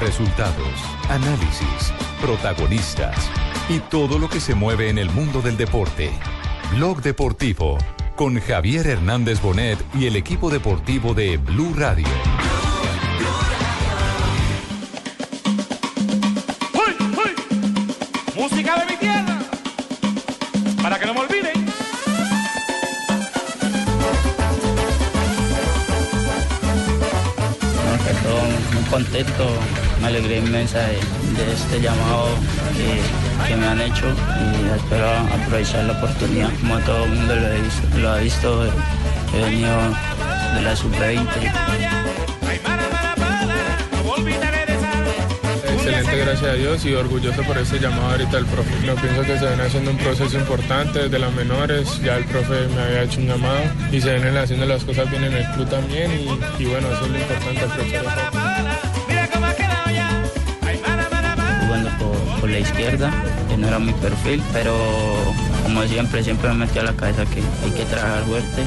Resultados, 0.00 0.66
análisis, 1.08 1.92
protagonistas 2.20 3.16
y 3.68 3.78
todo 3.78 4.18
lo 4.18 4.28
que 4.28 4.40
se 4.40 4.54
mueve 4.54 4.90
en 4.90 4.98
el 4.98 5.10
mundo 5.10 5.40
del 5.40 5.56
deporte. 5.56 6.10
Blog 6.72 7.00
Deportivo 7.02 7.78
con 8.16 8.40
Javier 8.40 8.86
Hernández 8.86 9.40
Bonet 9.40 9.78
y 9.94 10.06
el 10.06 10.16
equipo 10.16 10.50
deportivo 10.50 11.14
de 11.14 11.36
Blue 11.36 11.74
Radio. 11.76 12.06
¡Uy, 16.74 16.96
uy! 17.16 18.40
Música 18.40 18.78
de 18.80 18.86
mi 18.86 18.96
tierra. 18.96 19.38
Para 20.82 20.98
que 20.98 21.06
no 21.06 21.14
me 21.14 21.20
olviden. 21.20 21.64
No, 27.76 28.04
que 28.04 28.14
todo 28.22 28.42
muy 28.72 28.82
contento, 28.90 29.48
me 30.04 30.08
alegré 30.08 30.36
inmensa 30.36 30.80
de, 30.80 30.98
este 31.52 31.80
llamado 31.80 32.26
que, 32.76 33.48
que 33.48 33.56
me 33.56 33.66
han 33.66 33.80
hecho 33.80 34.04
y 34.06 34.76
espero 34.76 35.08
aprovechar 35.08 35.84
la 35.84 35.92
oportunidad. 35.94 36.50
Como 36.60 36.78
todo 36.80 37.04
el 37.04 37.10
mundo 37.10 37.34
lo, 37.34 37.48
he 37.48 37.60
visto, 37.62 37.98
lo 37.98 38.10
ha 38.10 38.18
visto, 38.18 38.64
he 39.34 39.40
venido 39.40 39.78
de 40.56 40.62
la 40.62 40.76
sub-20. 40.76 41.26
Excelente, 45.74 46.16
gracias 46.16 46.50
a 46.50 46.54
Dios 46.54 46.84
y 46.84 46.94
orgulloso 46.94 47.42
por 47.42 47.56
este 47.56 47.78
llamado 47.78 48.10
ahorita 48.10 48.36
del 48.36 48.46
profe. 48.46 48.70
Yo 48.86 48.94
pienso 48.96 49.22
que 49.22 49.38
se 49.38 49.46
viene 49.46 49.62
haciendo 49.62 49.90
un 49.90 49.98
proceso 49.98 50.38
importante 50.38 50.98
desde 51.04 51.18
las 51.18 51.32
menores, 51.32 52.00
ya 52.02 52.16
el 52.16 52.24
profe 52.24 52.68
me 52.74 52.82
había 52.82 53.02
hecho 53.04 53.20
un 53.20 53.28
llamado 53.28 53.62
y 53.90 54.00
se 54.02 54.12
vienen 54.12 54.36
haciendo 54.36 54.66
las 54.66 54.84
cosas 54.84 55.10
bien 55.10 55.24
en 55.24 55.34
el 55.34 55.46
club 55.52 55.68
también 55.68 56.10
y, 56.10 56.62
y 56.62 56.66
bueno, 56.66 56.88
eso 56.88 57.06
es 57.06 57.10
lo 57.10 57.18
importante, 57.18 57.64
aprovechar 57.64 58.33
la 62.54 62.60
izquierda, 62.60 63.10
que 63.48 63.56
no 63.56 63.66
era 63.66 63.80
mi 63.80 63.92
perfil, 63.94 64.40
pero 64.52 64.72
como 65.64 65.82
siempre, 65.84 66.22
siempre 66.22 66.50
me 66.50 66.66
metí 66.66 66.78
a 66.78 66.84
la 66.84 66.92
cabeza 66.92 67.24
que 67.24 67.40
hay 67.40 67.70
que 67.72 67.84
trabajar 67.84 68.22
fuerte. 68.24 68.62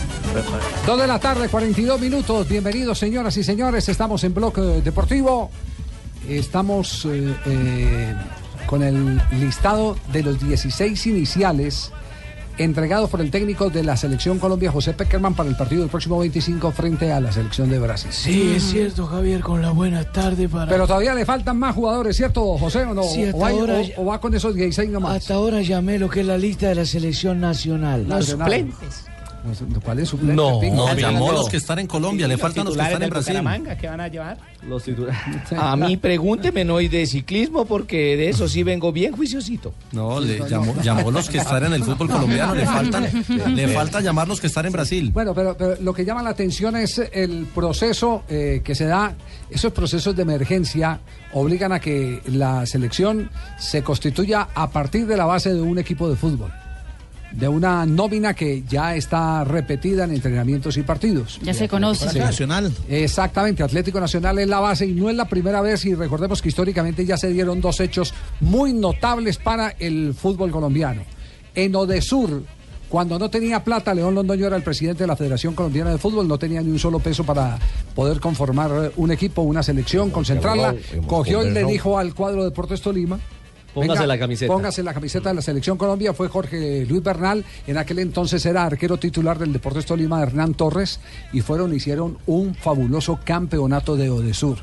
Dos 0.86 1.00
de 1.00 1.08
la 1.08 1.20
tarde, 1.20 1.48
42 1.48 2.02
minutos. 2.02 2.50
Bienvenidos, 2.50 3.00
señoras 3.00 3.38
y 3.38 3.46
señores. 3.46 3.88
Estamos 3.88 4.26
en 4.26 4.34
Bloque 4.34 4.60
Deportivo. 4.60 5.50
Estamos 6.28 7.06
eh, 7.06 7.34
eh, 7.46 8.14
con 8.66 8.84
el 8.84 9.22
listado 9.40 9.98
de 10.12 10.24
los 10.24 10.38
16 10.46 11.08
iniciales 11.08 11.94
entregados 12.58 13.10
por 13.10 13.22
el 13.22 13.32
técnico 13.32 13.70
de 13.70 13.84
la 13.84 13.96
selección 13.98 14.40
Colombia, 14.40 14.72
José 14.72 14.94
Peckerman, 14.94 15.34
para 15.36 15.50
el 15.50 15.56
partido 15.56 15.82
del 15.82 15.90
próximo 15.90 16.20
25 16.20 16.72
frente 16.72 17.12
a 17.12 17.20
la 17.20 17.32
selección 17.32 17.70
de 17.70 17.80
Brasil. 17.80 18.10
Sí, 18.12 18.54
es 18.56 18.64
cierto, 18.64 19.06
Javier, 19.08 19.42
con 19.42 19.62
la 19.62 19.72
buena 19.72 20.04
tarde 20.04 20.48
para... 20.50 20.70
Pero 20.72 20.88
todavía 20.88 21.14
le 21.14 21.26
faltan 21.26 21.58
más 21.58 21.76
jugadores, 21.76 22.16
¿cierto, 22.18 22.58
José? 22.58 22.84
¿O 22.84 22.94
no? 22.94 23.04
Sí, 23.04 23.24
hasta 23.26 23.38
o, 23.38 23.46
hay- 23.46 23.58
ahora- 23.58 23.82
o- 23.98 24.02
o 24.02 24.06
va 24.06 24.20
con 24.20 24.34
esos 24.34 24.56
16 24.56 24.90
nomás? 24.90 25.18
Hasta 25.18 25.34
ahora 25.36 25.62
llamé 25.62 26.00
lo 26.00 26.10
que 26.10 26.22
es 26.22 26.26
la 26.26 26.38
lista 26.38 26.68
de 26.70 26.76
la 26.76 26.86
selección 26.86 27.40
nacional. 27.40 28.08
Nacional. 29.48 29.80
¿Cuál 29.84 30.00
es 30.00 30.10
suplente? 30.10 30.36
No, 30.36 30.62
no, 30.62 30.88
Ah, 30.88 30.94
llamó 30.96 31.28
no. 31.28 31.34
los 31.40 31.50
que 31.50 31.58
están 31.58 31.80
en 31.80 31.88
Colombia, 31.88 32.28
le 32.28 32.38
faltan 32.38 32.66
los 32.66 32.76
que 32.78 32.84
están 32.84 33.04
en 33.04 33.10
Brasil. 33.10 33.36
¿qué 33.80 33.88
van 33.88 34.02
a 34.02 34.08
llevar? 34.08 34.38
Los 34.68 34.84
titulares. 34.84 35.20
A 35.58 35.76
mí 35.76 35.98
pregúnteme, 35.98 36.64
no, 36.66 36.80
y 36.82 36.88
de 36.88 37.06
ciclismo, 37.06 37.66
porque 37.66 38.18
de 38.18 38.30
eso 38.30 38.48
sí 38.48 38.64
vengo 38.64 38.92
bien 38.92 39.14
juiciosito. 39.16 39.74
No, 39.92 40.20
le 40.20 40.40
llamó, 40.50 40.76
llamó 40.82 41.12
los 41.12 41.30
que 41.30 41.38
están 41.40 41.64
en 41.66 41.74
el 41.74 41.84
fútbol 41.84 42.08
colombiano, 42.12 42.54
le 42.56 42.66
faltan, 42.66 43.08
le 43.56 43.68
falta 43.70 44.02
llamar 44.02 44.28
los 44.28 44.40
que 44.42 44.48
están 44.48 44.66
en 44.66 44.74
Brasil. 44.74 45.12
Bueno, 45.14 45.34
pero, 45.34 45.56
pero 45.58 45.76
lo 45.82 45.94
que 45.94 46.06
llama 46.06 46.22
la 46.24 46.30
atención 46.32 46.76
es 46.76 47.00
el 47.14 47.48
proceso 47.54 48.24
eh, 48.30 48.62
que 48.64 48.76
se 48.76 48.86
da, 48.86 49.16
esos 49.50 49.72
procesos 49.74 50.16
de 50.16 50.22
emergencia 50.24 51.00
obligan 51.34 51.72
a 51.72 51.80
que 51.80 52.22
la 52.28 52.66
selección 52.66 53.30
se 53.60 53.84
constituya 53.84 54.48
a 54.56 54.70
partir 54.70 55.06
de 55.08 55.18
la 55.18 55.26
base 55.26 55.54
de 55.54 55.62
un 55.62 55.78
equipo 55.78 56.10
de 56.10 56.16
fútbol, 56.16 56.52
de 57.32 57.48
una 57.48 57.86
nómina 57.86 58.34
que 58.34 58.64
ya 58.68 58.96
está 58.96 59.44
repetida 59.44 60.06
en 60.06 60.14
entrenamientos 60.14 60.78
y 60.78 60.84
partidos. 60.84 61.40
Ya 61.44 61.54
se 61.54 61.68
conoce. 61.68 62.10
Sí. 62.10 62.20
Exactamente, 62.90 63.64
Atlético 63.64 64.00
Nacional 64.00 64.40
es 64.40 64.48
la 64.48 64.60
base 64.60 64.86
y 64.86 64.94
no 64.94 65.10
es 65.10 65.16
la 65.16 65.26
primera 65.26 65.62
vez 65.62 65.86
y 65.86 65.96
recordemos 65.96 66.42
que 66.42 66.50
históricamente 66.50 67.06
ya 67.06 67.18
se 67.18 67.30
dieron 67.30 67.62
dos 67.62 67.80
hechos 67.80 68.14
muy 68.40 68.74
notables 68.74 69.38
para 69.38 69.76
el 69.80 70.14
fútbol 70.14 70.52
colombiano. 70.52 71.02
En 71.54 71.76
Odesur, 71.76 72.44
cuando 72.90 73.20
no 73.20 73.30
tenía 73.30 73.64
plata, 73.64 73.94
León 73.94 74.16
Londoño 74.16 74.48
era 74.48 74.56
el 74.56 74.64
presidente 74.64 75.04
de 75.04 75.08
la 75.08 75.16
Federación 75.16 75.54
Colombiana 75.54 75.92
de 75.92 75.98
Fútbol, 75.98 76.28
no 76.28 76.40
tenía 76.40 76.62
ni 76.62 76.72
un 76.72 76.80
solo 76.80 77.00
peso 77.00 77.24
para 77.26 77.60
poder 77.94 78.20
conformar 78.20 78.92
un 78.96 79.12
equipo, 79.12 79.42
una 79.42 79.62
selección, 79.62 80.10
concentrarla. 80.10 80.74
Cogió 81.06 81.46
y 81.46 81.52
le 81.52 81.66
dijo 81.66 81.98
al 81.98 82.14
cuadro 82.14 82.44
de 82.44 82.50
Deportes 82.50 82.82
Tolima, 82.82 83.20
Póngase 83.82 84.08
la 84.08 84.18
camiseta. 84.18 84.54
Póngase 84.54 84.84
la 84.84 84.94
camiseta 84.94 85.30
de 85.30 85.36
la 85.36 85.42
selección 85.42 85.78
Colombia. 85.78 86.14
Fue 86.14 86.28
Jorge 86.28 86.86
Luis 86.86 87.04
Bernal. 87.04 87.44
En 87.66 87.78
aquel 87.78 88.00
entonces 88.00 88.46
era 88.46 88.64
arquero 88.64 88.98
titular 88.98 89.38
del 89.38 89.54
Deportes 89.54 89.86
Tolima, 89.86 90.22
Hernán 90.22 90.54
Torres. 90.54 91.00
Y 91.34 91.42
fueron, 91.42 91.74
hicieron 91.74 92.18
un 92.26 92.56
fabuloso 92.56 93.20
campeonato 93.24 93.96
de 93.96 94.10
Odesur. 94.10 94.58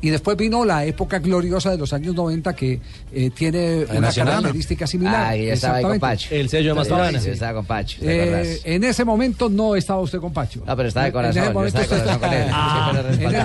Y 0.00 0.10
después 0.10 0.36
vino 0.36 0.66
la 0.66 0.84
época 0.84 1.18
gloriosa 1.18 1.70
de 1.70 1.78
los 1.78 1.94
años 1.94 2.14
90 2.14 2.54
que 2.54 2.78
eh, 3.10 3.30
tiene 3.30 3.86
una 3.88 4.00
Nacional. 4.00 4.34
característica 4.34 4.86
similar. 4.86 5.28
Ah, 5.28 5.36
yo 5.36 5.52
estaba 5.52 5.76
ahí 5.76 5.84
con. 5.84 5.98
Pacho. 5.98 6.34
El 6.34 6.48
sello 6.50 6.70
de 6.70 6.74
Mastrana. 6.74 7.18
Yo 7.18 7.32
estaba 7.32 7.54
con 7.54 7.64
Pacho, 7.64 8.00
¿te 8.00 8.52
Eh, 8.54 8.60
en 8.64 8.84
ese 8.84 9.04
momento 9.04 9.48
no 9.48 9.76
estaba 9.76 10.00
usted 10.00 10.18
con 10.18 10.32
Pacho. 10.32 10.62
No, 10.66 10.76
pero 10.76 10.88
estaba 10.88 11.06
de 11.06 11.12
corazón, 11.12 11.42
En 11.42 11.44
ese 11.44 11.54
momento, 11.54 11.78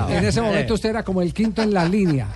en 0.09 0.25
ese 0.25 0.41
momento 0.41 0.73
usted 0.73 0.89
era 0.89 1.03
como 1.03 1.21
el 1.21 1.33
quinto 1.33 1.61
en 1.61 1.73
la 1.73 1.85
línea. 1.85 2.27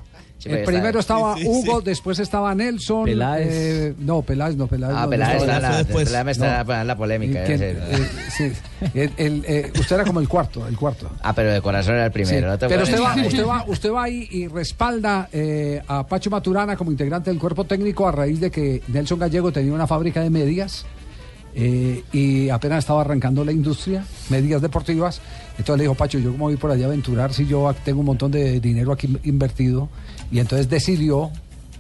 Sí, 0.43 0.49
el 0.49 0.55
pero 0.55 0.65
primero 0.65 0.99
estaba- 0.99 1.37
Hugo, 1.37 1.79
después 1.79 2.19
estaba 2.19 2.53
Nelson. 2.53 3.05
Peláez. 3.05 3.47
eh, 3.49 3.93
no, 3.99 4.21
Peláez, 4.23 4.57
no, 4.57 4.67
Peláez. 4.67 4.93
Ah, 4.93 5.03
no, 5.03 5.09
pero 5.09 5.23
no 5.23 5.29
ahí 5.29 5.37
está 5.37 5.53
estaba. 5.55 5.71
la, 5.71 5.77
después. 5.83 6.05
Peláez 6.09 6.25
me 6.25 6.31
está 6.33 6.83
la 6.83 6.97
polémica. 6.97 7.45
Eh, 7.45 8.09
sí. 8.35 8.51
El- 8.93 9.13
el, 9.15 9.45
eh, 9.47 9.71
usted 9.79 9.95
era 9.95 10.03
como 10.03 10.19
el 10.19 10.27
cuarto, 10.27 10.67
el 10.67 10.75
cuarto. 10.77 11.09
Ah, 11.21 11.33
pero 11.33 11.53
de 11.53 11.61
corazón 11.61 11.95
era 11.95 12.07
el 12.07 12.11
Sí, 12.11 12.13
primero. 12.13 12.47
no 12.49 12.57
te 12.57 12.67
Pero 12.67 12.83
usted 12.83 12.99
va, 13.01 13.15
usted, 13.25 13.45
va, 13.47 13.63
usted 13.67 13.91
va 13.93 14.03
ahí 14.03 14.27
y 14.31 14.47
respalda 14.49 15.29
eh, 15.31 15.81
a 15.87 16.05
Pacho 16.05 16.29
Maturana 16.29 16.75
como 16.75 16.91
integrante 16.91 17.29
del 17.29 17.39
cuerpo 17.39 17.63
técnico 17.63 18.05
a 18.05 18.11
raíz 18.11 18.41
de 18.41 18.51
que 18.51 18.81
Nelson 18.89 19.19
Gallego 19.19 19.53
tenía 19.53 19.71
una 19.71 19.87
fábrica 19.87 20.19
de 20.21 20.29
medias 20.29 20.85
eh, 21.55 22.03
y 22.11 22.49
apenas 22.49 22.79
estaba 22.79 23.01
arrancando 23.01 23.45
la 23.45 23.51
industria, 23.51 24.03
medias 24.29 24.61
deportivas. 24.61 25.21
Entonces 25.51 25.77
le 25.77 25.83
dijo, 25.83 25.93
Pacho, 25.95 26.17
yo 26.17 26.31
como 26.31 26.45
voy 26.45 26.57
por 26.57 26.71
allá 26.71 26.85
a 26.85 26.87
aventurar 26.87 27.31
si 27.31 27.45
yo 27.45 27.73
tengo 27.85 27.99
un 27.99 28.07
montón 28.07 28.31
de 28.31 28.59
dinero 28.59 28.91
aquí 28.91 29.15
invertido. 29.23 29.87
Y 30.33 30.39
entonces 30.39 30.67
decidió, 30.67 31.31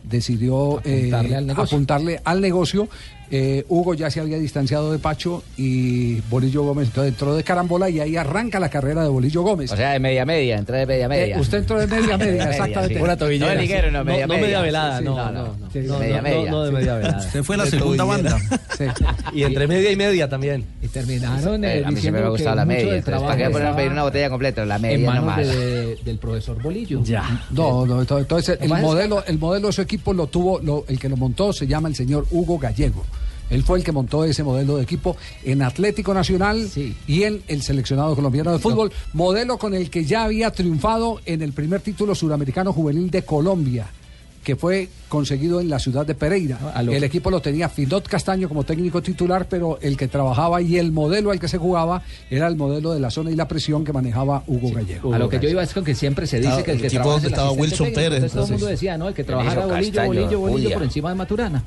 decidió 0.03 0.79
eh, 0.85 1.09
Apuntarle 1.11 1.35
al 1.35 1.47
negocio. 1.47 1.63
apuntarle 1.75 2.21
al 2.23 2.39
negocio. 2.41 2.87
Eh, 3.35 3.65
Hugo 3.67 3.95
ya 3.95 4.11
se 4.11 4.19
había 4.19 4.37
distanciado 4.37 4.91
de 4.91 4.99
Pacho 4.99 5.41
y 5.57 6.19
Bolillo 6.29 6.61
Gómez 6.61 6.89
entonces 6.89 7.13
entró 7.13 7.33
de 7.35 7.43
carambola 7.43 7.89
y 7.89 7.99
ahí 7.99 8.15
arranca 8.15 8.59
la 8.59 8.69
carrera 8.69 9.01
de 9.01 9.09
Bolillo 9.09 9.41
Gómez. 9.41 9.71
O 9.71 9.75
sea, 9.75 9.93
de 9.93 9.99
media 9.99 10.23
media, 10.23 10.55
entré 10.57 10.77
de 10.77 10.85
media 10.85 11.09
media. 11.09 11.35
Eh, 11.37 11.39
usted 11.39 11.57
entró 11.57 11.79
de 11.79 11.87
media 11.87 12.15
media, 12.19 12.43
exactamente. 12.51 12.93
sí. 12.93 13.01
Una 13.01 13.17
tobillera. 13.17 13.55
No, 13.55 13.59
liguero, 13.61 13.89
no, 13.89 14.03
media 14.03 14.27
no, 14.27 14.33
no 14.35 14.39
media 14.39 14.45
media. 14.59 14.61
velada, 14.61 14.99
Sí, 14.99 15.05
no, 15.05 15.15
no, 15.17 15.25
no, 15.25 15.31
no. 15.31 15.55
no. 15.57 15.71
Sí, 15.73 15.79
No, 15.79 15.97
media 15.97 16.17
no, 16.17 16.21
media. 16.21 16.51
no, 16.51 16.57
no 16.57 16.63
de 16.65 16.71
media 16.73 16.95
velada. 16.95 17.17
Usted 17.25 17.43
fue 17.43 17.57
la 17.57 17.65
segunda 17.65 18.03
banda. 18.03 18.37
Sí. 18.77 18.83
Y 19.33 19.41
entre 19.41 19.67
media 19.67 19.89
y 19.89 19.95
media 19.95 20.29
también. 20.29 20.63
Y 20.83 20.87
terminaron 20.89 21.63
eh, 21.65 21.79
Eh, 21.79 21.83
a 21.85 21.89
mí 21.89 21.99
siempre 21.99 22.21
me 22.21 22.27
ha 22.27 22.29
gustado 22.29 22.51
que 22.51 22.55
la 22.57 22.65
mucho 22.65 22.75
media. 22.75 22.85
del 22.85 22.97
Entonces, 22.99 23.05
trabajo 23.05 23.25
¿para 23.25 23.37
qué 23.37 23.43
poner 23.45 23.61
estaba 23.61 23.77
pedir 23.77 23.91
una 23.93 24.03
botella 24.03 24.29
completa? 24.29 24.65
La 24.65 24.75
en 24.75 24.81
media 24.83 25.07
manos 25.09 25.25
nomás. 25.25 25.47
de- 25.47 25.95
del 26.05 26.17
profesor 26.19 26.61
Bolillo. 26.61 27.01
Ya. 27.03 27.45
No, 27.49 27.83
no, 27.87 28.03
ento- 28.05 28.19
entonces 28.19 28.59
el 28.61 28.69
modelo, 28.69 29.23
el 29.25 29.39
modelo 29.39 29.67
de 29.67 29.73
su 29.73 29.81
equipo 29.81 30.13
lo 30.13 30.27
tuvo, 30.27 30.59
lo- 30.59 30.85
el 30.87 30.99
que 30.99 31.09
lo 31.09 31.17
montó 31.17 31.51
se 31.51 31.65
llama 31.65 31.87
el 31.87 31.95
señor 31.95 32.27
Hugo 32.29 32.59
Gallego. 32.59 33.03
Él 33.49 33.63
fue 33.63 33.77
el 33.77 33.83
que 33.83 33.91
montó 33.91 34.23
ese 34.25 34.43
modelo 34.43 34.77
de 34.77 34.83
equipo 34.83 35.15
en 35.43 35.61
Atlético 35.61 36.13
Nacional 36.13 36.67
Sí. 36.69 36.95
y 37.07 37.23
en 37.23 37.43
el 37.47 37.61
seleccionado 37.61 38.15
colombiano 38.15 38.51
de 38.51 38.59
fútbol, 38.59 38.91
modelo 39.13 39.57
con 39.57 39.73
el 39.73 39.89
que 39.89 40.05
ya 40.05 40.23
había 40.23 40.51
triunfado 40.51 41.19
en 41.25 41.41
el 41.41 41.53
primer 41.53 41.81
título 41.81 42.15
suramericano 42.15 42.73
juvenil 42.73 43.11
de 43.11 43.23
Colombia, 43.23 43.87
que 44.43 44.55
fue 44.57 44.89
conseguido 45.07 45.61
en 45.61 45.69
la 45.69 45.79
ciudad 45.79 46.05
de 46.05 46.15
Pereira. 46.15 46.59
A 46.73 46.83
lo- 46.83 46.91
El 46.91 47.03
equipo 47.05 47.29
lo 47.31 47.39
tenía 47.41 47.69
Finot 47.69 48.05
Castaño 48.09 48.49
como 48.49 48.63
técnico 48.65 49.01
titular, 49.01 49.47
pero 49.47 49.77
el 49.81 49.95
que 49.95 50.09
trabajaba 50.09 50.61
y 50.61 50.77
el 50.77 50.91
modelo 50.91 51.31
al 51.31 51.39
que 51.39 51.47
se 51.47 51.57
jugaba 51.57 52.01
era 52.29 52.47
el 52.47 52.57
modelo 52.57 52.91
de 52.93 52.99
la 52.99 53.09
zona 53.09 53.31
y 53.31 53.35
la 53.35 53.47
presión 53.47 53.85
que 53.85 53.93
manejaba 53.93 54.43
Hugo 54.47 54.71
Gallego. 54.71 55.13
A 55.13 55.19
lo 55.19 55.29
que 55.29 55.39
yo 55.39 55.47
iba 55.47 55.63
es 55.63 55.73
con 55.73 55.85
que 55.85 55.95
siempre 55.95 56.27
se 56.27 56.39
dice 56.41 56.61
que 56.63 56.71
el 56.71 56.77
que 56.81 56.87
el 56.87 56.93
equipo 56.93 57.03
trabaja 57.03 57.13
donde 57.13 57.27
estaba 57.29 57.51
Wilson 57.51 57.77
técnico, 57.87 57.95
Pérez, 57.95 58.13
entonces 58.15 58.31
todo 58.33 58.43
el 58.45 58.51
mundo 58.51 58.65
decía, 58.65 58.97
¿no? 58.97 59.07
El 59.07 59.13
que 59.13 59.23
trabajara 59.23 59.65
bolillo, 59.65 60.05
bolillo, 60.05 60.39
bolillo 60.39 60.57
Julia. 60.63 60.73
por 60.75 60.83
encima 60.83 61.09
de 61.09 61.15
Maturana. 61.15 61.63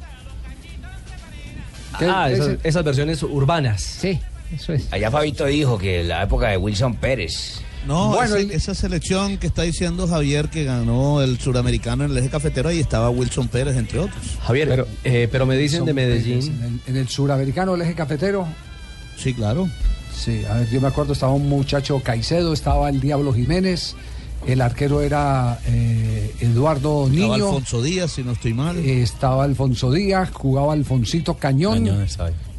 ¿Qué- 1.99 2.07
Ah, 2.09 2.29
qué 2.29 2.59
esas, 2.65 2.85
versiones 2.85 3.23
urbanas. 3.23 3.83
Sí, 3.83 4.21
eso 4.55 4.73
es. 4.73 4.87
Allá 4.93 5.11
Fabito 5.11 5.45
dijo 5.47 5.79
que 5.79 6.05
la 6.05 6.23
época 6.25 6.49
de 6.49 6.57
Wilson 6.57 6.97
Pérez. 6.97 7.61
No, 7.87 8.09
Bueno, 8.09 8.35
esa 8.37 8.75
selección 8.75 9.39
que 9.39 9.47
está 9.47 9.63
diciendo 9.63 10.09
Javier 10.09 10.49
que 10.49 10.65
ganó 10.65 11.23
el 11.23 11.39
suramericano 11.39 12.05
en 12.05 12.11
el 12.11 12.19
eje 12.19 12.31
cafetero, 12.31 12.69
ahí 12.69 12.81
estaba 12.81 13.11
Wilson 13.11 13.47
Pérez, 13.47 13.77
entre 13.77 14.01
otros. 14.01 14.19
Javier, 14.43 14.69
pero, 14.69 14.89
eh, 15.05 15.29
pero 15.31 15.47
me 15.47 15.57
dicen 15.57 15.85
de 15.85 15.91
En 15.93 15.95
Medellín. 15.97 16.81
el, 16.87 16.93
en 16.95 17.01
el 17.01 17.09
suramericano, 17.09 17.75
el 17.77 17.83
eje 17.83 17.95
cafetero, 17.95 18.47
Sí, 19.17 19.33
claro. 19.33 19.69
Sí, 20.15 20.43
a 20.51 20.55
ver, 20.55 20.69
yo 20.71 20.81
me 20.81 20.89
acuerdo, 20.89 21.13
estaba 21.13 21.33
un 21.33 21.49
muchacho 21.49 22.01
Caicedo, 22.03 22.53
estaba 22.53 22.89
el 22.91 23.01
Diablo 23.01 23.33
Jiménez, 23.33 23.95
el 24.47 24.61
arquero 24.61 25.03
era 25.03 25.59
eh, 25.67 26.35
Eduardo 26.41 27.09
Niño. 27.09 27.25
Estaba 27.35 27.35
Alfonso 27.49 27.83
Díaz, 27.83 28.11
si 28.13 28.23
no 28.23 28.33
estoy 28.33 28.55
mal. 28.55 28.77
Eh, 28.79 29.03
Estaba 29.03 29.45
Alfonso 29.45 29.93
Díaz, 29.93 30.31
jugaba 30.33 30.73
Alfonsito 30.73 31.35
Cañón. 31.35 31.85
Cañón. 31.85 32.07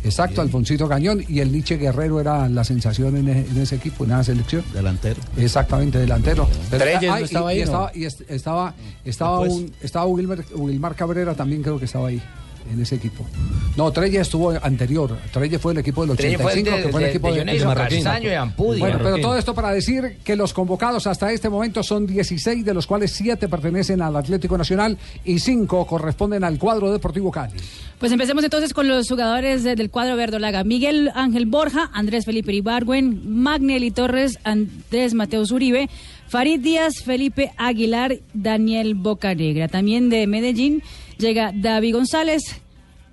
Exacto, 0.04 0.42
Alfonsito 0.42 0.88
Cañón 0.88 1.24
y 1.28 1.39
el 1.39 1.51
Liche 1.51 1.75
Guerrero 1.78 2.22
era 2.22 2.48
la 2.48 2.63
sensación 2.63 3.18
en, 3.18 3.28
e- 3.30 3.45
en 3.50 3.57
ese 3.57 3.75
equipo, 3.75 4.06
en 4.06 4.12
esa 4.12 4.25
selección. 4.25 4.63
Delantero. 4.74 5.19
Exactamente, 5.36 5.98
delantero. 5.98 6.48
Pero- 6.69 6.86
no 6.86 7.13
ah, 7.13 7.19
y- 7.19 7.24
estaba 7.24 7.50
ahí, 7.50 7.57
y 7.57 7.60
¿no? 7.60 7.66
estaba, 7.66 7.92
y 7.94 8.06
est- 8.06 8.22
estaba, 8.30 8.74
estaba, 9.04 9.40
un, 9.42 9.72
estaba 9.81 10.06
Wilmer, 10.06 10.45
Wilmar 10.56 10.95
Cabrera 10.95 11.33
también 11.33 11.62
creo 11.62 11.78
que 11.80 11.86
estaba 11.86 12.07
ahí. 12.10 12.22
En 12.71 12.81
ese 12.81 12.95
equipo. 12.95 13.25
No, 13.77 13.92
Treyes 13.92 14.21
estuvo 14.24 14.51
anterior. 14.51 15.18
Treyes 15.31 15.62
fue 15.62 15.71
el 15.74 15.80
equipo 15.80 16.06
del 16.06 16.18
Treyes 16.18 16.42
fue 16.42 16.51
85, 16.51 16.77
de- 16.77 16.83
que 16.83 16.89
fue 16.89 17.00
el 17.01 17.06
de- 17.06 17.09
equipo 17.12 17.27
de 17.33 17.33
de, 18.30 18.36
Ampudi. 18.36 18.80
Bueno, 18.80 19.00
pero 19.01 19.18
todo 19.19 19.38
esto 19.38 19.54
para 19.56 19.71
decir 19.71 20.18
que 20.24 20.36
los 20.36 20.54
convocados 20.54 21.07
hasta 21.07 21.31
este 21.31 21.50
momento 21.50 21.81
son 21.83 22.06
16, 22.06 22.65
de 22.65 22.74
los 22.74 22.86
cuales 22.88 23.12
7 23.12 23.48
pertenecen 23.48 24.01
al 24.01 24.15
Atlético 24.15 24.57
Nacional 24.57 24.98
y 25.24 25.39
5 25.39 25.86
corresponden 25.88 26.44
al 26.44 26.57
cuadro 26.57 26.92
Deportivo 26.92 27.31
Cali. 27.31 27.54
Pues 28.00 28.12
empecemos 28.12 28.44
entonces 28.44 28.74
con 28.74 28.88
los 28.88 29.07
jugadores 29.07 29.63
del 29.63 29.89
cuadro 29.89 30.15
verdolaga. 30.15 30.63
Miguel 30.63 31.09
Ángel 31.15 31.45
Borja, 31.45 31.89
Andrés 31.94 32.25
Felipe 32.25 32.54
Ibargüen, 32.54 33.21
Magnelli 33.42 33.92
Torres, 33.92 34.38
Andrés 34.44 35.13
Mateus 35.13 35.51
Uribe, 35.51 35.89
Farid 36.27 36.59
Díaz, 36.59 36.95
Felipe 37.06 37.51
Aguilar, 37.57 38.18
Daniel 38.33 38.95
Bocanegra. 38.95 39.68
También 39.68 40.09
de 40.09 40.27
Medellín 40.27 40.83
llega 41.18 41.52
David 41.54 41.94
González, 41.94 42.44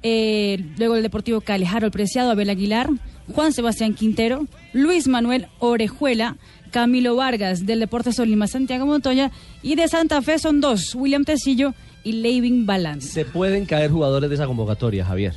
eh, 0.03 0.65
luego 0.79 0.97
el 0.97 1.03
Deportivo 1.03 1.41
Cali, 1.41 1.65
Harold 1.65 1.93
Preciado, 1.93 2.31
Abel 2.31 2.51
Aguilar, 2.51 2.91
Juan 3.35 3.53
Sebastián 3.53 3.95
Quintero, 3.95 4.47
Luis 4.73 5.09
Manuel 5.09 5.49
Orejuela, 5.59 6.37
Camilo 6.71 7.17
Vargas 7.17 7.67
del 7.67 7.81
Deportes 7.81 8.17
Solima, 8.17 8.47
Santiago 8.47 8.85
Montoya 8.87 9.31
y 9.63 9.77
de 9.77 9.89
Santa 9.89 10.21
Fe 10.23 10.39
son 10.39 10.61
dos, 10.61 10.95
William 10.95 11.25
Tecillo 11.25 11.73
y 12.03 12.13
Leivin 12.13 12.67
Balance. 12.67 13.09
Se 13.09 13.25
pueden 13.25 13.65
caer 13.65 13.91
jugadores 13.91 14.29
de 14.29 14.37
esa 14.37 14.47
convocatoria, 14.47 15.05
Javier. 15.05 15.35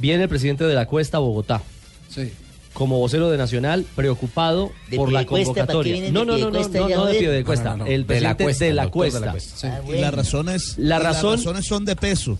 Viene 0.00 0.24
el 0.24 0.28
presidente 0.28 0.64
de 0.64 0.74
la 0.74 0.86
Cuesta, 0.86 1.18
Bogotá. 1.18 1.62
Sí. 2.08 2.32
Como 2.74 2.98
vocero 2.98 3.28
de 3.30 3.38
Nacional, 3.38 3.84
preocupado 3.96 4.70
¿De 4.88 4.96
por 4.96 5.10
la 5.10 5.26
convocatoria. 5.26 5.96
No, 5.96 6.02
de 6.02 6.12
no, 6.12 6.24
no, 6.24 6.38
no, 6.38 6.50
no, 6.50 6.50
no 6.50 6.68
de. 7.06 7.42
No, 7.42 7.54
no, 7.64 7.76
no. 7.78 7.86
El 7.86 8.06
De 8.06 8.20
la 8.20 8.36
presidente 8.36 8.44
Cuesta, 8.44 8.64
de 8.66 8.72
la 8.74 8.82
de 8.82 8.86
la 8.86 8.90
Cuesta. 8.92 9.30
Cuesta. 9.32 9.56
Sí, 9.56 9.66
Ah, 9.66 9.80
y 9.88 10.00
las 10.00 10.14
razones, 10.14 10.74
La 10.78 10.84
y 10.84 10.88
las 10.88 11.02
razón- 11.02 11.36
razones 11.38 11.66
son 11.66 11.84
de 11.84 11.96
peso. 11.96 12.38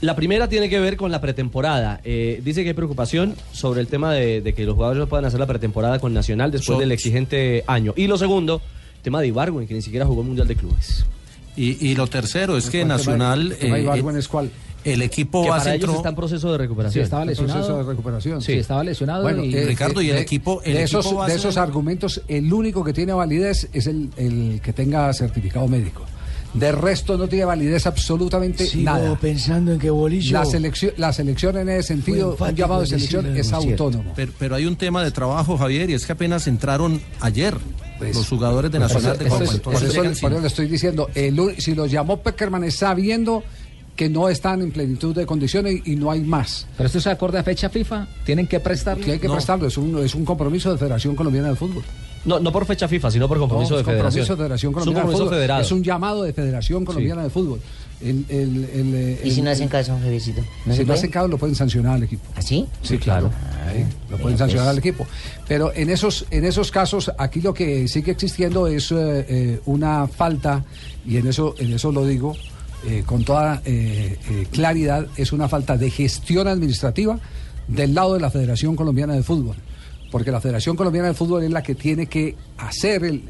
La 0.00 0.16
primera 0.16 0.48
tiene 0.48 0.68
que 0.70 0.78
ver 0.80 0.96
con 0.96 1.10
la 1.10 1.20
pretemporada. 1.20 2.00
Eh, 2.04 2.40
dice 2.44 2.62
que 2.62 2.68
hay 2.68 2.74
preocupación 2.74 3.34
sobre 3.52 3.80
el 3.80 3.86
tema 3.88 4.12
de, 4.14 4.40
de 4.40 4.54
que 4.54 4.64
los 4.64 4.74
jugadores 4.74 4.98
no 5.00 5.06
puedan 5.08 5.24
hacer 5.26 5.40
la 5.40 5.46
pretemporada 5.46 5.98
con 5.98 6.14
Nacional 6.14 6.50
después 6.50 6.66
Son- 6.74 6.78
del 6.78 6.92
exigente 6.92 7.64
año. 7.66 7.92
Y 7.96 8.06
lo 8.06 8.16
segundo, 8.16 8.62
tema 9.02 9.20
de 9.20 9.26
Ibargüen, 9.26 9.66
que 9.66 9.74
ni 9.74 9.82
siquiera 9.82 10.06
jugó 10.06 10.22
el 10.22 10.28
Mundial 10.28 10.46
de 10.48 10.56
Clubes. 10.56 11.04
Y, 11.56 11.84
y 11.88 11.94
lo 11.94 12.06
tercero 12.06 12.56
es 12.56 12.70
que 12.70 12.78
¿Cuál 12.80 12.82
tema- 12.82 12.96
Nacional, 12.96 13.52
eh, 13.60 14.16
es 14.18 14.28
cuál? 14.28 14.50
el 14.84 15.02
equipo 15.02 15.42
Que 15.42 15.48
para 15.50 15.62
ellos 15.62 15.74
entró- 15.74 15.96
está 15.96 16.08
en 16.08 16.14
proceso 16.14 16.48
de 16.52 16.54
Sí, 16.56 16.62
recuperación. 16.62 17.04
estaba 17.04 17.22
El 17.22 17.28
lesionado. 17.28 17.58
proceso 17.60 17.78
de 17.78 17.84
recuperación. 17.84 18.40
Sí, 18.42 18.52
estaba 18.52 18.84
lesionado 18.84 19.22
Bueno, 19.22 19.44
y 19.44 19.54
eh, 19.54 19.66
Ricardo, 19.66 20.00
y 20.00 20.08
el 20.10 20.16
de- 20.16 20.22
equipo- 20.22 20.62
el 20.64 20.72
de, 20.74 20.82
equipo 20.84 21.00
esos, 21.00 21.14
base- 21.14 21.32
de 21.32 21.38
esos 21.38 21.56
argumentos, 21.58 22.22
el 22.28 22.50
único 22.52 22.82
que 22.82 22.92
tiene 22.92 23.12
validez 23.12 23.68
es 23.72 23.86
el, 23.86 24.08
el 24.16 24.60
que 24.62 24.72
tenga 24.72 25.12
certificado 25.12 25.68
médico. 25.68 26.04
De 26.54 26.72
resto 26.72 27.16
no 27.16 27.28
tiene 27.28 27.44
validez 27.44 27.86
absolutamente 27.86 28.68
nada. 28.76 29.16
pensando 29.20 29.72
en 29.72 29.78
que 29.78 29.88
Bolillo... 29.90 30.32
La 30.38 30.44
selección, 30.44 30.92
la 30.96 31.12
selección 31.12 31.56
en 31.58 31.68
ese 31.68 31.88
sentido, 31.88 32.36
un 32.38 32.54
llamado 32.56 32.80
de 32.80 32.88
selección 32.88 33.36
es 33.36 33.52
autónomo. 33.52 34.12
Pero, 34.16 34.32
pero 34.38 34.54
hay 34.56 34.66
un 34.66 34.74
tema 34.76 35.04
de 35.04 35.10
trabajo, 35.12 35.56
Javier, 35.56 35.90
y 35.90 35.94
es 35.94 36.04
que 36.06 36.12
apenas 36.12 36.46
entraron 36.48 37.00
ayer 37.20 37.56
Pues, 37.98 38.16
los 38.16 38.28
jugadores 38.28 38.72
de 38.72 38.80
Nacional 38.80 39.16
de 39.16 39.26
Por 39.26 39.38
Copa. 39.38 39.58
por 39.62 39.74
eso- 39.74 40.20
por 40.20 40.32
eso 40.32 40.40
le 40.40 40.46
estoy 40.46 40.66
diciendo, 40.66 41.08
el 41.14 41.54
si 41.58 41.74
los 41.74 41.90
llamó 41.90 42.20
Peckerman 42.20 42.64
es 42.64 42.74
sabiendo 42.76 43.44
que 43.94 44.08
no 44.08 44.28
están 44.28 44.62
en 44.62 44.72
plenitud 44.72 45.14
de 45.14 45.26
condiciones 45.26 45.82
y 45.84 45.94
no 45.96 46.10
hay 46.10 46.20
más. 46.22 46.66
Pero 46.76 46.86
esto 46.86 47.00
se 47.00 47.10
acorde 47.10 47.38
a 47.38 47.42
fecha 47.44 47.68
FIFA. 47.68 48.08
Tienen 48.24 48.46
que 48.46 48.58
prestarlo. 48.58 49.04
Hay 49.12 49.18
que 49.18 49.28
No. 49.28 49.34
prestarlo, 49.34 49.66
es 49.68 49.76
un, 49.76 49.98
es 50.02 50.14
un 50.14 50.24
compromiso 50.24 50.72
de 50.72 50.78
Federación 50.78 51.14
Colombiana 51.14 51.50
de 51.50 51.56
Fútbol. 51.56 51.82
No, 52.24 52.38
no 52.38 52.52
por 52.52 52.66
fecha 52.66 52.86
FIFA, 52.86 53.10
sino 53.10 53.26
por 53.28 53.38
compromiso 53.38 53.70
No, 53.72 53.78
de 53.78 53.84
compromiso 53.84 54.10
federación. 54.36 54.36
de 54.36 54.42
Federación 54.44 54.70
Es 54.72 54.76
un 54.76 54.80
Colombiana 54.82 55.08
de 55.10 55.16
Fútbol. 55.16 55.28
federado. 55.34 55.62
Es 55.62 55.72
un 55.72 55.82
llamado 55.82 56.22
de 56.22 56.32
Federación 56.32 56.84
Colombiana 56.84 57.22
de 57.22 57.30
Fútbol. 57.30 57.60
El- 58.02 58.24
el- 58.28 58.64
el, 58.72 59.18
¿Y 59.24 59.30
si 59.30 59.38
el- 59.40 59.44
no 59.44 59.50
hacen 59.50 59.68
caso? 59.68 59.98
¿No 59.98 60.08
si 60.10 60.20
se 60.76 60.84
no 60.84 60.92
hacen 60.94 61.10
caso, 61.10 61.28
lo 61.28 61.36
pueden 61.38 61.54
sancionar 61.54 61.94
al 61.96 62.02
equipo. 62.02 62.22
¿Así? 62.36 62.66
Sí, 62.82 62.98
claro. 62.98 63.30
Sí, 63.74 63.84
lo 64.10 64.16
pueden 64.18 64.38
sancionar 64.38 64.66
pues. 64.66 64.72
al 64.72 64.78
equipo. 64.78 65.06
Pero 65.48 65.72
en 65.74 65.90
esos, 65.90 66.26
en 66.30 66.44
esos 66.44 66.70
casos, 66.70 67.10
aquí 67.18 67.40
lo 67.40 67.52
que 67.54 67.88
sigue 67.88 68.12
existiendo 68.12 68.66
es 68.66 68.90
eh, 68.92 68.96
eh, 69.28 69.60
una 69.66 70.06
falta, 70.06 70.64
y 71.06 71.16
en 71.18 71.26
eso, 71.26 71.54
en 71.58 71.72
eso 71.72 71.92
lo 71.92 72.06
digo 72.06 72.36
eh, 72.86 73.02
con 73.04 73.24
toda 73.24 73.60
eh, 73.66 74.18
eh, 74.30 74.46
claridad, 74.50 75.06
es 75.16 75.32
una 75.32 75.48
falta 75.48 75.76
de 75.76 75.90
gestión 75.90 76.48
administrativa 76.48 77.18
del 77.68 77.94
lado 77.94 78.14
de 78.14 78.20
la 78.20 78.30
Federación 78.30 78.76
Colombiana 78.76 79.12
de 79.14 79.22
Fútbol. 79.22 79.56
Porque 80.10 80.30
la 80.30 80.40
Federación 80.40 80.76
Colombiana 80.76 81.08
de 81.08 81.14
Fútbol 81.14 81.44
es 81.44 81.50
la 81.50 81.62
que 81.62 81.74
tiene 81.74 82.06
que 82.06 82.34
hacer 82.58 83.04
el- 83.04 83.22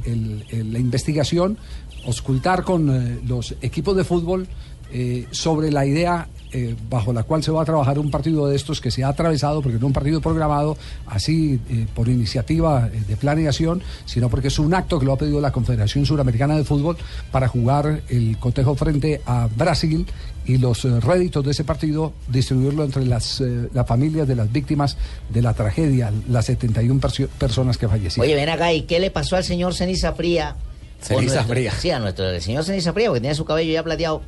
la 0.72 0.78
investigación, 0.78 1.58
auscultar 2.06 2.64
con 2.64 2.88
eh, 2.90 3.20
los 3.26 3.54
equipos 3.60 3.96
de 3.96 4.04
fútbol 4.04 4.46
eh, 4.92 5.26
sobre 5.30 5.70
la 5.70 5.84
idea 5.86 6.28
eh, 6.52 6.74
bajo 6.88 7.12
la 7.12 7.22
cual 7.22 7.42
se 7.42 7.50
va 7.50 7.62
a 7.62 7.64
trabajar 7.64 7.98
un 7.98 8.10
partido 8.10 8.46
de 8.48 8.56
estos 8.56 8.80
que 8.80 8.90
se 8.90 9.04
ha 9.04 9.08
atravesado, 9.08 9.62
porque 9.62 9.78
no 9.78 9.86
un 9.86 9.92
partido 9.92 10.20
programado 10.20 10.76
así 11.06 11.60
eh, 11.70 11.86
por 11.94 12.08
iniciativa 12.08 12.88
eh, 12.92 13.02
de 13.06 13.16
planeación, 13.16 13.82
sino 14.06 14.28
porque 14.28 14.48
es 14.48 14.58
un 14.58 14.74
acto 14.74 14.98
que 14.98 15.06
lo 15.06 15.12
ha 15.12 15.18
pedido 15.18 15.40
la 15.40 15.52
Confederación 15.52 16.06
Suramericana 16.06 16.56
de 16.56 16.64
Fútbol 16.64 16.96
para 17.30 17.48
jugar 17.48 18.02
el 18.08 18.36
cotejo 18.38 18.74
frente 18.74 19.20
a 19.26 19.48
Brasil 19.56 20.06
y 20.46 20.58
los 20.58 20.84
eh, 20.84 21.00
réditos 21.00 21.44
de 21.44 21.50
ese 21.52 21.64
partido 21.64 22.12
distribuirlo 22.28 22.82
entre 22.84 23.04
las, 23.04 23.40
eh, 23.40 23.68
las 23.72 23.86
familias 23.86 24.26
de 24.26 24.34
las 24.36 24.50
víctimas 24.50 24.96
de 25.28 25.42
la 25.42 25.54
tragedia, 25.54 26.12
las 26.28 26.46
71 26.46 27.00
perso- 27.00 27.28
personas 27.38 27.78
que 27.78 27.88
fallecieron. 27.88 28.24
Oye, 28.26 28.34
ven 28.34 28.48
acá, 28.48 28.72
¿y 28.72 28.82
qué 28.82 28.98
le 29.00 29.10
pasó 29.10 29.36
al 29.36 29.44
señor 29.44 29.74
Ceniza 29.74 30.12
Fría? 30.14 30.56
Ceniza 31.00 31.34
nuestro- 31.36 31.54
Fría. 31.54 31.72
Sí, 31.78 31.90
a 31.90 31.98
nuestro 31.98 32.28
el 32.28 32.42
señor 32.42 32.64
Ceniza 32.64 32.92
Fría, 32.92 33.08
porque 33.08 33.20
tenía 33.20 33.34
su 33.34 33.44
cabello 33.44 33.72
ya 33.72 33.82
plateado. 33.82 34.22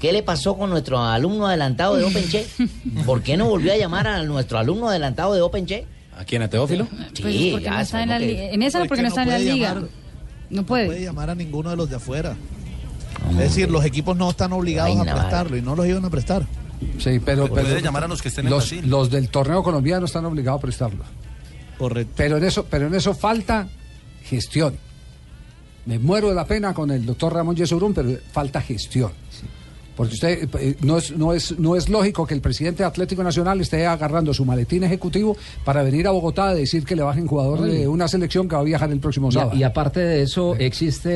¿Qué 0.00 0.12
le 0.12 0.22
pasó 0.22 0.56
con 0.56 0.70
nuestro 0.70 0.98
alumno 1.00 1.46
adelantado 1.46 1.96
de 1.96 2.04
Openche? 2.04 2.46
¿Por 3.06 3.22
qué 3.22 3.36
no 3.36 3.46
volvió 3.48 3.72
a 3.72 3.76
llamar 3.76 4.06
a 4.06 4.22
nuestro 4.22 4.58
alumno 4.58 4.88
adelantado 4.88 5.34
de 5.34 5.40
Openche? 5.40 5.86
¿A 6.16 6.24
quién, 6.24 6.42
a 6.42 6.48
Teófilo? 6.48 6.86
Sí, 7.14 7.22
Pues 7.22 7.34
porque 7.52 7.64
ya 7.64 7.70
no 7.74 7.80
está 7.80 8.02
en, 8.02 8.08
la 8.08 8.18
que- 8.18 8.52
en 8.52 8.62
esa 8.62 8.78
Porque 8.78 8.88
porque 8.88 9.02
no 9.02 9.08
no 9.08 9.08
está 9.08 9.22
en 9.22 9.28
la 9.28 9.34
puede 9.36 9.52
liga. 9.54 9.68
llamar. 9.68 9.82
No 10.50 10.60
No 10.62 10.66
puede 10.66 10.86
puede. 10.86 11.02
llamar 11.02 11.30
a 11.30 11.34
ninguno 11.34 11.70
de 11.70 11.76
los 11.76 11.90
de 11.90 11.96
afuera. 11.96 12.36
Es 13.30 13.36
decir, 13.36 13.70
los 13.70 13.84
equipos 13.84 14.16
no 14.16 14.30
están 14.30 14.52
obligados 14.52 14.96
Ay, 15.00 15.08
a 15.08 15.14
prestarlo 15.14 15.56
y 15.56 15.62
no 15.62 15.74
los 15.74 15.86
iban 15.86 16.04
a 16.04 16.10
prestar. 16.10 16.46
Sí, 16.98 17.18
pero, 17.24 17.48
Puede 17.48 17.64
pero 17.64 17.80
llamar 17.80 18.04
a 18.04 18.08
los 18.08 18.22
que 18.22 18.28
estén 18.28 18.46
en 18.46 18.50
los, 18.50 18.70
Brasil. 18.70 18.88
los 18.88 19.10
del 19.10 19.28
torneo 19.30 19.62
colombiano 19.64 20.06
están 20.06 20.24
obligados 20.24 20.58
a 20.58 20.62
prestarlo. 20.62 21.04
Correcto. 21.76 22.12
Pero 22.16 22.36
en 22.36 22.44
eso, 22.44 22.66
pero 22.70 22.86
en 22.86 22.94
eso 22.94 23.14
falta 23.14 23.68
gestión. 24.24 24.76
Me 25.86 25.98
muero 25.98 26.28
de 26.28 26.34
la 26.34 26.44
pena 26.46 26.74
con 26.74 26.90
el 26.90 27.04
doctor 27.04 27.32
Ramón 27.34 27.56
Yesurún, 27.56 27.94
pero 27.94 28.10
falta 28.32 28.60
gestión. 28.60 29.10
Porque 29.98 30.14
usted 30.14 30.48
eh, 30.60 30.76
no 30.82 30.96
es, 30.96 31.10
no 31.16 31.32
es, 31.34 31.58
no 31.58 31.74
es 31.74 31.88
lógico 31.88 32.24
que 32.24 32.32
el 32.32 32.40
presidente 32.40 32.84
de 32.84 32.88
Atlético 32.88 33.24
Nacional 33.24 33.60
esté 33.60 33.84
agarrando 33.84 34.32
su 34.32 34.44
maletín 34.44 34.84
ejecutivo 34.84 35.36
para 35.64 35.82
venir 35.82 36.06
a 36.06 36.12
Bogotá 36.12 36.50
a 36.50 36.54
decir 36.54 36.84
que 36.84 36.94
le 36.94 37.02
bajen 37.02 37.26
jugador 37.26 37.62
de 37.62 37.88
una 37.88 38.06
selección 38.06 38.48
que 38.48 38.54
va 38.54 38.60
a 38.60 38.64
viajar 38.64 38.90
el 38.92 39.00
próximo 39.00 39.28
Y, 39.28 39.32
sábado. 39.32 39.50
a- 39.52 39.56
y 39.56 39.62
aparte 39.64 39.98
de 39.98 40.22
eso, 40.22 40.54
existe 40.54 41.10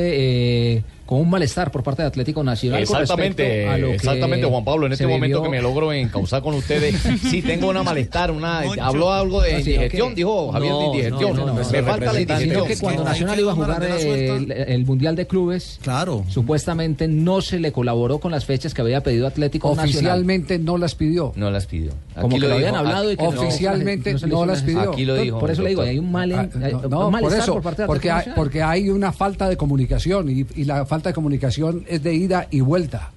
eh, 0.76 0.84
con 1.12 1.20
un 1.20 1.28
malestar 1.28 1.70
por 1.70 1.82
parte 1.82 2.00
de 2.00 2.08
Atlético 2.08 2.42
Nacional. 2.42 2.80
Exactamente, 2.80 3.42
respecto 3.44 3.70
a 3.70 3.76
lo 3.78 3.88
que 3.88 3.94
exactamente, 3.96 4.46
Juan 4.46 4.64
Pablo. 4.64 4.86
En 4.86 4.92
este 4.92 5.06
momento 5.06 5.26
vivió- 5.26 5.42
que 5.42 5.48
me 5.50 5.60
logro 5.60 5.92
encauzar 5.92 6.40
con 6.40 6.54
ustedes, 6.54 6.96
sí 7.30 7.42
tengo 7.42 7.68
una 7.68 7.82
malestar, 7.82 8.30
una 8.30 8.62
Moncho. 8.62 8.82
habló 8.82 9.12
algo 9.12 9.42
de 9.42 9.52
No, 9.52 9.58
sino 9.58 9.70
indigestión, 9.74 10.14
dijo 10.14 10.52
Javier 10.52 10.72
de 10.72 10.78
No, 10.78 10.86
indigestión. 10.86 11.30
no, 11.32 11.36
no, 11.40 11.46
no, 11.48 11.54
me 11.54 11.60
no, 11.60 11.66
falta 11.86 12.06
la. 12.06 12.12
Sino 12.12 12.20
indigestión. 12.22 12.66
que 12.66 12.76
cuando 12.78 13.04
Nacional 13.04 13.40
iba 13.40 13.52
a 13.52 13.54
jugar 13.54 13.82
el 13.84 14.86
Mundial 14.86 15.14
de 15.16 15.26
Clubes, 15.26 15.78
Claro. 15.82 16.24
supuestamente 16.28 17.08
no 17.08 17.42
se 17.42 17.58
le 17.60 17.72
colaboró 17.72 18.18
con 18.18 18.30
las 18.32 18.46
fechas 18.46 18.72
que 18.72 18.80
había 18.80 19.02
pedido 19.02 19.26
Atlético 19.26 19.68
Nacional. 19.74 19.88
Oficialmente 19.90 20.58
no 20.58 20.78
las 20.78 20.94
pidió. 20.94 21.32
No 21.36 21.50
las 21.50 21.66
pidió. 21.66 21.92
Como 22.14 22.26
Aquí 22.26 22.34
que 22.36 22.40
lo 22.42 22.48
lo 22.48 22.54
habían 22.56 22.72
dijo, 22.72 22.78
hablado 22.86 23.12
y 23.12 23.16
que 23.16 23.22
no- 23.22 23.28
Oficialmente 23.30 24.14
no 24.26 24.44
las 24.46 24.62
pidió. 24.62 24.92
Aquí 24.92 25.04
lo 25.04 25.14
dijo. 25.16 25.38
Por 25.38 25.50
eso 25.50 25.62
le 25.62 25.70
digo, 25.70 25.82
hay 25.82 25.98
un, 25.98 26.12
mal, 26.12 26.32
Ah, 26.32 26.48
hay 26.62 26.72
no, 26.72 26.78
un 27.06 27.12
no, 27.12 27.18
por 27.20 27.32
eso, 27.32 27.54
por 27.54 27.62
parte 27.62 27.82
de 27.82 27.86
porque 27.88 28.10
hay, 28.10 28.24
porque 28.36 28.62
hay 28.62 28.90
una 28.90 29.12
falta 29.12 29.48
de 29.48 29.56
comunicación 29.56 30.28
y, 30.30 30.46
y 30.54 30.64
la 30.64 30.84
falta 30.84 31.08
de 31.10 31.14
comunicación 31.14 31.84
es 31.88 32.02
de 32.02 32.12
ida 32.14 32.48
y 32.50 32.60
vuelta. 32.60 33.10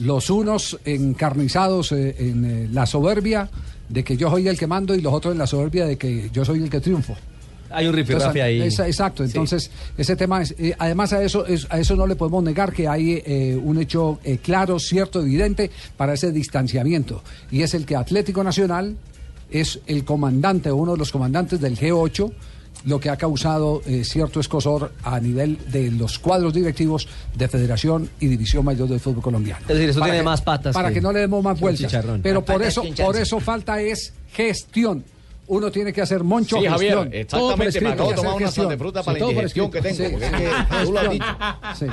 Los 0.00 0.30
unos 0.30 0.78
encarnizados 0.84 1.90
eh, 1.92 2.14
en 2.18 2.44
eh, 2.44 2.68
la 2.70 2.86
soberbia 2.86 3.48
de 3.88 4.04
que 4.04 4.16
yo 4.16 4.30
soy 4.30 4.46
el 4.48 4.58
que 4.58 4.66
mando 4.66 4.94
y 4.94 5.00
los 5.00 5.12
otros 5.12 5.32
en 5.32 5.38
la 5.38 5.46
soberbia 5.46 5.86
de 5.86 5.96
que 5.96 6.28
yo 6.32 6.44
soy 6.44 6.62
el 6.62 6.70
que 6.70 6.80
triunfo. 6.80 7.14
Hay 7.70 7.86
un 7.86 7.92
rifirrafe 7.94 8.42
ahí. 8.42 8.60
exacto, 8.62 9.24
entonces 9.24 9.70
ese 9.98 10.16
tema 10.16 10.42
es, 10.42 10.54
eh, 10.58 10.74
además 10.78 11.12
a 11.12 11.22
eso, 11.22 11.46
es- 11.46 11.66
a 11.70 11.78
eso 11.80 11.96
no 11.96 12.06
le 12.06 12.16
podemos 12.16 12.42
negar 12.44 12.72
que 12.72 12.88
hay 12.88 13.22
eh, 13.26 13.58
un 13.62 13.78
hecho 13.80 14.18
eh, 14.24 14.38
claro, 14.42 14.78
cierto, 14.78 15.20
evidente 15.22 15.70
para 15.96 16.14
ese 16.14 16.32
distanciamiento 16.32 17.22
y 17.50 17.62
es 17.62 17.74
el 17.74 17.84
que 17.86 17.96
Atlético 17.96 18.42
Nacional 18.44 18.96
es 19.50 19.80
el 19.86 20.04
comandante, 20.04 20.70
uno 20.72 20.92
de 20.92 20.98
los 20.98 21.12
comandantes 21.12 21.60
del 21.60 21.76
G8 21.78 22.32
lo 22.84 23.00
que 23.00 23.10
ha 23.10 23.16
causado 23.16 23.82
eh, 23.86 24.04
cierto 24.04 24.38
escosor 24.38 24.92
a 25.02 25.18
nivel 25.18 25.58
de 25.72 25.90
los 25.90 26.18
cuadros 26.20 26.52
directivos 26.54 27.08
de 27.34 27.48
Federación 27.48 28.08
y 28.20 28.28
División 28.28 28.64
Mayor 28.64 28.88
del 28.88 29.00
Fútbol 29.00 29.22
Colombiano. 29.22 29.60
Es 29.62 29.68
decir, 29.68 29.88
eso 29.88 29.98
Para 29.98 30.12
tiene 30.12 30.22
que- 30.22 30.24
más 30.24 30.40
patas 30.42 30.74
Para 30.74 30.88
que- 30.88 30.94
que 30.94 31.00
no 31.00 31.10
le 31.12 31.20
demos 31.20 31.42
más 31.42 31.58
vueltas. 31.58 31.90
Pero 32.22 32.44
por 32.44 32.62
eso, 32.62 32.82
por 33.04 33.16
eso 33.16 33.40
falta 33.40 33.80
es 33.80 34.12
gestión. 34.32 35.02
Uno 35.48 35.70
tiene 35.70 35.92
que 35.92 36.00
hacer 36.02 36.24
moncho 36.24 36.56
Sí, 36.58 36.66
Javier, 36.66 36.92
gestión. 36.94 37.14
exactamente, 37.14 37.28
Todo 37.28 37.56
por 37.56 37.80
me 37.82 37.88
acabo 37.90 38.10
de 38.10 38.16
tomar 38.16 38.34
una 38.34 38.50
de 38.68 38.78
fruta 38.78 39.02
para 39.02 39.18
la 39.18 39.24
indigestión 39.24 39.70
que 39.70 39.82
tengo, 39.82 40.10
porque 40.10 40.26
es 40.26 40.32
que 40.32 40.48
tú 40.84 40.92
lo 40.92 40.98
has 41.00 41.08
gestión. 41.08 41.20
Sí. 41.78 41.86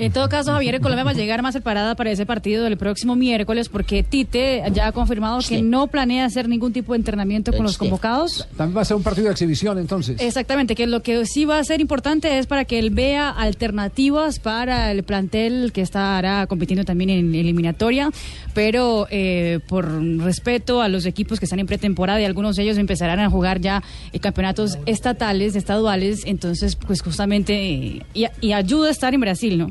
En 0.00 0.12
todo 0.12 0.30
caso, 0.30 0.52
Javier, 0.52 0.80
Colombia 0.80 1.04
va 1.04 1.10
a 1.10 1.14
llegar 1.14 1.42
más 1.42 1.52
preparada 1.52 1.94
para 1.94 2.10
ese 2.10 2.24
partido 2.24 2.64
del 2.64 2.78
próximo 2.78 3.16
miércoles 3.16 3.68
porque 3.68 4.02
Tite 4.02 4.62
ya 4.72 4.86
ha 4.86 4.92
confirmado 4.92 5.40
que 5.46 5.60
no 5.60 5.88
planea 5.88 6.24
hacer 6.24 6.48
ningún 6.48 6.72
tipo 6.72 6.94
de 6.94 7.00
entrenamiento 7.00 7.52
con 7.52 7.64
los 7.64 7.76
convocados. 7.76 8.48
También 8.56 8.78
va 8.78 8.80
a 8.80 8.84
ser 8.86 8.96
un 8.96 9.02
partido 9.02 9.26
de 9.26 9.32
exhibición 9.32 9.76
entonces. 9.76 10.18
Exactamente, 10.18 10.74
que 10.74 10.86
lo 10.86 11.02
que 11.02 11.26
sí 11.26 11.44
va 11.44 11.58
a 11.58 11.64
ser 11.64 11.82
importante 11.82 12.38
es 12.38 12.46
para 12.46 12.64
que 12.64 12.78
él 12.78 12.88
vea 12.88 13.28
alternativas 13.28 14.38
para 14.38 14.90
el 14.90 15.02
plantel 15.02 15.70
que 15.70 15.82
estará 15.82 16.46
compitiendo 16.46 16.86
también 16.86 17.10
en 17.10 17.34
eliminatoria, 17.34 18.10
pero 18.54 19.06
eh, 19.10 19.60
por 19.68 20.02
respeto 20.22 20.80
a 20.80 20.88
los 20.88 21.04
equipos 21.04 21.38
que 21.38 21.44
están 21.44 21.58
en 21.58 21.66
pretemporada 21.66 22.22
y 22.22 22.24
algunos 22.24 22.56
de 22.56 22.62
ellos 22.62 22.78
empezarán 22.78 23.20
a 23.20 23.28
jugar 23.28 23.60
ya 23.60 23.82
eh, 24.14 24.18
campeonatos 24.18 24.78
estatales, 24.86 25.56
estaduales, 25.56 26.22
entonces 26.24 26.74
pues 26.74 27.02
justamente 27.02 27.52
eh, 27.52 28.02
y, 28.14 28.24
y 28.40 28.52
ayuda 28.54 28.88
a 28.88 28.92
estar 28.92 29.12
en 29.12 29.20
Brasil, 29.20 29.58
¿no? 29.58 29.70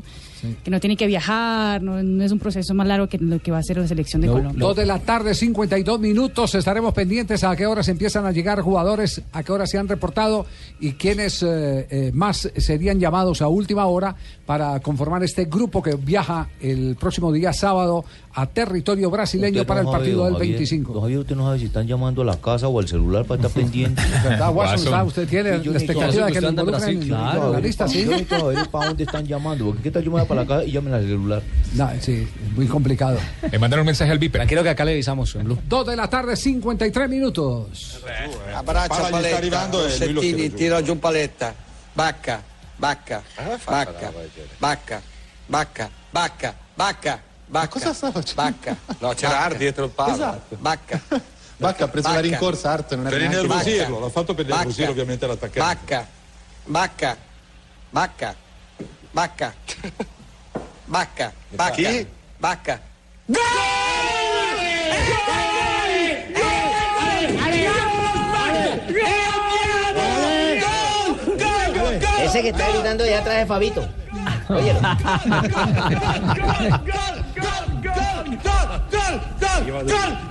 Que 0.64 0.70
no 0.70 0.80
tiene 0.80 0.96
que 0.96 1.06
viajar, 1.06 1.82
no, 1.82 2.02
no 2.02 2.24
es 2.24 2.32
un 2.32 2.38
proceso 2.38 2.74
más 2.74 2.86
largo 2.86 3.08
que 3.08 3.18
lo 3.18 3.38
que 3.40 3.50
va 3.50 3.58
a 3.58 3.60
hacer 3.60 3.76
la 3.76 3.86
selección 3.86 4.22
de 4.22 4.28
Colombia. 4.28 4.58
Dos 4.58 4.76
de 4.76 4.86
la 4.86 4.98
tarde, 4.98 5.34
52 5.34 6.00
minutos. 6.00 6.54
Estaremos 6.54 6.94
pendientes 6.94 7.44
a 7.44 7.54
qué 7.56 7.66
horas 7.66 7.88
empiezan 7.88 8.26
a 8.26 8.32
llegar 8.32 8.60
jugadores, 8.60 9.22
a 9.32 9.42
qué 9.42 9.52
horas 9.52 9.70
se 9.70 9.78
han 9.78 9.88
reportado 9.88 10.46
y 10.80 10.92
quiénes 10.92 11.42
eh, 11.42 11.86
eh, 11.90 12.10
más 12.14 12.48
serían 12.56 12.98
llamados 13.00 13.42
a 13.42 13.48
última 13.48 13.86
hora 13.86 14.14
para 14.46 14.80
conformar 14.80 15.22
este 15.22 15.44
grupo 15.44 15.82
que 15.82 15.94
viaja 15.96 16.48
el 16.60 16.96
próximo 16.98 17.32
día 17.32 17.52
sábado 17.52 18.04
a 18.32 18.46
territorio 18.46 19.10
brasileño 19.10 19.60
Usted 19.62 19.66
para 19.66 19.80
el 19.80 19.86
no 19.86 19.92
sabe, 19.92 20.04
partido 20.04 20.18
don 20.18 20.26
del 20.32 20.34
Javier, 20.34 20.56
25. 20.58 20.92
don 20.92 21.02
Javier, 21.02 21.18
usted 21.20 21.36
no 21.36 21.44
sabe 21.46 21.58
si 21.58 21.64
están 21.66 21.86
llamando 21.86 22.22
a 22.22 22.24
la 22.24 22.40
casa 22.40 22.68
o 22.68 22.78
al 22.78 22.88
celular 22.88 23.24
para 23.24 23.42
estar 23.42 23.50
pendiente. 23.62 24.02
¿Verdad, 24.22 24.54
Watson? 24.54 24.90
¿Sabe? 24.90 25.08
¿Usted 25.08 25.28
tiene 25.28 25.58
Sí, 25.60 25.68
la 25.68 25.78
expectativa 25.78 26.26
de 26.26 26.32
que 26.32 26.40
lo 26.40 26.48
en 26.48 26.58
involucren 26.58 26.88
en 27.02 27.08
claro. 27.08 27.52
la 27.52 27.60
lista, 27.60 27.88
sí? 27.88 28.06
Para 28.70 28.86
dónde 28.86 29.04
están 29.04 29.26
llamando, 29.26 29.66
porque 29.66 29.82
qué 29.82 29.90
tal 29.90 30.02
yo 30.04 30.10
me 30.10 30.14
voy 30.14 30.22
para 30.30 30.42
la 30.42 30.46
casa 30.48 30.64
y 30.64 30.72
llamen 30.72 30.94
al 30.94 31.02
celular. 31.02 31.42
No, 31.74 31.90
sí, 32.00 32.28
es 32.46 32.52
muy 32.56 32.66
complicado. 32.66 33.18
Le 33.50 33.58
mandaron 33.58 33.82
un 33.82 33.86
mensaje 33.86 34.10
al 34.10 34.18
Viper. 34.18 34.38
Tranquilo 34.40 34.62
que 34.62 34.70
acá 34.70 34.84
le 34.84 34.92
avisamos 34.92 35.34
en 35.34 35.44
Blue. 35.44 35.58
Dos 35.68 35.86
de 35.86 35.96
la 35.96 36.08
tarde, 36.08 36.36
53 36.36 37.08
minutos. 37.08 38.00
Abbraccia 38.54 39.10
Paletta, 39.10 39.68
Rossettini, 39.70 40.50
tira 40.50 40.82
giù. 40.82 40.98
Paletta. 40.98 41.54
Bacca, 41.94 42.40
Bacca, 42.78 43.22
Bacca, 43.66 44.12
Bacca, 44.60 45.02
Bacca, 45.48 45.90
Bacca, 46.12 46.54
Bacca, 46.76 47.22
Bacca. 47.48 47.68
cosa 47.68 47.92
sta 47.92 48.12
facendo? 48.12 48.42
Bacca. 48.42 48.76
No, 49.00 49.12
c'era. 49.14 49.44
Art 49.44 49.56
dietro 49.56 49.84
il 49.86 49.90
palo. 49.90 50.14
Esatto. 50.14 50.56
Bacca. 50.60 51.00
Bacca 51.56 51.84
ha 51.86 51.88
preso 51.88 52.12
la 52.12 52.20
rincorsa, 52.20 52.70
Art 52.70 52.94
non 52.94 53.04
Per 53.04 53.14
era 53.14 53.28
neanche- 53.28 53.44
innervosirlo, 53.46 54.00
l'ha 54.00 54.08
fatto 54.08 54.34
per 54.34 54.46
innervosire 54.48 54.88
ovviamente 54.88 55.26
l'attaccante. 55.26 55.58
Bacca, 55.58 56.06
Bacca, 56.66 57.16
Bacca, 57.90 58.34
Bacca, 59.10 59.54
Vasca, 60.90 61.32
Vasca, 61.52 61.90
Vasca. 62.40 62.80
¡Gol! 63.28 63.38
Ese 72.22 72.42
que 72.42 72.48
está 72.48 72.68
gritando 72.70 73.04
allá 73.04 73.20
atrás 73.20 73.38
es 73.38 73.46
Fabito. 73.46 73.88
Óyelo. 74.48 74.80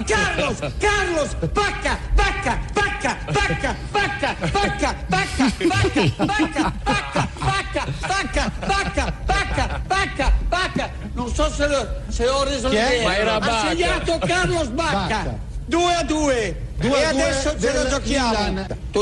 Carlos, 0.05 0.59
Carlos, 0.79 1.35
Bacca, 1.53 1.97
Bacca, 2.15 2.59
Bacca, 2.73 3.17
Bacca, 3.31 3.75
Bacca, 3.91 4.35
Bacca, 4.51 4.95
Bacca, 5.09 5.45
Bacca, 5.57 6.13
Bacca, 6.19 6.73
Bacca, 6.85 7.23
Bacca, 7.39 7.93
Bacca, 8.07 8.51
Bacca, 8.67 9.13
Bacca, 9.25 9.81
Bacca, 9.87 10.33
Bacca. 10.49 10.89
Non 11.13 11.33
so 11.33 11.49
se, 11.49 12.27
ho 12.27 12.43
reso 12.43 12.69
l'idea. 12.69 13.35
Ha 13.37 13.67
segnato 13.69 14.17
Carlos. 14.19 14.67
Bacca. 14.69 15.37
2 15.65 15.95
a 15.95 16.03
2. 16.03 16.55
Due 16.81 17.01
e 17.01 17.05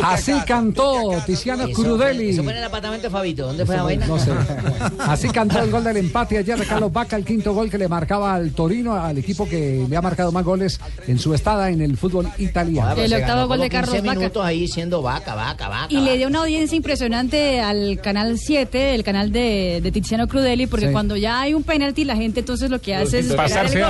Así 0.03 0.33
cantó 0.45 1.11
Tiziano 1.25 1.67
Crudeli. 1.69 2.29
Eso 2.29 2.43
fue 2.43 2.51
en 2.53 2.59
el 2.59 2.63
apartamento 2.63 3.07
de 3.07 3.11
Fabito. 3.11 3.47
¿Dónde 3.47 3.65
fue 3.65 3.75
la 3.75 3.83
vaina? 3.83 4.07
no 4.07 4.19
sé. 4.19 4.31
Así 4.99 5.29
cantó 5.29 5.59
el 5.59 5.71
gol 5.71 5.83
del 5.83 5.97
empate 5.97 6.37
ayer 6.37 6.57
de 6.57 6.65
Carlos 6.65 6.91
Vaca, 6.91 7.15
el 7.15 7.25
quinto 7.25 7.53
gol 7.53 7.69
que 7.69 7.77
le 7.77 7.87
marcaba 7.87 8.33
al 8.35 8.51
Torino, 8.51 8.95
al 8.95 9.17
equipo 9.17 9.47
que 9.47 9.85
le 9.89 9.97
ha 9.97 10.01
marcado 10.01 10.31
más 10.31 10.43
goles 10.43 10.79
en 11.07 11.19
su 11.19 11.33
estada 11.33 11.69
en 11.69 11.81
el 11.81 11.97
fútbol 11.97 12.27
italiano. 12.37 12.87
Claro, 12.95 13.01
El 13.03 13.13
octavo 13.13 13.47
gol 13.47 13.59
de 13.61 13.69
como 13.69 13.81
15 13.81 13.91
Carlos 13.91 14.05
Vaca. 14.05 14.19
minutos 14.19 14.45
ahí 14.45 14.67
siendo 14.67 15.01
vaca, 15.01 15.35
vaca, 15.35 15.69
vaca. 15.69 15.87
Y 15.89 16.01
le 16.01 16.17
dio 16.17 16.27
una 16.27 16.39
audiencia 16.39 16.75
impresionante 16.75 17.59
al 17.61 17.99
canal 18.01 18.37
7, 18.37 18.95
el 18.95 19.03
canal 19.03 19.31
de, 19.31 19.79
de 19.81 19.91
Tiziano 19.91 20.27
Crudeli, 20.27 20.67
porque 20.67 20.87
Sí. 20.87 20.91
cuando 20.91 21.15
ya 21.17 21.41
hay 21.41 21.53
un 21.53 21.63
penalti, 21.63 22.05
la 22.05 22.15
gente 22.15 22.39
entonces 22.41 22.69
lo 22.69 22.79
que 22.79 22.95
hace 22.95 23.19
es 23.19 23.33
Pasarse. 23.33 23.83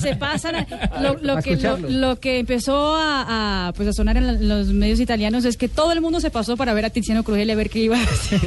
Se 0.00 0.16
pasan. 0.16 0.56
a- 0.56 1.00
lo, 1.00 1.16
lo 1.20 1.38
A 1.38 1.42
que, 1.42 1.56
lo 1.88 2.18
que 2.20 2.38
empezó 2.38 2.94
a, 2.96 3.22
a, 3.28 3.72
pues 3.76 3.86
a 3.88 3.92
sonar 3.92 4.16
en 4.16 4.48
los 4.48 4.68
medios 4.68 4.98
italianos 5.00 5.44
es 5.44 5.56
que 5.58 5.68
todo 5.68 5.92
el 5.92 6.00
mundo 6.00 6.18
se 6.20 6.30
pasó 6.30 6.56
para 6.56 6.72
ver 6.72 6.86
a 6.86 6.90
Tiziano 6.90 7.22
Crudeli 7.22 7.52
a 7.52 7.56
ver 7.56 7.68
qué 7.70 7.80
iba 7.80 7.98
a 7.98 8.02
hacer. 8.02 8.40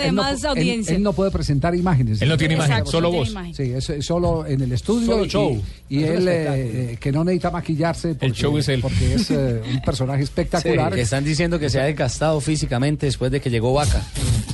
él 0.08 0.14
no 0.14 0.22
él- 0.22 0.84
él 0.88 1.02
puede 1.14 1.30
presentar 1.30 1.74
imágenes. 1.74 2.20
Él 2.22 2.28
no 2.28 2.36
tiene 2.36 2.54
imagen, 2.54 2.72
Exacto, 2.72 2.90
solo 2.90 3.08
no 3.08 3.10
tiene 3.12 3.24
voz. 3.24 3.30
imagen. 3.30 3.54
Sí, 3.54 3.62
es, 3.72 3.90
es 3.90 4.04
solo 4.04 4.46
en 4.46 4.60
el 4.60 4.72
estudio 4.72 5.06
Solo 5.06 5.24
y, 5.24 5.28
show. 5.28 5.62
y 5.88 6.02
él 6.04 6.28
eh, 6.28 6.92
eh, 6.92 6.96
que 7.00 7.10
no 7.10 7.24
necesita 7.24 7.50
maquillarse 7.50 8.14
porque, 8.14 8.32
show 8.34 8.56
es 8.58 8.68
él. 8.68 8.80
porque 8.82 9.14
es 9.14 9.30
eh, 9.30 9.62
un 9.72 9.80
personaje 9.80 10.22
espectacular. 10.22 10.94
que 10.94 11.00
están 11.00 11.24
diciendo 11.24 11.58
que 11.58 11.70
se 11.70 11.80
ha 11.80 11.84
desgastado 11.84 12.40
físicamente 12.40 13.06
después 13.06 13.32
de 13.32 13.40
que 13.40 13.48
llegó 13.50 13.72
Vaca. 13.72 14.02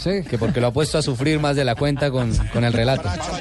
Sí. 0.02 0.22
Que 0.28 0.38
porque 0.38 0.60
lo 0.60 0.68
ha 0.68 0.72
puesto 0.72 0.98
a 0.98 1.02
sufrir 1.02 1.40
más 1.40 1.56
de 1.56 1.64
la 1.64 1.74
cuenta 1.74 2.10
con, 2.10 2.32
con 2.52 2.64
el 2.64 2.72
relato. 2.72 3.08
Abbraccia 3.08 3.34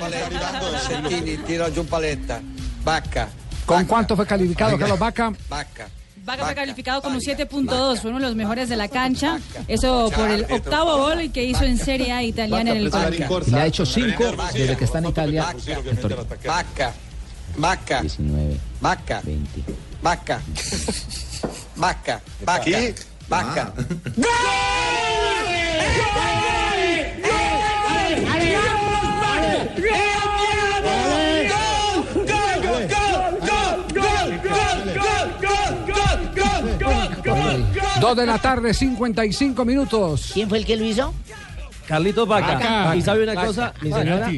¿Con 3.65 3.85
cuánto 3.85 4.15
fue 4.15 4.25
calificado 4.25 4.77
Carlos 4.77 4.99
Vaca? 4.99 5.33
Vaca. 5.49 5.87
Vaca 6.25 6.45
fue 6.45 6.55
calificado 6.55 7.01
con 7.01 7.13
un 7.13 7.19
7.2, 7.19 8.01
de 8.01 8.19
los 8.19 8.35
mejores 8.35 8.69
de 8.69 8.77
la 8.77 8.87
cancha. 8.87 9.39
Eso 9.67 10.09
por 10.15 10.29
el 10.29 10.45
octavo 10.49 10.97
gol 10.97 11.31
que 11.31 11.43
hizo 11.43 11.65
en 11.65 11.77
Serie 11.77 12.13
A 12.13 12.23
italiana 12.23 12.71
en 12.71 12.77
el 12.77 12.89
Parco. 12.89 13.41
Le 13.47 13.59
ha 13.59 13.65
hecho 13.65 13.85
5 13.85 14.23
desde 14.53 14.77
que 14.77 14.85
está 14.85 14.99
en 14.99 15.05
Italia. 15.07 15.53
Vaca, 16.45 16.93
Vaca, 17.57 18.01
19, 18.01 18.57
Vaca, 18.79 19.21
20, 19.23 19.63
Vaca, 20.01 20.41
Vaca, 21.75 22.21
Vaca, 22.45 22.79
Vaca. 23.27 23.73
Ah. 23.75 23.83
¡Gol! 26.15 26.42
Dos 38.03 38.17
de 38.17 38.25
la 38.25 38.37
tarde, 38.37 38.73
55 38.73 39.63
minutos. 39.63 40.31
¿Quién 40.33 40.49
fue 40.49 40.57
el 40.57 40.65
que 40.65 40.75
lo 40.75 40.83
hizo? 40.83 41.13
Carlitos 41.87 42.27
Vaca. 42.27 42.55
Vaca. 42.55 42.95
Y 42.97 43.01
sabe 43.01 43.23
una 43.23 43.33
Vaca. 43.33 43.47
cosa, 43.47 43.73
mi 43.81 43.93
señora. 43.93 44.29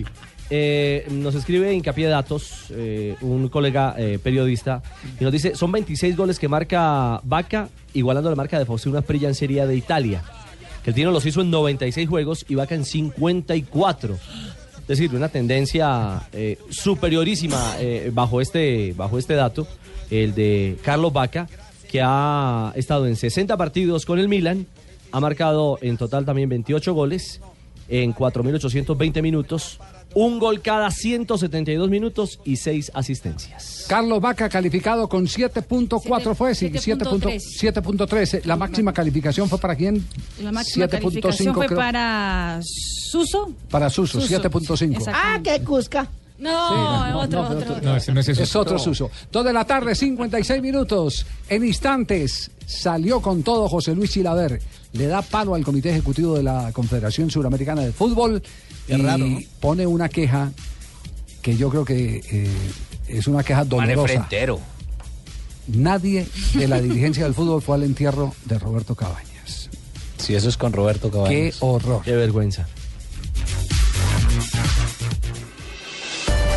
Eh, 0.51 1.07
nos 1.09 1.33
escribe 1.33 1.73
hincapié 1.73 2.05
de 2.05 2.11
datos 2.11 2.65
eh, 2.69 3.15
un 3.21 3.49
colega 3.49 3.95
eh, 3.97 4.19
periodista 4.21 4.83
y 5.19 5.23
nos 5.23 5.33
dice 5.33 5.55
son 5.55 5.71
26 5.71 6.15
goles 6.15 6.37
que 6.37 6.47
marca 6.47 7.19
Vaca 7.23 7.67
igualando 7.95 8.29
la 8.29 8.35
marca 8.35 8.59
de 8.59 8.65
Faustino 8.65 8.99
Asprilla 8.99 9.27
en 9.27 9.33
Serie 9.33 9.61
A 9.61 9.65
de 9.65 9.75
Italia 9.75 10.21
que 10.83 10.91
el 10.91 10.95
Tino 10.95 11.09
los 11.09 11.25
hizo 11.25 11.41
en 11.41 11.49
96 11.49 12.07
juegos 12.07 12.45
y 12.47 12.53
Vaca 12.53 12.75
en 12.75 12.85
54 12.85 14.13
es 14.81 14.87
decir 14.87 15.15
una 15.15 15.29
tendencia 15.29 16.21
eh, 16.31 16.59
superiorísima 16.69 17.77
eh, 17.79 18.11
bajo 18.13 18.39
este 18.39 18.93
bajo 18.95 19.17
este 19.17 19.33
dato 19.33 19.67
el 20.11 20.35
de 20.35 20.77
Carlos 20.83 21.11
Vaca 21.11 21.47
que 21.89 22.01
ha 22.03 22.73
estado 22.75 23.07
en 23.07 23.15
60 23.15 23.55
partidos 23.57 24.05
con 24.05 24.19
el 24.19 24.27
Milan 24.27 24.67
ha 25.11 25.19
marcado 25.19 25.77
en 25.81 25.97
total 25.97 26.25
también 26.25 26.49
28 26.49 26.93
goles 26.93 27.39
en 27.87 28.13
4.820 28.13 29.21
minutos, 29.21 29.79
un 30.13 30.39
gol 30.39 30.61
cada 30.61 30.89
172 30.89 31.89
minutos 31.89 32.39
y 32.43 32.57
6 32.57 32.91
asistencias. 32.93 33.85
Carlos 33.87 34.19
Vaca 34.19 34.49
calificado 34.49 35.07
con 35.07 35.25
7.4 35.25 36.35
fue, 36.35 36.55
sí, 36.55 36.69
7.3. 36.69 37.41
7.3. 37.61 38.45
La 38.45 38.55
máxima 38.55 38.91
calificación 38.91 39.47
fue 39.47 39.59
para 39.59 39.75
quién? 39.75 40.05
La 40.41 40.51
máxima 40.51 40.85
7.5 40.87 40.89
calificación 40.89 41.53
fue 41.53 41.65
creo. 41.67 41.77
para 41.77 42.59
Suso. 42.63 43.53
Para 43.69 43.89
Suso, 43.89 44.19
Suso, 44.19 44.41
7.5. 44.41 44.95
exacto. 44.95 45.19
Ah, 45.23 45.39
qué 45.43 45.63
cusca. 45.63 46.09
No, 46.37 47.19
otro, 47.21 47.43
no, 47.43 47.49
otro. 47.49 47.81
No, 47.81 47.95
ese 47.95 48.13
no 48.13 48.19
es 48.19 48.27
eso. 48.29 48.43
Es 48.43 48.55
otro. 48.55 48.77
Suso. 48.77 49.09
Dos 49.31 49.45
de 49.45 49.53
la 49.53 49.63
tarde, 49.65 49.95
56 49.95 50.61
minutos. 50.61 51.25
En 51.47 51.63
instantes 51.65 52.51
salió 52.65 53.21
con 53.21 53.41
todo 53.43 53.69
José 53.69 53.95
Luis 53.95 54.11
Chilaver. 54.11 54.61
Le 54.93 55.07
da 55.07 55.21
palo 55.21 55.55
al 55.55 55.63
Comité 55.63 55.89
Ejecutivo 55.91 56.35
de 56.35 56.43
la 56.43 56.71
Confederación 56.73 57.29
Suramericana 57.31 57.81
de 57.83 57.91
Fútbol 57.91 58.41
Qué 58.87 58.95
y 58.95 59.01
raro, 59.01 59.25
¿no? 59.25 59.39
pone 59.59 59.87
una 59.87 60.09
queja 60.09 60.51
que 61.41 61.55
yo 61.57 61.69
creo 61.69 61.85
que 61.85 62.21
eh, 62.31 62.47
es 63.07 63.27
una 63.27 63.43
queja 63.43 63.63
dolorosa. 63.65 64.07
frentero. 64.07 64.59
Nadie 65.67 66.27
de 66.53 66.67
la 66.67 66.79
dirigencia 66.81 67.23
del 67.23 67.33
fútbol 67.33 67.61
fue 67.61 67.75
al 67.75 67.83
entierro 67.83 68.33
de 68.45 68.59
Roberto 68.59 68.93
Cabañas. 68.95 69.69
Si 70.17 70.35
eso 70.35 70.49
es 70.49 70.57
con 70.57 70.73
Roberto 70.73 71.09
Qué 71.09 71.13
Cabañas. 71.17 71.57
horror. 71.61 72.01
Qué 72.03 72.11
vergüenza. 72.15 72.67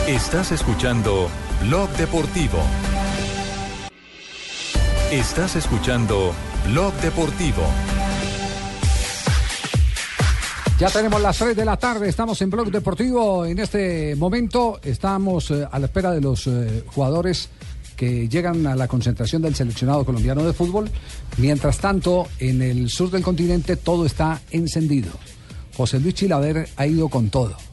Estás 0.09 0.53
escuchando 0.53 1.29
Blog 1.61 1.91
Deportivo. 1.99 2.57
Estás 5.13 5.57
escuchando 5.57 6.33
Blog 6.67 6.95
Deportivo. 7.03 7.63
Ya 10.79 10.89
tenemos 10.89 11.21
las 11.21 11.37
3 11.37 11.55
de 11.55 11.65
la 11.67 11.77
tarde, 11.77 12.09
estamos 12.09 12.41
en 12.41 12.49
Blog 12.49 12.71
Deportivo. 12.71 13.45
En 13.45 13.59
este 13.59 14.17
momento 14.17 14.81
estamos 14.83 15.51
eh, 15.51 15.69
a 15.71 15.79
la 15.79 15.85
espera 15.85 16.13
de 16.13 16.23
los 16.23 16.47
eh, 16.47 16.85
jugadores 16.87 17.51
que 17.95 18.31
llegan 18.31 18.67
a 18.67 18.75
la 18.75 18.89
concentración 18.89 19.43
del 19.43 19.55
seleccionado 19.55 20.07
colombiano 20.07 20.43
de 20.43 20.55
fútbol. 20.55 20.89
Mientras 21.37 21.81
tanto, 21.81 22.29
en 22.39 22.63
el 22.63 22.89
sur 22.89 23.11
del 23.11 23.23
continente 23.23 23.77
todo 23.77 24.07
está 24.07 24.41
encendido. 24.53 25.11
José 25.77 26.01
Luis 26.01 26.15
Chilaver 26.15 26.67
ha 26.77 26.87
ido 26.87 27.11
con 27.11 27.29
todo. 27.29 27.68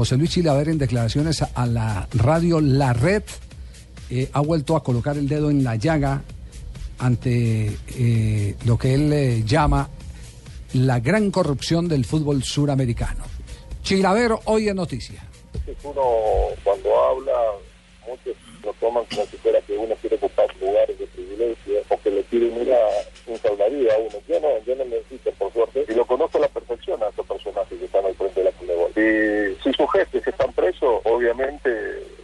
José 0.00 0.16
Luis 0.16 0.30
Chilaver 0.30 0.70
en 0.70 0.78
declaraciones 0.78 1.42
a 1.42 1.66
la 1.66 2.08
radio 2.14 2.58
La 2.58 2.94
Red 2.94 3.22
eh, 4.08 4.30
ha 4.32 4.40
vuelto 4.40 4.74
a 4.74 4.82
colocar 4.82 5.14
el 5.18 5.28
dedo 5.28 5.50
en 5.50 5.62
la 5.62 5.76
llaga 5.76 6.22
ante 6.98 7.76
eh, 7.98 8.54
lo 8.64 8.78
que 8.78 8.94
él 8.94 9.12
eh, 9.12 9.42
llama 9.44 9.90
la 10.72 11.00
gran 11.00 11.30
corrupción 11.30 11.86
del 11.86 12.06
fútbol 12.06 12.42
suramericano. 12.42 13.24
Chilaver 13.82 14.36
hoy 14.46 14.70
en 14.70 14.76
noticia. 14.76 15.22
uno 15.82 16.02
cuando 16.64 16.88
habla, 17.04 17.32
muchos 18.08 18.34
lo 18.64 18.72
toman 18.80 19.04
como 19.04 19.26
si 19.26 19.36
fuera 19.36 19.60
que 19.60 19.76
uno 19.76 19.94
quiere 19.96 20.16
ocupar 20.16 20.46
lugares 20.62 20.98
de 20.98 21.06
privilegio 21.08 21.74
o 21.90 22.00
que 22.00 22.10
le 22.10 22.22
quieren 22.22 22.56
ir 22.56 22.72
a 22.72 22.78
un 23.26 23.36
salvavidas 23.36 23.92
a 23.92 23.98
uno. 23.98 24.16
Yo 24.26 24.40
no, 24.40 24.48
yo 24.64 24.76
no 24.76 24.84
necesito, 24.86 25.30
por 25.32 25.52
suerte, 25.52 25.84
y 25.86 25.92
lo 25.92 26.06
conozco 26.06 26.38
a 26.38 26.40
la 26.40 26.48
perfección 26.48 27.02
a 27.02 27.08
estos 27.08 27.26
personajes 27.26 27.78
que 27.78 27.84
están 27.84 28.06
al 28.06 28.14
frente 28.14 28.40
de 28.40 28.44
la 28.44 28.52
si 29.62 29.72
sus 29.72 29.90
jefes 29.92 30.26
están 30.26 30.52
presos, 30.52 31.00
obviamente 31.04 31.70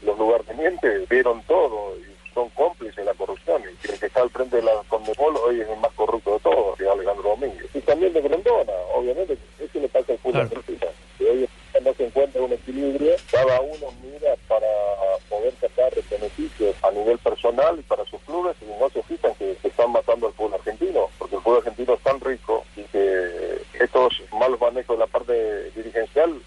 los 0.03 0.19
lugartenientes 0.19 1.09
vieron 1.09 1.43
todo 1.43 1.97
y 1.99 2.35
son 2.35 2.49
cómplices 2.51 2.97
de 2.97 3.05
la 3.05 3.15
corrupción. 3.15 3.63
Y 3.63 3.93
el 3.93 3.99
que 3.99 4.07
está 4.07 4.23
al 4.23 4.31
frente 4.31 4.57
de 4.57 4.63
la 4.63 4.73
Conmebol 4.89 5.37
hoy 5.37 5.61
es 5.61 5.69
el 5.69 5.79
más 5.79 5.93
corrupto 5.93 6.35
de 6.35 6.41
todos, 6.41 6.77
que 6.77 6.85
es 6.85 6.91
Alejandro 6.91 7.31
Domínguez. 7.31 7.67
Y 7.75 7.81
también 7.81 8.13
de 8.13 8.21
Grondona, 8.21 8.73
obviamente, 8.95 9.39
eso 9.59 9.81
le 9.81 9.89
pasa 9.89 10.13
al 10.13 10.19
fútbol 10.19 10.43
argentino. 10.43 10.87
Que 11.19 11.31
hoy 11.31 11.49
no 11.83 11.95
se 11.95 12.07
encuentra 12.07 12.43
un 12.43 12.53
equilibrio, 12.53 13.15
cada 13.31 13.61
uno 13.61 13.87
mira 14.03 14.35
para 14.49 14.67
poder 15.29 15.55
sacar 15.61 15.93
beneficios 16.11 16.75
a 16.83 16.91
nivel 16.91 17.19
personal 17.19 17.79
y 17.79 17.83
para 17.83 18.05
sus 18.07 18.21
clubes 18.23 18.57
y 18.63 18.81
no 18.81 18.89
se 18.91 19.03
fijan 19.03 19.35
que, 19.35 19.57
que 19.63 19.69
están 19.69 19.93
matando 19.93 20.27
al 20.27 20.33
fútbol 20.33 20.55
argentino, 20.55 21.09
porque 21.19 21.37
el 21.37 21.43
fútbol 21.43 21.59
argentino 21.59 21.95
es 21.95 22.01
tan 22.01 22.21
rico 22.21 22.65
y 22.77 22.83
que 22.85 23.61
estos 23.81 24.23
malos 24.39 24.61
manejos 24.61 24.97
de 24.97 25.01
la 25.01 25.07
parte 25.07 25.71
dirigencial 25.73 26.41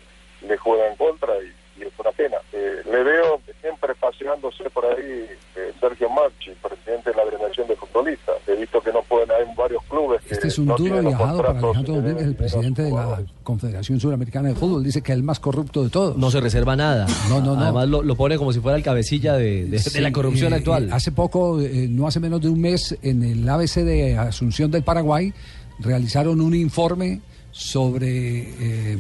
le 0.48 0.58
juegan 0.58 0.92
en 0.92 0.98
contra 0.98 1.34
y, 1.42 1.82
y 1.82 1.84
es 1.84 1.94
una 1.98 2.12
pena. 2.12 2.38
Eh, 2.54 2.82
le 2.86 3.04
veo 3.04 3.42
siempre 3.62 3.94
paseándose 3.96 4.70
por 4.70 4.86
ahí 4.86 5.30
eh, 5.56 5.74
Sergio 5.80 6.10
Marchi, 6.10 6.52
presidente 6.62 7.12
de 7.12 7.16
la 7.16 7.24
agremiación 7.24 7.68
de 7.68 7.76
futbolistas. 7.76 8.38
He 8.48 8.56
visto 8.56 8.82
que 8.82 8.92
no 8.92 9.02
pueden, 9.04 9.32
hay 9.32 9.46
varios 9.56 9.84
clubes 9.86 10.22
que 10.22 10.34
Este 10.34 10.39
es 10.50 10.60
un 10.60 10.66
no 10.66 10.76
duro 10.78 11.00
viajado 11.02 11.38
para 11.42 11.60
Alejandro 11.60 11.96
Domínguez, 11.96 12.24
el 12.28 12.36
presidente 12.36 12.84
de 12.84 12.92
la 12.92 13.22
Confederación 13.44 14.00
Suramericana 14.00 14.50
de 14.50 14.56
Fútbol. 14.56 14.84
Dice 14.84 15.02
que 15.02 15.12
es 15.14 15.18
el 15.18 15.24
más 15.24 15.40
corrupto 15.40 15.84
de 15.84 15.90
todos. 15.90 16.18
No 16.18 16.30
se 16.30 16.40
reserva 16.42 16.76
nada. 16.76 17.08
No, 17.30 17.40
no, 17.42 17.56
no. 17.56 17.62
Además 17.62 17.88
lo, 17.88 18.04
lo 18.04 18.16
pone 18.16 18.38
como 18.38 18.52
si 18.54 18.60
fuera 18.60 18.78
el 18.78 18.84
cabecilla 18.84 19.34
de, 19.36 19.66
de- 19.66 19.80
de 19.80 20.02
la 20.02 20.12
corrupción 20.12 20.54
Eh, 20.54 20.58
actual. 20.58 20.90
eh, 20.90 20.92
hace 20.92 21.12
poco, 21.12 21.60
eh, 21.62 21.88
no 21.90 22.06
hace 22.08 22.20
menos 22.20 22.42
de 22.42 22.50
un 22.50 22.60
mes, 22.62 22.98
en 23.02 23.24
el 23.24 23.48
ABC 23.48 23.84
de 23.84 24.18
Asunción 24.18 24.70
del 24.72 24.84
Paraguay, 24.84 25.34
realizaron 25.80 26.42
un 26.42 26.54
informe 26.54 27.22
sobre 27.52 28.94
eh, 28.94 28.98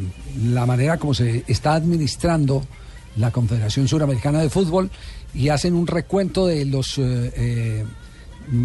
la 0.52 0.65
manera 0.65 0.97
como 0.97 1.13
se 1.13 1.43
está 1.47 1.74
administrando 1.74 2.63
la 3.17 3.32
Confederación 3.32 3.88
Suramericana 3.88 4.39
de 4.41 4.50
Fútbol 4.50 4.89
y 5.34 5.50
hacen 5.50 5.74
un 5.76 5.88
recuento 5.88 6.47
de 6.47 6.65
los 6.65 6.97
eh, 6.97 7.32
eh, 7.36 7.86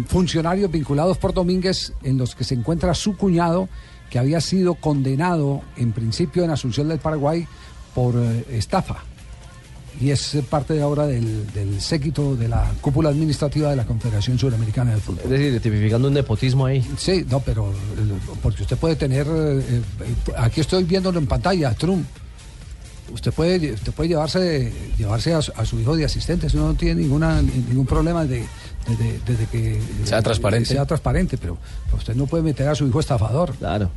funcionarios 0.07 0.71
vinculados 0.71 1.17
por 1.17 1.33
Domínguez 1.33 1.93
en 2.03 2.17
los 2.17 2.35
que 2.35 2.43
se 2.43 2.55
encuentra 2.55 2.93
su 2.93 3.15
cuñado 3.15 3.69
que 4.09 4.19
había 4.19 4.39
sido 4.41 4.75
condenado 4.75 5.61
en 5.77 5.91
principio 5.91 6.43
en 6.43 6.51
Asunción 6.51 6.87
del 6.87 6.99
Paraguay 6.99 7.47
por 7.93 8.15
eh, 8.17 8.45
estafa 8.51 8.97
y 9.99 10.09
es 10.09 10.37
parte 10.49 10.81
ahora 10.81 11.07
del, 11.07 11.49
del 11.53 11.79
séquito 11.79 12.35
de 12.35 12.49
la 12.49 12.69
cúpula 12.81 13.09
administrativa 13.09 13.69
de 13.69 13.77
la 13.77 13.85
Confederación 13.85 14.37
Suramericana 14.37 14.93
de 14.93 14.99
Fútbol. 14.99 15.21
Es 15.23 15.29
decir, 15.29 15.61
tipificando 15.61 16.09
un 16.09 16.13
nepotismo 16.13 16.65
ahí. 16.65 16.85
Sí, 16.97 17.25
no, 17.29 17.39
pero 17.39 17.69
eh, 17.71 17.73
porque 18.43 18.63
usted 18.63 18.75
puede 18.77 18.97
tener, 18.97 19.25
eh, 19.29 19.81
aquí 20.37 20.59
estoy 20.59 20.83
viéndolo 20.83 21.17
en 21.17 21.27
pantalla, 21.27 21.73
Trump. 21.75 22.05
Usted 23.13 23.31
puede, 23.31 23.71
usted 23.73 23.93
puede 23.93 24.09
llevarse, 24.09 24.73
llevarse 24.97 25.33
a, 25.33 25.41
su- 25.41 25.53
a 25.55 25.65
su 25.65 25.79
hijo 25.79 25.95
de 25.95 26.03
asistente, 26.05 26.47
eso 26.47 26.57
no 26.57 26.73
tiene 26.73 27.01
ninguna, 27.01 27.41
ningún 27.41 27.85
problema 27.85 28.25
de, 28.25 28.43
de- 28.87 28.95
de- 28.95 29.19
desde 29.25 29.45
que 29.47 29.79
Sea 30.03 30.21
transparente. 30.21 30.69
sea 30.69 30.85
transparente, 30.85 31.37
pero, 31.37 31.57
pero 31.85 31.97
usted 31.97 32.15
no 32.15 32.25
puede 32.27 32.43
meter 32.43 32.67
a 32.67 32.75
su 32.75 32.87
hijo 32.87 32.99
estafador. 32.99 33.53
Claro. 33.55 33.89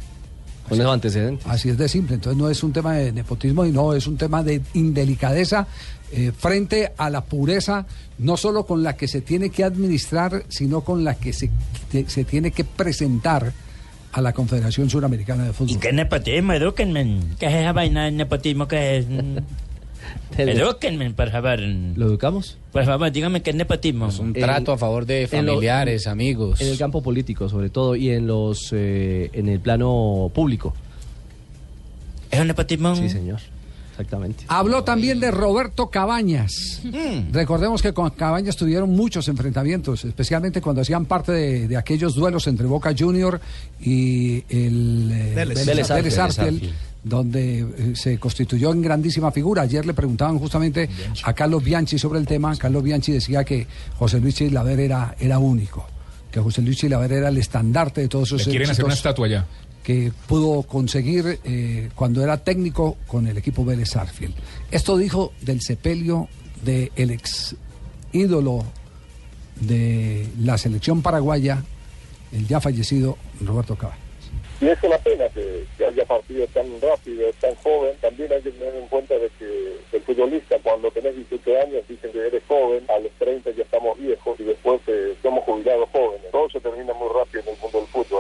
Con 0.68 0.78
esos 0.78 0.92
antecedentes. 0.92 1.46
Así 1.46 1.70
es 1.70 1.78
de 1.78 1.88
simple. 1.88 2.16
Entonces 2.16 2.38
no 2.38 2.50
es 2.50 2.62
un 2.62 2.72
tema 2.74 2.92
de 2.94 3.10
nepotismo 3.10 3.64
y 3.64 3.72
no 3.72 3.94
es 3.94 4.06
un 4.06 4.18
tema 4.18 4.42
de 4.42 4.60
indelicadeza 4.74 5.66
eh, 6.12 6.32
frente 6.36 6.92
a 6.98 7.08
la 7.10 7.22
pureza, 7.24 7.86
no 8.18 8.36
solo 8.36 8.64
con 8.66 8.82
la 8.82 8.94
que 8.96 9.08
se 9.08 9.20
tiene 9.22 9.48
que 9.50 9.64
administrar, 9.64 10.44
sino 10.48 10.82
con 10.82 11.04
la 11.04 11.14
que 11.14 11.32
se, 11.32 11.50
que 11.90 12.08
se 12.08 12.24
tiene 12.24 12.50
que 12.50 12.64
presentar 12.64 13.52
a 14.12 14.20
la 14.22 14.32
Confederación 14.32 14.88
Suramericana 14.90 15.44
de 15.44 15.52
Fútbol. 15.52 15.78
¿Qué 15.80 15.92
nepotismo? 15.92 16.52
Edúquenme. 16.54 17.20
¿Qué 17.38 17.46
es 17.46 17.54
esa 17.54 17.72
vaina 17.72 18.04
de 18.06 18.10
nepotismo? 18.12 18.66
¿Qué 18.68 18.98
es? 18.98 19.06
Edúquenme, 20.36 21.10
por 21.10 21.30
favor. 21.30 21.58
¿Lo 21.60 22.06
educamos? 22.06 22.58
Por 22.72 22.84
favor, 22.84 23.10
dígame 23.10 23.42
qué 23.42 23.50
es 23.50 23.56
nepotismo. 23.56 24.08
un 24.20 24.32
trato 24.32 24.72
a 24.72 24.78
favor 24.78 25.04
de 25.06 25.22
en 25.30 25.46
lo- 25.46 25.52
familiares, 25.54 26.06
amigos. 26.06 26.60
En 26.60 26.68
el 26.68 26.78
campo 26.78 27.02
político, 27.02 27.48
sobre 27.48 27.70
todo, 27.70 27.96
y 27.96 28.10
en 28.10 28.26
los 28.26 28.68
eh, 28.72 29.30
en 29.32 29.48
el 29.48 29.58
plano 29.60 30.30
público. 30.34 30.74
¿Es 32.30 32.40
un 32.40 32.46
nepotismo? 32.46 32.94
Sí, 32.94 33.08
señor. 33.08 33.40
Exactamente. 33.98 34.44
Habló 34.46 34.84
también 34.84 35.18
de 35.18 35.32
Roberto 35.32 35.88
Cabañas. 35.88 36.80
Mm. 36.84 37.32
Recordemos 37.32 37.82
que 37.82 37.92
con 37.92 38.08
Cabañas 38.10 38.54
tuvieron 38.54 38.90
muchos 38.90 39.26
enfrentamientos, 39.26 40.04
especialmente 40.04 40.60
cuando 40.60 40.82
hacían 40.82 41.04
parte 41.04 41.32
de, 41.32 41.66
de 41.66 41.76
aquellos 41.76 42.14
duelos 42.14 42.46
entre 42.46 42.68
Boca 42.68 42.94
Junior 42.96 43.40
y 43.80 44.44
el 44.48 45.10
eh, 45.12 45.32
Vélez. 45.34 45.66
Vélez, 45.66 45.88
Vélez 45.88 46.18
Arfield. 46.18 46.72
donde 47.02 47.58
eh, 47.58 47.92
se 47.96 48.18
constituyó 48.18 48.70
en 48.70 48.82
grandísima 48.82 49.32
figura. 49.32 49.62
Ayer 49.62 49.84
le 49.84 49.94
preguntaban 49.94 50.38
justamente 50.38 50.88
a 51.24 51.32
Carlos 51.32 51.64
Bianchi 51.64 51.98
sobre 51.98 52.20
el 52.20 52.26
tema. 52.26 52.54
Carlos 52.56 52.84
Bianchi 52.84 53.10
decía 53.10 53.42
que 53.42 53.66
José 53.98 54.20
Luis 54.20 54.36
Chilaver 54.36 54.78
era, 54.78 55.16
era 55.18 55.40
único, 55.40 55.84
que 56.30 56.38
José 56.38 56.62
Luis 56.62 56.76
Chilaver 56.76 57.14
era 57.14 57.30
el 57.30 57.38
estandarte 57.38 58.02
de 58.02 58.08
todos 58.08 58.30
Le 58.30 58.36
esos 58.36 58.48
quieren 58.48 58.70
hacer 58.70 58.84
una 58.84 58.94
estatua 58.94 59.26
allá. 59.26 59.46
Que 59.88 60.12
pudo 60.26 60.64
conseguir 60.64 61.40
eh, 61.44 61.88
cuando 61.94 62.22
era 62.22 62.36
técnico 62.44 62.98
con 63.06 63.26
el 63.26 63.38
equipo 63.38 63.64
Vélez 63.64 63.96
Arfield. 63.96 64.34
Esto 64.70 64.98
dijo 64.98 65.32
del 65.40 65.62
sepelio 65.62 66.28
del 66.62 67.10
ex 67.10 67.56
ídolo 68.12 68.66
de 69.62 70.26
la 70.40 70.58
selección 70.58 71.00
paraguaya, 71.00 71.64
el 72.32 72.46
ya 72.46 72.60
fallecido 72.60 73.16
Roberto 73.40 73.76
Caballo. 73.76 74.02
Y 74.60 74.66
es 74.66 74.82
una 74.82 74.98
pena 74.98 75.24
que, 75.30 75.64
haya 75.82 76.04
partido 76.04 76.46
tan 76.48 76.66
rápido, 76.82 77.30
tan 77.40 77.54
joven. 77.54 77.96
También 78.02 78.30
hay 78.30 78.42
que 78.42 78.50
tener 78.50 78.74
en 78.74 78.88
cuenta 78.88 79.14
de 79.14 79.30
que 79.38 79.96
el 79.96 80.02
futbolista, 80.02 80.58
cuando 80.62 80.90
tenés 80.90 81.14
17 81.14 81.60
años, 81.62 81.88
dicen 81.88 82.12
que 82.12 82.26
eres 82.26 82.42
joven, 82.46 82.84
a 82.90 82.98
los 82.98 83.12
30 83.12 83.52
ya 83.52 83.62
estamos 83.62 83.96
viejos 83.98 84.38
y 84.38 84.42
después 84.42 84.82
eh, 84.88 85.14
somos 85.22 85.44
jubilados 85.44 85.88
jóvenes. 85.92 86.30
Todo 86.30 86.50
se 86.50 86.60
termina 86.60 86.92
muy 86.92 87.08
rápido 87.08 87.44
en 87.44 87.48
el 87.48 87.56
mundo. 87.62 87.77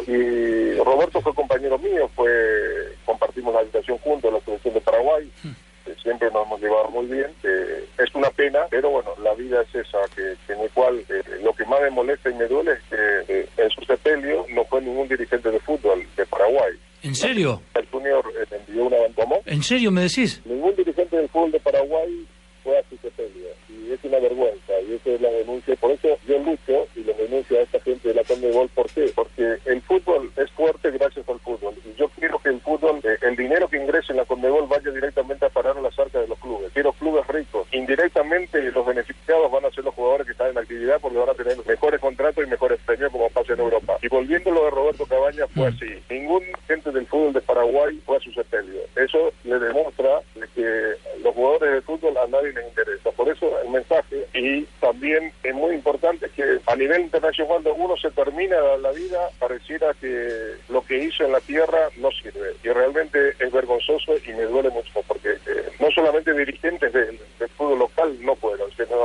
Y 0.08 0.74
Roberto 0.78 1.20
fue 1.20 1.34
compañero 1.34 1.78
mío, 1.78 2.10
fue 2.16 2.96
compartimos 3.04 3.52
la 3.52 3.60
habitación 3.60 3.98
juntos 3.98 4.30
en 4.30 4.34
la 4.34 4.40
selección 4.40 4.72
de 4.72 4.80
Paraguay. 4.80 5.30
Siempre 6.02 6.30
nos 6.30 6.46
hemos 6.46 6.60
llevado 6.62 6.88
muy 6.88 7.04
bien. 7.06 7.26
Eh, 7.42 7.84
es 7.98 8.14
una 8.14 8.30
pena, 8.30 8.60
pero 8.70 8.88
bueno, 8.88 9.10
la 9.22 9.34
vida 9.34 9.60
es 9.60 9.74
esa, 9.74 9.98
que, 10.16 10.34
que 10.46 10.54
en 10.54 10.60
el 10.60 10.70
cual 10.70 10.98
eh, 11.10 11.22
lo 11.42 11.52
que 11.52 11.66
más 11.66 11.82
me 11.82 11.90
molesta 11.90 12.30
y 12.30 12.34
me 12.34 12.46
duele 12.46 12.72
es 12.72 12.82
que 12.88 13.34
eh, 13.40 13.48
en 13.58 13.70
su 13.70 13.82
sepelio 13.84 14.46
no 14.54 14.64
fue 14.64 14.80
ningún 14.80 15.08
dirigente 15.08 15.50
de 15.50 15.60
fútbol 15.60 16.06
de 16.16 16.24
Paraguay. 16.24 16.72
¿En 17.02 17.14
serio? 17.14 17.60
El 17.74 17.86
Junior 17.88 18.24
eh, 18.40 18.56
envió 18.66 18.86
una 18.86 18.96
¿cómo? 19.14 19.42
¿En 19.44 19.62
serio 19.62 19.90
me 19.90 20.02
decís? 20.02 20.40
Ningún 20.46 20.74
dirigente 20.74 21.16
del 21.16 21.28
fútbol 21.28 21.52
de 21.52 21.60
Paraguay 21.60 22.26
fue 22.64 22.78
y 23.88 23.92
es 23.92 24.04
una 24.04 24.18
vergüenza, 24.18 24.72
y 24.86 24.94
esa 24.94 25.10
es 25.10 25.20
la 25.20 25.30
denuncia, 25.30 25.74
por 25.76 25.90
eso 25.92 26.08
yo 26.26 26.38
lucho 26.38 26.86
y 26.94 27.04
lo 27.04 27.14
denuncio 27.14 27.58
a 27.58 27.62
esta 27.62 27.80
gente 27.80 28.08
de 28.08 28.14
la 28.14 28.24
Conmebol, 28.24 28.68
¿por 28.68 28.88
qué? 28.90 29.10
Porque 29.14 29.56
el 29.64 29.80
fútbol 29.82 30.30
es 30.36 30.50
fuerte 30.52 30.90
gracias 30.90 31.28
al 31.28 31.40
fútbol, 31.40 31.74
y 31.84 31.98
yo 31.98 32.08
quiero 32.10 32.38
que 32.38 32.50
el 32.50 32.60
fútbol, 32.60 33.00
eh, 33.04 33.16
el 33.22 33.36
dinero 33.36 33.68
que 33.68 33.78
ingrese 33.78 34.12
en 34.12 34.18
la 34.18 34.24
Conmebol 34.24 34.66
vaya 34.68 34.90
directamente 34.90 35.46
a 35.46 35.48
parar 35.48 35.78
a 35.78 35.80
las 35.80 35.98
arcas 35.98 36.22
de 36.22 36.28
los 36.28 36.38
clubes, 36.38 36.70
quiero 36.72 36.92
clubes 36.92 37.26
ricos, 37.28 37.66
indirectamente 37.72 38.62
los 38.70 38.86
beneficiados 38.86 39.50
van 39.50 39.64
a 39.64 39.70
ser 39.70 39.84
los 39.84 39.94
jugadores 39.94 40.26
que 40.26 40.32
están 40.32 40.50
en 40.50 40.58
actividad 40.58 41.00
porque 41.00 41.18
van 41.18 41.30
a 41.30 41.34
tener 41.34 41.56
mejores 41.66 42.00
contratos 42.00 42.44
y 42.44 42.50
mejores 42.50 42.78
premios 42.84 43.10
como 43.10 43.28
pasa 43.30 43.54
en 43.54 43.60
Europa. 43.60 43.98
Y 44.02 44.08
volviendo 44.08 44.50
a 44.50 44.54
lo 44.54 44.64
de 44.64 44.70
Roberto 44.70 45.06
Cabaña 45.06 45.46
fue 45.48 45.70
pues 45.70 45.74
así, 45.74 45.86
mm. 45.86 46.12
ningún 46.12 46.42
gente 46.66 46.90
del 46.92 47.06
fútbol 47.06 47.32
de 47.32 47.40
Paraguay 47.40 48.00
fue 48.04 48.16
a 48.16 48.20
su 48.20 48.32
sepelio, 48.32 48.80
eso 48.96 49.32
le 49.44 49.58
demuestra 49.58 50.20
que 50.54 50.94
los 51.22 51.34
jugadores 51.34 51.72
de 51.74 51.80
fútbol 51.82 52.16
a 52.16 52.26
nadie 52.26 52.52
les 52.52 52.66
interesa. 52.66 53.07
Por 53.28 53.36
eso 53.36 53.60
el 53.62 53.70
mensaje 53.70 54.26
y 54.34 54.62
también 54.80 55.30
es 55.42 55.54
muy 55.54 55.74
importante 55.74 56.30
que 56.34 56.42
a 56.66 56.74
nivel 56.76 57.02
internacional 57.02 57.48
cuando 57.62 57.74
uno 57.74 57.94
se 57.98 58.10
termina 58.12 58.56
la 58.80 58.90
vida 58.92 59.18
pareciera 59.38 59.92
que 60.00 60.54
lo 60.70 60.80
que 60.82 61.04
hizo 61.04 61.24
en 61.26 61.32
la 61.32 61.40
tierra 61.40 61.90
no 61.98 62.10
sirve 62.10 62.54
y 62.64 62.68
realmente 62.68 63.30
es 63.38 63.52
vergonzoso 63.52 64.12
y 64.26 64.30
me 64.32 64.44
duele 64.44 64.70
mucho 64.70 64.88
porque 65.06 65.28
eh, 65.32 65.68
no 65.78 65.90
solamente 65.90 66.32
dirigentes 66.32 66.90
del, 66.92 67.18
del 67.38 67.48
fútbol 67.50 67.80
local 67.80 68.16
no 68.22 68.34
fueron, 68.36 68.70
sino 68.76 68.96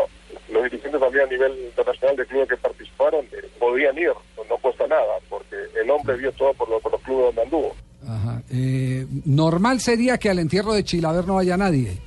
los 0.50 0.64
dirigentes 0.72 1.02
también 1.02 1.26
a 1.26 1.30
nivel 1.32 1.52
internacional 1.66 2.16
de 2.16 2.26
clubes 2.26 2.48
que 2.50 2.58
participaron 2.58 3.26
eh, 3.34 3.46
podían 3.60 3.98
ir, 3.98 4.12
no, 4.50 4.58
cuesta 4.58 4.88
nada 4.88 5.16
porque 5.30 5.56
el 5.82 5.90
hombre 5.90 6.16
vio 6.16 6.32
todo 6.32 6.54
por, 6.54 6.70
lo- 6.70 6.80
por 6.80 6.94
los 6.94 7.02
clubes 7.02 7.26
donde 7.26 7.42
anduvo. 7.42 7.76
Ajá. 8.08 8.42
Eh, 8.54 9.06
normal 9.26 9.80
sería 9.82 10.18
que 10.18 10.30
al 10.30 10.40
entierro 10.40 10.74
de 10.74 10.84
Chilaver 10.86 11.26
no 11.28 11.40
haya 11.40 11.58
nadie. 11.58 11.98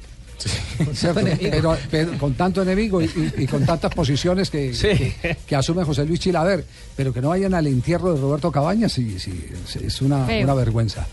¿Cierto? 0.95 1.21
Pero, 1.41 1.77
pero 1.91 2.19
con 2.19 2.35
tanto 2.35 2.63
enemigo 2.63 3.01
y, 3.01 3.07
y- 3.07 3.43
y 3.45 3.47
con 3.47 3.65
tantas 3.65 3.93
posiciones 3.95 4.51
que, 4.51 4.71
que, 4.73 5.37
que 5.47 5.57
asume 5.57 5.85
José 5.85 6.05
Luis 6.05 6.21
Chilaver, 6.21 6.65
pero 6.95 7.13
que 7.13 7.21
no 7.21 7.31
vayan 7.31 7.55
al 7.55 7.67
entierro 7.67 8.15
de 8.15 8.21
Roberto 8.21 8.53
Cabañas, 8.53 8.93
sí, 8.93 9.19
sí, 9.19 9.47
es- 9.67 9.77
es 9.77 10.03
una, 10.03 10.27
Feo. 10.27 10.45
una 10.45 10.55
vergüenza. 10.55 11.07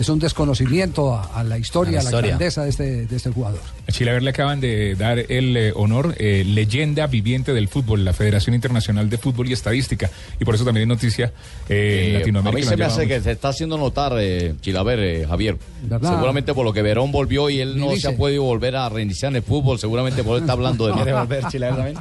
Es 0.00 0.08
un 0.08 0.18
desconocimiento 0.18 1.14
a, 1.14 1.24
a 1.38 1.44
la 1.44 1.58
historia, 1.58 1.98
a 1.98 2.00
A 2.00 2.10
la, 2.10 2.20
grandeza 2.22 2.62
de 2.64 2.70
este, 2.70 3.06
de 3.06 3.16
este 3.16 3.30
jugador. 3.30 3.60
A 3.86 3.92
Chilaver 3.92 4.22
le 4.22 4.30
acaban 4.30 4.58
de 4.58 4.94
dar 4.94 5.18
el 5.18 5.54
eh, 5.56 5.72
honor 5.76 6.14
eh, 6.18 6.42
leyenda 6.46 7.06
viviente 7.06 7.52
del 7.52 7.68
fútbol, 7.68 8.02
la 8.02 8.14
Federación 8.14 8.54
Internacional 8.54 9.10
de 9.10 9.18
Fútbol 9.18 9.48
y 9.48 9.52
Estadística. 9.52 10.10
Y 10.40 10.44
por 10.46 10.54
eso 10.54 10.64
también 10.64 10.84
es 10.84 10.88
noticia 10.88 11.32
eh, 11.68 12.06
en 12.08 12.14
Eh, 12.16 12.18
Latinoamérica. 12.20 12.56
a 12.56 12.64
mí 12.64 12.66
se 12.66 12.76
me 12.78 12.84
hace 12.86 13.02
mucho. 13.02 13.08
que 13.08 13.20
se 13.20 13.30
está 13.32 13.48
haciendo 13.50 13.76
notar, 13.76 14.14
eh, 14.18 14.54
Chilaver, 14.62 14.98
eh, 15.00 15.26
Javier. 15.28 15.58
¿Verdad? 15.82 16.12
Seguramente 16.14 16.54
por 16.54 16.64
lo 16.64 16.72
que 16.72 16.80
Verón 16.80 17.12
volvió 17.12 17.50
y 17.50 17.60
él 17.60 17.78
no 17.78 17.90
dice. 17.90 18.00
se 18.00 18.08
ha 18.08 18.16
podido 18.16 18.42
volver 18.44 18.76
a 18.76 18.88
reiniciar 18.88 19.32
en 19.32 19.36
el 19.36 19.42
fútbol. 19.42 19.78
Seguramente 19.78 20.24
por 20.24 20.36
eso 20.36 20.44
está 20.44 20.54
hablando 20.54 20.86
de 20.86 20.92
¿Quiere 20.96 21.12
volver 21.12 21.44
Chilaver 21.48 21.76
también? 21.76 21.98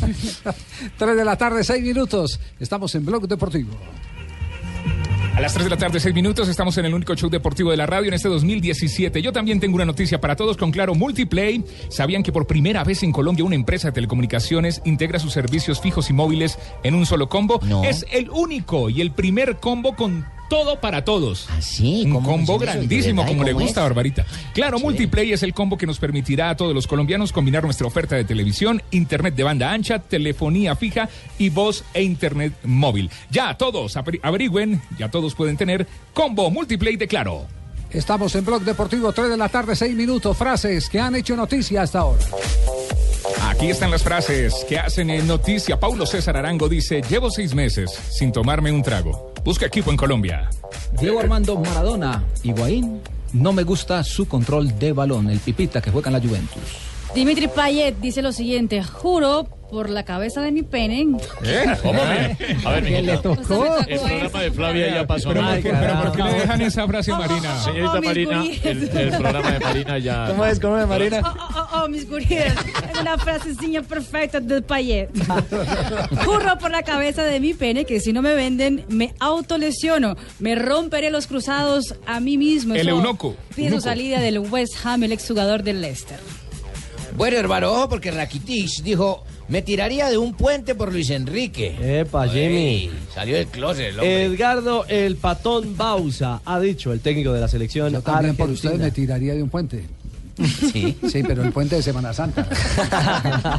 Tres 0.96 1.16
de 1.16 1.24
la 1.24 1.36
tarde, 1.36 1.64
seis 1.64 1.82
minutos. 1.82 2.38
Estamos 2.60 2.94
en 2.94 3.04
Blog 3.04 3.26
Deportivo. 3.26 3.70
A 5.34 5.40
las 5.40 5.54
3 5.54 5.64
de 5.64 5.70
la 5.70 5.78
tarde, 5.78 5.98
6 5.98 6.14
minutos, 6.14 6.46
estamos 6.48 6.76
en 6.76 6.84
el 6.84 6.92
único 6.92 7.14
show 7.14 7.30
deportivo 7.30 7.70
de 7.70 7.78
la 7.78 7.86
radio 7.86 8.08
en 8.08 8.14
este 8.14 8.28
2017. 8.28 9.22
Yo 9.22 9.32
también 9.32 9.60
tengo 9.60 9.76
una 9.76 9.86
noticia 9.86 10.20
para 10.20 10.36
todos 10.36 10.58
con 10.58 10.70
Claro 10.70 10.94
Multiplay. 10.94 11.64
¿Sabían 11.88 12.22
que 12.22 12.32
por 12.32 12.46
primera 12.46 12.84
vez 12.84 13.02
en 13.02 13.12
Colombia 13.12 13.44
una 13.44 13.54
empresa 13.54 13.88
de 13.88 13.92
telecomunicaciones 13.92 14.82
integra 14.84 15.18
sus 15.18 15.32
servicios 15.32 15.80
fijos 15.80 16.10
y 16.10 16.12
móviles 16.12 16.58
en 16.82 16.94
un 16.94 17.06
solo 17.06 17.30
combo? 17.30 17.60
Es 17.82 18.04
el 18.12 18.28
único 18.28 18.90
y 18.90 19.00
el 19.00 19.12
primer 19.12 19.56
combo 19.56 19.96
con 19.96 20.26
todo 20.52 20.78
para 20.78 21.02
todos. 21.02 21.48
¿Así? 21.56 22.02
Un 22.04 22.12
¿Cómo 22.12 22.28
combo 22.28 22.58
grandísimo, 22.58 23.24
como 23.24 23.42
le 23.42 23.52
¿Cómo 23.52 23.64
gusta, 23.64 23.80
es? 23.80 23.84
Barbarita. 23.84 24.26
Claro, 24.52 24.78
Multiplay 24.78 25.32
es 25.32 25.42
el 25.42 25.54
combo 25.54 25.78
que 25.78 25.86
nos 25.86 25.98
permitirá 25.98 26.50
a 26.50 26.56
todos 26.58 26.74
los 26.74 26.86
colombianos 26.86 27.32
combinar 27.32 27.64
nuestra 27.64 27.86
oferta 27.86 28.16
de 28.16 28.24
televisión, 28.24 28.82
internet 28.90 29.34
de 29.34 29.44
banda 29.44 29.72
ancha, 29.72 29.98
telefonía 30.00 30.76
fija 30.76 31.08
y 31.38 31.48
voz 31.48 31.84
e 31.94 32.02
internet 32.02 32.52
móvil. 32.64 33.10
Ya 33.30 33.56
todos 33.56 33.96
averi- 33.96 34.20
averigüen, 34.22 34.82
ya 34.98 35.10
todos 35.10 35.34
pueden 35.34 35.56
tener 35.56 35.86
combo 36.12 36.50
Multiplay 36.50 36.96
de 36.96 37.08
Claro. 37.08 37.46
Estamos 37.90 38.34
en 38.34 38.44
Blog 38.44 38.60
Deportivo, 38.62 39.10
3 39.10 39.30
de 39.30 39.36
la 39.38 39.48
tarde, 39.48 39.74
6 39.74 39.94
minutos. 39.96 40.36
Frases 40.36 40.90
que 40.90 41.00
han 41.00 41.14
hecho 41.16 41.34
noticia 41.34 41.80
hasta 41.80 42.00
ahora. 42.00 42.22
Aquí 43.48 43.70
están 43.70 43.90
las 43.90 44.02
frases 44.02 44.54
que 44.68 44.78
hacen 44.78 45.08
en 45.08 45.26
noticia. 45.26 45.80
Paulo 45.80 46.04
César 46.04 46.36
Arango 46.36 46.68
dice, 46.68 47.00
llevo 47.08 47.30
seis 47.30 47.54
meses 47.54 47.90
sin 48.10 48.32
tomarme 48.32 48.70
un 48.70 48.82
trago. 48.82 49.31
Busca 49.44 49.66
equipo 49.66 49.90
en 49.90 49.96
Colombia. 49.96 50.48
Diego 51.00 51.18
Armando 51.18 51.58
Maradona, 51.58 52.22
Higuaín, 52.44 53.00
no 53.32 53.52
me 53.52 53.64
gusta 53.64 54.04
su 54.04 54.28
control 54.28 54.78
de 54.78 54.92
balón, 54.92 55.30
el 55.30 55.40
pipita 55.40 55.80
que 55.80 55.90
juega 55.90 56.10
en 56.10 56.12
la 56.12 56.20
Juventus. 56.20 56.91
Dimitri 57.14 57.46
Payet 57.48 57.96
dice 58.00 58.22
lo 58.22 58.32
siguiente, 58.32 58.82
juro 58.82 59.44
por 59.70 59.88
la 59.90 60.02
cabeza 60.04 60.40
de 60.42 60.52
mi 60.52 60.62
pene. 60.62 61.06
¿Eh? 61.44 61.64
¿Cómo? 61.82 62.00
A 62.02 62.08
ver, 62.72 62.84
¿Qué 62.84 63.02
le 63.02 63.16
tocó? 63.18 63.76
El 63.86 63.98
programa 64.00 64.40
de 64.42 64.50
Flavia 64.50 64.94
ya 64.94 65.06
pasó. 65.06 65.28
Pero, 65.30 65.40
¿por 65.46 65.60
qué, 65.62 65.70
pero 65.72 66.02
¿por 66.02 66.12
qué 66.12 66.22
le 66.24 66.32
dejan 66.34 66.60
esa 66.62 66.84
Oh, 66.84 66.88
frase, 66.88 67.10
Marina? 67.12 67.58
Señorita 67.62 68.00
mis 68.00 68.04
Marina, 68.08 68.44
el, 68.64 68.82
el 68.98 69.10
programa 69.10 69.50
de 69.52 69.60
Marina 69.60 69.98
ya. 69.98 70.26
¿Cómo 70.28 70.44
es? 70.46 70.60
¿Cómo 70.60 70.78
es, 70.78 70.86
Marina? 70.86 71.20
Oh, 71.24 71.28
oh, 71.38 71.54
oh, 71.72 71.82
oh, 71.84 71.88
mis 71.88 72.08
gurias. 72.08 72.54
Es 72.92 73.00
una 73.00 73.16
frasecilla 73.18 73.82
perfecta 73.82 74.40
del 74.40 74.62
Payet. 74.62 75.08
Juro 76.24 76.58
por 76.58 76.70
la 76.70 76.82
cabeza 76.82 77.24
de 77.24 77.40
mi 77.40 77.54
pene 77.54 77.84
que 77.86 78.00
si 78.00 78.12
no 78.12 78.20
me 78.20 78.34
venden, 78.34 78.84
me 78.88 79.14
autolesiono. 79.20 80.16
Me 80.38 80.54
romperé 80.54 81.10
los 81.10 81.26
cruzados 81.26 81.94
a 82.06 82.20
mí 82.20 82.36
mismo. 82.36 82.74
El 82.74 82.88
eunuco, 82.88 83.36
Pide 83.54 83.70
su 83.70 83.80
salida 83.80 84.20
del 84.20 84.38
West 84.38 84.74
Ham, 84.84 85.02
el 85.04 85.12
exjugador 85.12 85.62
del 85.62 85.80
Leicester. 85.80 86.18
Bueno, 87.16 87.36
hermano, 87.36 87.70
ojo, 87.72 87.88
porque 87.88 88.10
Rakitic 88.10 88.82
dijo, 88.82 89.24
me 89.48 89.62
tiraría 89.62 90.08
de 90.08 90.16
un 90.18 90.34
puente 90.34 90.74
por 90.74 90.92
Luis 90.92 91.10
Enrique. 91.10 92.00
Epa, 92.00 92.26
Jimmy. 92.28 92.56
Ey, 92.56 92.90
salió 93.14 93.36
del 93.36 93.46
closet 93.48 93.88
el 93.88 93.98
hombre. 93.98 94.24
Edgardo 94.24 94.84
el 94.88 95.16
Patón 95.16 95.76
Bausa 95.76 96.40
ha 96.44 96.58
dicho, 96.58 96.92
el 96.92 97.00
técnico 97.00 97.32
de 97.32 97.40
la 97.40 97.48
selección 97.48 97.92
Yo 97.92 98.00
también 98.00 98.34
por 98.34 98.48
argentina. 98.48 98.72
ustedes 98.72 98.78
me 98.78 98.90
tiraría 98.90 99.34
de 99.34 99.42
un 99.42 99.50
puente. 99.50 99.84
Sí. 100.72 100.96
Sí, 101.08 101.22
pero 101.22 101.42
el 101.44 101.52
puente 101.52 101.76
de 101.76 101.82
Semana 101.82 102.14
Santa. 102.14 102.48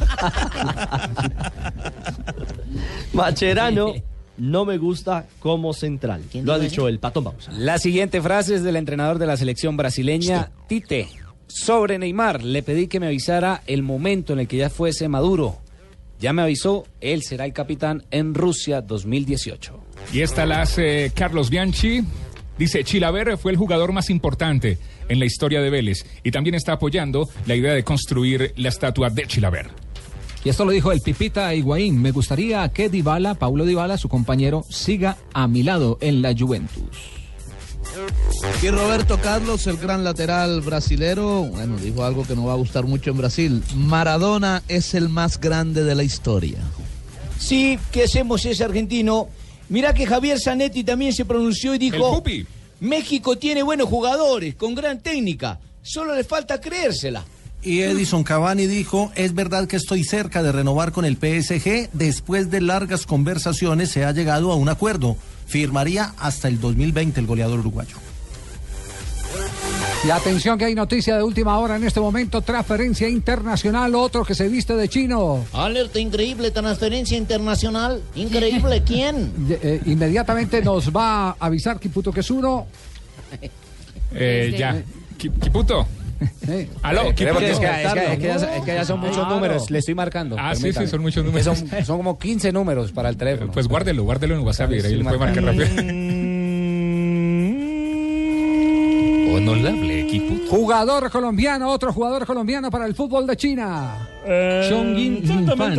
Macherano 3.14 3.94
no 4.38 4.66
me 4.66 4.78
gusta 4.80 5.28
como 5.40 5.74
central. 5.74 6.24
Lo 6.44 6.54
ha 6.54 6.60
dicho 6.60 6.88
el 6.88 7.00
Patón 7.00 7.26
Bausa. 7.26 7.52
La 7.52 7.78
siguiente 7.78 8.22
frase 8.22 8.56
es 8.56 8.64
del 8.64 8.76
entrenador 8.76 9.20
de 9.20 9.28
la 9.28 9.38
selección 9.38 9.78
brasileña, 9.78 10.52
Tite. 10.68 11.08
Sobre 11.48 12.00
Neymar, 12.00 12.44
le 12.44 12.64
pedí 12.64 12.88
que 12.88 13.00
me 13.00 13.08
avisara 13.08 13.62
el 13.68 13.84
momento 13.84 14.34
en 14.34 14.40
el 14.40 14.48
que 14.48 14.58
ya 14.58 14.70
fuese 14.70 15.08
maduro. 15.08 15.58
Ya 16.20 16.34
me 16.34 16.42
avisó, 16.42 16.86
él 17.02 17.22
será 17.22 17.46
el 17.46 17.54
capitán 17.54 18.04
en 18.12 18.34
Rusia 18.34 18.82
2018. 18.82 19.80
Y 20.14 20.22
esta 20.22 20.46
la 20.46 20.62
hace 20.62 21.12
Carlos 21.14 21.50
Bianchi. 21.50 22.02
Dice, 22.58 22.84
Chilaver 22.84 23.38
fue 23.38 23.52
el 23.52 23.58
jugador 23.58 23.92
más 23.92 24.10
importante 24.10 24.78
en 25.10 25.20
la 25.20 25.26
historia 25.26 25.62
de 25.62 25.70
Vélez 25.70 26.06
y 26.24 26.32
también 26.32 26.56
está 26.56 26.74
apoyando 26.74 27.28
la 27.46 27.56
idea 27.56 27.74
de 27.74 27.84
construir 27.84 28.54
la 28.56 28.70
estatua 28.70 29.10
de 29.10 29.26
Chilaver. 29.26 29.68
Y 30.46 30.50
esto 30.50 30.66
lo 30.66 30.72
dijo 30.72 30.92
el 30.92 31.02
Pipita 31.02 31.54
Higuaín. 31.54 32.02
Me 32.02 32.12
gustaría 32.12 32.68
que 32.70 32.90
Dybala, 32.90 33.36
Paulo 33.36 33.66
Dybala, 33.66 33.98
su 33.98 34.10
compañero, 34.10 34.64
siga 34.70 35.18
a 35.34 35.48
mi 35.48 35.64
lado 35.64 35.98
en 36.02 36.22
la 36.22 36.36
Juventus. 36.38 37.23
Y 38.62 38.70
Roberto 38.70 39.20
Carlos, 39.22 39.68
el 39.68 39.78
gran 39.78 40.04
lateral 40.04 40.62
brasilero, 40.62 41.44
bueno, 41.44 41.78
dijo 41.78 42.04
algo 42.04 42.26
que 42.26 42.36
no 42.36 42.46
va 42.46 42.54
a 42.54 42.58
gustar 42.58 42.86
mucho 42.86 43.12
en 43.12 43.18
Brasil. 43.18 43.64
Maradona 43.76 44.64
es 44.68 44.94
el 44.94 45.10
más 45.10 45.40
grande 45.40 45.84
de 45.84 45.96
la 45.96 46.04
historia. 46.04 46.60
Sí, 47.40 47.78
¿qué 47.92 48.04
hacemos 48.04 48.46
ese 48.46 48.64
argentino? 48.64 49.28
Mirá 49.70 49.94
que 49.94 50.06
Javier 50.06 50.40
Zanetti 50.40 50.84
también 50.84 51.14
se 51.14 51.26
pronunció 51.26 51.76
y 51.76 51.78
dijo... 51.78 52.24
México 52.84 53.38
tiene 53.38 53.64
buenos 53.64 53.88
jugadores, 53.88 54.56
con 54.56 54.76
gran 54.76 55.00
técnica. 55.00 55.58
Solo 55.82 56.14
le 56.16 56.26
falta 56.26 56.60
creérsela. 56.60 57.24
Y 57.62 57.80
Edison 57.80 58.26
Cavani 58.26 58.68
dijo, 58.68 59.10
es 59.16 59.34
verdad 59.34 59.68
que 59.68 59.78
estoy 59.78 60.04
cerca 60.04 60.44
de 60.44 60.52
renovar 60.52 60.92
con 60.92 61.06
el 61.06 61.16
PSG. 61.16 61.90
Después 61.94 62.52
de 62.52 62.60
largas 62.60 63.06
conversaciones 63.06 63.90
se 63.90 64.04
ha 64.04 64.12
llegado 64.12 64.52
a 64.52 64.56
un 64.56 64.68
acuerdo. 64.68 65.16
Firmaría 65.46 66.14
hasta 66.18 66.48
el 66.48 66.60
2020 66.60 67.20
el 67.20 67.28
goleador 67.28 67.60
uruguayo. 67.60 67.96
Y 70.06 70.10
atención 70.10 70.58
que 70.58 70.66
hay 70.66 70.76
noticia 70.76 71.16
de 71.16 71.24
última 71.24 71.58
hora 71.60 71.78
en 71.78 71.86
este 71.86 72.02
momento, 72.02 72.42
transferencia 72.42 73.08
internacional, 73.08 73.96
otro 73.96 74.26
que 74.26 74.36
se 74.36 74.50
viste 74.50 74.76
de 74.76 74.90
chino. 74.90 75.46
Alerta 75.54 75.98
increíble, 76.00 76.52
transferencia 76.52 77.18
internacional. 77.18 78.02
Increíble, 78.16 78.84
¿quién? 78.86 79.32
Eh, 79.64 79.82
inmediatamente 79.86 80.62
nos 80.62 80.90
va 80.94 81.30
a 81.30 81.36
avisar 81.40 81.80
Kiputo 81.80 82.12
que 82.12 82.20
es 82.20 82.30
uno. 82.32 82.68
Eh, 84.14 84.54
ya. 84.58 84.84
Ki- 85.18 85.30
Aló, 86.82 87.02
Eh, 87.02 87.14
porque 87.32 87.52
es 87.52 87.60
que, 87.60 87.66
es 87.66 87.70
que- 87.94 88.14
es 88.14 88.20
que 88.20 88.28
ya, 88.28 88.36
es 88.36 88.64
que 88.64 88.74
ya 88.76 88.86
son 88.86 89.00
muchos 89.00 89.18
Claro. 89.18 89.36
números, 89.36 89.70
le 89.72 89.80
estoy 89.80 89.96
marcando. 89.96 90.36
Ah, 90.40 90.54
sí, 90.56 90.62
permítame. 90.64 90.86
sí, 90.88 90.92
son 90.92 91.02
muchos 91.02 91.26
números. 91.26 91.44
Son, 91.58 91.86
son 91.86 91.98
como 91.98 92.18
15 92.20 92.52
números 92.52 92.92
para 92.92 93.10
el 93.10 93.18
teléfono. 93.18 93.52
Pues 93.52 93.68
guárdelo, 93.68 94.04
guárdelo 94.04 94.36
en 94.36 94.42
WhatsApp 94.42 94.72
y 94.72 94.76
ahí 94.76 94.96
le 94.96 95.04
puede 95.04 95.18
marcar 95.18 95.44
marca. 95.44 95.64
rápido. 95.64 95.84
Honorable 99.36 100.06
Kiputo. 100.08 100.56
Jugador 100.56 101.10
colombiano, 101.10 101.70
otro 101.72 101.92
jugador 101.92 102.26
colombiano 102.26 102.70
para 102.70 102.86
el 102.86 102.94
fútbol 102.94 103.26
de 103.26 103.36
China. 103.36 104.08
Chongqing 104.70 105.24
Yunfan, 105.24 105.76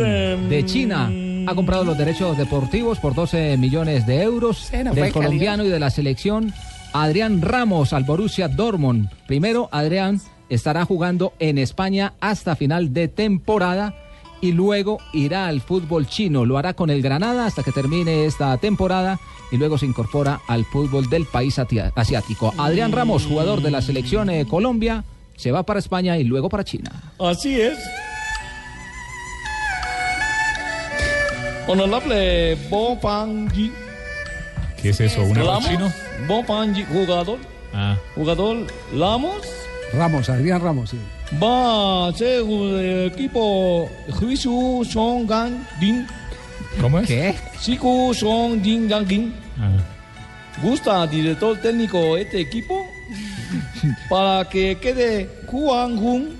de 0.49 0.63
China 0.65 1.09
ha 1.47 1.55
comprado 1.55 1.85
los 1.85 1.97
derechos 1.97 2.37
deportivos 2.37 2.99
por 2.99 3.13
12 3.15 3.55
millones 3.57 4.05
de 4.05 4.21
euros 4.23 4.69
no 4.83 4.93
del 4.93 5.13
colombiano 5.13 5.63
y 5.63 5.69
de 5.69 5.79
la 5.79 5.89
selección 5.89 6.53
Adrián 6.91 7.41
Ramos 7.41 7.93
al 7.93 8.03
Borussia 8.03 8.47
Dortmund. 8.47 9.09
Primero, 9.27 9.69
Adrián 9.71 10.19
estará 10.49 10.85
jugando 10.85 11.33
en 11.39 11.57
España 11.57 12.13
hasta 12.19 12.55
final 12.55 12.93
de 12.93 13.07
temporada 13.07 13.95
y 14.41 14.51
luego 14.51 14.99
irá 15.13 15.47
al 15.47 15.61
fútbol 15.61 16.07
chino. 16.07 16.45
Lo 16.45 16.57
hará 16.57 16.73
con 16.73 16.89
el 16.89 17.01
Granada 17.01 17.45
hasta 17.45 17.63
que 17.63 17.71
termine 17.71 18.25
esta 18.25 18.57
temporada 18.57 19.19
y 19.51 19.57
luego 19.57 19.77
se 19.77 19.85
incorpora 19.85 20.41
al 20.47 20.65
fútbol 20.65 21.09
del 21.09 21.25
país 21.25 21.57
asiático. 21.59 22.53
Adrián 22.57 22.91
Ramos, 22.91 23.25
jugador 23.25 23.61
de 23.61 23.71
la 23.71 23.81
selección 23.81 24.29
eh, 24.29 24.45
Colombia, 24.47 25.03
se 25.35 25.51
va 25.51 25.63
para 25.63 25.79
España 25.79 26.17
y 26.17 26.23
luego 26.23 26.49
para 26.49 26.63
China. 26.63 26.91
Así 27.19 27.59
es. 27.59 27.77
Honorable 31.67 32.55
Bo 32.69 32.99
Pan-ji. 32.99 33.71
¿Qué 34.81 34.89
es 34.89 35.01
eso? 35.01 35.23
¿Un 35.23 35.33
chino? 35.61 35.91
Bo 36.27 36.45
Pan-ji, 36.45 36.83
jugador. 36.83 37.39
Ah. 37.73 37.97
Jugador 38.13 38.67
Ramos 38.97 39.41
Ramos, 39.95 40.29
Adrián 40.29 40.61
Ramos, 40.61 40.89
sí. 40.89 40.99
va 41.41 42.07
a 42.09 42.13
ser 42.13 42.41
un 42.43 42.79
equipo 43.11 43.89
Juisu 44.19 44.85
Song 44.89 45.25
Gang 45.27 45.53
Din. 45.79 46.05
¿Cómo 46.81 46.99
es? 46.99 47.07
¿Qué? 47.07 47.35
Siku 47.59 48.13
Song 48.13 48.61
Din 48.61 48.87
Gang 48.87 49.05
Din. 49.07 49.33
Ah. 49.59 49.71
¿Gusta, 50.61 51.05
director 51.07 51.57
técnico, 51.59 52.17
este 52.17 52.41
equipo? 52.41 52.85
Para 54.09 54.47
que 54.49 54.77
quede 54.79 55.29
Juan 55.47 55.97
Jun 55.97 56.37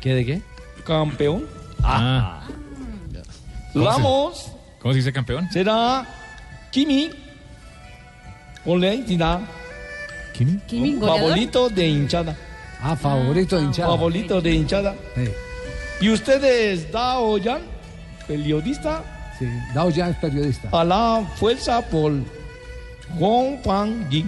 ¿Qué 0.00 0.14
de 0.14 0.24
qué? 0.26 0.42
campeón. 0.84 1.46
Ah. 1.82 2.42
¿Cómo 3.72 3.84
se- 3.84 3.90
Ramos 3.90 4.52
¿Cómo 4.80 4.92
se 4.94 4.98
dice 4.98 5.12
campeón? 5.12 5.48
será 5.50 6.06
Kimi. 6.70 7.10
Ole, 8.64 9.02
dirá. 9.02 9.40
¿Kimi? 10.34 10.58
Kimi, 10.66 10.94
goleador. 10.94 11.20
Favorito 11.30 11.68
de 11.68 11.88
hinchada. 11.88 12.36
Ah, 12.82 12.96
favorito 12.96 13.56
de 13.56 13.62
hinchada. 13.64 13.88
Favorito 13.88 14.40
de 14.40 14.50
hinchada. 14.52 14.94
Sí, 15.14 15.28
¿Y 16.00 16.10
ustedes, 16.10 16.90
Dao 16.90 17.38
Yan, 17.38 17.62
periodista, 18.26 19.02
sí. 19.38 19.46
Dao 19.74 19.88
ya 19.90 20.08
es 20.10 20.16
periodista. 20.16 20.68
a 20.72 20.84
la 20.84 21.22
fuerza 21.36 21.80
por 21.82 22.12
Juan 23.18 23.60
Pan 23.62 24.10
Yi, 24.10 24.26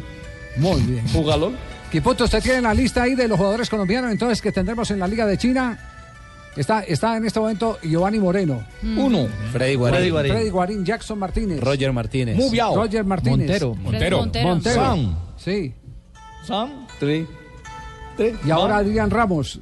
Muy 0.56 0.80
bien. 0.82 1.06
jugador? 1.12 1.52
Kiputo, 1.90 2.24
usted 2.24 2.42
tiene 2.42 2.60
la 2.60 2.74
lista 2.74 3.02
ahí 3.02 3.14
de 3.14 3.26
los 3.28 3.36
jugadores 3.38 3.68
colombianos 3.70 4.10
entonces 4.12 4.40
que 4.40 4.52
tendremos 4.52 4.90
en 4.90 4.98
la 5.00 5.06
Liga 5.08 5.26
de 5.26 5.36
China. 5.38 5.78
Está, 6.56 6.82
está 6.82 7.16
en 7.16 7.24
este 7.24 7.40
momento 7.40 7.78
Giovanni 7.82 8.18
Moreno. 8.20 8.64
Uno. 8.82 9.26
Freddy 9.52 9.74
Guarín. 9.74 9.96
Freddy 9.96 10.10
Guarín. 10.10 10.32
Freddy 10.32 10.50
Guarín, 10.50 10.84
Jackson 10.84 11.18
Martínez. 11.18 11.60
Roger 11.60 11.92
Martínez. 11.92 12.36
Mubiao. 12.36 12.76
Roger 12.76 13.04
Martínez. 13.04 13.38
Montero. 13.38 13.74
Montero. 13.74 14.18
Montero. 14.18 14.48
Montero. 14.48 14.74
Sam. 14.74 15.16
Sí. 15.36 15.74
Sam. 16.46 16.86
Tres. 17.00 17.26
Tres. 18.16 18.34
Y 18.44 18.50
ahora. 18.50 18.78
Adrián 18.78 19.10
Ramos. 19.10 19.60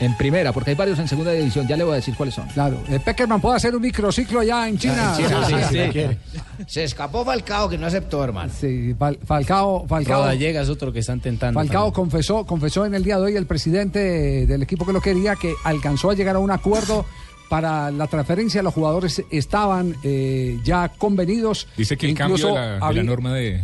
En 0.00 0.16
primera, 0.16 0.52
porque 0.52 0.70
hay 0.70 0.76
varios 0.76 0.98
en 0.98 1.06
segunda 1.06 1.30
división, 1.32 1.68
ya 1.68 1.76
le 1.76 1.84
voy 1.84 1.92
a 1.92 1.96
decir 1.96 2.14
cuáles 2.16 2.34
son. 2.34 2.48
Claro. 2.48 2.78
Eh, 2.88 2.98
Peckerman 3.02 3.40
puede 3.40 3.56
hacer 3.56 3.74
un 3.76 3.80
microciclo 3.80 4.42
ya 4.42 4.68
en 4.68 4.76
China. 4.76 5.14
Se 6.66 6.84
escapó 6.84 7.24
Falcao 7.24 7.68
que 7.68 7.78
no 7.78 7.86
aceptó, 7.86 8.22
hermano. 8.24 8.50
Sí, 8.58 8.94
Fal- 8.98 9.18
Falcao, 9.24 9.86
Falcao, 9.86 10.22
Rodallega 10.22 10.62
es 10.62 10.68
otro 10.68 10.92
que 10.92 10.98
están 10.98 11.20
tentando. 11.20 11.58
Falcao 11.60 11.84
también. 11.86 11.94
confesó, 11.94 12.44
confesó 12.44 12.84
en 12.86 12.94
el 12.94 13.04
día 13.04 13.18
de 13.18 13.22
hoy 13.22 13.36
el 13.36 13.46
presidente 13.46 14.46
del 14.46 14.62
equipo 14.62 14.84
que 14.84 14.92
lo 14.92 15.00
quería 15.00 15.36
que 15.36 15.54
alcanzó 15.64 16.10
a 16.10 16.14
llegar 16.14 16.36
a 16.36 16.38
un 16.40 16.50
acuerdo 16.50 17.06
para 17.48 17.90
la 17.92 18.06
transferencia. 18.08 18.62
Los 18.62 18.74
jugadores 18.74 19.22
estaban 19.30 19.94
eh, 20.02 20.58
ya 20.64 20.88
convenidos. 20.88 21.68
Dice 21.76 21.96
que 21.96 22.08
el 22.08 22.14
cambio 22.14 22.46
de 22.48 22.52
la, 22.52 22.66
de 22.74 22.80
la 22.80 22.86
había- 22.86 23.02
norma 23.04 23.32
de, 23.32 23.60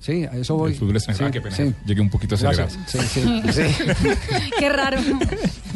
Sí, 0.00 0.24
a 0.24 0.36
eso 0.36 0.56
voy. 0.56 0.70
del 0.70 0.78
fútbol. 0.78 1.00
Sí, 1.00 1.12
ah, 1.20 1.30
qué 1.30 1.40
pena. 1.40 1.56
sí. 1.56 1.74
Llegué 1.84 2.00
un 2.00 2.10
poquito 2.10 2.34
acelerado. 2.36 2.68
Gracias. 2.68 3.10
Sí, 3.10 3.20
sí. 3.52 3.62
Qué 4.58 4.68
raro. 4.68 4.98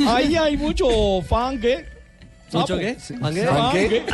Ahí 0.06 0.36
hay 0.36 0.56
mucho 0.56 0.86
fan 1.22 1.60
que. 1.60 1.91
¿Mucho 2.52 2.66
sapo. 2.76 2.78
qué? 3.72 3.78
¿Qué? 3.88 3.88
que- 4.04 4.12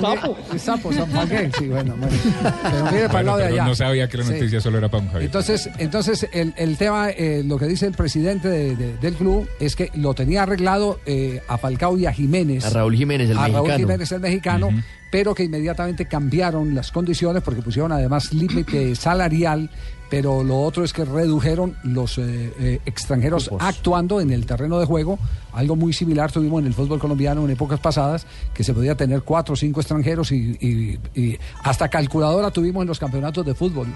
Sapo. 0.00 0.36
Sapo, 0.58 0.90
Fangue, 0.92 1.50
sí, 1.58 1.66
bueno, 1.68 1.94
bueno. 1.98 2.16
Pero 2.62 2.84
mire 2.92 3.06
para 3.08 3.20
el 3.20 3.26
lado 3.26 3.38
de 3.38 3.44
allá. 3.46 3.64
no 3.64 3.74
sabía 3.74 4.08
que 4.08 4.18
la 4.18 4.24
Sí. 4.24 4.32
noticia 4.32 4.60
solo 4.60 4.78
era 4.78 4.88
para 4.88 5.02
un 5.04 5.08
Javier. 5.10 5.26
Entonces, 5.26 5.68
entonces 5.78 6.26
el, 6.32 6.54
el 6.56 6.76
tema, 6.76 7.10
eh, 7.10 7.42
lo 7.44 7.58
que 7.58 7.66
dice 7.66 7.86
el 7.86 7.92
presidente 7.92 8.48
de- 8.48 8.76
de- 8.76 8.96
del 8.98 9.14
club 9.14 9.48
es 9.60 9.76
que 9.76 9.90
lo 9.94 10.14
tenía 10.14 10.42
arreglado 10.44 11.00
eh, 11.06 11.42
a 11.48 11.58
Falcao 11.58 11.96
y 11.98 12.06
a 12.06 12.12
Jiménez. 12.12 12.64
A 12.64 12.70
Raúl 12.70 12.96
Jiménez, 12.96 13.30
el 13.30 13.38
a 13.38 13.42
Raúl 13.48 13.52
mexicano. 13.68 13.78
Jiménez, 13.78 14.12
el 14.12 14.20
mexicano, 14.20 14.68
pero 15.10 15.34
que 15.34 15.44
inmediatamente 15.44 16.06
cambiaron 16.06 16.74
las 16.74 16.90
condiciones 16.92 17.42
porque 17.42 17.62
pusieron 17.62 17.92
además 17.92 18.32
límite 18.32 18.94
salarial, 18.94 19.70
pero 20.10 20.42
lo 20.42 20.60
otro 20.62 20.84
es 20.84 20.92
que 20.92 21.04
redujeron 21.04 21.76
los 21.82 22.16
eh, 22.18 22.52
eh, 22.58 22.80
extranjeros 22.86 23.50
actuando 23.60 24.20
en 24.20 24.30
el 24.32 24.46
terreno 24.46 24.78
de 24.80 24.86
juego. 24.86 25.18
Algo 25.52 25.76
muy 25.76 25.92
similar 25.92 26.32
tuvimos 26.32 26.60
en 26.60 26.66
el 26.66 26.74
fútbol 26.74 26.98
colombiano 26.98 27.44
en 27.44 27.50
épocas 27.50 27.78
pasadas, 27.80 28.26
que 28.54 28.64
se 28.64 28.72
podía 28.72 28.94
tener 28.94 29.22
cuatro 29.22 29.52
o 29.54 29.56
cinco 29.56 29.80
extranjeros 29.80 30.32
y, 30.32 30.56
y- 30.60 31.20
y 31.20 31.38
hasta 31.62 31.88
calculadora 31.88 32.50
tuvimos 32.50 32.82
en 32.82 32.88
los 32.88 32.98
campeonatos 32.98 33.44
de 33.44 33.54
fútbol 33.54 33.88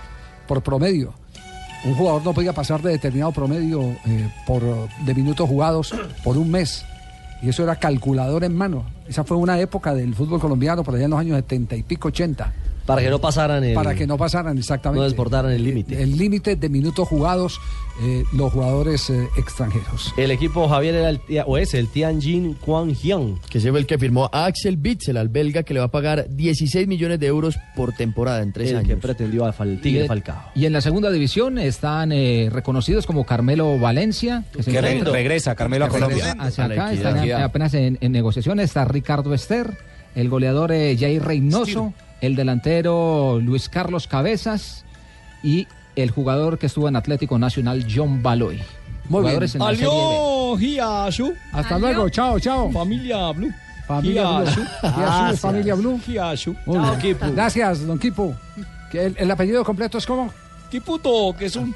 por 0.47 0.63
promedio. 0.63 1.15
Un 1.85 1.95
jugador 1.95 2.23
no 2.25 2.33
podía 2.33 2.53
pasar 2.53 2.81
de 2.83 2.91
determinado 2.93 3.33
promedio 3.33 3.83
eh, 3.83 4.31
por, 4.47 4.63
de 5.05 5.15
minutos 5.15 5.49
jugados 5.49 5.95
por 6.23 6.37
un 6.39 6.51
mes. 6.51 6.85
Y 7.43 7.49
eso 7.49 7.65
era 7.65 7.75
calculador 7.75 8.45
en 8.45 8.55
mano. 8.55 8.85
Esa 9.09 9.25
fue 9.25 9.37
una 9.37 9.59
época 9.59 9.93
del 9.95 10.15
fútbol 10.15 10.39
colombiano, 10.39 10.85
por 10.85 10.95
allá 10.95 11.07
en 11.07 11.11
los 11.11 11.19
años 11.19 11.37
70 11.39 11.75
y 11.75 11.83
pico, 11.83 12.07
80. 12.09 12.53
Para 12.87 13.03
que 13.03 13.11
no 13.11 13.19
pasaran 13.21 13.63
el... 13.65 13.75
Para 13.75 13.95
que 13.95 14.07
no 14.07 14.17
pasaran 14.19 14.59
exactamente. 14.59 14.99
No 14.99 15.05
desbordaran 15.05 15.53
el 15.53 15.63
límite. 15.63 16.03
El 16.03 16.17
límite 16.17 16.57
de 16.57 16.69
minutos 16.69 17.07
jugados 17.09 17.61
eh, 18.03 18.25
los 18.33 18.53
jugadores 18.53 19.09
eh, 19.11 19.29
extranjeros. 19.37 20.13
El 20.17 20.31
equipo 20.31 20.69
Javier 20.69 20.95
era 20.97 21.09
el, 21.11 21.21
o 21.47 21.59
es 21.59 21.75
el 21.75 21.89
Tianjin 21.89 22.55
Quanjiang. 22.55 23.39
Que 23.49 23.61
se 23.61 23.71
fue 23.71 23.79
el 23.81 23.87
que 23.87 23.99
firmó 23.99 24.29
a 24.33 24.47
Axel 24.47 24.77
Bitzel, 24.79 25.17
al 25.17 25.29
belga, 25.29 25.63
que 25.63 25.75
le 25.75 25.81
va 25.81 25.87
a 25.87 25.91
pagar 25.91 26.27
16 26.29 26.89
millones 26.89 27.21
de 27.21 27.27
euros 27.27 27.57
por 27.77 27.93
temporada 27.93 28.43
en 28.43 28.53
tres 28.53 28.71
El 28.71 28.77
años. 28.79 28.89
que 28.89 28.97
pretendió 28.97 29.45
Fal- 29.53 29.81
Tigre 29.81 30.05
Y- 30.05 30.09
Falcao. 30.09 30.43
Y 30.55 30.67
en 30.67 30.73
la 30.73 30.81
segunda 30.81 31.11
división 31.11 31.59
están 31.59 32.13
eh, 32.13 32.49
reconocidos 32.51 33.07
como 33.07 33.25
Carmelo 33.25 33.79
Valencia. 33.79 34.45
se 34.59 34.71
Que 34.73 34.81
re- 34.81 35.01
regresa 35.05 35.55
Carmelo 35.55 35.85
a 35.85 35.89
Colombia. 35.89 36.35
Hacia 36.39 36.65
A 36.65 36.67
acá, 36.67 36.93
están 36.93 37.31
apenas 37.43 37.75
en, 37.75 37.99
en 38.01 38.11
negociaciones. 38.13 38.65
Está 38.67 38.85
Ricardo 38.87 39.35
Ester, 39.35 39.77
el 40.15 40.29
goleador 40.29 40.73
eh, 40.73 40.97
Jair 40.99 41.23
Reynoso, 41.23 41.93
el 42.23 42.37
delantero 42.37 43.39
Luis 43.43 43.69
Carlos 43.69 44.07
Cabezas 44.07 44.85
y 45.43 45.67
el 45.97 46.11
jugador 46.11 46.59
que 46.59 46.67
estuvo 46.67 46.89
en 46.89 46.97
Atlético 46.97 47.39
Nacional, 47.39 47.85
John 47.95 48.23
Baloy. 48.23 48.63
Muy 49.09 49.23
bien. 49.29 49.43
En. 49.43 49.61
Alio 49.63 50.57
Hiashu. 50.57 51.35
Hasta 51.53 51.79
luego, 51.79 52.09
chao, 52.09 52.39
chao. 52.39 52.71
Familia 52.71 53.31
Blue. 53.33 53.53
Familia 53.87 54.23
Blue. 54.23 54.45
Hiashu. 54.47 54.63
Hiashu, 54.83 55.37
familia 55.37 55.75
Blue. 55.75 56.01
Hiashu. 56.07 56.57
Gracias, 57.35 57.87
don 57.87 57.99
Kipu. 57.99 58.35
Que 58.91 59.07
el, 59.07 59.17
el 59.19 59.31
apellido 59.31 59.65
completo 59.65 59.99
es 59.99 60.07
como 60.07 60.33
Kiputo, 60.71 61.35
que 61.37 61.47
es 61.47 61.57
un. 61.57 61.75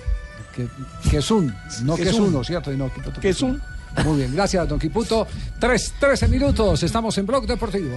que, 0.54 0.68
que 1.11 1.18
es 1.18 1.30
un, 1.30 1.52
no 1.82 1.96
que 1.96 2.04
es 2.04 2.14
uno, 2.14 2.44
¿cierto? 2.44 2.72
Y 2.72 2.76
no, 2.76 2.92
Kiputo, 2.92 3.20
Que 3.20 3.30
es 3.30 3.42
un. 3.42 3.61
Muy 4.04 4.18
bien, 4.18 4.35
gracias, 4.35 4.68
don 4.68 4.78
Kiputo. 4.78 5.26
Tres, 5.59 5.92
13 5.98 6.28
minutos, 6.28 6.82
estamos 6.82 7.18
en 7.18 7.26
Blog 7.26 7.46
Deportivo. 7.46 7.96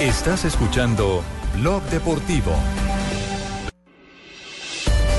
Estás 0.00 0.44
escuchando 0.44 1.24
Blog 1.54 1.82
Deportivo. 1.90 2.52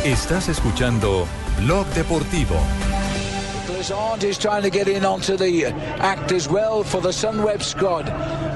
Estás 0.05 0.47
escuchando 0.47 1.27
Blog 1.59 1.85
Deportivo. 1.87 2.55
Glazant 3.67 4.23
is 4.23 4.37
trying 4.37 4.63
to 4.63 4.69
get 4.69 4.87
in 4.87 5.03
onto 5.03 5.35
the 5.35 5.65
act 5.99 6.31
as 6.31 6.47
well 6.47 6.85
for 6.85 7.01
the 7.01 7.11
Sunweb 7.11 7.61
squad. 7.61 8.05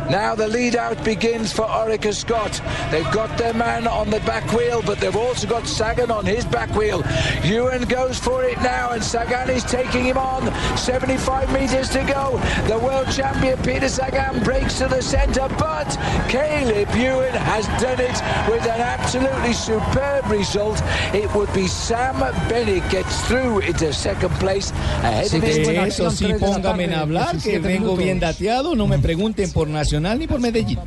Now 0.10 0.36
the 0.36 0.48
lead 0.48 0.76
out 0.76 1.04
begins 1.04 1.52
for 1.52 1.64
Orica 1.64 2.14
Scott. 2.14 2.62
They've 2.92 3.12
got 3.12 3.38
their 3.38 3.54
man 3.54 3.88
on 3.88 4.10
the 4.10 4.20
back 4.22 4.52
wheel, 4.52 4.82
but 4.86 5.00
they've 5.00 5.16
also 5.16 5.48
got 5.48 5.68
Sagan 5.68 6.12
on 6.12 6.26
his 6.26 6.46
back 6.46 6.70
wheel. 6.76 7.04
Ewan 7.44 7.84
goes 7.86 8.20
for 8.20 8.44
it 8.44 8.58
now, 8.62 8.92
and 8.92 9.04
Sagan 9.04 9.50
is 9.50 9.64
taking 9.64 10.04
him 10.06 10.18
on. 10.18 10.44
75 10.78 11.52
metres 11.54 11.90
to 11.90 12.04
go. 12.04 12.40
The 12.68 12.80
world 12.80 13.12
champion 13.12 13.58
Peter 13.64 13.90
Sagan 13.90 14.44
breaks 14.44 14.78
to 14.80 14.88
the 14.88 15.02
centre, 15.02 15.48
but 15.58 15.90
Caleb 16.30 16.90
Ewan 16.96 17.34
has 17.34 17.66
done 17.82 18.00
it 18.00 18.22
with 18.52 18.64
an 18.66 18.82
absolutely 18.82 19.54
superb 19.54 20.26
result. 20.30 20.82
It 21.14 21.34
would 21.36 21.52
be 21.54 21.68
Sam 21.68 22.20
Bennett 22.50 22.88
gets 22.90 23.22
through 23.28 23.60
into 23.60 23.92
second 23.94 24.32
place 24.36 24.72
ahead 24.72 25.34
of 25.34 25.44
his 25.44 25.64
eso 25.68 26.12
sí, 26.12 26.34
póngame 26.40 26.86
en 26.86 26.94
hablar, 26.94 27.38
que 27.38 27.60
vengo 27.60 27.96
bien 27.96 28.20
dateado. 28.20 28.76
No 28.76 28.88
me 28.88 29.00
pregunten 29.00 29.52
por 29.52 29.68
Nacional 29.94 30.18
ni 30.18 30.28
por 30.28 30.40
Medellín. 30.40 30.80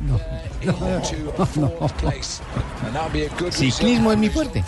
Ciclismo 3.51 4.11
es 4.11 4.17
mi 4.17 4.29
fuerte. 4.29 4.65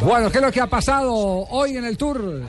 Bueno, 0.00 0.30
¿qué 0.30 0.38
es 0.38 0.44
lo 0.44 0.50
que 0.50 0.60
ha 0.62 0.66
pasado 0.66 1.12
hoy 1.12 1.76
en 1.76 1.84
el 1.84 1.98
Tour? 1.98 2.44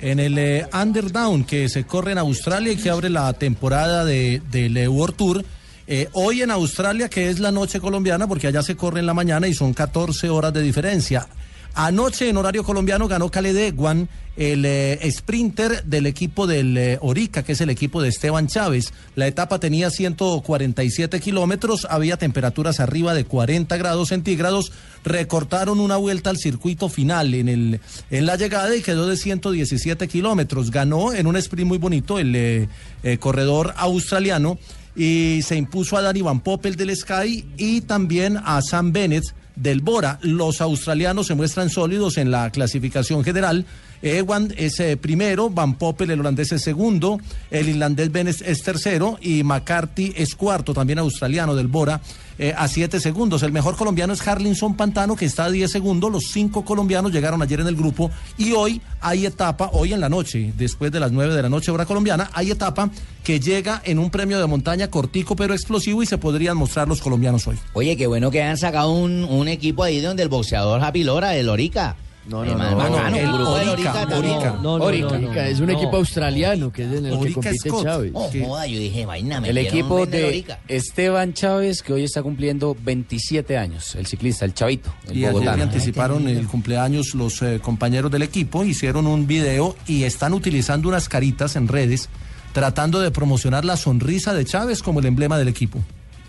En 0.00 0.18
el 0.18 0.36
eh, 0.36 0.66
Underdown 0.72 1.44
que 1.44 1.68
se 1.68 1.84
corre 1.84 2.10
en 2.12 2.18
Australia 2.18 2.72
y 2.72 2.76
que 2.76 2.90
abre 2.90 3.08
la 3.08 3.32
temporada 3.34 4.04
de, 4.04 4.42
del 4.50 4.76
eh, 4.76 4.88
World 4.88 5.14
Tour. 5.14 5.44
Eh, 5.86 6.08
hoy 6.12 6.42
en 6.42 6.50
Australia, 6.50 7.08
que 7.08 7.30
es 7.30 7.38
la 7.38 7.52
noche 7.52 7.78
colombiana, 7.78 8.26
porque 8.26 8.48
allá 8.48 8.62
se 8.62 8.74
corre 8.74 8.98
en 8.98 9.06
la 9.06 9.14
mañana 9.14 9.46
y 9.46 9.54
son 9.54 9.74
14 9.74 10.28
horas 10.28 10.52
de 10.52 10.62
diferencia. 10.62 11.28
Anoche 11.74 12.28
en 12.28 12.36
horario 12.36 12.62
colombiano 12.62 13.08
ganó 13.08 13.30
Khaled 13.30 13.56
Eguan, 13.56 14.08
el 14.36 14.64
eh, 14.64 15.10
sprinter 15.10 15.84
del 15.84 16.06
equipo 16.06 16.46
del 16.46 16.76
eh, 16.76 16.98
Orica, 17.00 17.42
que 17.42 17.52
es 17.52 17.60
el 17.60 17.70
equipo 17.70 18.00
de 18.00 18.10
Esteban 18.10 18.46
Chávez. 18.46 18.92
La 19.16 19.26
etapa 19.26 19.58
tenía 19.58 19.90
147 19.90 21.18
kilómetros, 21.20 21.86
había 21.90 22.16
temperaturas 22.16 22.78
arriba 22.78 23.12
de 23.12 23.24
40 23.24 23.76
grados 23.76 24.08
centígrados. 24.08 24.72
Recortaron 25.04 25.80
una 25.80 25.96
vuelta 25.96 26.30
al 26.30 26.38
circuito 26.38 26.88
final 26.88 27.34
en, 27.34 27.48
el, 27.48 27.80
en 28.10 28.26
la 28.26 28.36
llegada 28.36 28.74
y 28.76 28.80
quedó 28.80 29.08
de 29.08 29.16
117 29.16 30.06
kilómetros. 30.06 30.70
Ganó 30.70 31.12
en 31.12 31.26
un 31.26 31.36
sprint 31.36 31.68
muy 31.68 31.78
bonito 31.78 32.20
el 32.20 32.36
eh, 32.36 32.68
eh, 33.02 33.18
corredor 33.18 33.74
australiano 33.76 34.58
y 34.96 35.40
se 35.42 35.56
impuso 35.56 35.96
a 35.96 36.02
Danny 36.02 36.22
Van 36.22 36.40
Poppel 36.40 36.76
del 36.76 36.96
Sky 36.96 37.44
y 37.56 37.80
también 37.80 38.38
a 38.44 38.62
Sam 38.62 38.92
Bennett 38.92 39.24
del 39.56 39.80
Bora. 39.80 40.18
Los 40.22 40.60
australianos 40.60 41.26
se 41.26 41.34
muestran 41.34 41.70
sólidos 41.70 42.16
en 42.16 42.30
la 42.30 42.50
clasificación 42.50 43.24
general. 43.24 43.66
Ewan 44.04 44.52
es 44.56 44.78
eh, 44.80 44.98
primero, 44.98 45.48
Van 45.48 45.76
Poppel, 45.76 46.10
el 46.10 46.20
holandés, 46.20 46.52
es 46.52 46.62
segundo, 46.62 47.18
el 47.50 47.70
irlandés 47.70 48.12
Bennett 48.12 48.42
es 48.42 48.62
tercero 48.62 49.18
y 49.20 49.42
McCarthy 49.42 50.12
es 50.16 50.34
cuarto, 50.34 50.74
también 50.74 50.98
australiano 50.98 51.54
del 51.54 51.68
Bora, 51.68 52.02
eh, 52.38 52.52
a 52.56 52.68
siete 52.68 53.00
segundos. 53.00 53.42
El 53.42 53.52
mejor 53.52 53.76
colombiano 53.76 54.12
es 54.12 54.26
Harlinson 54.26 54.76
Pantano, 54.76 55.16
que 55.16 55.24
está 55.24 55.44
a 55.44 55.50
10 55.50 55.70
segundos. 55.70 56.10
Los 56.12 56.24
cinco 56.24 56.64
colombianos 56.64 57.12
llegaron 57.12 57.40
ayer 57.40 57.60
en 57.60 57.68
el 57.68 57.76
grupo 57.76 58.10
y 58.36 58.52
hoy 58.52 58.80
hay 59.00 59.24
etapa, 59.24 59.70
hoy 59.72 59.92
en 59.92 60.00
la 60.00 60.08
noche, 60.08 60.52
después 60.56 60.92
de 60.92 61.00
las 61.00 61.12
9 61.12 61.34
de 61.34 61.42
la 61.42 61.48
noche, 61.48 61.70
hora 61.70 61.86
colombiana, 61.86 62.30
hay 62.32 62.50
etapa 62.50 62.90
que 63.22 63.40
llega 63.40 63.80
en 63.84 63.98
un 63.98 64.10
premio 64.10 64.38
de 64.38 64.46
montaña 64.46 64.90
cortico 64.90 65.34
pero 65.34 65.54
explosivo 65.54 66.02
y 66.02 66.06
se 66.06 66.18
podrían 66.18 66.56
mostrar 66.56 66.88
los 66.88 67.00
colombianos 67.00 67.46
hoy. 67.46 67.56
Oye, 67.72 67.96
qué 67.96 68.06
bueno 68.06 68.30
que 68.30 68.42
han 68.42 68.58
sacado 68.58 68.92
un, 68.92 69.48
equipo 69.48 69.84
ahí 69.84 70.00
donde 70.00 70.22
el 70.22 70.28
boxeador 70.28 70.80
Javi 70.80 71.04
Lora, 71.04 71.36
el 71.36 71.48
Orica. 71.48 71.96
No, 72.26 72.42
no, 72.44 72.54
no, 72.56 72.70
no, 72.74 73.50
Orica, 73.52 73.92
Orica. 73.92 74.16
Orica. 74.16 74.58
No, 74.62 74.78
no, 74.78 74.84
Orica. 74.84 75.18
no, 75.18 75.32
no, 75.32 75.40
Es 75.40 75.60
un 75.60 75.66
No. 75.66 75.72
equipo 75.72 75.96
australiano 75.98 76.72
que 76.72 76.84
es 76.84 76.92
en 76.92 77.06
el 77.06 77.18
que 77.20 77.32
compite 77.34 77.70
Chávez. 77.82 78.12
Oh, 78.14 78.30
yo 78.32 78.78
dije, 78.78 79.04
vaina, 79.04 79.40
me 79.42 79.50
El 79.50 79.58
equipo 79.58 80.06
de 80.06 80.24
Orica. 80.24 80.58
Esteban 80.66 81.34
Chávez, 81.34 81.82
que 81.82 81.92
hoy 81.92 82.04
está 82.04 82.22
cumpliendo 82.22 82.74
27 82.82 83.58
años, 83.58 83.94
el 83.94 84.06
ciclista, 84.06 84.46
el 84.46 84.54
chavito, 84.54 84.90
el 85.06 85.10
Y 85.16 85.20
ayer 85.20 85.28
le 85.28 85.32
bogotano. 85.40 85.62
anticiparon 85.64 86.26
el 86.28 86.46
cumpleaños 86.46 87.14
los 87.14 87.42
eh, 87.42 87.60
compañeros 87.62 88.10
del 88.10 88.22
equipo, 88.22 88.64
hicieron 88.64 89.06
un 89.06 89.26
video 89.26 89.76
y 89.86 90.04
están 90.04 90.32
utilizando 90.32 90.88
unas 90.88 91.08
caritas 91.10 91.56
en 91.56 91.68
redes 91.68 92.08
tratando 92.54 93.00
de 93.00 93.10
promocionar 93.10 93.64
la 93.66 93.76
sonrisa 93.76 94.32
de 94.32 94.44
Chávez 94.46 94.82
como 94.82 95.00
el 95.00 95.06
emblema 95.06 95.36
del 95.36 95.48
equipo. 95.48 95.80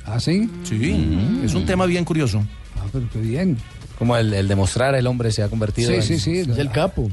¿Ah, 0.06 0.20
sí? 0.20 0.50
Sí, 0.64 1.42
es 1.44 1.54
un 1.54 1.66
tema 1.66 1.86
bien 1.86 2.04
curioso. 2.04 2.44
Ah, 2.78 2.86
pero 2.92 3.06
qué 3.14 3.20
bien. 3.20 3.58
Como 3.98 4.18
el, 4.18 4.34
el 4.34 4.48
demostrar 4.48 4.94
el 4.96 5.08
hombre 5.08 5.32
se 5.32 5.42
ha 5.44 5.48
convertido 5.48 5.90
Sí, 5.90 5.96
en... 5.96 6.04
sí, 6.04 6.20
sí. 6.20 6.38
Es 6.40 6.58
el 6.58 6.70
capo. 6.72 7.10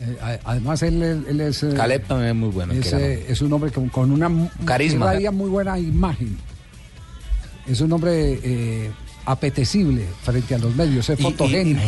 Eh, 0.00 0.16
a- 0.20 0.38
además, 0.50 0.82
él, 0.82 1.02
él- 1.02 1.24
él 1.28 1.40
es. 1.42 1.62
eh, 1.62 1.74
Caleb 1.76 2.04
también 2.06 2.30
es 2.30 2.36
muy 2.36 2.48
bueno. 2.48 2.72
es, 2.72 2.92
eh, 2.92 3.26
es 3.28 3.40
un 3.42 3.52
hombre 3.52 3.70
con, 3.70 3.88
con 3.88 4.10
una 4.10 4.30
Carisma. 4.64 5.12
muy 5.32 5.48
buena 5.50 5.78
imagen. 5.78 6.36
Es 7.66 7.80
un 7.80 7.92
hombre 7.92 8.40
eh, 8.42 8.90
apetecible 9.24 10.04
frente 10.24 10.54
a 10.56 10.58
los 10.58 10.74
medios, 10.74 11.08
es 11.08 11.18
Y- 11.18 11.22
y- 11.22 11.24
fotogénico. 11.24 11.80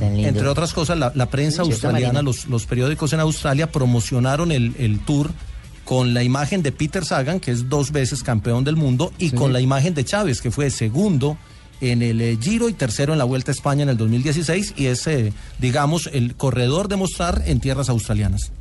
Entre 0.00 0.46
otras 0.48 0.72
cosas, 0.72 0.96
la, 0.98 1.12
la 1.14 1.26
prensa 1.26 1.64
Sí, 1.64 1.70
australiana, 1.70 2.22
los, 2.22 2.46
los 2.46 2.64
periódicos 2.66 3.12
en 3.12 3.20
Australia 3.20 3.70
promocionaron 3.70 4.52
el, 4.52 4.74
el 4.78 5.00
tour 5.00 5.30
con 5.84 6.14
la 6.14 6.22
imagen 6.22 6.62
de 6.62 6.72
Peter 6.72 7.04
Sagan, 7.04 7.40
que 7.40 7.50
es 7.50 7.68
dos 7.68 7.92
veces 7.92 8.22
campeón 8.22 8.64
del 8.64 8.76
mundo, 8.76 9.12
y 9.18 9.30
con 9.30 9.52
la 9.52 9.60
imagen 9.60 9.94
de 9.94 10.04
Chávez, 10.04 10.40
que 10.40 10.50
fue 10.50 10.70
segundo 10.70 11.36
en 11.80 12.02
el 12.02 12.20
eh, 12.20 12.38
Giro 12.40 12.68
y 12.68 12.72
tercero 12.72 13.12
en 13.12 13.18
la 13.18 13.24
Vuelta 13.24 13.50
a 13.50 13.54
España 13.54 13.82
en 13.82 13.88
el 13.90 13.96
2016, 13.96 14.74
y 14.76 14.86
es, 14.86 15.06
eh, 15.06 15.32
digamos, 15.58 16.08
el 16.12 16.34
corredor 16.34 16.88
de 16.88 16.96
mostrar 16.96 17.42
en 17.46 17.60
tierras 17.60 17.88
australianas. 17.88 18.52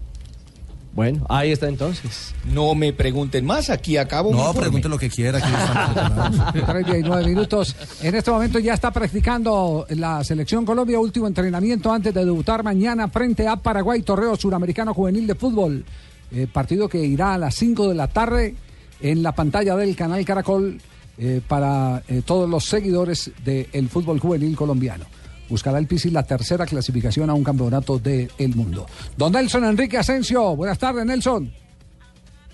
Bueno, 0.98 1.28
ahí 1.30 1.52
está 1.52 1.68
entonces. 1.68 2.34
No 2.52 2.74
me 2.74 2.92
pregunten 2.92 3.46
más, 3.46 3.70
aquí 3.70 3.98
acabo. 3.98 4.32
No, 4.34 4.52
pregunte 4.52 4.90
lo 4.90 4.98
que 4.98 5.12
quiera. 5.12 5.38
Aquí 5.38 5.48
estamos 5.48 5.94
preparados. 5.94 6.66
39 6.66 7.28
minutos. 7.28 7.76
En 8.02 8.16
este 8.16 8.32
momento 8.32 8.58
ya 8.58 8.74
está 8.74 8.90
practicando 8.90 9.86
la 9.90 10.24
selección 10.24 10.66
Colombia, 10.66 11.00
último 11.00 11.28
entrenamiento 11.28 11.94
antes 11.94 12.12
de 12.16 12.26
debutar 12.26 12.64
mañana 12.64 13.10
frente 13.10 13.48
a 13.48 13.58
Paraguay, 13.58 14.02
Torreo 14.02 14.36
Suramericano 14.36 14.96
Juvenil 14.96 15.28
de 15.28 15.36
Fútbol. 15.36 15.86
Eh, 16.32 16.48
partido 16.52 16.90
que 16.90 16.98
irá 16.98 17.36
a 17.36 17.38
las 17.38 17.54
5 17.54 17.90
de 17.90 17.94
la 17.94 18.08
tarde 18.08 18.56
en 19.00 19.22
la 19.22 19.34
pantalla 19.34 19.76
del 19.76 19.96
canal 19.96 20.26
Caracol 20.26 20.82
eh, 21.18 21.42
para 21.48 22.04
eh, 22.08 22.22
todos 22.26 22.50
los 22.50 22.66
seguidores 22.66 23.32
del 23.44 23.90
fútbol 23.90 24.20
juvenil 24.20 24.56
colombiano. 24.56 25.06
Buscará 25.50 25.80
el 25.80 25.88
Pisi 25.88 26.10
la 26.10 26.24
tercera 26.24 26.66
clasificación 26.66 27.30
a 27.30 27.34
un 27.34 27.44
campeonato 27.44 28.00
del 28.00 28.30
mundo. 28.56 28.86
Don 29.16 29.32
Nelson 29.32 29.64
Enrique 29.66 29.98
Asensio, 29.98 30.56
buenas 30.56 30.78
tardes, 30.78 31.06
Nelson. 31.06 31.52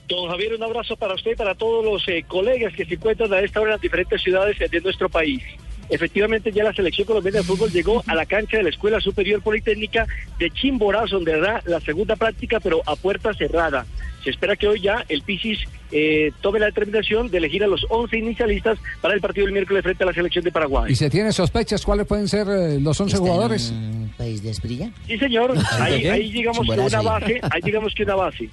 Don 0.08 0.30
Javier, 0.30 0.54
un 0.54 0.64
abrazo 0.64 0.96
para 0.96 1.16
usted 1.16 1.32
y 1.32 1.36
para 1.36 1.56
todos 1.56 1.84
los 1.84 2.08
eh, 2.08 2.24
colegas 2.28 2.74
que 2.74 2.86
se 2.86 2.96
encuentran 2.96 3.34
a 3.34 3.40
esta 3.40 3.62
hora 3.62 3.72
en 3.72 3.76
las 3.76 3.82
diferentes 3.82 4.22
ciudades 4.22 4.58
de 4.60 4.82
nuestro 4.82 5.10
país. 5.10 5.42
Efectivamente, 5.90 6.52
ya 6.52 6.64
la 6.64 6.74
selección 6.74 7.06
colombiana 7.06 7.40
de 7.40 7.44
fútbol 7.44 7.72
llegó 7.72 8.04
a 8.08 8.16
la 8.16 8.26
cancha 8.26 8.58
de 8.58 8.64
la 8.64 8.70
Escuela 8.70 9.00
Superior 9.00 9.42
Politécnica 9.42 10.08
de 10.40 10.50
Chimborazo, 10.52 11.16
donde 11.16 11.34
hará 11.34 11.62
la 11.66 11.80
segunda 11.82 12.16
práctica, 12.16 12.60
pero 12.60 12.82
a 12.86 12.96
puerta 12.96 13.34
cerrada. 13.34 13.86
Se 14.24 14.30
espera 14.30 14.56
que 14.56 14.68
hoy 14.68 14.82
ya 14.82 15.06
el 15.10 15.22
Pisis 15.22 15.60
eh, 15.92 16.32
tome 16.42 16.60
la 16.60 16.68
determinación 16.68 17.30
de 17.30 17.38
elegir 17.38 17.64
a 17.64 17.68
los 17.68 17.86
11 17.90 18.18
inicialistas 18.18 18.80
para 19.02 19.14
el 19.14 19.22
partido 19.22 19.46
del 19.46 19.54
miércoles 19.54 19.84
frente 19.84 20.04
a 20.04 20.08
la 20.08 20.14
selección 20.14 20.44
de 20.44 20.52
Paraguay. 20.52 20.92
¿Y 20.92 20.96
se 20.96 21.10
tiene 21.10 21.32
sospechas 21.32 21.84
cuáles 21.86 22.08
pueden 22.08 22.28
ser 22.28 22.48
eh, 22.48 22.80
los 22.80 23.00
11 23.00 23.18
jugadores? 23.18 23.74
¿País 24.18 24.42
de 24.42 24.52
Esprilla? 24.52 24.92
Sí, 25.08 25.18
señor. 25.18 25.54
Ahí, 25.80 26.08
ahí 26.08 26.32
llegamos 26.32 26.66
que 26.66 26.80
una 26.80 27.02
base. 27.02 27.42
Ahí 27.52 27.62
llegamos 27.62 27.94
que 27.94 28.04
una 28.04 28.16
base. 28.16 28.50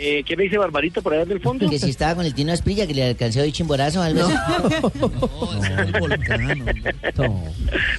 Eh, 0.00 0.22
¿Qué 0.24 0.36
me 0.36 0.44
dice 0.44 0.56
Barbarita 0.56 1.00
por 1.00 1.12
allá 1.12 1.24
en 1.24 1.32
el 1.32 1.40
fondo? 1.40 1.68
Que 1.68 1.76
si 1.76 1.90
estaba 1.90 2.14
con 2.14 2.24
el 2.24 2.32
Tino 2.32 2.52
Esprilla, 2.52 2.86
que 2.86 2.94
le 2.94 3.02
alcanzó 3.02 3.40
hoy 3.40 3.50
chimborazo 3.50 4.00
algo 4.00 4.20
así. 4.22 4.34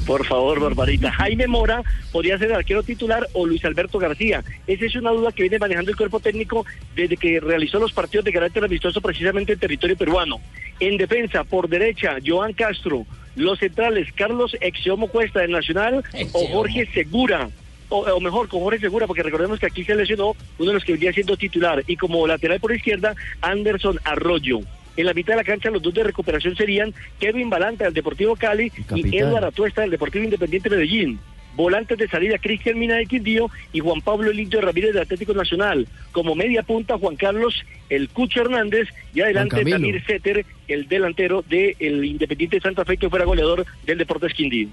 Por 0.05 0.25
favor, 0.25 0.62
Barbarita. 0.62 1.12
Jaime 1.12 1.45
Mora 1.47 1.83
podría 2.13 2.38
ser 2.38 2.51
el 2.51 2.55
arquero 2.55 2.83
titular 2.83 3.27
o 3.33 3.45
Luis 3.45 3.65
Alberto 3.65 3.99
García. 3.99 4.45
Esa 4.65 4.85
es 4.85 4.95
una 4.95 5.12
duda 5.12 5.33
que 5.33 5.43
viene 5.43 5.59
manejando 5.59 5.91
el 5.91 5.97
cuerpo 5.97 6.21
técnico 6.21 6.65
desde 6.95 7.17
que 7.17 7.41
realizó 7.41 7.79
los 7.79 7.91
partidos 7.91 8.23
de 8.23 8.31
carácter 8.31 8.63
amistoso 8.63 9.01
precisamente 9.01 9.51
en 9.51 9.59
territorio 9.59 9.97
peruano. 9.97 10.39
En 10.79 10.95
defensa, 10.95 11.43
por 11.43 11.67
derecha, 11.67 12.15
Joan 12.25 12.53
Castro. 12.53 13.05
Los 13.35 13.59
centrales, 13.59 14.07
Carlos 14.15 14.55
Exiomo 14.62 15.09
Cuesta 15.09 15.41
del 15.41 15.51
Nacional 15.51 16.01
o 16.31 16.47
Jorge 16.47 16.88
Segura. 16.93 17.49
O, 17.89 18.02
o 18.02 18.19
mejor, 18.19 18.47
con 18.47 18.62
Jorge 18.62 18.80
Segura, 18.80 19.08
porque 19.08 19.23
recordemos 19.23 19.60
que 19.60 19.65
aquí 19.65 19.84
se 19.84 19.95
lesionó 19.95 20.36
uno 20.58 20.69
de 20.69 20.73
los 20.75 20.84
que 20.84 20.93
venía 20.93 21.12
siendo 21.12 21.36
titular. 21.38 21.84
Y 21.88 21.97
como 21.97 22.25
lateral 22.28 22.60
por 22.60 22.73
izquierda, 22.73 23.15
Anderson 23.41 23.99
Arroyo. 24.04 24.60
En 24.99 25.06
la 25.06 25.13
mitad 25.13 25.34
de 25.34 25.38
la 25.38 25.43
cancha, 25.45 25.69
los 25.69 25.82
dos 25.82 25.93
de 25.93 26.04
recuperación 26.04 26.56
serían 26.56 26.93
Kevin 27.19 27.49
Balanta 27.49 27.86
del 27.86 27.93
Deportivo 27.93 28.36
Cali 28.36 28.71
y. 28.93 29.17
Eduardo 29.17 29.47
Atuesta 29.47 29.82
del 29.82 29.91
Deportivo 29.91 30.25
Independiente 30.25 30.69
Medellín. 30.69 31.19
Volantes 31.56 31.97
de 31.97 32.08
salida, 32.08 32.38
Cristian 32.38 32.78
Mina 32.78 32.95
de 32.95 33.06
Quindío 33.06 33.49
y 33.73 33.80
Juan 33.80 34.02
Pablo 34.02 34.32
Lindo 34.32 34.62
Ramírez 34.62 34.93
del 34.93 35.04
Atlético 35.04 35.34
Nacional. 35.34 35.88
Como 36.12 36.36
media 36.36 36.63
punta, 36.63 36.97
Juan 36.97 37.15
Carlos 37.15 37.63
El 37.89 38.10
Cucho 38.10 38.41
Hernández 38.41 38.88
y 39.13 39.21
adelante. 39.21 39.63
Tamir 39.63 40.04
Setter, 40.06 40.45
el 40.67 40.88
delantero 40.88 41.43
del 41.43 42.06
Independiente 42.06 42.58
de 42.58 42.62
Santa 42.62 42.86
Fe, 42.86 42.97
que 42.97 43.10
fuera 43.10 43.25
goleador 43.25 43.65
del 43.86 43.97
Deportes 43.97 44.34
Quindío. 44.34 44.69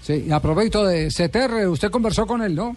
Sí, 0.00 0.24
y 0.26 0.30
a 0.32 0.40
propósito 0.40 0.86
de 0.86 1.08
CTR, 1.08 1.68
usted 1.68 1.90
conversó 1.90 2.26
con 2.26 2.42
él, 2.42 2.54
¿no? 2.54 2.76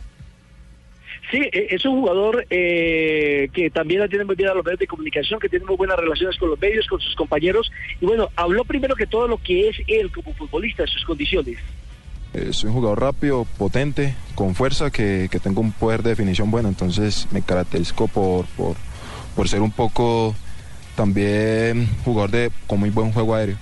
Sí, 1.31 1.37
eh, 1.37 1.67
es 1.69 1.85
un 1.85 2.01
jugador 2.01 2.45
eh, 2.49 3.49
que 3.53 3.69
también 3.69 4.07
tiene 4.09 4.25
muy 4.25 4.35
bien 4.35 4.49
a 4.49 4.53
los 4.53 4.65
medios 4.65 4.79
de 4.79 4.87
comunicación, 4.87 5.39
que 5.39 5.47
tiene 5.47 5.65
muy 5.65 5.77
buenas 5.77 5.97
relaciones 5.97 6.37
con 6.37 6.49
los 6.49 6.59
medios, 6.59 6.87
con 6.87 6.99
sus 6.99 7.15
compañeros. 7.15 7.71
Y 8.01 8.05
bueno, 8.05 8.29
habló 8.35 8.65
primero 8.65 8.95
que 8.95 9.07
todo 9.07 9.27
lo 9.27 9.37
que 9.37 9.69
es 9.69 9.77
él 9.87 10.11
como 10.11 10.33
futbolista, 10.33 10.85
sus 10.87 11.05
condiciones. 11.05 11.57
Soy 12.51 12.69
un 12.69 12.75
jugador 12.75 13.01
rápido, 13.01 13.45
potente, 13.57 14.15
con 14.35 14.55
fuerza, 14.55 14.89
que, 14.89 15.27
que 15.29 15.39
tengo 15.39 15.61
un 15.61 15.73
poder 15.73 16.01
de 16.01 16.11
definición 16.11 16.49
bueno, 16.49 16.69
entonces 16.69 17.27
me 17.31 17.41
caracterizo 17.41 18.07
por, 18.07 18.45
por, 18.57 18.75
por 19.35 19.49
ser 19.49 19.61
un 19.61 19.71
poco 19.71 20.33
también 20.95 21.89
jugador 22.03 22.31
de, 22.31 22.51
con 22.67 22.79
muy 22.79 22.89
buen 22.89 23.11
juego 23.11 23.35
aéreo. 23.35 23.57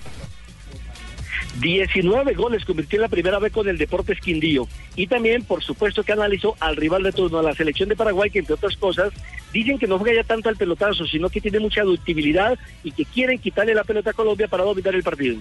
19 1.59 2.33
goles 2.35 2.63
convirtió 2.63 2.97
en 2.97 3.01
la 3.01 3.07
primera 3.09 3.39
vez 3.39 3.51
con 3.51 3.67
el 3.67 3.77
Deportes 3.77 4.19
Quindío. 4.19 4.67
Y 4.95 5.07
también, 5.07 5.43
por 5.43 5.63
supuesto, 5.63 6.03
que 6.03 6.13
analizó 6.13 6.55
al 6.59 6.75
rival 6.75 7.03
de 7.03 7.11
turno, 7.11 7.39
a 7.39 7.43
la 7.43 7.53
selección 7.53 7.89
de 7.89 7.95
Paraguay, 7.95 8.29
que 8.29 8.39
entre 8.39 8.55
otras 8.55 8.77
cosas, 8.77 9.11
dicen 9.51 9.77
que 9.77 9.87
no 9.87 9.99
juega 9.99 10.21
ya 10.21 10.27
tanto 10.27 10.49
al 10.49 10.55
pelotazo, 10.55 11.05
sino 11.05 11.29
que 11.29 11.41
tiene 11.41 11.59
mucha 11.59 11.83
ductibilidad 11.83 12.57
y 12.83 12.91
que 12.91 13.05
quieren 13.05 13.39
quitarle 13.39 13.73
la 13.73 13.83
pelota 13.83 14.11
a 14.11 14.13
Colombia 14.13 14.47
para 14.47 14.63
dominar 14.63 14.95
el 14.95 15.03
partido. 15.03 15.37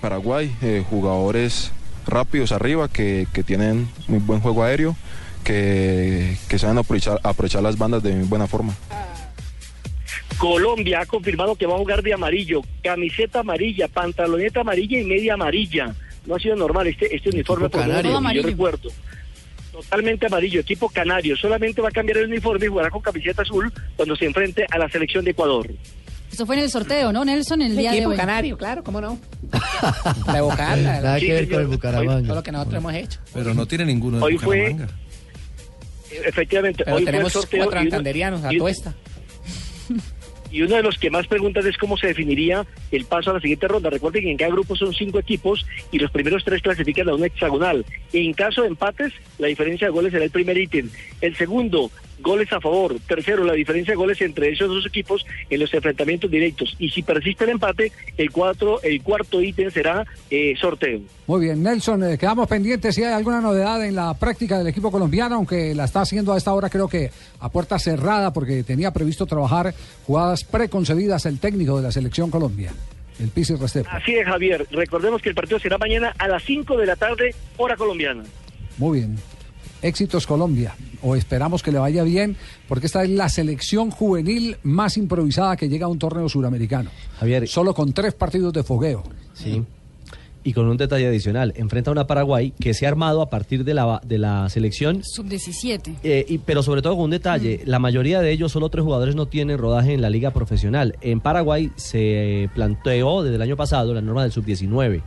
Paraguay, 0.00 0.52
eh, 0.62 0.84
jugadores 0.88 1.72
rápidos 2.06 2.50
arriba, 2.52 2.88
que, 2.88 3.26
que 3.32 3.44
tienen 3.44 3.88
muy 4.08 4.18
buen 4.18 4.40
juego 4.40 4.64
aéreo, 4.64 4.96
que, 5.44 6.36
que 6.48 6.58
saben 6.58 6.78
aprovechar, 6.78 7.20
aprovechar 7.22 7.62
las 7.62 7.78
bandas 7.78 8.02
de 8.02 8.12
muy 8.12 8.26
buena 8.26 8.46
forma. 8.46 8.74
Colombia 10.34 11.00
ha 11.00 11.06
confirmado 11.06 11.54
que 11.56 11.66
va 11.66 11.74
a 11.74 11.78
jugar 11.78 12.02
de 12.02 12.12
amarillo, 12.14 12.60
camiseta 12.82 13.40
amarilla, 13.40 13.88
pantaloneta 13.88 14.60
amarilla 14.60 15.00
y 15.00 15.04
media 15.04 15.34
amarilla. 15.34 15.94
No 16.26 16.36
ha 16.36 16.38
sido 16.38 16.54
normal 16.56 16.86
este, 16.86 17.14
este 17.14 17.30
uniforme, 17.30 17.68
por 17.68 17.80
canario. 17.80 18.10
yo 18.12 18.20
Todo 18.40 18.42
recuerdo. 18.48 18.90
totalmente 19.72 20.26
amarillo, 20.26 20.60
equipo 20.60 20.88
canario. 20.88 21.36
Solamente 21.36 21.80
va 21.82 21.88
a 21.88 21.92
cambiar 21.92 22.18
el 22.18 22.26
uniforme 22.28 22.66
y 22.66 22.68
jugará 22.68 22.90
con 22.90 23.00
camiseta 23.02 23.42
azul 23.42 23.72
cuando 23.96 24.14
se 24.16 24.26
enfrente 24.26 24.66
a 24.70 24.78
la 24.78 24.88
selección 24.88 25.24
de 25.24 25.32
Ecuador. 25.32 25.68
Eso 26.30 26.46
fue 26.46 26.56
en 26.56 26.62
el 26.62 26.70
sorteo, 26.70 27.12
¿no, 27.12 27.24
Nelson? 27.24 27.60
El 27.60 27.76
día 27.76 27.90
de 27.90 27.96
Equipo 27.98 28.10
hoy. 28.12 28.16
canario, 28.16 28.56
claro, 28.56 28.82
cómo 28.82 29.00
no. 29.00 29.18
La. 30.26 30.76
Nada 30.76 31.20
que 31.20 31.32
ver 31.32 31.48
con 31.48 31.58
el 31.60 31.64
Todo 31.66 31.72
Bucaramanga. 31.76 32.34
lo 32.34 32.42
que 32.42 32.52
nosotros 32.52 32.78
hemos 32.78 32.94
hecho. 32.94 33.20
Pero 33.34 33.52
no 33.54 33.66
tiene 33.66 33.84
ninguno 33.84 34.18
de 34.18 34.24
Hoy 34.24 34.38
fue-. 34.38 34.76
Efectivamente, 36.24 36.84
Pero 36.84 36.96
hoy 36.96 37.02
fue 37.02 37.10
el 37.10 37.14
tenemos 37.16 37.32
sorteo 37.32 37.64
cuatro 37.64 37.80
y 37.80 37.82
santanderianos 37.84 38.44
a 38.44 38.52
y- 38.52 38.58
tuesta. 38.58 38.94
Y 40.52 40.62
uno 40.62 40.76
de 40.76 40.82
los 40.82 40.98
que 40.98 41.10
más 41.10 41.26
preguntas 41.26 41.64
es 41.64 41.78
cómo 41.78 41.96
se 41.96 42.08
definiría 42.08 42.66
el 42.90 43.06
paso 43.06 43.30
a 43.30 43.34
la 43.34 43.40
siguiente 43.40 43.66
ronda. 43.66 43.90
Recuerden 43.90 44.22
que 44.22 44.30
en 44.30 44.36
cada 44.36 44.52
grupo 44.52 44.76
son 44.76 44.92
cinco 44.92 45.18
equipos 45.18 45.64
y 45.90 45.98
los 45.98 46.10
primeros 46.10 46.44
tres 46.44 46.60
clasifican 46.60 47.08
a 47.08 47.14
una 47.14 47.26
hexagonal. 47.26 47.84
En 48.12 48.34
caso 48.34 48.62
de 48.62 48.68
empates, 48.68 49.12
la 49.38 49.48
diferencia 49.48 49.86
de 49.86 49.92
goles 49.92 50.12
será 50.12 50.24
el 50.24 50.30
primer 50.30 50.58
ítem. 50.58 50.90
El 51.22 51.34
segundo, 51.36 51.90
goles 52.22 52.52
a 52.52 52.60
favor. 52.60 52.96
Tercero, 53.06 53.44
la 53.44 53.52
diferencia 53.52 53.92
de 53.92 53.96
goles 53.96 54.20
entre 54.20 54.50
esos 54.50 54.68
dos 54.68 54.86
equipos 54.86 55.26
en 55.50 55.60
los 55.60 55.72
enfrentamientos 55.74 56.30
directos. 56.30 56.74
Y 56.78 56.90
si 56.90 57.02
persiste 57.02 57.44
el 57.44 57.50
empate, 57.50 57.92
el, 58.16 58.30
cuatro, 58.30 58.80
el 58.82 59.02
cuarto 59.02 59.40
ítem 59.42 59.70
será 59.70 60.06
eh, 60.30 60.54
sorteo. 60.58 61.00
Muy 61.26 61.46
bien, 61.46 61.62
Nelson, 61.62 62.04
eh, 62.04 62.18
quedamos 62.18 62.48
pendientes 62.48 62.94
si 62.94 63.02
hay 63.02 63.12
alguna 63.12 63.40
novedad 63.40 63.84
en 63.84 63.94
la 63.94 64.14
práctica 64.14 64.58
del 64.58 64.66
equipo 64.68 64.90
colombiano, 64.90 65.36
aunque 65.36 65.74
la 65.74 65.84
está 65.84 66.00
haciendo 66.02 66.32
a 66.32 66.38
esta 66.38 66.52
hora 66.52 66.68
creo 66.68 66.88
que 66.88 67.10
a 67.40 67.48
puerta 67.48 67.78
cerrada 67.78 68.32
porque 68.32 68.62
tenía 68.62 68.92
previsto 68.92 69.26
trabajar 69.26 69.74
jugadas 70.06 70.44
preconcebidas 70.44 71.26
el 71.26 71.38
técnico 71.38 71.76
de 71.76 71.82
la 71.82 71.92
selección 71.92 72.30
Colombia, 72.30 72.72
el 73.20 73.28
Pisi 73.28 73.54
Restrepo. 73.54 73.88
Así 73.90 74.14
es, 74.14 74.26
Javier. 74.26 74.66
Recordemos 74.70 75.22
que 75.22 75.28
el 75.28 75.34
partido 75.34 75.58
será 75.58 75.78
mañana 75.78 76.14
a 76.18 76.28
las 76.28 76.42
5 76.44 76.76
de 76.76 76.86
la 76.86 76.96
tarde, 76.96 77.34
hora 77.56 77.76
colombiana. 77.76 78.24
Muy 78.78 79.00
bien. 79.00 79.16
Éxitos 79.82 80.26
Colombia, 80.26 80.74
o 81.02 81.16
esperamos 81.16 81.62
que 81.62 81.72
le 81.72 81.78
vaya 81.78 82.02
bien, 82.04 82.36
porque 82.68 82.86
esta 82.86 83.02
es 83.02 83.10
la 83.10 83.28
selección 83.28 83.90
juvenil 83.90 84.56
más 84.62 84.96
improvisada 84.96 85.56
que 85.56 85.68
llega 85.68 85.86
a 85.86 85.88
un 85.88 85.98
torneo 85.98 86.28
suramericano. 86.28 86.90
Javier. 87.18 87.46
Solo 87.48 87.74
con 87.74 87.92
tres 87.92 88.14
partidos 88.14 88.52
de 88.52 88.62
fogueo. 88.62 89.02
Sí. 89.34 89.62
Y 90.44 90.52
con 90.54 90.66
un 90.66 90.76
detalle 90.76 91.06
adicional, 91.06 91.52
enfrenta 91.56 91.90
a 91.90 91.92
una 91.92 92.06
Paraguay 92.08 92.52
que 92.58 92.74
se 92.74 92.84
ha 92.84 92.88
armado 92.88 93.22
a 93.22 93.30
partir 93.30 93.62
de 93.64 93.74
la, 93.74 94.00
de 94.04 94.18
la 94.18 94.48
selección 94.48 95.02
Sub-17. 95.04 95.98
Eh, 96.02 96.26
y- 96.28 96.38
pero 96.38 96.64
sobre 96.64 96.82
todo 96.82 96.96
con 96.96 97.04
un 97.04 97.10
detalle, 97.10 97.62
la 97.64 97.78
mayoría 97.78 98.20
de 98.20 98.32
ellos, 98.32 98.50
solo 98.50 98.68
tres 98.68 98.82
jugadores 98.84 99.14
no 99.14 99.26
tienen 99.26 99.56
rodaje 99.58 99.92
en 99.94 100.00
la 100.02 100.10
liga 100.10 100.32
profesional. 100.32 100.96
En 101.00 101.20
Paraguay 101.20 101.70
se 101.76 102.50
planteó 102.56 103.22
desde 103.22 103.36
el 103.36 103.42
año 103.42 103.56
pasado 103.56 103.94
la 103.94 104.00
norma 104.00 104.24
del 104.24 104.32
sub-19. 104.32 105.02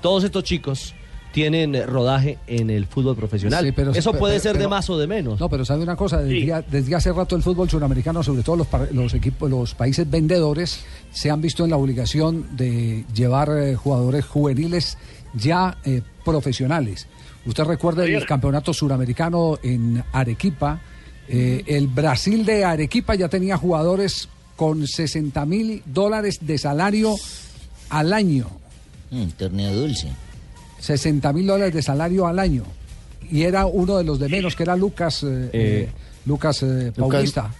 Todos 0.00 0.22
estos 0.22 0.44
chicos 0.44 0.94
tienen 1.38 1.86
rodaje 1.86 2.36
en 2.48 2.68
el 2.70 2.86
fútbol 2.86 3.14
profesional. 3.14 3.64
Sí, 3.64 3.70
pero- 3.72 3.92
Eso 3.92 4.10
pero- 4.10 4.20
puede 4.20 4.40
ser 4.40 4.58
de 4.58 4.66
más 4.66 4.90
o 4.90 4.98
de 4.98 5.06
menos. 5.06 5.38
No, 5.38 5.48
pero 5.48 5.64
sabe 5.64 5.82
una 5.84 5.94
cosa, 5.94 6.18
desde, 6.22 6.64
desde 6.68 6.94
hace 6.96 7.12
rato 7.12 7.36
el 7.36 7.42
fútbol 7.42 7.70
suramericano, 7.70 8.22
sobre 8.24 8.42
todo 8.42 8.56
los, 8.56 8.66
par- 8.66 8.88
los 8.92 9.14
equipos, 9.14 9.48
los 9.48 9.74
países 9.74 10.10
vendedores, 10.10 10.80
se 11.12 11.30
han 11.30 11.40
visto 11.40 11.62
en 11.64 11.70
la 11.70 11.76
obligación 11.76 12.56
de 12.56 13.04
llevar 13.14 13.50
eh, 13.56 13.76
jugadores 13.76 14.24
juveniles 14.24 14.98
ya 15.34 15.78
eh, 15.84 16.02
profesionales. 16.24 17.06
Usted 17.46 17.64
recuerda 17.64 18.04
el 18.04 18.26
campeonato 18.26 18.74
suramericano 18.74 19.58
en 19.62 20.02
Arequipa, 20.12 20.80
eh, 21.28 21.62
el 21.66 21.86
Brasil 21.86 22.44
de 22.44 22.64
Arequipa 22.64 23.14
ya 23.14 23.28
tenía 23.28 23.56
jugadores 23.56 24.28
con 24.56 24.86
60 24.88 25.46
mil 25.46 25.82
dólares 25.86 26.38
de 26.40 26.58
salario 26.58 27.14
al 27.90 28.12
año. 28.12 28.48
torneo 29.36 29.72
dulce. 29.72 30.08
60 30.78 31.32
mil 31.32 31.46
dólares 31.46 31.74
de 31.74 31.82
salario 31.82 32.26
al 32.26 32.38
año. 32.38 32.64
Y 33.30 33.42
era 33.42 33.66
uno 33.66 33.98
de 33.98 34.04
los 34.04 34.18
de 34.18 34.28
menos, 34.28 34.56
que 34.56 34.62
era 34.62 34.76
Lucas, 34.76 35.22
eh, 35.22 35.50
eh, 35.52 35.88
Lucas 36.26 36.62
eh, 36.62 36.92
Paulista. 36.96 37.52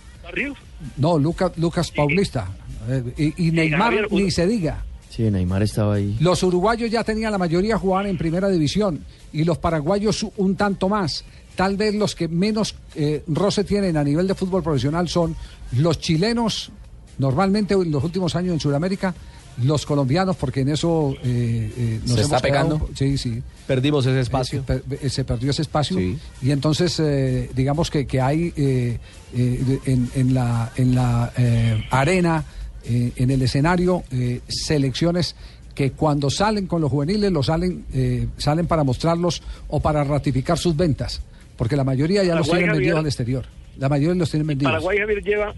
No, 0.97 1.19
Luca- 1.19 1.53
Lucas 1.57 1.91
Paulista. 1.91 2.49
Eh, 2.89 3.35
y, 3.37 3.49
y 3.49 3.51
Neymar 3.51 3.81
Javier, 3.95 4.09
ni 4.13 4.31
se 4.31 4.47
diga. 4.47 4.85
Sí, 5.11 5.31
Neymar 5.31 5.63
estaba 5.63 5.95
ahí. 5.95 6.17
Los 6.21 6.43
uruguayos 6.43 6.91
ya 6.91 7.03
tenían 7.05 7.33
la 7.33 7.39
mayoría 7.39 7.77
jugaban 7.77 8.07
en 8.07 8.17
primera 8.17 8.49
división 8.49 9.01
y 9.33 9.45
los 9.45 9.59
paraguayos 9.59 10.25
un 10.37 10.55
tanto 10.57 10.89
más. 10.89 11.25
Tal 11.57 11.77
vez 11.77 11.95
los 11.95 12.15
que 12.15 12.29
menos 12.29 12.77
eh, 12.95 13.25
roce 13.27 13.65
tienen 13.65 13.97
a 13.97 14.05
nivel 14.05 14.29
de 14.29 14.35
fútbol 14.35 14.63
profesional 14.63 15.09
son 15.09 15.35
los 15.73 15.99
chilenos, 15.99 16.71
normalmente 17.19 17.75
en 17.75 17.91
los 17.91 18.05
últimos 18.05 18.37
años 18.37 18.53
en 18.55 18.61
Sudamérica, 18.61 19.13
los 19.63 19.85
colombianos, 19.87 20.37
porque 20.37 20.61
en 20.61 20.69
eso 20.71 21.15
eh, 21.25 21.73
eh, 21.77 21.99
nos 22.03 22.11
¿Se 22.13 22.21
hemos 22.21 22.33
está 22.33 22.41
quedado- 22.49 22.69
pegando? 22.79 22.91
sí, 22.95 23.19
sí. 23.19 23.43
Perdimos 23.67 24.07
ese 24.07 24.21
espacio. 24.21 24.61
Eh, 24.61 24.63
se, 24.67 24.67
per- 24.81 24.99
eh, 25.05 25.11
se 25.11 25.25
perdió 25.25 25.51
ese 25.51 25.63
espacio 25.63 25.97
Sí. 25.99 26.19
y 26.43 26.51
entonces 26.53 26.99
eh, 27.01 27.51
digamos 27.55 27.91
que, 27.91 28.07
que 28.07 28.21
hay 28.21 28.53
eh, 28.57 28.99
eh, 29.35 29.79
en, 29.87 30.09
en 30.15 30.35
la, 30.35 30.73
en 30.77 30.95
la 30.95 31.33
eh, 31.37 31.85
arena, 31.91 32.45
eh, 32.85 33.13
en 33.17 33.31
el 33.31 33.43
escenario, 33.43 34.05
eh, 34.13 34.41
selecciones 34.49 35.35
que 35.75 35.93
cuando 35.93 36.29
salen 36.31 36.67
con 36.67 36.81
los 36.81 36.91
juveniles 36.91 37.31
los 37.31 37.47
salen, 37.47 37.85
eh, 37.93 38.27
salen 38.37 38.67
para 38.67 38.83
mostrarlos 38.85 39.43
o 39.69 39.81
para 39.81 40.03
ratificar 40.05 40.59
sus 40.59 40.77
ventas, 40.77 41.21
porque 41.57 41.77
la 41.77 41.85
mayoría 41.85 42.25
ya 42.25 42.35
los 42.35 42.47
tienen 42.49 42.67
vendidos 42.73 42.87
Javier. 42.95 42.99
al 42.99 43.07
exterior. 43.07 43.45
La 43.79 43.89
mayoría 43.89 44.15
los 44.17 44.31
tienen 44.31 44.47
vendidos. 44.47 44.73
Paraguay, 44.73 44.99
Javier, 44.99 45.23
lleva, 45.23 45.55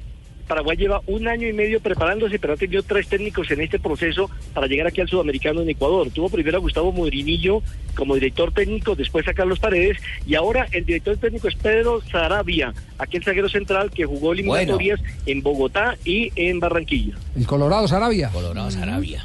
Paraguay 0.51 0.77
lleva 0.77 1.01
un 1.07 1.29
año 1.29 1.47
y 1.47 1.53
medio 1.53 1.79
preparándose, 1.79 2.41
pero 2.41 2.55
ha 2.55 2.57
tenido 2.57 2.83
tres 2.83 3.07
técnicos 3.07 3.49
en 3.53 3.61
este 3.61 3.79
proceso 3.79 4.29
para 4.53 4.67
llegar 4.67 4.89
aquí 4.89 5.01
al 5.01 5.09
sudamericano 5.09 5.61
en 5.63 5.71
Ecuador. 5.71 6.11
Tuvo 6.11 6.29
primero 6.29 6.57
a 6.57 6.61
Gustavo 6.61 6.91
Modrinillo 6.91 7.63
como 7.95 8.17
director 8.17 8.53
técnico, 8.53 8.97
después 8.97 9.29
a 9.29 9.33
Carlos 9.33 9.61
Paredes, 9.61 9.99
y 10.27 10.35
ahora 10.35 10.67
el 10.73 10.85
director 10.85 11.17
técnico 11.19 11.47
es 11.47 11.55
Pedro 11.55 12.01
Sarabia, 12.11 12.75
aquel 12.99 13.23
zaguero 13.23 13.49
central 13.49 13.93
que 13.93 14.05
jugó 14.07 14.33
eliminatorias 14.33 14.99
en 15.25 15.41
Bogotá 15.41 15.97
y 16.05 16.33
en 16.35 16.59
Barranquilla. 16.59 17.15
El 17.37 17.47
Colorado 17.47 17.87
Sarabia. 17.87 18.31
Colorado 18.31 18.73
Sarabia. 18.73 19.25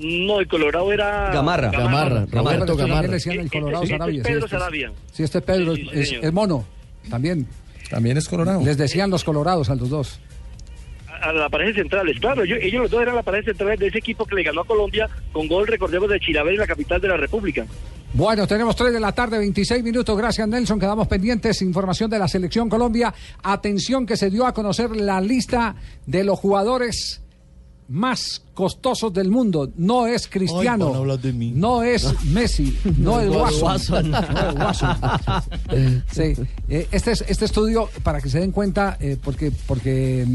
No, 0.00 0.40
el 0.40 0.48
Colorado 0.48 0.92
era... 0.92 1.30
Gamarra. 1.32 1.70
Gamarra, 1.70 2.26
Roberto 2.32 2.64
Pero 2.74 2.76
Gamarra. 2.88 3.06
le 3.06 3.14
decían 3.14 3.38
el 3.38 3.48
Colorado 3.48 3.84
Este- 3.84 3.94
este 3.94 3.98
Sarabia, 3.98 4.20
es 4.22 4.26
sí, 4.26 4.32
Pedro 4.32 4.44
este 4.46 4.56
es- 4.56 4.60
Sarabia. 4.60 4.92
Sí, 5.12 5.22
este 5.22 5.38
es 5.38 5.44
Pedro, 5.44 5.76
Sí, 5.76 5.82
sí, 5.92 6.16
es, 6.16 6.24
es 6.24 6.32
mono, 6.32 6.64
también. 7.08 7.46
También 7.90 8.16
es 8.16 8.26
colorado. 8.26 8.64
Les 8.64 8.78
decían 8.78 9.10
los 9.10 9.22
colorados 9.22 9.68
a 9.68 9.74
los 9.74 9.90
dos. 9.90 10.18
A 11.22 11.32
la 11.32 11.48
pareja 11.48 11.74
centrales. 11.74 12.18
Claro, 12.20 12.44
yo- 12.44 12.56
ellos 12.56 12.82
los 12.82 12.90
dos 12.90 13.02
eran 13.02 13.14
la 13.14 13.22
pareja 13.22 13.46
central 13.46 13.78
de 13.78 13.86
ese 13.86 13.98
equipo 13.98 14.24
que 14.26 14.34
le 14.34 14.42
ganó 14.42 14.62
a 14.62 14.64
Colombia 14.64 15.08
con 15.32 15.46
gol, 15.48 15.66
recordemos, 15.66 16.08
de 16.10 16.18
Chilabel 16.20 16.54
en 16.54 16.60
la 16.60 16.66
capital 16.66 17.00
de 17.00 17.08
la 17.08 17.16
República. 17.16 17.64
Bueno, 18.14 18.46
tenemos 18.46 18.76
3 18.76 18.92
de 18.92 19.00
la 19.00 19.12
tarde, 19.12 19.38
26 19.38 19.82
minutos. 19.82 20.16
Gracias, 20.18 20.46
Nelson. 20.46 20.78
Quedamos 20.78 21.08
pendientes. 21.08 21.62
Información 21.62 22.10
de 22.10 22.18
la 22.18 22.28
Selección 22.28 22.68
Colombia. 22.68 23.14
Atención 23.42 24.04
que 24.04 24.18
se 24.18 24.28
dio 24.28 24.44
a 24.46 24.52
conocer 24.52 24.90
la 24.94 25.20
lista 25.20 25.76
de 26.06 26.22
los 26.24 26.38
jugadores 26.38 27.22
más 27.88 28.42
costosos 28.54 29.12
del 29.14 29.30
mundo. 29.30 29.70
No 29.76 30.06
es 30.06 30.28
Cristiano. 30.28 30.86
van 30.86 30.94
a 30.94 30.98
hablar 30.98 31.18
de 31.20 31.32
mí. 31.32 31.52
No 31.54 31.82
es 31.82 32.06
Messi. 32.24 32.76
No 32.98 33.18
es 33.20 33.28
Watson. 33.60 34.10
No 34.10 34.18
es 34.18 34.56
Watson. 34.56 34.96
Sí. 36.10 36.34
Eh, 36.68 36.86
Este, 36.92 37.12
es- 37.12 37.24
este 37.26 37.44
estudio, 37.46 37.88
para 38.02 38.20
que 38.20 38.28
se 38.28 38.40
den 38.40 38.52
cuenta, 38.52 38.96
eh, 39.00 39.16
porque, 39.22 39.50
porque 39.66 40.26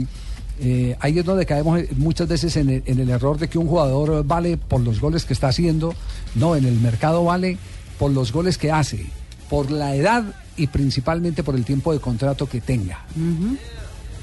eh, 0.59 0.95
ahí 0.99 1.19
es 1.19 1.25
donde 1.25 1.45
caemos 1.45 1.79
eh, 1.79 1.89
muchas 1.97 2.27
veces 2.27 2.55
en 2.57 2.69
el, 2.69 2.83
en 2.85 2.99
el 2.99 3.09
error 3.09 3.37
de 3.37 3.47
que 3.47 3.57
un 3.57 3.67
jugador 3.67 4.25
vale 4.25 4.57
por 4.57 4.81
los 4.81 4.99
goles 4.99 5.25
que 5.25 5.33
está 5.33 5.49
haciendo. 5.49 5.93
No, 6.35 6.55
en 6.55 6.65
el 6.65 6.79
mercado 6.79 7.23
vale 7.23 7.57
por 7.99 8.11
los 8.11 8.31
goles 8.31 8.57
que 8.57 8.71
hace, 8.71 9.05
por 9.49 9.71
la 9.71 9.95
edad 9.95 10.23
y 10.55 10.67
principalmente 10.67 11.43
por 11.43 11.55
el 11.55 11.65
tiempo 11.65 11.93
de 11.93 11.99
contrato 11.99 12.47
que 12.47 12.61
tenga. 12.61 13.05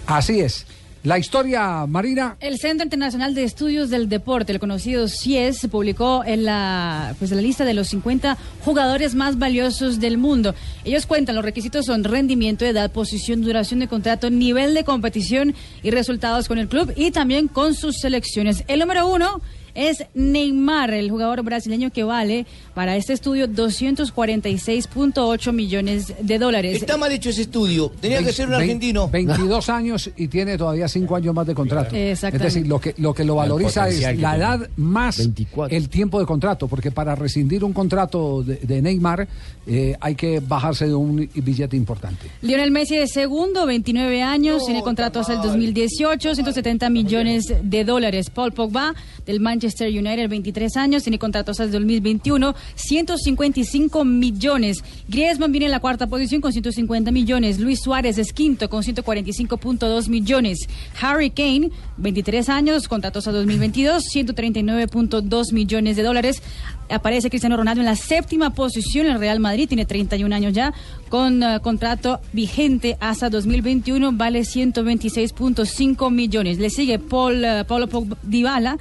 Así 0.06 0.40
es. 0.40 0.66
La 1.04 1.18
historia, 1.18 1.84
Marina. 1.86 2.38
El 2.40 2.58
Centro 2.58 2.82
Internacional 2.82 3.34
de 3.34 3.44
Estudios 3.44 3.90
del 3.90 4.08
Deporte, 4.08 4.52
el 4.52 4.58
conocido 4.58 5.06
CIES, 5.06 5.68
publicó 5.70 6.24
en 6.24 6.46
la, 6.46 7.14
pues, 7.18 7.30
la 7.30 7.42
lista 7.42 7.66
de 7.66 7.74
los 7.74 7.88
50 7.88 8.38
jugadores 8.64 9.14
más 9.14 9.38
valiosos 9.38 10.00
del 10.00 10.16
mundo. 10.16 10.54
Ellos 10.82 11.04
cuentan, 11.04 11.36
los 11.36 11.44
requisitos 11.44 11.84
son 11.84 12.04
rendimiento, 12.04 12.64
edad, 12.64 12.90
posición, 12.90 13.42
duración 13.42 13.80
de 13.80 13.88
contrato, 13.88 14.30
nivel 14.30 14.72
de 14.72 14.84
competición 14.84 15.54
y 15.82 15.90
resultados 15.90 16.48
con 16.48 16.58
el 16.58 16.68
club 16.68 16.90
y 16.96 17.10
también 17.10 17.48
con 17.48 17.74
sus 17.74 17.98
selecciones. 17.98 18.64
El 18.66 18.80
número 18.80 19.06
uno 19.06 19.42
es 19.74 20.04
Neymar, 20.14 20.94
el 20.94 21.10
jugador 21.10 21.42
brasileño 21.42 21.90
que 21.90 22.04
vale 22.04 22.46
para 22.74 22.96
este 22.96 23.12
estudio 23.12 23.48
246.8 23.48 25.52
millones 25.52 26.14
de 26.20 26.38
dólares. 26.38 26.76
Está 26.76 26.96
mal 26.96 27.12
hecho 27.12 27.30
ese 27.30 27.42
estudio. 27.42 27.90
Tenía 28.00 28.22
que 28.22 28.32
ser 28.32 28.48
un 28.48 28.54
argentino. 28.54 29.08
22 29.08 29.68
años 29.68 30.10
y 30.16 30.28
tiene 30.28 30.56
todavía 30.56 30.88
5 30.88 31.16
años 31.16 31.34
más 31.34 31.46
de 31.46 31.54
contrato. 31.54 31.94
Es 31.94 32.12
Exactamente. 32.12 32.44
decir, 32.44 32.66
lo 32.66 32.80
que, 32.80 32.94
lo 32.98 33.12
que 33.12 33.24
lo 33.24 33.34
valoriza 33.34 33.88
es 33.88 34.18
la 34.18 34.36
edad 34.36 34.68
más 34.76 35.28
el 35.70 35.88
tiempo 35.88 36.20
de 36.20 36.26
contrato, 36.26 36.68
porque 36.68 36.90
para 36.90 37.14
rescindir 37.14 37.64
un 37.64 37.72
contrato 37.72 38.42
de, 38.42 38.56
de 38.56 38.82
Neymar 38.82 39.26
eh, 39.66 39.96
hay 40.00 40.14
que 40.14 40.40
bajarse 40.40 40.86
de 40.86 40.94
un 40.94 41.28
billete 41.34 41.76
importante. 41.76 42.26
Lionel 42.42 42.70
Messi 42.70 42.96
es 42.96 43.12
segundo, 43.12 43.66
29 43.66 44.22
años, 44.22 44.64
tiene 44.64 44.82
contrato 44.82 45.20
hasta 45.20 45.34
el 45.34 45.42
2018, 45.42 46.34
170 46.34 46.90
millones 46.90 47.52
de 47.62 47.84
dólares. 47.84 48.30
Paul 48.30 48.52
Pogba 48.52 48.94
del 49.26 49.40
Manchester 49.40 49.63
Manchester 49.64 49.88
United, 49.88 50.28
23 50.28 50.76
años, 50.76 51.02
tiene 51.04 51.18
contrato 51.18 51.52
hasta 51.52 51.64
el 51.64 51.72
2021, 51.72 52.54
155 52.74 54.04
millones. 54.04 54.84
Griezmann 55.08 55.52
viene 55.52 55.66
en 55.66 55.72
la 55.72 55.80
cuarta 55.80 56.06
posición 56.06 56.42
con 56.42 56.52
150 56.52 57.10
millones. 57.10 57.58
Luis 57.58 57.80
Suárez 57.80 58.18
es 58.18 58.34
quinto 58.34 58.68
con 58.68 58.82
145.2 58.82 60.08
millones. 60.08 60.68
Harry 61.00 61.30
Kane, 61.30 61.70
23 61.96 62.50
años, 62.50 62.88
contrato 62.88 63.20
hasta 63.20 63.32
2022, 63.32 64.04
139.2 64.14 65.52
millones 65.54 65.96
de 65.96 66.02
dólares. 66.02 66.42
Aparece 66.90 67.30
Cristiano 67.30 67.56
Ronaldo 67.56 67.80
en 67.80 67.86
la 67.86 67.96
séptima 67.96 68.50
posición. 68.50 69.06
El 69.06 69.18
Real 69.18 69.40
Madrid 69.40 69.66
tiene 69.66 69.86
31 69.86 70.34
años 70.34 70.52
ya, 70.52 70.74
con 71.08 71.42
eh, 71.42 71.58
contrato 71.62 72.20
vigente 72.34 72.98
hasta 73.00 73.30
2021, 73.30 74.12
vale 74.12 74.40
126.5 74.40 76.10
millones. 76.10 76.58
Le 76.58 76.68
sigue 76.68 76.98
Paul, 76.98 77.42
eh, 77.42 77.64
Paulo 77.66 77.88
Dybala. 78.22 78.76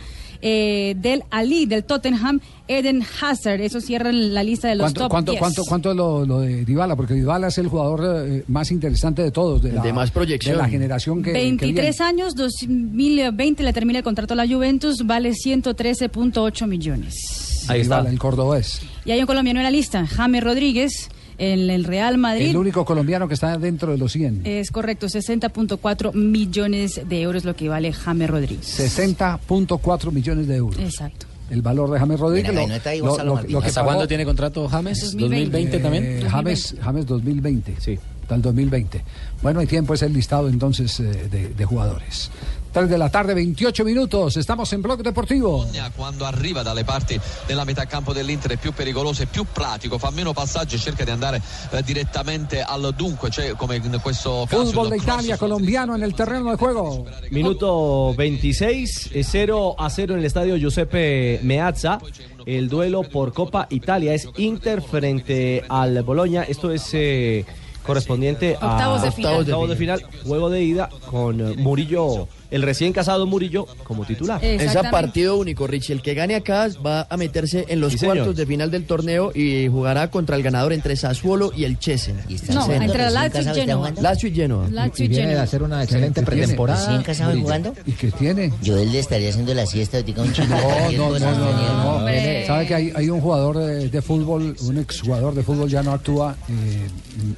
Eh, 0.45 0.93
del 0.97 1.23
Ali, 1.31 1.65
del 1.65 1.85
Tottenham, 1.85 2.41
Eden 2.67 3.01
Hazard. 3.21 3.61
Eso 3.61 3.79
cierra 3.79 4.11
la 4.11 4.43
lista 4.43 4.67
de 4.67 4.75
los 4.75 4.83
¿Cuánto, 4.85 4.99
top 5.01 5.09
cuánto, 5.09 5.31
10. 5.31 5.39
cuánto, 5.39 5.63
cuánto 5.65 5.91
es 5.91 5.95
lo, 5.97 6.25
lo 6.25 6.39
de 6.41 6.65
Dybala? 6.65 6.95
Porque 6.97 7.13
Dybala 7.13 7.47
es 7.47 7.57
el 7.57 7.67
jugador 7.69 8.27
eh, 8.27 8.43
más 8.49 8.69
interesante 8.71 9.21
de 9.23 9.31
todos, 9.31 9.61
de, 9.61 9.69
El 9.69 9.75
la, 9.75 9.81
de 9.81 9.93
más 9.93 10.11
proyección. 10.11 10.57
de 10.57 10.61
la 10.61 10.67
generación 10.69 11.23
que, 11.23 11.31
que 11.31 11.39
23 11.39 11.97
viene. 11.97 12.09
años, 12.09 12.35
2020 12.35 13.63
le 13.63 13.71
termina 13.73 13.99
el 13.99 14.03
contrato 14.03 14.33
a 14.33 14.37
la 14.37 14.45
Juventus, 14.47 15.05
vale 15.05 15.31
113.8 15.31 16.67
millones. 16.67 17.65
Ahí 17.69 17.81
está. 17.81 17.99
El 18.01 18.19
cordobés. 18.19 18.81
Y 19.05 19.11
hay 19.11 19.21
un 19.21 19.25
colombiano 19.25 19.59
en 19.61 19.63
la 19.63 19.71
lista, 19.71 20.05
James 20.05 20.43
Rodríguez, 20.43 21.09
en 21.37 21.69
el 21.69 21.83
Real 21.83 22.17
Madrid. 22.17 22.49
El 22.49 22.57
único 22.57 22.85
colombiano 22.85 23.27
que 23.27 23.33
está 23.33 23.57
dentro 23.57 23.91
de 23.91 23.97
los 23.97 24.11
100. 24.11 24.41
Es 24.45 24.71
correcto, 24.71 25.07
60.4 25.07 26.13
millones 26.13 27.01
de 27.07 27.21
euros 27.21 27.45
lo 27.45 27.55
que 27.55 27.69
vale 27.69 27.91
James 27.93 28.29
Rodríguez. 28.29 28.65
60.4 28.79 30.11
millones 30.11 30.47
de 30.47 30.55
euros. 30.55 30.79
Exacto. 30.79 31.25
El 31.49 31.61
valor 31.61 31.91
de 31.91 31.99
James 31.99 32.19
Rodríguez. 32.19 32.49
Mira, 32.51 32.61
lo- 32.63 32.67
no 32.69 32.75
está 32.75 32.89
ahí 32.91 32.99
lo- 32.99 33.17
lo- 33.17 33.61
que 33.61 33.67
¿Hasta 33.67 33.81
pagó- 33.81 33.85
cuándo 33.89 34.07
tiene 34.07 34.25
contrato 34.25 34.67
James? 34.67 34.99
2020 35.15 35.79
también? 35.79 36.03
Eh, 36.03 36.25
James, 36.29 36.75
James 36.81 37.05
2020. 37.05 37.75
Sí. 37.79 37.99
Hasta 38.23 38.35
el 38.35 38.41
2020. 38.41 39.03
Bueno, 39.41 39.59
hay 39.59 39.67
tiempo, 39.67 39.93
es 39.93 40.01
el 40.01 40.13
listado 40.13 40.47
entonces 40.47 40.99
eh, 41.01 41.03
de, 41.29 41.49
de 41.49 41.65
jugadores. 41.65 42.31
3 42.73 42.89
de 42.89 42.97
la 42.97 43.09
tarde, 43.09 43.35
28 43.35 43.85
minutos. 43.85 44.35
Estamos 44.35 44.73
en 44.73 44.81
Blog 44.81 45.03
Deportivo. 45.03 45.65
quando 45.95 46.25
arriva 46.25 46.63
dalle 46.63 46.83
parti 46.83 47.19
della 47.45 47.65
metà 47.65 47.85
campo 47.85 48.13
dell'Inter 48.13 48.53
è 48.53 48.57
più 48.57 48.73
pericoloso 48.73 49.21
e 49.21 49.27
più 49.27 49.45
pratico, 49.45 49.99
fa 49.99 50.09
meno 50.09 50.33
passaggi 50.33 50.75
e 50.75 50.79
cerca 50.79 51.03
di 51.03 51.11
andare 51.11 51.39
eh, 51.69 51.83
direttamente 51.83 52.63
al 52.63 52.91
dunque, 52.97 53.29
cioè 53.29 53.53
come 53.53 53.75
in 53.75 53.99
questo 54.01 54.45
caso 54.49 54.65
Fútbol 54.65 54.89
de 54.89 54.97
Italia, 54.97 55.37
colombiano 55.37 55.93
en 55.93 56.01
el 56.01 56.15
terreno 56.15 56.49
de 56.49 56.57
juego. 56.57 57.05
Minuto 57.29 58.15
26, 58.15 59.11
eh, 59.13 59.23
0 59.23 59.75
a 59.77 59.89
0 59.89 60.13
en 60.13 60.19
el 60.19 60.25
estadio 60.25 60.55
Giuseppe 60.57 61.39
Meazza. 61.43 61.99
El 62.45 62.69
duelo 62.69 63.03
por 63.03 63.33
Copa 63.33 63.67
Italia 63.69 64.15
es 64.15 64.27
Inter 64.37 64.81
frente 64.81 65.63
al 65.69 66.01
Boloña. 66.01 66.41
Esto 66.41 66.71
es 66.71 66.89
eh, 66.93 67.45
correspondiente 67.83 68.57
a 68.59 68.73
Octavos 68.73 69.01
de 69.01 69.11
final. 69.11 69.39
octavos 69.41 69.69
de 69.69 69.75
final, 69.75 70.05
juego 70.25 70.49
de 70.49 70.63
ida 70.63 70.89
con 71.09 71.61
Murillo, 71.61 72.27
el 72.53 72.61
recién 72.61 72.93
casado 72.93 73.25
Murillo 73.25 73.65
como 73.83 74.05
titular. 74.05 74.43
Es 74.43 74.75
a 74.75 74.89
partido 74.91 75.37
único, 75.37 75.67
Richie. 75.67 75.93
El 75.93 76.01
que 76.01 76.13
gane 76.13 76.35
acá 76.35 76.69
va 76.85 77.07
a 77.09 77.17
meterse 77.17 77.65
en 77.67 77.81
los 77.81 77.91
Sí, 77.93 77.97
señor. 77.97 78.15
cuartos 78.17 78.35
de 78.37 78.45
final 78.45 78.71
del 78.71 78.85
torneo 78.85 79.31
y 79.35 79.67
jugará 79.67 80.09
contra 80.09 80.35
el 80.35 80.43
ganador 80.43 80.71
entre 80.71 80.95
Sassuolo 80.95 81.51
y 81.55 81.65
el 81.65 81.79
Chesen. 81.79 82.17
No, 82.53 82.71
entre 82.71 83.09
Lazio 83.09 83.41
y 83.41 83.55
Genoa. 83.55 83.91
Lazio 83.99 84.29
y 84.29 84.33
Genoa. 84.33 84.67
Lazio 84.69 85.05
y 85.05 85.07
viene 85.07 85.33
de 85.33 85.39
hacer 85.39 85.63
una 85.63 85.83
excelente 85.83 86.21
pretemporada. 86.21 86.79
¿Recién 86.85 87.01
casado 87.03 87.37
jugando? 87.39 87.73
¿Y 87.85 87.91
qué 87.93 88.11
tiene? 88.11 88.53
Yo 88.61 88.77
él 88.77 88.91
le 88.91 88.99
estaría 88.99 89.29
haciendo 89.29 89.53
la 89.53 89.65
siesta 89.65 89.97
ahorita 89.97 90.21
un 90.21 90.31
chico. 90.33 90.47
No, 90.95 91.09
no, 91.09 91.19
no, 91.19 91.99
no. 91.99 92.45
¿Sabe 92.45 92.67
que 92.67 92.75
hay, 92.75 92.91
hay 92.95 93.09
un 93.09 93.19
jugador 93.19 93.57
de, 93.57 93.89
de 93.89 94.01
fútbol, 94.01 94.55
un 94.61 94.77
exjugador 94.77 95.33
de 95.33 95.41
fútbol 95.43 95.69
ya 95.69 95.81
no 95.81 95.91
actúa, 95.91 96.35
eh, 96.49 96.87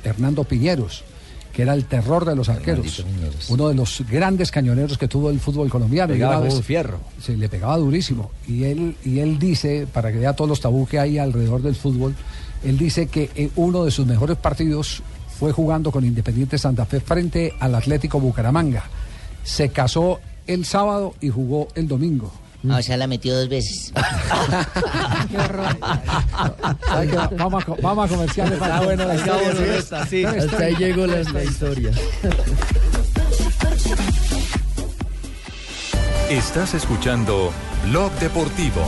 Hernando 0.04 0.44
Piñeros, 0.44 1.04
que 1.56 1.62
era 1.62 1.74
el 1.74 1.86
terror 1.86 2.26
de 2.26 2.36
los 2.36 2.50
arqueros, 2.50 3.06
uno 3.48 3.70
de 3.70 3.76
los 3.76 4.04
grandes 4.12 4.52
cañoneros 4.52 4.98
que 4.98 5.08
tuvo 5.08 5.30
el 5.30 5.40
fútbol 5.40 5.70
colombiano. 5.70 6.14
Pegaba 6.14 6.52
fierro. 6.52 7.00
Se 7.22 7.38
le 7.38 7.48
pegaba 7.48 7.78
durísimo. 7.78 8.30
Y 8.46 8.66
él, 8.66 8.98
y 9.06 9.20
él 9.20 9.40
dice, 9.40 9.88
para 9.92 10.12
que 10.12 10.20
vea 10.20 10.34
todos 10.34 10.50
los 10.50 10.60
tabú 10.60 10.86
que 10.86 11.00
hay 11.00 11.18
alrededor 11.18 11.62
del 11.62 11.76
fútbol, 11.76 12.14
él 12.66 12.78
dice 12.78 13.08
que 13.08 13.30
eh, 13.36 13.50
uno 13.56 13.86
de 13.86 13.92
sus 13.92 14.06
mejores 14.06 14.36
partidos 14.36 15.02
fue 15.40 15.54
jugando 15.54 15.92
con 15.92 16.04
Independiente 16.04 16.58
Santa 16.58 16.86
Fe 16.86 17.00
frente 17.00 17.54
al 17.58 17.74
Atlético 17.74 18.20
Bucaramanga. 18.20 18.84
Se 19.46 19.70
casó 19.70 20.20
el 20.48 20.66
sábado 20.66 21.14
y 21.22 21.30
jugó 21.30 21.70
el 21.76 21.88
domingo. 21.88 22.34
Ah, 22.70 22.78
o 22.80 22.82
sea, 22.82 22.98
la 22.98 23.08
metió 23.08 23.36
dos 23.38 23.48
veces. 23.50 23.92
¿Sabe 26.88 27.08
qué? 27.12 27.18
Vamos, 27.36 27.64
a, 27.64 27.66
co- 27.66 27.78
vamos 27.82 28.06
a 28.06 28.14
comerciales. 28.16 28.54
Está 28.54 28.82
buena 28.82 29.06
la 29.06 29.16
historia, 29.16 30.06
sí. 30.10 30.26
Hasta 30.26 30.58
ahí 30.64 30.76
llegó 30.76 31.06
la, 31.08 31.22
la 31.24 31.44
historia. 31.44 31.92
Estás 36.30 36.74
escuchando 36.74 37.52
Blog 37.86 38.12
Deportivo. 38.20 38.82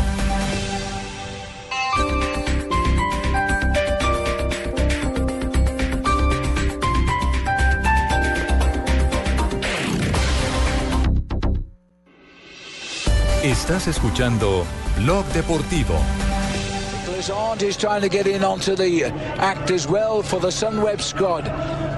Estás 13.48 13.88
escuchando 13.88 14.66
Blog 14.98 15.26
Deportivo. 15.28 15.96
Trying 17.78 18.02
to 18.02 18.10
get 18.10 18.28
in 18.28 18.44
the 18.76 19.06
act 19.38 19.72
as 19.72 19.88
well 19.88 20.22
for 20.22 20.42
the 20.42 20.52
squad. 21.00 21.46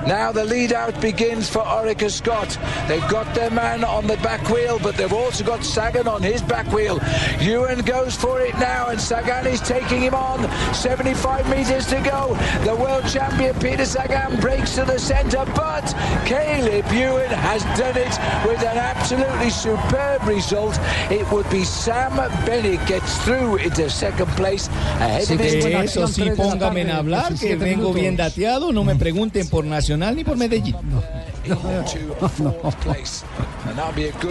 Now 0.10 0.32
the 0.32 0.43
lead 0.43 0.74
out 0.74 0.99
begins 1.01 1.47
for 1.47 1.60
Orica 1.60 2.10
Scott. 2.10 2.57
They've 2.88 3.07
got 3.10 3.32
their 3.36 3.51
man 3.51 3.84
on 3.84 4.07
the 4.07 4.18
back 4.18 4.41
wheel, 4.49 4.80
but 4.82 4.97
they've 4.97 5.14
also 5.14 5.43
got 5.43 5.64
Sagan 5.64 6.07
on 6.07 6.24
his 6.24 6.41
back 6.41 6.66
wheel. 6.74 6.99
Ewan 7.39 7.82
goes 7.82 8.16
for 8.16 8.41
it 8.41 8.55
now, 8.55 8.88
and 8.88 8.99
Sagan 8.99 9.45
is 9.45 9.62
taking 9.62 10.01
him 10.01 10.16
on. 10.16 10.49
75 10.74 11.47
metres 11.51 11.86
to 11.89 12.01
go. 12.01 12.36
The 12.64 12.76
world 12.76 13.07
champion 13.07 13.53
Peter 13.60 13.86
Sagan 13.86 14.39
breaks 14.41 14.74
to 14.78 14.84
the 14.84 14.97
centre, 14.97 15.45
but 15.55 15.86
Caleb 16.26 16.91
Ewan 16.91 17.30
has 17.30 17.62
done 17.78 17.95
it 17.95 18.18
with 18.49 18.64
an 18.64 18.80
absolutely 18.80 19.51
superb 19.51 20.24
result. 20.24 20.76
It 21.12 21.32
would 21.32 21.47
be 21.51 21.64
Sam 21.64 22.16
Bennett 22.47 22.84
gets 22.88 23.16
through 23.20 23.57
into 23.57 23.88
second 23.91 24.32
place 24.32 24.70
ahead 24.97 25.28
Sí, 25.28 25.36
of 25.36 25.39
his 25.39 25.64
de 25.64 25.84
eso 25.84 26.07
sí, 26.07 26.32
póngame 26.36 26.82
en 26.82 26.89
hablar, 26.89 27.36
que 27.36 27.55
vengo 27.55 27.93
bien 27.93 28.18
dateado, 28.18 28.72
no 28.72 28.84
me 28.84 28.95
pregunten 28.95 29.47
por 29.47 29.66
Nacional 29.66 29.99
ni 30.00 30.24
por 30.24 30.38
Medellín. 30.38 30.76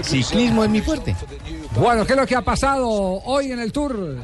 Ciclismo 0.02 0.64
es 0.64 0.70
mi 0.70 0.80
fuerte. 0.80 1.14
Bueno, 1.78 2.06
¿qué 2.06 2.12
es 2.12 2.18
lo 2.18 2.26
que 2.26 2.36
ha 2.36 2.42
pasado 2.42 2.88
hoy 2.88 3.52
en 3.52 3.60
el 3.60 3.72
Tour? 3.72 4.16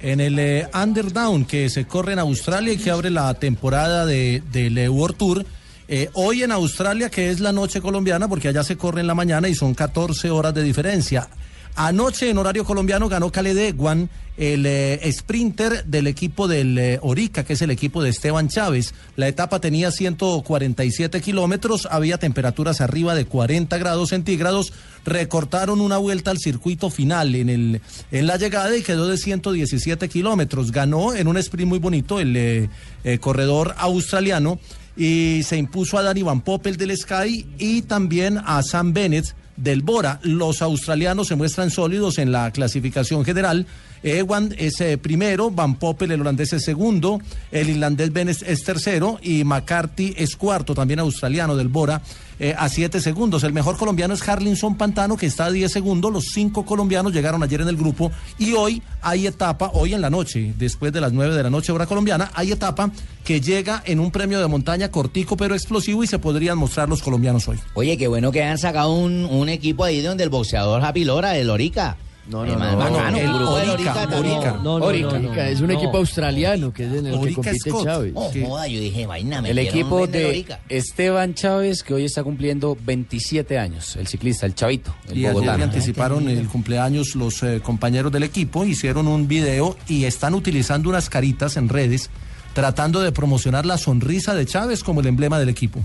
En 0.00 0.20
el 0.20 0.38
eh, 0.38 0.68
Underdown 0.74 1.44
que 1.44 1.70
se 1.70 1.86
corre 1.86 2.12
en 2.12 2.18
Australia 2.18 2.72
y 2.72 2.76
que 2.76 2.90
abre 2.90 3.10
la 3.10 3.32
temporada 3.34 4.04
de, 4.04 4.42
del 4.52 4.76
eh, 4.78 4.88
World 4.88 5.16
Tour. 5.16 5.46
eh, 5.88 6.10
hoy 6.14 6.42
en 6.42 6.52
Australia, 6.52 7.10
que 7.10 7.30
es 7.30 7.40
la 7.40 7.52
noche 7.52 7.80
colombiana, 7.80 8.28
porque 8.28 8.48
allá 8.48 8.64
se 8.64 8.76
corre 8.76 9.00
en 9.00 9.06
la 9.06 9.14
mañana 9.14 9.48
y 9.48 9.54
son 9.54 9.74
14 9.74 10.30
horas 10.30 10.54
de 10.54 10.62
diferencia. 10.62 11.28
Anoche 11.76 12.30
en 12.30 12.38
horario 12.38 12.64
colombiano 12.64 13.08
ganó 13.08 13.32
Caled 13.32 13.56
Eguan, 13.56 14.08
el 14.36 14.66
eh, 14.66 15.00
sprinter 15.12 15.84
del 15.84 16.06
equipo 16.06 16.48
del 16.48 16.76
eh, 16.78 16.98
Orica, 17.02 17.44
que 17.44 17.52
es 17.52 17.62
el 17.62 17.70
equipo 17.70 18.02
de 18.02 18.10
Esteban 18.10 18.48
Chávez. 18.48 18.94
La 19.16 19.28
etapa 19.28 19.60
tenía 19.60 19.90
147 19.90 21.20
kilómetros, 21.20 21.86
había 21.90 22.18
temperaturas 22.18 22.80
arriba 22.80 23.14
de 23.14 23.26
40 23.26 23.78
grados 23.78 24.10
centígrados. 24.10 24.72
Recortaron 25.04 25.80
una 25.80 25.98
vuelta 25.98 26.30
al 26.30 26.38
circuito 26.38 26.90
final 26.90 27.34
en, 27.34 27.48
el, 27.48 27.80
en 28.10 28.26
la 28.26 28.36
llegada 28.36 28.76
y 28.76 28.82
quedó 28.82 29.06
de 29.06 29.18
117 29.18 30.08
kilómetros. 30.08 30.72
Ganó 30.72 31.14
en 31.14 31.28
un 31.28 31.36
sprint 31.36 31.68
muy 31.68 31.78
bonito 31.78 32.20
el 32.20 32.36
eh, 32.36 32.68
eh, 33.04 33.18
corredor 33.18 33.74
australiano 33.78 34.58
y 34.96 35.42
se 35.44 35.56
impuso 35.56 35.98
a 35.98 36.02
Danny 36.02 36.22
Van 36.22 36.40
Poppel 36.40 36.76
del 36.76 36.96
Sky 36.96 37.46
y 37.58 37.82
también 37.82 38.38
a 38.44 38.62
Sam 38.62 38.92
Bennett 38.92 39.34
del 39.56 39.82
Bora. 39.82 40.20
Los 40.22 40.62
australianos 40.62 41.28
se 41.28 41.36
muestran 41.36 41.70
sólidos 41.70 42.18
en 42.18 42.32
la 42.32 42.50
clasificación 42.50 43.24
general. 43.24 43.66
Ewan 44.02 44.54
es 44.58 44.80
eh, 44.80 44.98
primero, 44.98 45.50
Van 45.50 45.76
Poppel, 45.76 46.12
el 46.12 46.20
holandés, 46.20 46.52
es 46.52 46.64
segundo, 46.64 47.20
el 47.50 47.70
irlandés 47.70 48.12
Bennett 48.12 48.42
es 48.46 48.62
tercero 48.62 49.18
y 49.22 49.44
McCarthy 49.44 50.14
es 50.18 50.36
cuarto, 50.36 50.74
también 50.74 51.00
australiano 51.00 51.56
del 51.56 51.68
Bora, 51.68 52.02
eh, 52.38 52.54
a 52.56 52.68
siete 52.68 53.00
segundos. 53.00 53.44
El 53.44 53.52
mejor 53.52 53.76
colombiano 53.76 54.14
es 54.14 54.28
Harlinson 54.28 54.76
Pantano, 54.76 55.16
que 55.16 55.26
está 55.26 55.46
a 55.46 55.50
diez 55.50 55.72
segundos. 55.72 56.12
Los 56.12 56.26
cinco 56.32 56.64
colombianos 56.64 57.12
llegaron 57.12 57.42
ayer 57.42 57.60
en 57.60 57.68
el 57.68 57.76
grupo 57.76 58.10
y 58.38 58.52
hoy 58.52 58.82
hay 59.02 59.26
etapa, 59.26 59.70
hoy 59.74 59.94
en 59.94 60.00
la 60.00 60.10
noche, 60.10 60.54
después 60.58 60.92
de 60.92 61.00
las 61.00 61.12
nueve 61.12 61.34
de 61.34 61.42
la 61.42 61.50
noche, 61.50 61.72
hora 61.72 61.86
colombiana, 61.86 62.30
hay 62.34 62.52
etapa 62.52 62.90
que 63.24 63.40
llega 63.40 63.82
en 63.86 64.00
un 64.00 64.10
premio 64.10 64.40
de 64.40 64.46
montaña 64.46 64.90
cortico 64.90 65.36
pero 65.36 65.54
explosivo 65.54 66.04
y 66.04 66.06
se 66.06 66.18
podrían 66.18 66.58
mostrar 66.58 66.88
los 66.88 67.02
colombianos 67.02 67.48
hoy. 67.48 67.58
Oye, 67.74 67.96
qué 67.96 68.08
bueno 68.08 68.32
que 68.32 68.42
han 68.42 68.58
sacado 68.58 68.92
un, 68.92 69.24
un 69.24 69.48
equipo 69.48 69.84
ahí 69.84 70.00
donde 70.02 70.24
el 70.24 70.30
boxeador 70.30 70.82
Javi 70.82 71.04
Lora, 71.04 71.36
el 71.36 71.50
Orica. 71.50 71.96
No, 72.26 72.44
no, 72.46 72.56
no. 72.58 72.76
Bacano, 72.78 73.18
el 73.18 73.28
grupo 73.34 73.56
del 73.58 73.70
Orica, 73.70 73.92
Orica, 74.02 74.16
Orica. 74.18 74.50
no. 74.52 74.62
No, 74.62 74.78
no, 74.78 74.84
Orica. 74.86 75.08
Orica, 75.08 75.48
Es 75.50 75.60
un 75.60 75.66
No. 75.68 75.74
equipo 75.74 75.98
australiano 75.98 76.72
que 76.72 76.84
es 76.86 76.92
en 76.92 77.06
el 77.06 77.12
que 77.12 77.18
Orica 77.18 77.34
compite 77.42 77.70
Scott. 77.70 77.84
Chávez. 77.84 78.12
Oh, 78.14 78.32
joda, 78.46 78.66
yo 78.66 78.80
dije, 78.80 79.06
vaina, 79.06 79.42
me 79.42 79.50
El 79.50 79.58
equipo 79.58 80.06
de 80.06 80.24
Orica. 80.26 80.60
Esteban 80.70 81.34
Chávez, 81.34 81.82
que 81.82 81.92
hoy 81.92 82.04
está 82.06 82.22
cumpliendo 82.24 82.76
27 82.82 83.58
años, 83.58 83.96
el 83.96 84.06
ciclista, 84.06 84.46
el 84.46 84.54
chavito, 84.54 84.94
el 85.10 85.18
Y 85.18 85.26
bogotano. 85.26 85.58
le 85.58 85.64
anticiparon 85.64 86.28
el 86.28 86.48
cumpleaños 86.48 87.14
los 87.14 87.42
eh, 87.42 87.60
compañeros 87.62 88.10
del 88.10 88.22
equipo, 88.22 88.64
hicieron 88.64 89.06
un 89.06 89.28
video 89.28 89.76
y 89.86 90.04
están 90.04 90.32
utilizando 90.34 90.88
unas 90.88 91.10
caritas 91.10 91.56
en 91.58 91.68
redes 91.68 92.08
tratando 92.54 93.00
de 93.02 93.12
promocionar 93.12 93.66
la 93.66 93.76
sonrisa 93.76 94.34
de 94.34 94.46
Chávez 94.46 94.82
como 94.82 95.00
el 95.00 95.08
emblema 95.08 95.38
del 95.38 95.50
equipo. 95.50 95.80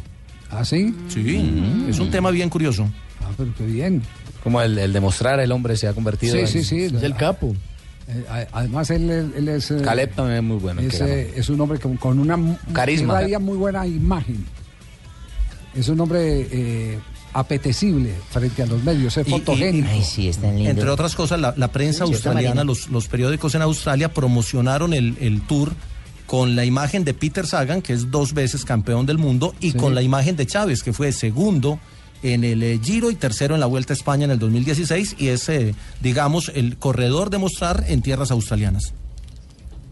¿Ah, 0.51 0.63
sí? 0.63 0.95
Sí, 1.09 1.85
es 1.89 1.99
un 1.99 2.09
tema 2.11 2.31
bien 2.31 2.49
curioso. 2.49 2.87
Ah, 3.21 3.29
pero 3.35 3.53
qué 3.57 3.65
bien. 3.65 4.01
Como 4.43 4.61
el, 4.61 4.77
el 4.77 4.93
demostrar 4.93 5.39
el 5.39 5.51
hombre 5.51 5.75
se 5.75 5.87
ha 5.87 5.93
convertido 5.93 6.33
Sí, 6.35 6.39
en... 6.41 6.47
sí, 6.47 6.63
sí. 6.63 6.81
Es 6.83 7.03
el 7.03 7.15
capo. 7.15 7.55
Eh, 8.07 8.25
a- 8.29 8.47
además, 8.59 8.89
él, 8.89 9.09
él- 9.09 9.33
él 9.37 9.47
es. 9.49 9.69
eh, 9.71 9.81
Caleb 9.83 10.13
también 10.15 10.37
es 10.37 10.43
muy 10.43 10.57
bueno. 10.57 10.81
Es, 10.81 10.99
eh, 11.01 11.33
un 11.49 11.61
hombre 11.61 11.79
con, 11.79 11.97
con 11.97 12.17
una 12.19 12.37
Carisma. 12.73 13.21
muy 13.39 13.57
buena 13.57 13.85
imagen. 13.85 14.45
Es 15.75 15.87
un 15.89 15.99
hombre 15.99 16.47
eh, 16.51 16.99
apetecible 17.33 18.11
frente 18.31 18.63
a 18.63 18.65
los 18.65 18.83
medios, 18.83 19.15
es 19.17 19.27
Y- 19.27 19.29
y- 19.29 19.33
fotogénico. 19.33 19.87
Entre 20.41 20.89
otras 20.89 21.15
cosas, 21.15 21.39
la, 21.39 21.53
la 21.55 21.67
prensa 21.71 22.05
Sí, 22.07 22.13
australiana, 22.13 22.63
los, 22.63 22.89
los 22.89 23.07
periódicos 23.07 23.53
en 23.55 23.61
Australia 23.61 24.11
promocionaron 24.13 24.93
el, 24.93 25.15
el 25.21 25.41
tour 25.41 25.73
con 26.25 26.55
la 26.55 26.65
imagen 26.65 27.03
de 27.03 27.13
Peter 27.13 27.45
Sagan, 27.45 27.81
que 27.81 27.93
es 27.93 28.09
dos 28.11 28.33
veces 28.33 28.65
campeón 28.65 29.05
del 29.05 29.17
mundo, 29.17 29.53
y 29.59 29.73
con 29.73 29.93
la 29.95 30.01
imagen 30.01 30.35
de 30.35 30.45
Chávez, 30.47 30.81
que 30.83 30.93
fue 30.93 31.11
segundo 31.11 31.79
en 32.24 32.43
el 32.43 32.63
eh, 32.63 32.80
Giro 32.84 33.11
y 33.11 33.15
tercero 33.15 33.55
en 33.55 33.61
la 33.61 33.65
Vuelta 33.65 33.93
a 33.93 33.95
España 33.95 34.26
en 34.26 34.32
el 34.32 34.39
2016, 34.39 35.15
y 35.17 35.28
es, 35.30 35.47
eh, 35.49 35.76
digamos, 36.01 36.51
el 36.53 36.78
corredor 36.78 37.30
de 37.30 37.38
mostrar 37.38 37.86
en 37.88 38.01
tierras 38.01 38.32
australianas. 38.32 38.93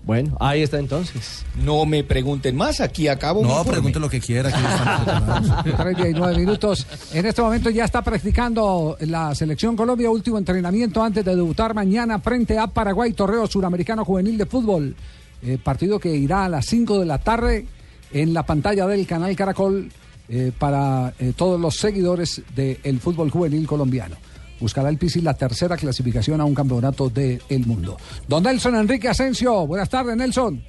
Bueno, 0.08 0.38
ahí 0.40 0.62
está 0.62 0.80
entonces. 0.80 1.44
No 1.62 1.86
me 1.86 2.02
pregunten 2.02 2.56
más, 2.56 2.80
aquí 2.80 3.10
acabo. 3.10 3.44
No, 3.44 3.66
pregunte 3.66 4.00
lo 4.00 4.10
que 4.10 4.22
quiera. 4.22 4.48
aquí 4.48 4.58
estamos 4.58 5.04
preparados. 5.04 5.64
39 5.78 6.38
minutos. 6.38 6.88
En 7.12 7.26
este 7.26 7.42
momento 7.42 7.70
ya 7.70 7.84
está 7.84 8.02
practicando 8.02 8.96
la 9.02 9.36
selección 9.36 9.76
Colombia, 9.76 10.10
último 10.10 10.38
entrenamiento 10.38 11.04
antes 11.04 11.26
de 11.26 11.36
debutar 11.36 11.74
mañana 11.74 12.20
frente 12.20 12.58
a 12.58 12.68
Paraguay, 12.68 13.12
Torreo 13.12 13.48
Suramericano 13.48 14.06
Juvenil 14.06 14.38
de 14.38 14.46
Fútbol. 14.46 14.96
Eh, 15.42 15.58
partido 15.62 16.00
que 16.00 16.16
irá 16.16 16.46
a 16.46 16.50
las 16.50 16.66
5 16.68 17.02
de 17.02 17.06
la 17.06 17.18
tarde 17.18 17.68
en 18.14 18.34
la 18.34 18.44
pantalla 18.44 18.88
del 18.88 19.06
canal 19.06 19.36
Caracol 19.36 19.92
eh, 20.30 20.52
para 20.58 21.14
eh, 21.20 21.34
todos 21.36 21.60
los 21.60 21.76
seguidores 21.76 22.42
del 22.56 23.00
fútbol 23.00 23.30
juvenil 23.30 23.66
colombiano. 23.66 24.16
Buscará 24.60 24.90
el 24.90 24.98
Pisi 24.98 25.22
la 25.22 25.36
tercera 25.36 25.78
clasificación 25.78 26.42
a 26.42 26.46
un 26.46 26.56
campeonato 26.56 27.10
del 27.10 27.66
mundo. 27.66 27.98
Don 28.28 28.44
Nelson 28.44 28.76
Enrique 28.76 29.08
Asensio, 29.08 29.68
buenas 29.68 29.90
tardes, 29.90 30.18
Nelson. 30.18 30.64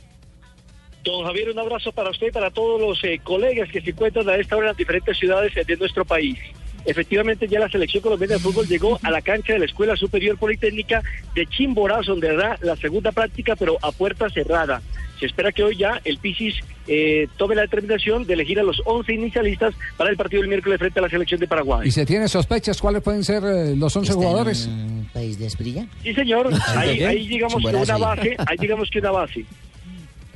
Don 1.05 1.25
Javier, 1.25 1.51
un 1.51 1.59
abrazo 1.59 1.91
para 1.93 2.11
usted 2.11 2.27
y 2.29 2.31
para 2.31 2.51
todos 2.51 2.81
los 2.81 3.03
eh, 3.05 3.21
colegas 3.23 3.71
que 3.71 3.81
se 3.81 3.91
encuentran 3.91 4.29
a 4.29 4.37
esta 4.37 4.57
hora 4.57 4.67
en 4.67 4.71
las 4.71 4.77
diferentes 4.77 5.17
ciudades 5.17 5.55
de 5.55 5.77
nuestro 5.77 6.05
país. 6.05 6.39
Efectivamente, 6.85 7.49
ya 7.49 7.61
la 7.61 7.69
selección 7.69 8.03
colombiana 8.03 8.35
de 8.35 8.41
fútbol 8.41 8.67
llegó 8.67 8.99
a 9.03 9.11
la 9.11 9.21
cancha 9.21 9.53
de 9.53 9.59
la 9.61 9.65
Escuela 9.67 9.97
Superior 9.97 10.39
Politécnica 10.39 11.03
de 11.35 11.47
Chimborazo, 11.47 12.13
donde 12.13 12.31
hará 12.31 12.59
la 12.63 12.77
segunda 12.77 13.13
práctica, 13.13 13.57
pero 13.57 13.77
a 13.83 13.93
puerta 13.93 14.29
cerrada. 14.31 14.81
Se 15.21 15.27
espera 15.27 15.51
que 15.51 15.65
hoy 15.65 15.77
ya 15.77 16.01
el 16.05 16.19
Pisis 16.19 16.55
eh, 16.87 17.29
tome 17.37 17.57
la 17.57 17.63
determinación 17.63 18.25
de 18.25 18.35
elegir 18.35 18.61
a 18.61 18.63
los 18.63 18.81
11 18.85 19.13
inicialistas 19.13 19.75
para 19.97 20.11
el 20.11 20.17
partido 20.17 20.43
del 20.43 20.49
miércoles 20.49 20.79
frente 20.79 21.01
a 21.01 21.03
la 21.03 21.11
selección 21.11 21.41
de 21.41 21.49
Paraguay. 21.49 21.89
¿Y 21.89 21.91
se 21.91 22.07
tiene 22.07 22.29
sospechas 22.29 22.81
cuáles 22.81 23.03
pueden 23.03 23.25
ser 23.25 23.43
eh, 23.45 23.75
los 23.77 23.95
11 23.95 24.13
jugadores? 24.13 24.71
¿País 25.13 25.39
de 25.39 25.47
Esprilla? 25.47 25.87
Sí, 26.03 26.15
señor. 26.15 26.51
Ahí, 26.69 27.03
ahí 27.03 27.27
digamos 27.27 27.61
que 27.63 27.77
una 27.77 27.99
base, 27.99 28.37
ahí 28.47 28.57
digamos 28.59 28.89
que 28.91 29.01
una 29.01 29.11
base. 29.11 29.45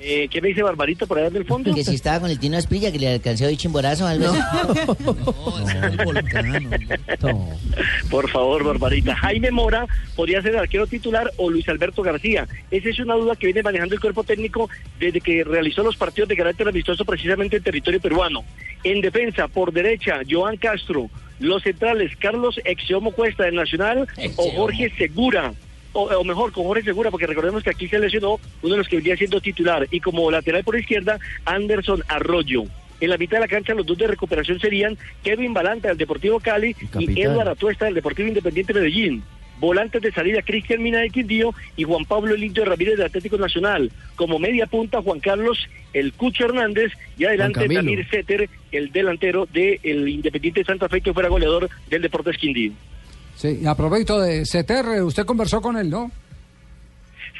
Eh, 0.05 0.27
¿Qué 0.29 0.41
me 0.41 0.49
dice 0.49 0.65
Barbarito 0.65 1.07
por 1.07 1.19
allá 1.19 1.29
en 1.29 1.37
el 1.37 1.45
fondo? 1.45 1.73
Que 1.73 1.85
si 1.85 1.95
estaba 1.95 2.19
con 2.19 2.29
el 2.29 2.39
Tino 2.41 2.59
Esprilla, 2.59 2.91
que 2.91 2.99
le 2.99 3.09
alcancé 3.09 3.47
hoy 3.47 3.57
chimborazo 3.57 4.05
algo 4.05 4.27
así. 4.27 4.41
Por 8.11 8.29
favor, 8.29 8.65
Barbarita. 8.65 9.15
Jaime 9.15 9.53
Mora 9.53 9.87
podría 10.17 10.43
ser 10.43 10.55
el 10.55 10.59
arquero 10.59 10.89
titular 10.89 11.31
o 11.37 11.49
Luis 11.49 11.69
Alberto 11.69 12.03
García. 12.03 12.49
Esa 12.73 12.89
es 12.89 12.99
una 12.99 13.15
duda 13.15 13.37
que 13.37 13.47
viene 13.47 13.63
manejando 13.63 13.95
el 13.95 14.01
cuerpo 14.01 14.25
técnico 14.25 14.69
desde 14.99 15.21
que 15.21 15.45
realizó 15.45 15.85
los 15.85 15.97
partidos 15.97 16.29
de 16.29 16.37
carácter 16.37 16.67
amistoso 16.67 17.05
precisamente 17.05 17.59
en 17.59 17.63
territorio 17.63 18.01
peruano. 18.01 18.45
En 18.83 19.01
defensa, 19.03 19.47
por 19.47 19.73
derecha, 19.73 20.21
Joan 20.29 20.57
Castro. 20.57 21.09
Los 21.39 21.63
centrales, 21.63 22.17
Carlos 22.17 22.61
Exiomo 22.65 23.13
Cuesta 23.13 23.45
del 23.45 23.55
Nacional 23.55 24.09
o 24.37 24.51
Jorge 24.51 24.93
Segura. 24.99 25.55
O, 25.93 26.05
o 26.05 26.25
mejor, 26.25 26.53
con 26.53 26.65
Jorge 26.65 26.83
Segura, 26.83 27.11
porque 27.11 27.27
recordemos 27.27 27.63
que 27.63 27.71
aquí 27.71 27.89
se 27.89 27.99
lesionó 27.99 28.41
uno 28.63 28.73
de 28.73 28.79
los 28.79 28.89
que 28.89 28.97
venía 28.97 29.17
siendo 29.17 29.41
titular. 29.41 29.87
Y 29.91 30.01
como 30.01 30.31
lateral 30.31 30.65
por 30.65 30.79
izquierda, 30.79 31.19
Anderson 31.45 32.03
Arroyo. 32.09 32.65
En 33.03 33.11
la 33.11 33.19
mitad 33.19 33.39
de 33.39 33.41
la 33.41 33.49
cancha, 33.49 33.75
los 33.75 33.85
dos 33.85 33.99
de 33.99 34.07
recuperación 34.07 34.61
serían 34.61 34.97
Kevin 35.25 35.53
Balanta 35.53 35.89
del 35.89 35.99
Deportivo 35.99 36.39
Cali 36.39 36.77
y. 36.99 37.21
Eduardo 37.21 37.51
Atuesta 37.51 37.87
del 37.87 37.95
Deportivo 37.95 38.29
Independiente 38.29 38.73
Medellín. 38.73 39.25
Volantes 39.59 40.03
de 40.03 40.13
salida, 40.13 40.43
Cristian 40.43 40.83
Mina 40.83 41.01
de 41.01 41.11
Quindío 41.11 41.53
y 41.77 41.85
Juan 41.85 42.05
Pablo 42.05 42.37
Lindo 42.37 42.65
Ramírez 42.65 42.97
del 42.97 43.07
Atlético 43.07 43.39
Nacional. 43.39 43.91
Como 44.15 44.39
media 44.39 44.67
punta, 44.67 45.03
Juan 45.03 45.21
Carlos 45.21 45.69
El 45.93 46.13
Cucho 46.13 46.45
Hernández 46.45 46.93
y 47.19 47.25
adelante. 47.25 47.69
Damir 47.69 48.09
Setter, 48.09 48.49
el 48.71 48.93
delantero 48.93 49.47
del 49.47 50.09
Independiente 50.09 50.61
de 50.61 50.67
Santa 50.67 50.89
Fe, 50.89 51.01
que 51.01 51.13
fuera 51.13 51.29
goleador 51.29 51.69
del 51.91 52.03
Deportes 52.03 52.37
Quindío. 52.37 52.73
Sí, 53.37 53.61
y 53.63 53.67
a 53.67 53.75
propósito 53.75 54.21
de 54.21 54.43
CTR, 54.43 55.03
usted 55.03 55.25
conversó 55.25 55.61
con 55.61 55.77
él, 55.77 55.91
¿no? 55.91 56.11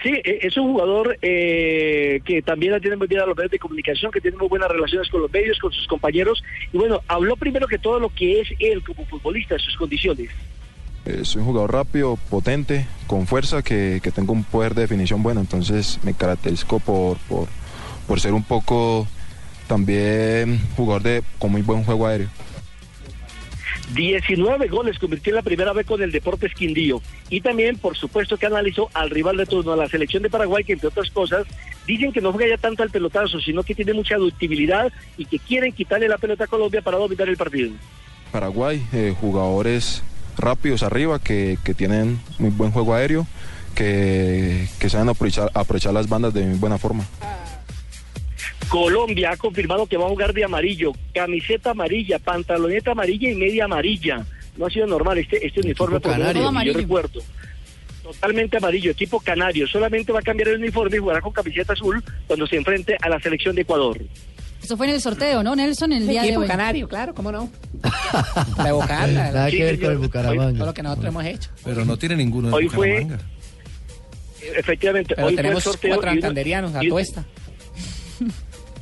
Sí, 0.03 0.11
eh, 0.25 0.41
es 0.43 0.57
un 0.57 0.73
jugador 0.73 1.17
eh, 1.23 2.21
que 2.25 2.43
también 2.43 2.81
tiene 2.81 2.97
muy 2.97 3.07
bien 3.07 3.21
a 3.21 3.27
los 3.27 3.37
medios 3.37 3.53
de 3.53 3.59
comunicación, 3.59 4.11
que 4.11 4.21
tiene 4.21 4.37
muy 4.37 4.49
buenas 4.49 4.69
relaciones 4.69 5.09
con 5.09 5.23
los 5.23 5.33
medios, 5.33 5.59
con 5.59 5.73
sus 5.73 5.87
compañeros. 5.87 6.43
Y 6.73 6.79
bueno, 6.79 7.01
habló 7.07 7.37
primero 7.37 7.69
que 7.69 7.79
todo 7.79 8.01
lo 8.01 8.09
que 8.09 8.41
es 8.41 8.49
él 8.59 8.83
como 8.83 9.07
futbolista, 9.07 9.59
sus 9.59 9.77
condiciones. 9.77 10.31
Soy 11.23 11.41
un 11.41 11.49
jugador 11.49 11.73
rápido, 11.73 12.17
potente, 12.31 12.87
con 13.07 13.27
fuerza, 13.27 13.63
que, 13.63 14.01
que 14.03 14.13
tengo 14.13 14.33
un 14.33 14.45
poder 14.45 14.75
de 14.75 14.83
definición 14.83 15.23
bueno, 15.23 15.41
entonces 15.41 15.99
me 16.05 16.15
caracterizo 16.15 16.79
por, 16.79 17.17
por, 17.29 17.49
por 18.07 18.21
ser 18.21 18.33
un 18.33 18.45
poco 18.45 19.07
también 19.67 20.61
jugador 20.77 21.03
de 21.03 21.23
con 21.39 21.51
muy 21.51 21.63
buen 21.63 21.83
juego 21.85 22.07
aéreo. 22.07 22.29
19 23.95 24.69
goles 24.69 24.99
convirtió 24.99 25.31
en 25.31 25.37
la 25.37 25.43
primera 25.43 25.73
vez 25.73 25.87
con 25.87 26.03
el 26.03 26.13
Deportes 26.13 26.55
Quindío. 26.55 27.01
Y 27.29 27.41
también, 27.41 27.77
por 27.79 27.97
supuesto, 27.97 28.37
que 28.37 28.47
analizó 28.47 28.89
al 28.95 29.11
rival 29.11 29.37
de 29.37 29.47
turno, 29.47 29.73
a 29.73 29.77
la 29.77 29.89
selección 29.89 30.23
de 30.23 30.31
Paraguay, 30.31 30.65
que 30.65 30.73
entre 30.73 30.89
otras 30.89 31.11
cosas, 31.11 31.47
dicen 31.87 32.13
que 32.13 32.21
no 32.21 32.33
juega 32.33 32.57
ya 32.57 32.61
tanto 32.61 32.83
al 32.83 32.91
pelotazo, 32.91 33.41
sino 33.41 33.63
que 33.63 33.75
tiene 33.75 33.93
mucha 33.93 34.17
ductibilidad 34.17 34.93
y 35.17 35.27
que 35.27 35.39
quieren 35.39 35.73
quitarle 35.73 36.09
la 36.09 36.19
pelota 36.19 36.45
a 36.45 36.47
Colombia 36.49 36.83
para 36.83 36.99
dominar 36.99 37.29
el 37.29 37.37
partido. 37.37 37.73
Paraguay, 38.31 38.83
eh, 38.93 39.15
jugadores 39.21 40.03
rápidos 40.39 40.83
arriba 40.83 41.19
que, 41.19 41.59
que 41.65 41.75
tienen 41.75 42.19
muy 42.39 42.51
buen 42.51 42.71
juego 42.71 42.95
aéreo, 42.95 43.27
que, 43.75 44.69
que 44.79 44.89
saben 44.89 45.09
aprovechar, 45.09 45.51
aprovechar 45.55 45.93
las 45.93 46.09
bandas 46.09 46.33
de 46.33 46.45
muy 46.45 46.59
buena 46.59 46.79
forma. 46.79 47.05
Colombia 48.73 49.33
ha 49.33 49.37
confirmado 49.37 49.85
que 49.87 49.99
va 49.99 50.07
a 50.07 50.09
jugar 50.09 50.33
de 50.33 50.45
amarillo, 50.45 50.93
camiseta 51.13 51.73
amarilla, 51.73 52.19
pantaloneta 52.19 52.93
amarilla 52.93 53.31
y 53.31 53.35
media 53.35 53.67
amarilla. 53.67 54.25
No 54.57 54.65
ha 54.65 54.71
sido 54.71 54.87
normal 54.87 55.19
este, 55.19 55.47
este 55.47 55.61
uniforme, 55.61 56.01
por 56.01 56.13
canario. 56.13 56.51
yo 56.65 56.73
recuerdo. 56.73 57.21
Totalmente 58.03 58.57
amarillo, 58.57 58.91
equipo 58.93 59.21
canario. 59.21 59.67
Solamente 59.69 60.11
va 60.11 60.21
a 60.21 60.23
cambiar 60.23 60.49
el 60.49 60.57
uniforme 60.57 60.97
y 60.97 61.01
jugará 61.01 61.21
con 61.21 61.33
camiseta 61.35 61.75
azul 61.75 62.03
cuando 62.27 62.47
se 62.47 62.57
enfrente 62.57 62.97
a 63.03 63.11
la 63.11 63.21
selección 63.21 63.55
de 63.55 63.61
Ecuador. 63.61 64.01
Eso 64.63 64.75
fue 64.79 64.87
en 64.87 64.95
el 64.95 65.03
sorteo, 65.03 65.43
¿no, 65.43 65.55
Nelson? 65.55 65.93
El 65.93 66.09
día 66.09 66.23
de 66.23 66.35
hoy. 66.39 66.47
canario, 66.47 66.89
claro, 66.89 67.13
cómo 67.13 67.31
no. 67.31 67.51
La 68.57 68.73
Bocarla. 68.73 69.33
Nada 69.33 69.51
Sí, 69.51 69.59
que 69.59 69.65
ver 69.65 69.81
con 69.81 69.91
el. 69.93 69.99
Bucaramanga. 69.99 70.57
Todo 70.57 70.67
lo 70.67 70.75
que 70.75 70.83
nosotros 70.83 71.09
hemos 71.09 71.25
hecho. 71.27 71.51
Pero 71.63 71.85
no 71.85 71.99
tiene 71.99 72.17
ninguno 72.17 72.49
de 72.49 72.55
Hoy 72.55 72.69
fue-. 72.71 73.07
Efectivamente, 74.57 75.15
Pero 75.15 75.27
hoy 75.27 75.35
fue 75.35 75.41
el 75.43 75.45
tenemos 75.47 75.63
sorteo 75.63 75.91
cuatro 75.97 76.11
santanderianos 76.11 76.75
a 76.75 76.83
y- 76.83 76.89
tuesta. 76.89 77.27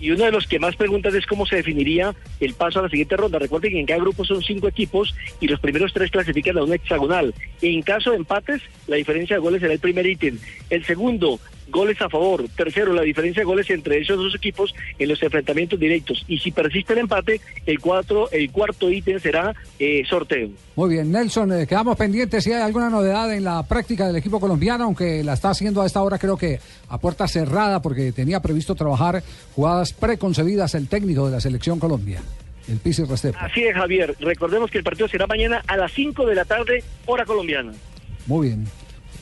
Y 0.01 0.11
uno 0.11 0.24
de 0.24 0.32
los 0.32 0.46
que 0.46 0.59
más 0.59 0.76
preguntan 0.76 1.14
es 1.14 1.26
cómo 1.26 1.46
se 1.46 1.57
definiría 1.57 2.14
el 2.40 2.55
paso 2.55 2.78
a 2.78 2.82
la 2.82 2.88
siguiente 2.88 3.16
ronda. 3.16 3.38
Recuerden 3.38 3.72
que 3.72 3.80
en 3.80 3.86
cada 3.86 4.01
grupo 4.01 4.24
son 4.24 4.42
cinco 4.42 4.68
equipos 4.68 5.14
y 5.40 5.46
los 5.46 5.61
primeros 5.61 5.92
tres 5.92 6.11
clasifican 6.11 6.57
a 6.59 6.64
una 6.64 6.76
hexagonal. 6.76 7.34
En 7.61 7.82
caso 7.82 8.11
de 8.11 8.16
empates, 8.16 8.62
la 8.86 8.96
diferencia 8.96 9.36
de 9.36 9.40
goles 9.40 9.61
será 9.61 9.74
el 9.74 9.78
primer 9.78 10.07
ítem. 10.07 10.38
El 10.70 10.84
segundo, 10.84 11.38
goles 11.70 12.00
a 12.00 12.08
favor. 12.08 12.44
Tercero, 12.56 12.92
la 12.92 13.02
diferencia 13.02 13.40
de 13.40 13.46
goles 13.46 13.70
entre 13.70 13.98
esos 13.98 14.16
dos 14.16 14.34
equipos 14.34 14.74
en 14.98 15.08
los 15.08 15.22
enfrentamientos 15.22 15.78
directos. 15.78 16.24
Y 16.28 16.38
si 16.38 16.50
persiste 16.50 16.92
el 16.92 17.00
empate, 17.00 17.40
el, 17.66 17.80
cuatro, 17.80 18.30
el 18.30 18.50
cuarto 18.50 18.90
ítem 18.90 19.18
será 19.20 19.54
eh, 19.78 20.02
sorteo. 20.08 20.50
Muy 20.76 20.90
bien, 20.90 21.10
Nelson, 21.10 21.52
eh, 21.52 21.66
quedamos 21.66 21.96
pendientes 21.96 22.44
si 22.44 22.52
hay 22.52 22.62
alguna 22.62 22.90
novedad 22.90 23.32
en 23.34 23.44
la 23.44 23.62
práctica 23.62 24.06
del 24.06 24.16
equipo 24.16 24.40
colombiano, 24.40 24.84
aunque 24.84 25.22
la 25.24 25.34
está 25.34 25.50
haciendo 25.50 25.82
a 25.82 25.86
esta 25.86 26.02
hora 26.02 26.18
creo 26.18 26.36
que 26.36 26.58
a 26.88 26.98
puerta 26.98 27.28
cerrada 27.28 27.80
porque 27.82 28.12
tenía 28.12 28.40
previsto 28.40 28.74
trabajar 28.74 29.22
jugadas 29.54 29.92
preconcebidas 29.92 30.74
el 30.74 30.88
técnico 30.88 31.26
de 31.26 31.32
la 31.32 31.40
selección 31.40 31.78
Colombia, 31.78 32.22
el 32.68 32.78
Pisi 32.78 33.04
Restrepo. 33.04 33.38
Así 33.40 33.62
es, 33.64 33.74
Javier. 33.74 34.14
Recordemos 34.20 34.70
que 34.70 34.78
el 34.78 34.84
partido 34.84 35.08
será 35.08 35.26
mañana 35.26 35.62
a 35.66 35.76
las 35.76 35.92
5 35.92 36.26
de 36.26 36.34
la 36.34 36.44
tarde, 36.44 36.82
hora 37.06 37.24
colombiana. 37.24 37.72
Muy 38.26 38.48
bien. 38.48 38.66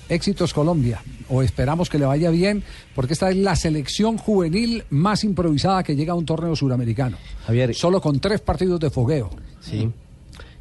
Éxitos 0.09 0.55
Colombia. 0.55 1.01
O 1.31 1.43
esperamos 1.43 1.89
que 1.91 1.99
le 1.99 2.07
vaya 2.07 2.31
bien, 2.31 2.63
porque 2.95 3.13
esta 3.13 3.31
es 3.31 3.37
la 3.37 3.55
selección 3.57 4.17
juvenil 4.19 4.85
más 4.91 5.25
improvisada 5.25 5.83
que 5.83 5.95
llega 5.97 6.13
a 6.13 6.17
un 6.17 6.25
torneo 6.25 6.57
suramericano. 6.57 7.17
Javier. 7.47 7.75
Solo 7.75 8.01
con 8.01 8.19
tres 8.21 8.41
partidos 8.41 8.81
de 8.81 8.91
fogueo. 8.91 9.31
Sí. 9.61 9.91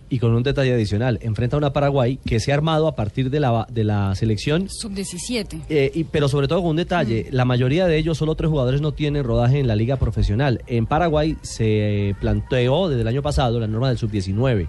Y 0.09 0.19
con 0.19 0.33
un 0.33 0.41
detalle 0.41 0.73
adicional, 0.73 1.19
enfrenta 1.21 1.57
a 1.57 1.59
una 1.59 1.73
Paraguay 1.73 2.17
que 2.25 2.39
se 2.39 2.51
ha 2.51 2.55
armado 2.55 2.87
a 2.87 2.95
partir 2.95 3.29
de 3.29 3.41
la, 3.41 3.67
de 3.69 3.83
la 3.83 4.15
selección 4.15 4.69
Sub-17. 4.69 5.63
Eh, 5.67 5.91
y- 5.93 6.05
pero 6.05 6.29
sobre 6.29 6.47
todo 6.47 6.61
con 6.61 6.69
un 6.71 6.75
detalle, 6.77 7.27
la 7.31 7.43
mayoría 7.43 7.87
de 7.87 7.97
ellos, 7.97 8.17
solo 8.17 8.35
tres 8.35 8.49
jugadores 8.49 8.79
no 8.79 8.93
tienen 8.93 9.25
rodaje 9.25 9.59
en 9.59 9.67
la 9.67 9.75
liga 9.75 9.97
profesional. 9.97 10.61
En 10.67 10.85
Paraguay 10.85 11.35
se 11.41 12.15
planteó 12.21 12.87
desde 12.87 13.01
el 13.01 13.07
año 13.09 13.21
pasado 13.21 13.59
la 13.59 13.67
norma 13.67 13.89
del 13.89 13.97
sub-19. 13.97 14.67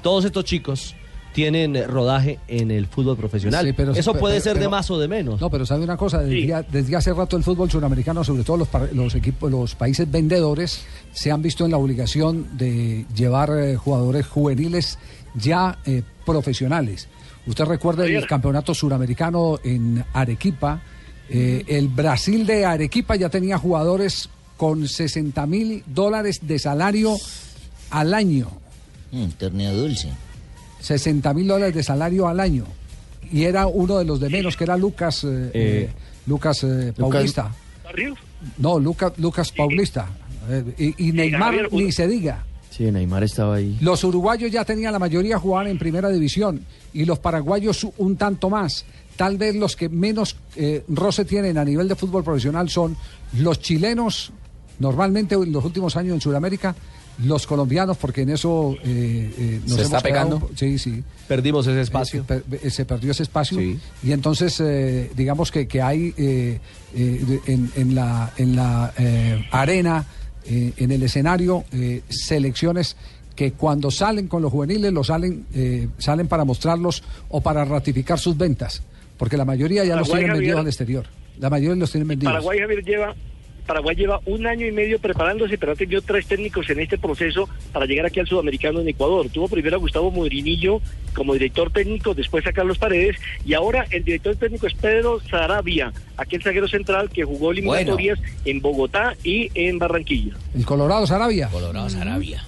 Todos 0.00 0.24
estos 0.24 0.44
chicos 0.44 0.94
tienen 1.34 1.74
rodaje 1.88 2.38
en 2.48 2.70
el 2.70 2.86
fútbol 2.86 3.16
profesional. 3.16 3.64
Sí, 3.66 3.72
pero- 3.72 3.92
Eso 3.92 4.12
pero- 4.12 4.20
puede 4.20 4.40
ser 4.40 4.58
de 4.58 4.68
más 4.68 4.90
o 4.90 4.98
de 4.98 5.06
menos. 5.08 5.40
No, 5.40 5.50
pero 5.50 5.64
sabe 5.66 5.84
una 5.84 5.96
cosa, 5.96 6.20
desde, 6.22 6.64
desde 6.70 6.96
hace 6.96 7.12
rato 7.12 7.36
el 7.36 7.44
fútbol 7.44 7.70
suramericano, 7.70 8.24
sobre 8.24 8.42
todo 8.44 8.56
los, 8.56 8.68
par- 8.68 8.90
los 8.92 9.14
equipos, 9.14 9.50
los 9.50 9.74
países 9.74 10.10
vendedores, 10.10 10.80
se 11.12 11.30
han 11.30 11.40
visto 11.42 11.64
en 11.64 11.70
la 11.70 11.76
obligación 11.78 12.56
de 12.58 13.04
llevar 13.14 13.50
eh, 13.56 13.76
jugadores 13.76 14.26
juveniles 14.26 14.98
ya 15.34 15.78
eh, 15.86 16.02
profesionales. 16.26 17.08
Usted 17.46 17.64
recuerda 17.64 18.04
el 18.04 18.26
campeonato 18.26 18.74
suramericano 18.74 19.58
en 19.64 20.04
Arequipa, 20.12 20.82
eh, 21.30 21.64
el 21.68 21.88
Brasil 21.88 22.44
de 22.46 22.64
Arequipa 22.66 23.14
ya 23.16 23.28
tenía 23.28 23.58
jugadores 23.58 24.28
con 24.56 24.88
60 24.88 25.46
mil 25.46 25.82
dólares 25.86 26.40
de 26.42 26.58
salario 26.58 27.16
al 27.90 28.12
año. 28.12 28.50
Un 29.12 29.30
torneo 29.32 29.72
dulce. 29.74 30.08
60 30.80 31.34
mil 31.34 31.46
dólares 31.48 31.74
de 31.74 31.82
salario 31.82 32.28
al 32.28 32.40
año. 32.40 32.64
Y 33.30 33.44
era 33.44 33.66
uno 33.66 33.98
de 33.98 34.04
los 34.04 34.20
de 34.20 34.30
menos, 34.30 34.56
que 34.56 34.64
era 34.64 34.76
Lucas, 34.76 35.24
eh, 35.24 35.28
Eh, 35.28 35.50
eh, 35.54 35.90
Lucas 36.26 36.64
eh, 36.64 36.92
Paulista. 36.96 37.52
¿Barrios? 37.84 38.18
No, 38.58 38.78
Lucas, 38.78 39.12
Lucas 39.18 39.52
Paulista. 39.52 40.06
Eh, 40.50 40.94
y, 40.98 41.08
y 41.08 41.12
Neymar 41.12 41.40
Javier, 41.54 41.72
ni 41.72 41.92
se 41.92 42.06
diga. 42.06 42.44
Sí, 42.70 42.84
Neymar 42.90 43.24
estaba 43.24 43.56
ahí. 43.56 43.76
Los 43.80 44.04
uruguayos 44.04 44.50
ya 44.50 44.64
tenían 44.64 44.92
la 44.92 44.98
mayoría 44.98 45.38
jugaban 45.38 45.66
en 45.66 45.78
primera 45.78 46.08
división 46.10 46.64
y 46.92 47.04
los 47.04 47.18
paraguayos 47.18 47.86
un 47.98 48.16
tanto 48.16 48.48
más. 48.48 48.84
Tal 49.16 49.36
vez 49.36 49.56
los 49.56 49.74
que 49.74 49.88
menos 49.88 50.36
eh, 50.54 50.84
roce 50.88 51.24
tienen 51.24 51.58
a 51.58 51.64
nivel 51.64 51.88
de 51.88 51.96
fútbol 51.96 52.22
profesional 52.22 52.68
son 52.70 52.96
los 53.36 53.58
chilenos, 53.60 54.30
normalmente 54.78 55.34
en 55.34 55.50
los 55.50 55.64
últimos 55.64 55.96
años 55.96 56.14
en 56.14 56.20
Sudamérica, 56.20 56.76
los 57.24 57.46
colombianos, 57.46 57.96
porque 57.96 58.22
en 58.22 58.30
eso 58.30 58.76
eh, 58.84 59.32
eh, 59.38 59.60
nos 59.62 59.74
¿Se 59.74 59.80
hemos 59.82 59.92
está 59.94 60.02
quedado- 60.08 60.38
pegando? 60.38 60.50
Sí, 60.56 60.78
sí. 60.78 61.02
Perdimos 61.26 61.66
ese 61.66 61.80
espacio. 61.80 62.20
Eh, 62.20 62.24
se, 62.26 62.40
per- 62.42 62.70
se 62.70 62.84
perdió 62.84 63.10
ese 63.10 63.22
espacio 63.24 63.58
Sí. 63.58 63.78
y 64.04 64.12
entonces 64.12 64.60
eh, 64.60 65.10
digamos 65.16 65.50
que, 65.50 65.66
que 65.66 65.82
hay 65.82 66.14
eh, 66.16 66.60
eh, 66.94 67.40
en, 67.46 67.70
en 67.74 67.94
la, 67.94 68.32
en 68.36 68.54
la 68.56 68.92
eh, 68.98 69.44
arena, 69.50 70.06
eh, 70.44 70.72
en 70.76 70.90
el 70.92 71.02
escenario, 71.02 71.64
eh, 71.72 72.02
selecciones 72.08 72.96
que 73.34 73.52
cuando 73.52 73.90
salen 73.90 74.26
con 74.28 74.42
los 74.42 74.50
juveniles 74.52 74.92
los 74.92 75.08
salen, 75.08 75.44
eh, 75.54 75.88
salen 75.98 76.26
para 76.28 76.44
mostrarlos 76.44 77.02
o 77.28 77.40
para 77.40 77.64
ratificar 77.64 78.18
sus 78.18 78.36
ventas, 78.36 78.82
porque 79.16 79.36
la 79.36 79.44
mayoría 79.44 79.84
ya 79.84 79.94
los 79.96 80.08
tienen 80.08 80.28
vendidos 80.32 80.54
Javier. 80.54 80.58
al 80.60 80.66
exterior. 80.66 81.06
La 81.38 81.50
mayoría 81.50 81.76
los 81.76 81.90
tienen 81.92 82.08
vendidos. 82.08 82.32
Paraguay, 82.32 82.58
Javier, 82.60 82.84
lleva, 82.84 83.14
Paraguay 83.68 83.94
lleva 83.94 84.18
un 84.24 84.46
año 84.46 84.66
y 84.66 84.72
medio 84.72 84.98
preparándose, 84.98 85.58
pero 85.58 85.72
ha 85.72 85.74
tenido 85.76 86.00
tres 86.00 86.26
técnicos 86.26 86.70
en 86.70 86.80
este 86.80 86.96
proceso 86.96 87.50
para 87.70 87.84
llegar 87.84 88.06
aquí 88.06 88.18
al 88.18 88.26
sudamericano 88.26 88.80
en 88.80 88.88
Ecuador. 88.88 89.28
Tuvo 89.28 89.46
primero 89.46 89.76
a 89.76 89.78
Gustavo 89.78 90.10
Modrinillo 90.10 90.80
como 91.14 91.34
director 91.34 91.70
técnico, 91.70 92.14
después 92.14 92.46
a 92.46 92.52
Carlos 92.52 92.78
Paredes, 92.78 93.16
y 93.44 93.52
ahora 93.52 93.84
el 93.90 94.04
director 94.04 94.34
técnico 94.36 94.66
es 94.66 94.72
Pedro 94.74 95.20
Sarabia, 95.30 95.92
aquel 96.16 96.42
zaguero 96.42 96.66
central 96.66 97.10
que 97.10 97.24
jugó 97.24 97.52
eliminatorias 97.52 98.18
en 98.46 98.60
Bogotá 98.62 99.14
y 99.22 99.50
en 99.54 99.78
Barranquilla. 99.78 100.32
El 100.54 100.64
Colorado 100.64 101.06
Sarabia. 101.06 101.48
Colorado 101.48 101.90
Sarabia. 101.90 102.42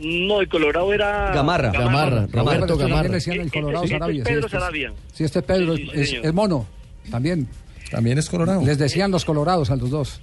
No, 0.00 0.40
el 0.40 0.48
Colorado 0.48 0.92
era... 0.92 1.30
Gamarra. 1.32 1.70
Gamarra, 1.70 2.26
Roberto 2.32 2.66
Pero 2.66 2.76
Gamarra. 2.78 3.08
Le 3.08 3.14
decían 3.14 3.40
el 3.40 3.52
Colorado 3.52 3.84
Este 3.84 3.94
es. 3.94 4.00
Pedro 4.00 4.12
sí, 4.12 4.18
este 4.26 4.46
es- 4.46 4.50
Sarabia. 4.50 4.92
Sí, 5.12 5.24
este 5.24 5.38
es 5.38 5.44
Pedro, 5.44 5.76
Sí, 5.76 5.84
sí, 5.94 6.00
es, 6.00 6.08
señor. 6.10 6.26
es 6.26 6.34
mono, 6.34 6.66
también. 7.12 7.46
También 7.92 8.16
es 8.18 8.28
colorado. 8.30 8.64
Les 8.64 8.78
decían 8.78 9.10
los 9.10 9.24
colorados 9.24 9.70
a 9.70 9.76
los 9.76 9.90
dos. 9.90 10.20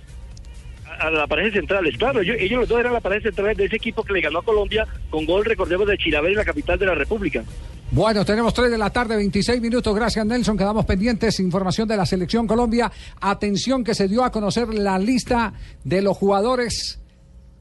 A 0.99 1.09
la 1.09 1.27
pareja 1.27 1.51
centrales. 1.57 1.97
Claro, 1.97 2.21
ellos, 2.21 2.35
ellos 2.39 2.59
los 2.61 2.69
dos 2.69 2.79
eran 2.79 2.93
la 2.93 2.99
pareja 3.01 3.23
centrales 3.29 3.57
de 3.57 3.65
ese 3.65 3.75
equipo 3.77 4.03
que 4.03 4.13
le 4.13 4.21
ganó 4.21 4.39
a 4.39 4.43
Colombia 4.43 4.87
con 5.09 5.25
gol, 5.25 5.45
recordemos, 5.45 5.87
de 5.87 5.97
Chirabel 5.97 6.31
en 6.31 6.37
la 6.37 6.45
capital 6.45 6.77
de 6.79 6.85
la 6.85 6.95
República. 6.95 7.43
Bueno, 7.91 8.23
tenemos 8.23 8.53
3 8.53 8.69
de 8.69 8.77
la 8.77 8.91
tarde, 8.91 9.15
26 9.15 9.59
minutos. 9.61 9.95
Gracias, 9.95 10.23
Nelson. 10.25 10.55
Quedamos 10.57 10.85
pendientes. 10.85 11.39
Información 11.39 11.87
de 11.87 11.97
la 11.97 12.05
Selección 12.05 12.45
Colombia. 12.45 12.91
Atención 13.19 13.83
que 13.83 13.95
se 13.95 14.07
dio 14.07 14.23
a 14.23 14.31
conocer 14.31 14.67
la 14.73 14.99
lista 14.99 15.53
de 15.83 16.03
los 16.03 16.15
jugadores 16.15 16.99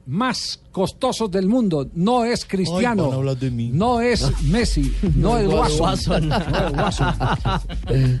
más 0.05 0.59
costosos 0.71 1.29
del 1.31 1.47
mundo. 1.47 1.89
No 1.93 2.25
es 2.25 2.45
Cristiano. 2.45 3.11
Ay, 3.27 3.35
de 3.37 3.51
mí. 3.51 3.69
No 3.73 4.01
es 4.01 4.23
Messi. 4.43 4.93
No, 5.15 5.37
es 5.37 5.47
Watson. 5.79 6.29
No. 6.29 6.91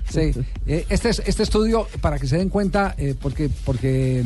Sí. 0.09 0.31
Este, 0.65 1.09
es- 1.09 1.21
este 1.25 1.43
estudio, 1.43 1.87
para 2.01 2.17
que 2.19 2.27
se 2.27 2.37
den 2.37 2.49
cuenta, 2.49 2.95
eh, 2.97 3.15
porque, 3.19 3.49
porque 3.65 4.23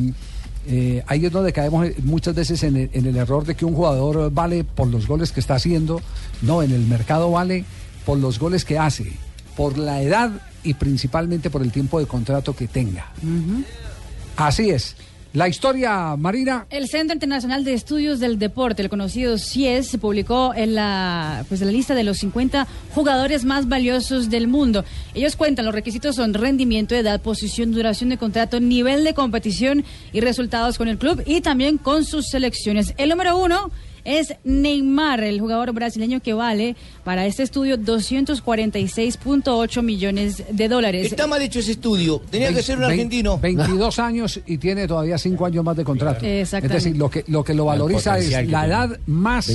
eh, 0.67 1.03
ahí 1.07 1.25
es 1.25 1.31
donde 1.31 1.53
caemos 1.53 1.87
muchas 2.03 2.35
veces 2.35 2.63
en 2.63 2.77
el, 2.77 2.89
en 2.93 3.05
el 3.05 3.15
error 3.17 3.45
de 3.45 3.55
que 3.55 3.65
un 3.65 3.75
jugador 3.75 4.31
vale 4.31 4.63
por 4.63 4.87
los 4.87 5.07
goles 5.07 5.31
que 5.31 5.39
está 5.39 5.55
haciendo. 5.55 6.01
No, 6.41 6.61
en 6.63 6.71
el 6.71 6.85
mercado 6.85 7.31
vale 7.31 7.65
por 8.05 8.17
los 8.17 8.39
goles 8.39 8.65
que 8.65 8.77
hace, 8.77 9.13
por 9.55 9.77
la 9.77 10.01
edad 10.01 10.31
y 10.63 10.73
principalmente 10.73 11.49
por 11.49 11.61
el 11.61 11.71
tiempo 11.71 11.99
de 11.99 12.05
contrato 12.05 12.55
que 12.55 12.67
tenga. 12.67 13.11
Así 14.37 14.69
es. 14.69 14.95
La 15.33 15.47
historia, 15.47 16.15
Marina. 16.15 16.67
El 16.69 16.87
Centro 16.87 17.15
Internacional 17.15 17.63
de 17.63 17.73
Estudios 17.73 18.19
del 18.19 18.37
Deporte, 18.37 18.83
el 18.83 18.89
conocido 18.89 19.39
CIES, 19.39 19.97
publicó 19.99 20.53
en 20.53 20.75
la, 20.75 21.43
pues, 21.49 21.59
la 21.61 21.71
lista 21.71 21.95
de 21.95 22.03
los 22.03 22.19
50 22.19 22.67
jugadores 22.93 23.43
más 23.43 23.67
valiosos 23.67 24.29
del 24.29 24.47
mundo. 24.47 24.85
Ellos 25.15 25.35
cuentan, 25.35 25.65
los 25.65 25.73
requisitos 25.73 26.17
son 26.17 26.35
rendimiento, 26.35 26.93
edad, 26.93 27.19
posición, 27.19 27.71
duración 27.71 28.11
de 28.11 28.19
contrato, 28.19 28.59
nivel 28.59 29.03
de 29.03 29.15
competición 29.15 29.83
y 30.11 30.21
resultados 30.21 30.77
con 30.77 30.87
el 30.87 30.99
club 30.99 31.23
y 31.25 31.41
también 31.41 31.79
con 31.79 32.05
sus 32.05 32.27
selecciones. 32.27 32.93
El 32.97 33.09
número 33.09 33.35
uno 33.35 33.71
es 34.05 34.35
Neymar, 34.43 35.23
el 35.23 35.39
jugador 35.39 35.73
brasileño 35.73 36.21
que 36.21 36.33
vale 36.33 36.75
para 37.03 37.25
este 37.25 37.43
estudio 37.43 37.77
246.8 37.77 39.81
millones 39.81 40.43
de 40.51 40.67
dólares. 40.67 41.05
Está 41.05 41.27
mal 41.27 41.41
hecho 41.41 41.59
ese 41.59 41.71
estudio. 41.71 42.21
Tenía 42.29 42.53
que 42.53 42.61
ser 42.61 42.77
un 42.77 42.85
argentino. 42.85 43.39
22 43.39 43.99
años 43.99 44.39
y 44.45 44.57
tiene 44.57 44.87
todavía 44.87 45.17
5 45.17 45.45
años 45.45 45.63
más 45.63 45.77
de 45.77 45.83
contrato. 45.83 46.25
Es 46.25 46.53
Exactamente. 46.53 46.75
decir, 46.75 46.97
lo 46.97 47.09
que, 47.09 47.23
lo 47.27 47.43
que 47.43 47.53
lo 47.53 47.65
valoriza 47.65 48.17
es 48.17 48.49
la 48.49 48.65
edad 48.65 48.99
más 49.07 49.49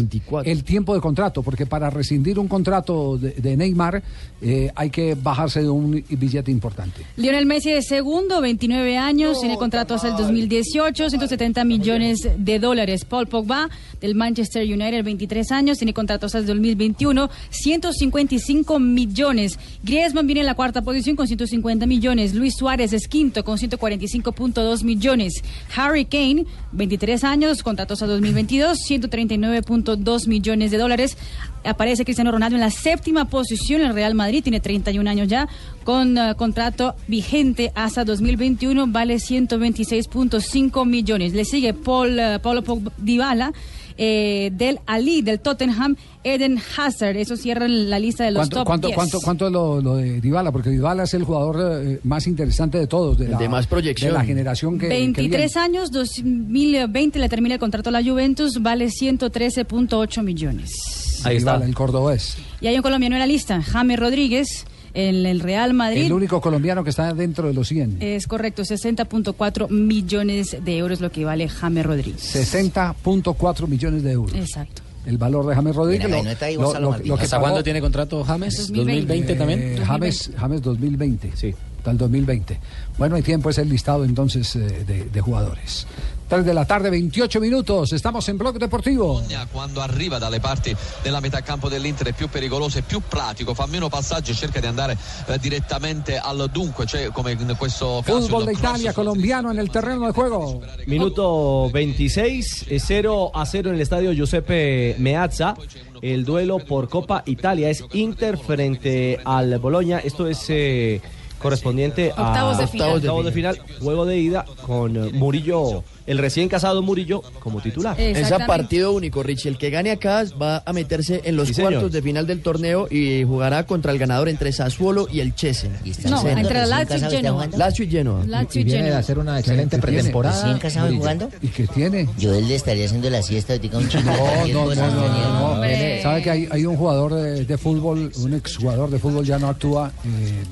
el 0.44 0.64
tiempo 0.64 0.94
de 0.94 1.00
contrato, 1.00 1.42
porque 1.42 1.66
para 1.66 1.90
rescindir 1.90 2.38
un 2.38 2.48
contrato 2.48 3.18
de, 3.18 3.32
de 3.32 3.56
Neymar 3.56 4.02
eh, 4.40 4.70
hay 4.74 4.90
que 4.90 5.14
bajarse 5.14 5.62
de 5.62 5.68
un 5.68 6.04
billete 6.08 6.50
importante. 6.50 7.02
Lionel 7.16 7.46
Messi 7.46 7.70
es 7.70 7.86
segundo, 7.86 8.40
29 8.40 8.96
años, 8.96 9.40
tiene 9.40 9.56
contrato 9.56 9.94
hasta 9.94 10.08
el 10.08 10.16
2018, 10.16 11.10
170 11.10 11.64
millones 11.64 12.28
de 12.36 12.58
dólares. 12.58 13.04
Paul 13.04 13.26
Pogba 13.26 13.68
del 14.00 14.14
Manchester 14.14 14.37
United, 14.38 15.04
23 15.04 15.52
años, 15.52 15.78
tiene 15.78 15.92
contrato 15.92 16.26
hasta 16.26 16.38
el 16.38 16.46
2021, 16.46 17.30
155 17.50 18.78
millones. 18.78 19.58
Griezmann 19.82 20.26
viene 20.26 20.40
en 20.40 20.46
la 20.46 20.54
cuarta 20.54 20.82
posición 20.82 21.16
con 21.16 21.26
150 21.26 21.86
millones. 21.86 22.34
Luis 22.34 22.54
Suárez 22.56 22.92
es 22.92 23.08
quinto 23.08 23.44
con 23.44 23.58
145.2 23.58 24.84
millones. 24.84 25.42
Harry 25.76 26.04
Kane, 26.04 26.46
23 26.72 27.24
años, 27.24 27.62
contrato 27.62 27.94
hasta 27.94 28.06
2022, 28.06 28.78
139.2 28.88 30.28
millones 30.28 30.70
de 30.70 30.78
dólares. 30.78 31.16
Aparece 31.64 32.04
Cristiano 32.04 32.30
Ronaldo 32.30 32.56
en 32.56 32.60
la 32.60 32.70
séptima 32.70 33.26
posición. 33.26 33.82
El 33.82 33.94
Real 33.94 34.14
Madrid 34.14 34.42
tiene 34.42 34.60
31 34.60 35.10
años 35.10 35.28
ya, 35.28 35.48
con 35.84 36.16
eh, 36.16 36.34
contrato 36.36 36.94
vigente 37.08 37.72
hasta 37.74 38.04
2021, 38.04 38.86
vale 38.88 39.16
126.5 39.16 40.86
millones. 40.86 41.32
Le 41.32 41.44
sigue 41.44 41.74
Paul, 41.74 42.18
eh, 42.18 42.38
Paulo 42.40 42.62
Dybala. 42.98 43.52
Eh, 43.98 44.50
del 44.54 44.78
Ali, 44.86 45.22
del 45.22 45.40
Tottenham, 45.40 45.96
Eden 46.24 46.58
Hazard. 46.76 47.16
Eso 47.16 47.36
cierra 47.36 47.68
la 47.68 47.98
lista 47.98 48.24
de 48.24 48.30
los 48.30 48.40
¿Cuánto, 48.48 48.56
top 48.56 48.66
cuánto, 48.66 48.86
10. 48.88 48.94
cuánto, 48.96 49.20
cuánto 49.20 49.46
es 49.46 49.52
lo, 49.52 49.80
lo 49.80 49.96
de 49.96 50.20
Dybala? 50.20 50.52
Porque 50.52 50.70
Dybala 50.70 51.02
es 51.02 51.14
el 51.14 51.24
jugador 51.24 51.82
eh, 51.84 52.00
más 52.04 52.26
interesante 52.26 52.78
de 52.78 52.86
todos, 52.86 53.18
de, 53.18 53.28
la, 53.28 53.38
de 53.38 53.48
más 53.48 53.66
proyección. 53.66 54.12
de 54.12 54.18
la 54.18 54.24
generación 54.24 54.78
que, 54.78 54.88
que 54.88 54.94
23 54.94 55.52
viene. 55.54 55.60
años, 55.64 55.90
2020 55.90 57.18
le 57.18 57.28
termina 57.28 57.54
el 57.56 57.60
contrato 57.60 57.88
a 57.90 57.92
la 57.92 58.02
Juventus, 58.02 58.62
vale 58.62 58.86
113.8 58.86 60.22
millones. 60.22 61.20
Ahí 61.24 61.36
está. 61.38 61.56
El 61.56 61.74
cordobés. 61.74 62.36
Y 62.60 62.68
hay 62.68 62.76
un 62.76 62.82
colombiano 62.82 63.16
en 63.16 63.20
la 63.20 63.26
lista, 63.26 63.60
James 63.62 63.98
Rodríguez, 63.98 64.64
en 64.98 65.26
el 65.26 65.40
Real 65.40 65.74
Madrid. 65.74 66.06
El 66.06 66.12
único 66.12 66.40
colombiano 66.40 66.82
que 66.82 66.90
está 66.90 67.12
dentro 67.14 67.46
de 67.46 67.54
los 67.54 67.68
100. 67.68 67.98
Es 68.00 68.26
correcto, 68.26 68.62
60.4 68.62 69.70
millones 69.70 70.56
de 70.64 70.76
euros 70.78 71.00
lo 71.00 71.10
que 71.12 71.24
vale 71.24 71.48
James 71.48 71.86
Rodríguez. 71.86 72.20
60.4 72.34 73.66
millones 73.68 74.02
de 74.02 74.12
euros. 74.12 74.34
Exacto. 74.34 74.82
el 75.06 75.16
valor 75.16 75.46
de 75.46 75.54
James 75.54 75.74
Rodríguez. 75.74 76.06
Mira, 76.06 76.18
Lo- 76.18 76.24
no 76.24 76.30
está 76.30 76.46
ahí 76.46 76.54
lo- 76.56 76.62
Gonzalo 76.64 76.84
lo- 76.84 76.90
Martínez. 76.90 77.08
lo 77.08 77.16
que 77.16 77.24
¿Hasta 77.24 77.40
cuándo 77.40 77.62
tiene 77.64 77.80
contrato 77.80 78.24
James? 78.24 78.72
2020 78.72 79.34
también. 79.36 79.60
Eh, 79.62 79.80
James, 79.86 80.30
James 80.36 80.60
2020. 80.62 81.30
Sí. 81.34 81.54
Hasta 81.78 81.90
el 81.92 81.96
2020. 81.98 82.58
Bueno, 82.98 83.14
hay 83.16 83.22
tiempo, 83.22 83.48
es 83.48 83.56
el 83.58 83.68
listado 83.70 84.04
entonces 84.04 84.54
eh, 84.56 84.84
de, 84.86 85.04
de 85.04 85.20
jugadores. 85.22 85.86
3 86.28 86.44
de 86.44 86.52
la 86.54 86.66
tarde, 86.66 86.90
28 86.90 87.40
minutos. 87.40 87.92
Estamos 87.92 88.28
en 88.28 88.36
Blog 88.36 88.58
Deportivo. 88.58 89.22
quando 89.50 89.80
arriva 89.80 90.18
dalle 90.18 90.40
parti 90.40 90.76
della 91.02 91.20
metà 91.20 91.40
campo 91.40 91.68
dell'Inter 91.70 92.08
è 92.08 92.12
più 92.12 92.28
pericoloso 92.28 92.78
e 92.78 92.82
più 92.82 93.00
pratico, 93.00 93.54
fa 93.54 93.66
meno 93.66 93.88
passaggi 93.88 94.32
e 94.32 94.34
cerca 94.34 94.60
di 94.60 94.66
andare 94.66 94.96
eh, 95.26 95.38
direttamente 95.38 96.18
al 96.18 96.50
dunque, 96.52 96.84
cioè 96.84 97.08
come 97.08 97.32
in 97.32 97.54
questo 97.56 98.02
caso 98.04 98.20
Fútbol 98.20 98.44
de 98.44 98.52
Italia, 98.52 98.92
colombiano 98.92 99.50
en 99.50 99.58
el 99.58 99.70
terreno 99.70 100.06
de 100.06 100.12
juego. 100.12 100.60
Minuto 100.86 101.70
26, 101.70 102.66
eh, 102.68 102.78
0 102.78 103.30
a 103.32 103.46
0 103.46 103.70
en 103.70 103.74
el 103.76 103.80
estadio 103.80 104.12
Giuseppe 104.12 104.96
Meazza. 104.98 105.56
El 106.02 106.24
duelo 106.24 106.58
por 106.58 106.88
Copa 106.88 107.22
Italia 107.26 107.70
es 107.70 107.82
Inter 107.92 108.36
frente 108.36 109.18
al 109.24 109.58
Boloña. 109.58 109.98
Esto 109.98 110.26
es 110.26 110.44
eh, 110.48 111.00
correspondiente 111.38 112.12
a 112.14 112.28
Octavos 112.28 112.58
de 112.58 112.66
final. 112.66 112.96
octavos 112.96 113.24
de 113.24 113.32
final, 113.32 113.58
juego 113.80 114.04
de 114.04 114.18
ida 114.18 114.44
con 114.66 115.16
Murillo, 115.16 115.84
el 116.08 116.18
recién 116.18 116.48
casado 116.48 116.82
Murillo 116.82 117.22
como 117.38 117.60
titular. 117.60 117.98
Es 118.00 118.32
a 118.32 118.46
partido 118.46 118.92
único, 118.92 119.22
Richie. 119.22 119.48
El 119.50 119.58
que 119.58 119.70
gane 119.70 119.90
acá 119.92 120.24
va 120.40 120.62
a 120.66 120.72
meterse 120.72 121.20
en 121.24 121.36
los 121.36 121.48
Sí, 121.48 121.54
señor. 121.54 121.72
cuartos 121.74 121.92
de 121.92 122.02
final 122.02 122.26
del 122.26 122.42
torneo 122.42 122.88
y 122.90 123.22
jugará 123.24 123.64
contra 123.66 123.92
el 123.92 123.98
ganador 123.98 124.28
entre 124.28 124.50
Sassuolo 124.52 125.06
y 125.12 125.20
el 125.20 125.34
Chesen. 125.34 125.72
No, 126.08 126.26
entre 126.28 126.66
Lazio 126.66 126.96
y 126.96 127.10
Genoa. 127.10 127.46
Lazio 127.56 127.84
y 127.84 127.90
Genoa. 127.90 128.24
Lazio 128.26 128.60
y 128.60 128.64
viene 128.64 128.90
de 128.90 128.96
hacer 128.96 129.18
una 129.18 129.38
excelente 129.38 129.78
pretemporada. 129.78 130.42
¿Recién 130.42 130.58
casado 130.58 130.90
y 130.92 130.96
jugando? 130.96 131.28
¿Y 131.42 131.48
qué 131.48 131.66
tiene? 131.66 132.08
Yo 132.18 132.34
él 132.34 132.48
le 132.48 132.54
estaría 132.54 132.86
haciendo 132.86 133.08
la 133.10 133.22
siesta 133.22 133.52
ahorita 133.52 133.78
un 133.78 133.88
chico. 133.88 134.02
No, 134.48 134.64
no, 134.66 134.74
no, 134.74 134.90
no, 134.90 135.56
no. 135.56 136.02
¿Sabe 136.02 136.22
que 136.22 136.30
hay, 136.30 136.48
hay 136.50 136.64
un 136.64 136.76
jugador 136.76 137.14
de, 137.14 137.44
de 137.44 137.58
fútbol, 137.58 138.10
un 138.16 138.34
exjugador 138.34 138.90
de 138.90 138.98
fútbol 138.98 139.24
ya 139.24 139.38
no 139.38 139.48
actúa, 139.48 139.92
eh, 140.04 140.44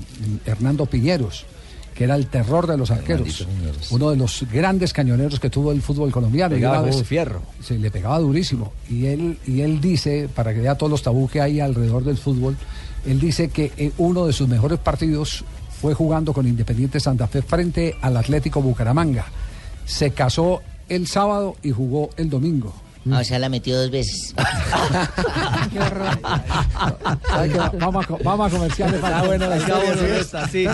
Hernando 0.50 0.86
Piñeros, 0.86 1.44
que 1.96 2.04
era 2.04 2.14
el 2.14 2.26
terror 2.26 2.66
de 2.66 2.76
los 2.76 2.90
arqueros, 2.90 3.46
uno 3.90 4.10
de 4.10 4.16
los 4.16 4.44
grandes 4.52 4.92
cañoneros 4.92 5.40
que 5.40 5.48
tuvo 5.48 5.72
el 5.72 5.80
fútbol 5.80 6.10
colombiano. 6.12 6.54
Y 6.54 6.58
Pegaba 6.58 6.74
una 6.74 6.80
como 6.82 6.92
vez- 6.92 7.00
un 7.00 7.06
fierro. 7.06 7.42
Se 7.62 7.78
le 7.78 7.90
pegaba 7.90 8.18
durísimo. 8.18 8.72
Y 8.90 9.06
él, 9.06 9.38
y 9.46 9.62
él 9.62 9.80
dice, 9.80 10.28
para 10.34 10.52
que 10.52 10.60
vea 10.60 10.74
todos 10.76 10.90
los 10.90 11.02
tabú 11.02 11.26
que 11.28 11.40
hay 11.40 11.58
alrededor 11.60 12.04
del 12.04 12.18
fútbol, 12.18 12.56
él 13.06 13.18
dice 13.18 13.48
que 13.48 13.72
eh, 13.78 13.92
uno 13.98 14.26
de 14.26 14.32
sus 14.32 14.46
mejores 14.48 14.78
partidos 14.78 15.44
fue 15.80 15.94
jugando 15.94 16.32
con 16.32 16.46
Independiente 16.46 17.00
Santa 17.00 17.26
Fe 17.28 17.40
frente 17.42 17.96
al 18.02 18.16
Atlético 18.16 18.60
Bucaramanga. 18.60 19.24
Se 19.86 20.10
casó 20.10 20.60
el 20.88 21.06
sábado 21.06 21.56
y 21.62 21.70
jugó 21.70 22.10
el 22.16 22.28
domingo. 22.28 22.74
Ah, 23.12 23.20
o 23.20 23.24
sea, 23.24 23.38
la 23.38 23.48
metió 23.48 23.78
dos 23.80 23.90
veces. 23.90 24.34
¿Sabe 27.28 27.48
qué? 27.52 27.58
Vamos 27.78 28.04
a, 28.04 28.16
vamos 28.24 28.52
a 28.52 28.56
comerciales. 28.56 28.96
Está 28.96 29.22
buena 29.22 29.46
la 29.46 29.56
historia. 29.58 30.20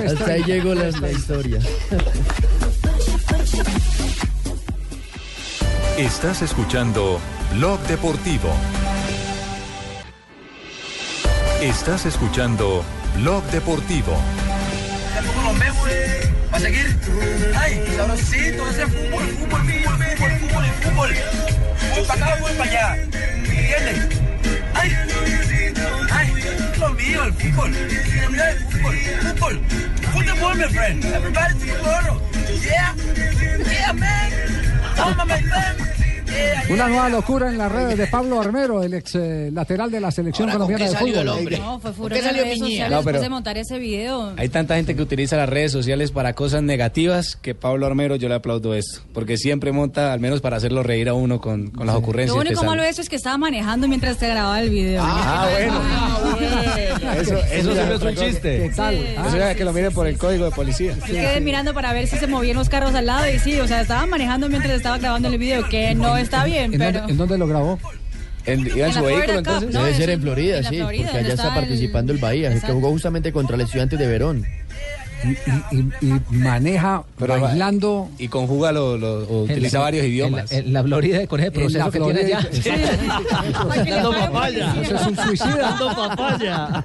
Hasta 0.06 0.32
ahí 0.32 0.42
llegó 0.44 0.74
la, 0.74 0.90
la 0.90 1.10
historia. 1.10 1.58
Estás 5.98 6.40
escuchando 6.42 7.20
Blog 7.54 7.80
Deportivo. 7.80 8.48
Estás 11.60 12.06
escuchando 12.06 12.82
Blog 13.18 13.44
Deportivo. 13.50 14.16
Eh? 16.52 16.54
¿Va 16.54 16.56
a 16.56 16.60
seguir? 16.60 16.96
¡Ay, 17.56 17.82
sabrosito! 17.96 18.68
Ese 18.68 18.86
fútbol, 18.86 19.24
fútbol, 19.38 19.60
fútbol, 19.62 19.96
fútbol, 20.16 20.32
fútbol, 20.38 20.64
fútbol. 20.82 21.10
Voy 21.94 22.04
para 22.06 22.26
acá, 22.26 22.40
voy 22.40 22.52
para 22.52 22.70
allá. 22.70 22.96
¿Entiendes? 22.96 24.20
¡Ay! 24.74 24.96
¡Ay! 26.10 26.28
Lo 26.78 26.90
mío, 26.90 27.24
el 27.24 27.32
fútbol. 27.32 27.74
El 27.74 28.58
fútbol. 28.70 28.96
Fútbol. 29.22 29.60
Fútbol, 30.12 30.56
my 30.58 30.68
friend. 30.68 31.04
Everybody 31.04 31.54
fútbol. 31.54 32.20
Yeah. 32.60 32.94
Yeah, 33.70 33.92
man. 33.92 34.32
On, 34.98 35.26
my 35.26 35.40
friend. 35.40 36.11
Una 36.70 36.88
nueva 36.88 37.08
locura 37.08 37.48
en 37.50 37.58
las 37.58 37.70
redes 37.70 37.98
de 37.98 38.06
Pablo 38.06 38.40
Armero, 38.40 38.82
el 38.82 38.94
ex 38.94 39.14
eh, 39.16 39.50
lateral 39.52 39.90
de 39.90 40.00
la 40.00 40.10
selección 40.10 40.50
colombiana 40.50 40.88
de 40.88 40.96
fútbol. 40.96 41.24
No, 41.58 41.78
fue 41.80 41.92
furor 41.92 42.12
en 42.12 42.18
las 42.18 42.26
salió 42.26 42.44
redes 42.44 42.58
sociales 42.60 42.90
No, 42.90 42.96
después 42.98 43.12
pero- 43.14 43.22
de 43.22 43.28
montar 43.28 43.58
ese 43.58 43.78
video. 43.78 44.32
Hay 44.36 44.48
tanta 44.48 44.76
gente 44.76 44.94
que 44.96 45.02
utiliza 45.02 45.36
las 45.36 45.48
redes 45.48 45.72
sociales 45.72 46.12
para 46.12 46.32
cosas 46.34 46.62
negativas 46.62 47.36
que 47.36 47.54
Pablo 47.54 47.86
Armero 47.86 48.16
yo 48.16 48.28
le 48.28 48.36
aplaudo 48.36 48.74
esto, 48.74 49.00
porque 49.12 49.36
siempre 49.36 49.72
monta, 49.72 50.12
al 50.12 50.20
menos 50.20 50.40
para 50.40 50.56
hacerlo 50.56 50.82
reír 50.82 51.08
a 51.08 51.14
uno 51.14 51.40
con, 51.40 51.70
con 51.70 51.86
las 51.86 51.96
ocurrencias. 51.96 52.34
Lo 52.34 52.40
único 52.40 52.64
malo 52.64 52.82
de 52.82 52.88
eso 52.88 53.02
es 53.02 53.08
que 53.08 53.16
estaba 53.16 53.36
manejando 53.36 53.86
mientras 53.88 54.16
te 54.16 54.28
grababa 54.28 54.60
el 54.60 54.70
video. 54.70 55.02
Ah, 55.04 55.48
bueno. 55.52 55.80
Eso, 57.20 57.36
eso 57.36 57.72
siempre 57.74 57.94
es 57.96 58.02
un 58.02 58.14
chiste. 58.14 58.62
¿Qué 58.62 58.70
tal? 58.74 58.94
Eso 58.94 59.36
es 59.36 59.56
que 59.56 59.64
lo 59.64 59.72
miren 59.72 59.92
por 59.92 60.06
el 60.06 60.16
código 60.16 60.44
de 60.46 60.50
policía. 60.52 60.94
Yo 61.06 61.14
quedé 61.14 61.40
mirando 61.40 61.74
para 61.74 61.92
ver 61.92 62.06
si 62.06 62.16
se 62.16 62.26
movían 62.26 62.56
los 62.56 62.68
carros 62.68 62.94
al 62.94 63.06
lado 63.06 63.28
y 63.30 63.38
sí, 63.38 63.58
o 63.60 63.66
sea, 63.68 63.80
estaba 63.82 64.06
manejando 64.06 64.48
mientras 64.48 64.72
estaba 64.74 64.98
grabando 64.98 65.28
el 65.28 65.38
video, 65.38 65.68
que 65.68 65.94
no 65.94 66.16
está 66.22 66.44
bien, 66.44 66.72
¿En 66.72 66.78
pero... 66.78 66.98
dónde, 66.98 67.12
en 67.12 67.18
dónde 67.18 67.38
lo 67.38 67.46
grabó? 67.46 67.78
En, 68.44 68.60
¿Iba 68.66 68.74
en 68.74 68.82
En 68.86 68.92
su 68.92 69.02
vehículo 69.04 69.26
Cup, 69.26 69.36
entonces? 69.38 69.70
no, 69.72 69.84
Debe 69.84 69.96
ser 69.96 70.10
en- 70.10 70.20
Florida, 70.22 70.62
sí, 70.64 70.76
Florida, 70.78 71.04
porque 71.04 71.18
allá 71.18 71.34
está 71.34 71.48
el- 71.48 71.54
participando 71.54 72.12
el 72.12 72.18
Bahía, 72.18 72.46
el 72.48 72.52
que 72.54 72.58
Exacto. 72.58 72.74
jugó 72.74 72.90
justamente 72.90 73.32
contra 73.32 73.54
el 73.54 73.62
estudiante 73.62 73.96
de 73.96 74.06
Verón. 74.08 74.44
Y, 75.24 75.76
y- 75.76 75.90
y 76.30 76.34
maneja 76.34 77.02
Pero 77.18 77.40
bailando. 77.40 78.08
Y 78.18 78.28
conjuga, 78.28 78.72
lo, 78.72 78.96
lo- 78.98 79.22
o 79.28 79.42
utiliza 79.44 79.78
varios 79.78 80.04
idiomas. 80.06 80.50
En 80.52 80.58
la, 80.64 80.66
en 80.66 80.72
la 80.74 80.82
Florida 80.82 81.26
con 81.26 81.40
ese 81.40 81.46
En 81.48 81.52
proceso 81.54 81.78
la 81.78 81.90
que 81.90 82.00
tiene 82.00 82.20
Florida. 82.24 82.92
Dando 83.90 84.10
papaya. 84.12 84.74
Eso 84.82 84.94
es 84.96 85.06
un 85.06 85.16
suicida. 85.16 85.56
Dando 85.56 85.94
papaya. 85.94 86.82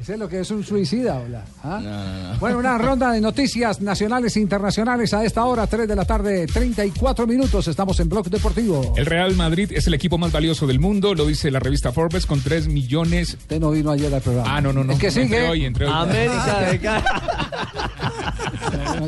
Eso 0.00 0.12
es 0.14 0.18
lo 0.18 0.28
que 0.28 0.40
es 0.40 0.50
un 0.50 0.64
suicida, 0.64 1.18
hola. 1.18 1.42
¿Ah? 1.62 2.36
Bueno, 2.40 2.58
una 2.58 2.78
ronda 2.78 3.12
de 3.12 3.20
noticias 3.20 3.80
nacionales 3.80 4.36
e 4.36 4.40
internacionales 4.40 5.12
a 5.14 5.24
esta 5.24 5.44
hora, 5.44 5.66
3 5.66 5.88
de 5.88 5.96
la 5.96 6.04
tarde, 6.04 6.46
34 6.46 7.26
minutos. 7.26 7.68
Estamos 7.68 7.98
en 8.00 8.08
Blog 8.08 8.28
Deportivo. 8.28 8.94
El 8.96 9.06
Real 9.06 9.34
Madrid 9.34 9.70
es 9.74 9.86
el 9.86 9.94
equipo 9.94 10.18
más 10.18 10.32
valioso 10.32 10.66
del 10.66 10.78
mundo, 10.80 11.14
lo 11.14 11.26
dice 11.26 11.50
la 11.50 11.60
revista 11.60 11.92
Forbes, 11.92 12.26
con 12.26 12.40
3 12.40 12.68
millones. 12.68 13.34
Usted 13.34 13.60
no 13.60 13.70
vino 13.70 13.90
ayer 13.90 14.12
al 14.14 14.20
programa. 14.20 14.56
Ah, 14.56 14.60
no, 14.60 14.72
no, 14.72 14.84
no. 14.84 14.92
¿El 14.92 14.98
que 14.98 15.08
Entre 15.08 15.22
sigue? 15.24 15.48
hoy, 15.48 15.64
entre 15.64 15.86
hoy. 15.86 15.92
América 15.94 16.60
de 16.70 16.78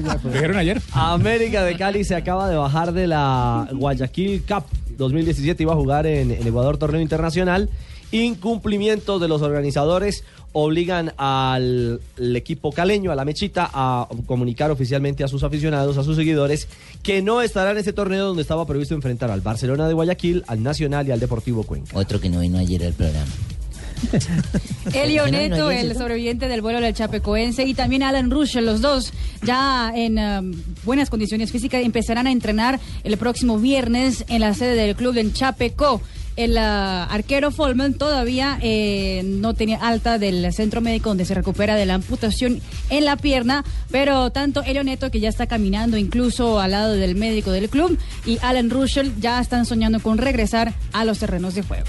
Cali. 0.02 0.20
¿Dijeron 0.24 0.56
ayer? 0.56 0.80
América 0.92 1.64
de 1.64 1.76
Cali 1.76 2.04
se 2.04 2.14
acaba 2.14 2.48
de 2.48 2.56
bajar 2.56 2.92
de 2.92 3.06
la 3.06 3.68
Guayaquil 3.72 4.42
Cup 4.42 4.64
2017. 4.96 5.62
Iba 5.62 5.72
a 5.72 5.76
jugar 5.76 6.06
en, 6.06 6.30
en 6.30 6.46
Ecuador 6.46 6.78
Torneo 6.78 7.00
Internacional. 7.00 7.70
Incumplimiento 8.12 9.18
de 9.18 9.28
los 9.28 9.42
organizadores 9.42 10.24
obligan 10.58 11.12
al 11.18 12.00
el 12.16 12.34
equipo 12.34 12.72
caleño, 12.72 13.12
a 13.12 13.14
la 13.14 13.26
Mechita, 13.26 13.68
a 13.72 14.08
comunicar 14.24 14.70
oficialmente 14.70 15.22
a 15.22 15.28
sus 15.28 15.42
aficionados, 15.42 15.98
a 15.98 16.02
sus 16.02 16.16
seguidores, 16.16 16.66
que 17.02 17.20
no 17.20 17.42
estará 17.42 17.72
en 17.72 17.78
ese 17.78 17.92
torneo 17.92 18.26
donde 18.28 18.40
estaba 18.40 18.66
previsto 18.66 18.94
enfrentar 18.94 19.30
al 19.30 19.42
Barcelona 19.42 19.86
de 19.86 19.92
Guayaquil, 19.92 20.44
al 20.46 20.62
Nacional 20.62 21.06
y 21.06 21.10
al 21.10 21.20
Deportivo 21.20 21.64
Cuenca. 21.64 21.98
Otro 21.98 22.18
que 22.20 22.30
no 22.30 22.40
vino 22.40 22.56
ayer 22.56 22.84
al 22.84 22.94
programa. 22.94 23.26
Elio 24.92 25.22
¿Por 25.22 25.30
qué 25.30 25.36
no 25.36 25.42
vino 25.42 25.56
Neto, 25.56 25.70
el 25.70 25.94
sobreviviente 25.96 26.48
del 26.48 26.62
vuelo 26.62 26.80
del 26.80 26.94
Chapecoense, 26.94 27.64
y 27.64 27.74
también 27.74 28.02
Alan 28.02 28.30
Rush, 28.30 28.56
los 28.58 28.80
dos 28.80 29.12
ya 29.42 29.92
en 29.94 30.18
um, 30.18 30.52
buenas 30.84 31.10
condiciones 31.10 31.52
físicas, 31.52 31.84
empezarán 31.84 32.26
a 32.26 32.32
entrenar 32.32 32.80
el 33.04 33.16
próximo 33.16 33.58
viernes 33.58 34.24
en 34.28 34.40
la 34.40 34.54
sede 34.54 34.74
del 34.74 34.96
club 34.96 35.16
en 35.16 35.32
Chapeco. 35.32 36.00
El 36.36 36.58
ah, 36.58 37.04
arquero 37.04 37.50
Folman 37.50 37.94
todavía 37.94 38.58
eh, 38.60 39.22
no 39.24 39.54
tenía 39.54 39.78
alta 39.78 40.18
del 40.18 40.52
centro 40.52 40.82
médico 40.82 41.08
donde 41.08 41.24
se 41.24 41.32
recupera 41.34 41.76
de 41.76 41.86
la 41.86 41.94
amputación 41.94 42.60
en 42.90 43.06
la 43.06 43.16
pierna, 43.16 43.64
pero 43.90 44.30
tanto 44.30 44.62
Elio 44.62 44.84
Neto, 44.84 45.10
que 45.10 45.18
ya 45.18 45.30
está 45.30 45.46
caminando 45.46 45.96
incluso 45.96 46.60
al 46.60 46.72
lado 46.72 46.92
del 46.92 47.14
médico 47.14 47.52
del 47.52 47.70
club, 47.70 47.98
y 48.26 48.38
Alan 48.42 48.68
Ruschel 48.68 49.14
ya 49.18 49.40
están 49.40 49.64
soñando 49.64 50.00
con 50.00 50.18
regresar 50.18 50.74
a 50.92 51.06
los 51.06 51.18
terrenos 51.18 51.54
de 51.54 51.62
juego. 51.62 51.86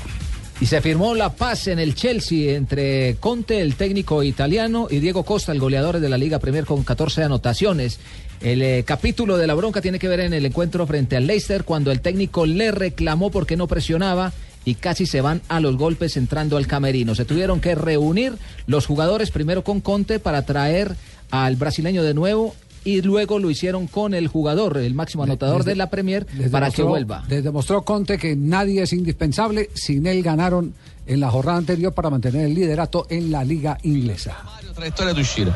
Y 0.60 0.66
se 0.66 0.82
firmó 0.82 1.14
la 1.14 1.34
paz 1.34 1.68
en 1.68 1.78
el 1.78 1.94
Chelsea 1.94 2.56
entre 2.56 3.18
Conte, 3.20 3.62
el 3.62 3.76
técnico 3.76 4.24
italiano, 4.24 4.88
y 4.90 4.98
Diego 4.98 5.24
Costa, 5.24 5.52
el 5.52 5.60
goleador 5.60 6.00
de 6.00 6.10
la 6.10 6.18
Liga 6.18 6.40
Premier 6.40 6.66
con 6.66 6.84
14 6.84 7.24
anotaciones. 7.24 8.00
El 8.42 8.64
eh, 8.64 8.84
capítulo 8.84 9.38
de 9.38 9.46
la 9.46 9.54
bronca 9.54 9.82
tiene 9.82 10.00
que 10.00 10.08
ver 10.08 10.22
en 10.22 10.34
el 10.34 10.46
encuentro 10.46 10.88
frente 10.88 11.16
al 11.16 11.28
Leicester 11.28 11.64
cuando 11.64 11.92
el 11.92 12.02
técnico 12.02 12.48
le 12.48 12.72
reclamó 12.72 13.30
porque 13.30 13.56
no 13.56 13.68
presionaba 13.68 14.34
y 14.66 14.76
casi 14.76 15.06
se 15.06 15.22
van 15.22 15.42
a 15.48 15.60
los 15.60 15.78
golpes 15.78 16.18
entrando 16.18 16.58
al 16.58 16.68
camerino. 16.68 17.14
Se 17.14 17.26
tuvieron 17.26 17.62
que 17.62 17.76
reunir 17.76 18.34
los 18.66 18.88
jugadores 18.88 19.30
primero 19.30 19.64
con 19.64 19.80
Conte 19.80 20.20
para 20.20 20.42
traer 20.42 20.96
al 21.30 21.56
brasileño 21.56 22.04
de 22.04 22.14
nuevo 22.16 22.56
y 22.88 23.02
luego 23.02 23.38
lo 23.38 23.50
hicieron 23.52 23.88
con 23.88 24.14
el 24.14 24.28
jugador, 24.28 24.78
el 24.78 24.94
máximo 24.94 25.24
anotador 25.24 25.58
Desde- 25.58 25.72
de 25.72 25.76
la 25.76 25.90
Premier, 25.90 26.26
para 26.50 26.72
que 26.72 26.84
vuelva. 26.84 27.26
Les 27.28 27.44
demostró 27.44 27.82
Conte 27.84 28.18
que 28.18 28.36
nadie 28.36 28.82
es 28.84 28.94
indispensable. 28.94 29.70
Sin 29.74 30.08
él 30.08 30.24
ganaron 30.24 30.74
en 31.08 31.20
la 31.20 31.30
jornada 31.30 31.58
anterior 31.58 31.94
para 31.94 32.10
mantener 32.10 32.46
el 32.46 32.54
liderato 32.54 33.06
en 33.10 33.32
la 33.32 33.44
liga 33.44 33.78
inglesa. 33.84 34.36
traiettoria 34.78 35.12
d'uscita. 35.14 35.52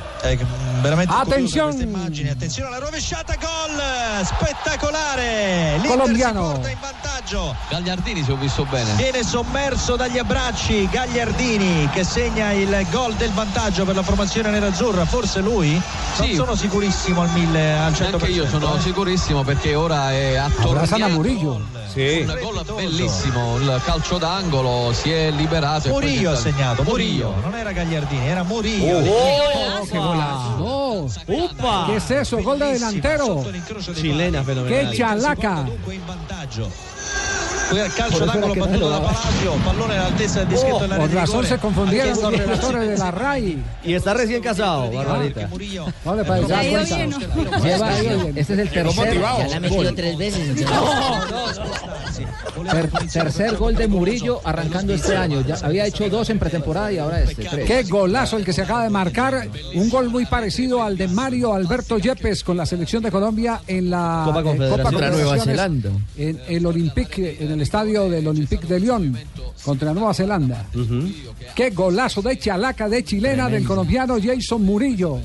veramente 0.81 1.13
Attenzione. 1.13 1.73
queste 1.75 1.83
immagini. 1.87 2.29
Attenzione 2.29 2.69
alla 2.69 2.79
rovesciata, 2.83 3.35
gol 3.35 4.25
spettacolare. 4.25 5.73
L'Inter 5.73 5.91
Colombiano. 5.91 6.45
si 6.47 6.51
porta 6.53 6.69
in 6.71 6.77
vantaggio. 6.81 7.55
Gagliardini 7.69 8.23
se 8.23 8.31
ho 8.31 8.35
visto 8.37 8.65
bene. 8.65 8.93
Viene 8.95 9.23
sommerso 9.23 9.95
dagli 9.95 10.17
abbracci 10.17 10.87
Gagliardini 10.89 11.87
che 11.93 12.03
segna 12.03 12.51
il 12.51 12.85
gol 12.91 13.13
del 13.13 13.31
vantaggio 13.31 13.85
per 13.85 13.93
la 13.95 14.01
formazione 14.03 14.49
nerazzurra. 14.49 15.05
Forse 15.05 15.39
lui? 15.41 15.69
Non 15.71 16.27
Sì. 16.27 16.33
sono 16.35 16.55
sicurissimo 16.55 17.21
al 17.21 17.29
1000 17.31 17.77
al 17.77 17.93
100%. 17.93 18.13
Anche 18.13 18.27
io 18.31 18.47
sono 18.47 18.75
eh. 18.75 18.79
sicurissimo 18.81 19.43
perché 19.43 19.75
ora 19.75 20.11
è 20.11 20.35
Abrazan 20.35 21.01
a 21.01 21.05
attorniato. 21.05 21.13
Murillo. 21.13 21.79
Un 21.93 22.37
gol 22.41 22.63
bellissimo, 22.75 23.57
il 23.57 23.81
calcio 23.83 24.17
d'angolo 24.17 24.93
si 24.93 25.11
è 25.11 25.29
liberato. 25.41 25.87
e 25.87 25.91
Murillo 25.91 26.31
ha 26.31 26.35
segnato, 26.35 26.83
Murillo, 26.83 27.33
non 27.41 27.55
era 27.55 27.71
Gagliardini, 27.71 28.27
era 28.27 28.43
Murillo. 28.43 28.97
Oh, 28.99 29.85
qué 29.85 29.97
golazo. 29.97 31.07
¡Upa! 31.27 31.85
¿Qué 31.87 31.95
es 31.97 32.11
eso? 32.11 32.41
Gol 32.41 32.59
de 32.59 32.73
delantero. 32.73 33.43
Chilena 33.93 34.43
fenomenal. 34.43 34.91
¡Qué 34.91 34.97
chalaca! 34.97 35.65
Calcio 36.41 36.67
Por 36.67 36.73
eso 36.73 37.00
battuto 38.59 38.89
da. 38.89 38.99
Palacio, 38.99 39.53
pallone 39.63 39.97
al 39.97 40.05
altezza 40.07 40.39
del 40.39 40.47
dischetto 40.49 40.79
dell'area 40.79 40.97
Con 40.97 41.09
di 41.09 41.15
razón 41.15 41.45
se 41.45 41.57
confundieron 41.57 42.21
los 42.21 42.31
relatores 42.37 42.89
de 42.89 42.97
la 42.97 43.11
RAI. 43.11 43.63
Y 43.83 43.93
está 43.93 44.13
recién 44.13 44.41
casado, 44.41 44.91
Barbarita. 44.91 45.49
Este 48.35 48.41
es 48.41 48.49
el 48.49 48.69
tercer. 48.69 49.21
Ya 49.21 49.47
la 49.47 49.55
ha 49.55 49.59
metido 49.59 49.93
tres 49.93 50.17
veces. 50.17 50.65
ter- 52.71 52.89
tercer 53.11 53.55
gol 53.57 53.75
de 53.75 53.87
Murillo 53.87 54.41
arrancando 54.43 54.93
este 54.93 55.15
año. 55.15 55.41
Ya 55.41 55.55
había 55.63 55.85
hecho 55.85 56.09
dos 56.09 56.29
en 56.29 56.39
pretemporada 56.39 56.91
y 56.91 56.97
ahora 56.97 57.21
este, 57.21 57.45
tres. 57.45 57.65
Qué 57.65 57.83
golazo 57.83 58.37
el 58.37 58.45
que 58.45 58.53
se 58.53 58.61
acaba 58.63 58.83
de 58.83 58.89
marcar. 58.89 59.47
Un 59.75 59.89
gol 59.89 60.09
muy 60.09 60.25
parecido 60.25 60.83
al 60.83 60.97
de 60.97 61.07
Mario 61.07 61.53
Alberto 61.53 61.97
Yepes 61.97 62.43
con 62.43 62.57
la 62.57 62.65
selección 62.65 63.01
de 63.03 63.11
Colombia 63.11 63.61
en 63.67 63.89
la 63.89 64.23
Copa 64.25 64.41
eh, 64.41 64.43
Confederaciones. 64.43 64.83
Contra 64.91 65.09
Nueva 65.11 65.37
Zelanda. 65.39 65.89
En 66.17 66.41
el 66.47 66.65
Olympique, 66.91 67.37
en 67.39 67.51
el 67.51 67.61
estadio 67.61 68.09
del 68.09 68.27
Olympique 68.27 68.67
de 68.67 68.79
Lyon 68.79 69.17
contra 69.63 69.93
Nueva 69.93 70.13
Zelanda. 70.13 70.65
Qué 71.55 71.69
golazo 71.69 72.21
de 72.21 72.37
chalaca 72.37 72.89
de 72.89 73.03
chilena 73.03 73.49
del 73.49 73.65
colombiano 73.65 74.17
Jason 74.21 74.61
Murillo. 74.63 75.19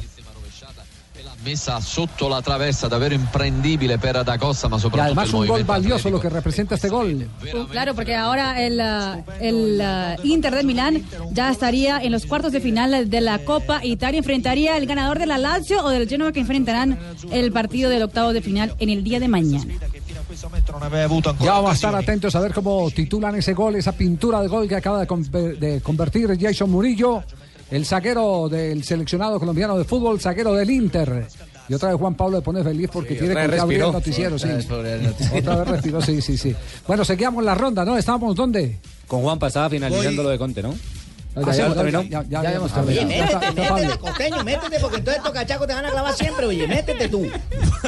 Messa 1.45 1.81
sotto 1.81 2.29
la 2.29 2.43
traversa, 2.43 2.89
davvero 2.89 3.15
imprendibile 3.15 3.99
per 3.99 4.25
Da 4.25 4.37
Costa, 4.37 4.69
ma 4.69 4.79
Y 4.79 4.81
soprattutto 4.81 5.05
además 5.05 5.33
un 5.33 5.47
gol 5.47 5.63
valioso 5.63 6.11
lo 6.11 6.19
que 6.19 6.29
representa 6.29 6.75
este 6.75 6.89
gol. 6.89 7.29
Uh, 7.55 7.67
Claro, 7.69 7.95
porque 7.95 8.17
ahora 8.17 8.61
el, 8.61 8.81
ah, 8.81 9.23
el 9.41 9.81
ah, 9.81 10.17
Inter 10.25 10.57
de 10.57 10.65
Milán 10.65 11.05
ya 11.31 11.49
estaría 11.53 11.99
en 11.99 12.11
los 12.11 12.27
cuartos 12.27 12.51
de 12.51 12.61
final 12.61 13.09
de 13.09 13.21
la 13.21 13.39
Copa 13.45 13.85
Italia. 13.85 14.19
Enfrentaría 14.19 14.77
el 14.77 14.87
ganador 14.87 15.21
de 15.21 15.27
la 15.27 15.39
Lazio 15.39 15.85
o 15.85 15.91
del 15.91 16.09
Genoa 16.09 16.33
que 16.33 16.41
enfrentarán 16.41 16.99
el 17.31 17.53
partido 17.53 17.91
del 17.91 18.03
octavo 18.03 18.33
de 18.33 18.43
final 18.43 18.75
en 18.81 18.91
el 18.91 19.05
día 19.05 19.21
de 19.21 19.29
mañana. 19.29 19.73
Ya 21.45 21.53
vamos 21.53 21.71
a 21.71 21.75
estar 21.75 21.95
atentos 21.95 22.35
a 22.37 22.41
ver 22.41 22.53
cómo 22.55 22.91
titulan 22.91 23.35
ese 23.35 23.55
gol, 23.55 23.77
esa 23.77 23.93
pintura 23.93 24.41
de 24.41 24.49
gol 24.49 24.69
que 24.69 24.77
acaba 24.77 25.01
de, 25.01 25.07
conver- 25.09 25.59
de 25.59 25.81
convertir 25.81 26.37
Jason 26.41 26.71
Murillo, 26.71 27.23
el 27.71 27.85
zaguero 27.85 28.49
del 28.49 28.85
seleccionado 28.85 29.39
colombiano 29.39 29.77
de 29.79 29.85
fútbol, 29.85 30.21
zaguero 30.21 30.55
del 30.55 30.71
Inter. 30.71 31.27
Y 31.69 31.75
otra 31.75 31.89
vez 31.91 31.99
Juan 31.99 32.15
Pablo 32.15 32.39
le 32.39 32.43
pone 32.43 32.63
feliz 32.63 32.89
porque 32.93 33.15
Sí, 33.15 33.19
tiene 33.21 33.35
que 33.35 33.47
vez 33.49 33.61
abrir 33.61 33.81
el 33.81 33.87
respiró. 33.87 33.93
noticiero, 33.93 34.39
sí. 34.39 34.45
Otra 34.47 34.57
vez 34.57 34.67
por 34.67 34.87
el 34.87 35.03
noticiero. 35.03 35.39
Otra 35.39 35.57
vez 35.57 35.69
respiró, 35.69 36.01
sí, 36.01 36.23
sí, 36.23 36.39
sí. 36.39 36.55
Bueno, 36.87 37.05
seguíamos 37.05 37.43
la 37.43 37.55
ronda, 37.57 37.85
¿no? 37.85 37.99
¿Estábamos 37.99 38.37
dónde? 38.37 38.79
Con 39.09 39.23
Juanpa 39.23 39.49
estaba 39.49 39.69
finalizando 39.69 40.23
lo 40.23 40.29
de 40.29 40.39
Conte, 40.39 40.63
¿no? 40.63 40.75
Ah, 41.37 41.53
ya, 41.53 41.75
terminó. 41.75 42.03
ya, 42.03 42.23
ya, 42.23 42.29
ya 42.29 42.39
habíamos 42.41 42.73
terminado. 42.73 43.07
Oye, 43.07 43.21
métete, 43.21 43.53
métete, 43.53 43.99
costeño, 43.99 44.45
métete, 44.45 44.81
porque 44.81 44.97
entonces 44.97 45.19
estos 45.19 45.33
cachacos 45.33 45.67
te 45.67 45.75
van 45.75 45.85
a 45.85 45.91
clavar 45.91 46.15
siempre, 46.15 46.47
oye, 46.47 46.67
métete 46.67 47.09
tú. 47.09 47.27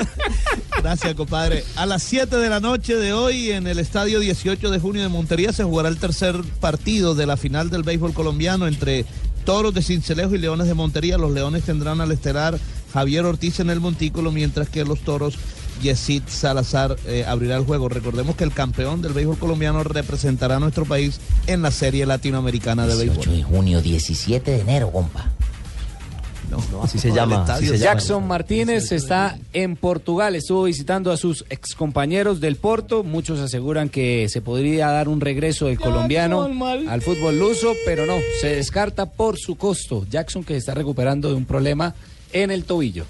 Gracias, 0.82 1.14
compadre. 1.14 1.64
A 1.76 1.86
las 1.86 2.02
7 2.02 2.36
de 2.36 2.50
la 2.50 2.60
noche 2.60 2.96
de 2.96 3.14
hoy, 3.14 3.50
en 3.50 3.66
el 3.66 3.78
estadio 3.78 4.20
18 4.20 4.70
de 4.70 4.78
junio 4.78 5.02
de 5.02 5.08
Montería, 5.08 5.52
se 5.52 5.64
jugará 5.64 5.88
el 5.88 5.98
tercer 5.98 6.36
partido 6.60 7.14
de 7.14 7.26
la 7.26 7.36
final 7.38 7.70
del 7.70 7.84
béisbol 7.84 8.12
colombiano 8.12 8.66
entre 8.66 9.06
Toros 9.44 9.72
de 9.72 9.82
Cincelejo 9.82 10.34
y 10.34 10.38
Leones 10.38 10.66
de 10.66 10.74
Montería. 10.74 11.16
Los 11.16 11.32
Leones 11.32 11.64
tendrán 11.64 12.02
al 12.02 12.12
estelar 12.12 12.58
Javier 12.92 13.24
Ortiz 13.24 13.60
en 13.60 13.70
el 13.70 13.80
montículo, 13.80 14.30
mientras 14.30 14.68
que 14.68 14.84
los 14.84 15.00
Toros, 15.00 15.36
Yesid 15.82 16.22
Salazar, 16.26 16.96
eh, 17.06 17.24
abrirá 17.26 17.56
el 17.56 17.64
juego. 17.64 17.88
Recordemos 17.88 18.36
que 18.36 18.44
el 18.44 18.52
campeón 18.52 19.02
del 19.02 19.12
béisbol 19.12 19.38
colombiano 19.38 19.82
representará 19.84 20.56
a 20.56 20.60
nuestro 20.60 20.84
país 20.84 21.20
en 21.46 21.62
la 21.62 21.70
serie 21.70 22.06
latinoamericana 22.06 22.86
de 22.86 22.94
18 22.94 23.18
béisbol. 23.18 23.36
de 23.36 23.42
junio, 23.42 23.82
17 23.82 24.50
de 24.50 24.60
enero, 24.60 24.90
compa. 24.90 25.30
No, 26.50 26.82
así 26.82 26.98
se 26.98 27.12
llama, 27.12 27.44
así 27.46 27.66
se 27.66 27.78
llama. 27.78 27.92
Jackson 27.92 28.26
Martínez 28.26 28.90
está 28.92 29.38
en 29.52 29.76
Portugal, 29.76 30.34
estuvo 30.34 30.64
visitando 30.64 31.12
a 31.12 31.16
sus 31.16 31.44
excompañeros 31.50 32.40
del 32.40 32.56
Porto. 32.56 33.04
Muchos 33.04 33.38
aseguran 33.40 33.88
que 33.88 34.28
se 34.28 34.40
podría 34.40 34.88
dar 34.88 35.08
un 35.08 35.20
regreso 35.20 35.66
del 35.66 35.78
colombiano 35.78 36.48
al 36.88 37.02
fútbol 37.02 37.38
luso, 37.38 37.72
pero 37.84 38.06
no, 38.06 38.14
se 38.40 38.56
descarta 38.56 39.10
por 39.10 39.38
su 39.38 39.56
costo. 39.56 40.06
Jackson 40.08 40.42
que 40.42 40.54
se 40.54 40.58
está 40.58 40.74
recuperando 40.74 41.28
de 41.28 41.34
un 41.34 41.44
problema 41.44 41.94
en 42.32 42.50
el 42.50 42.64
tobillo. 42.64 43.04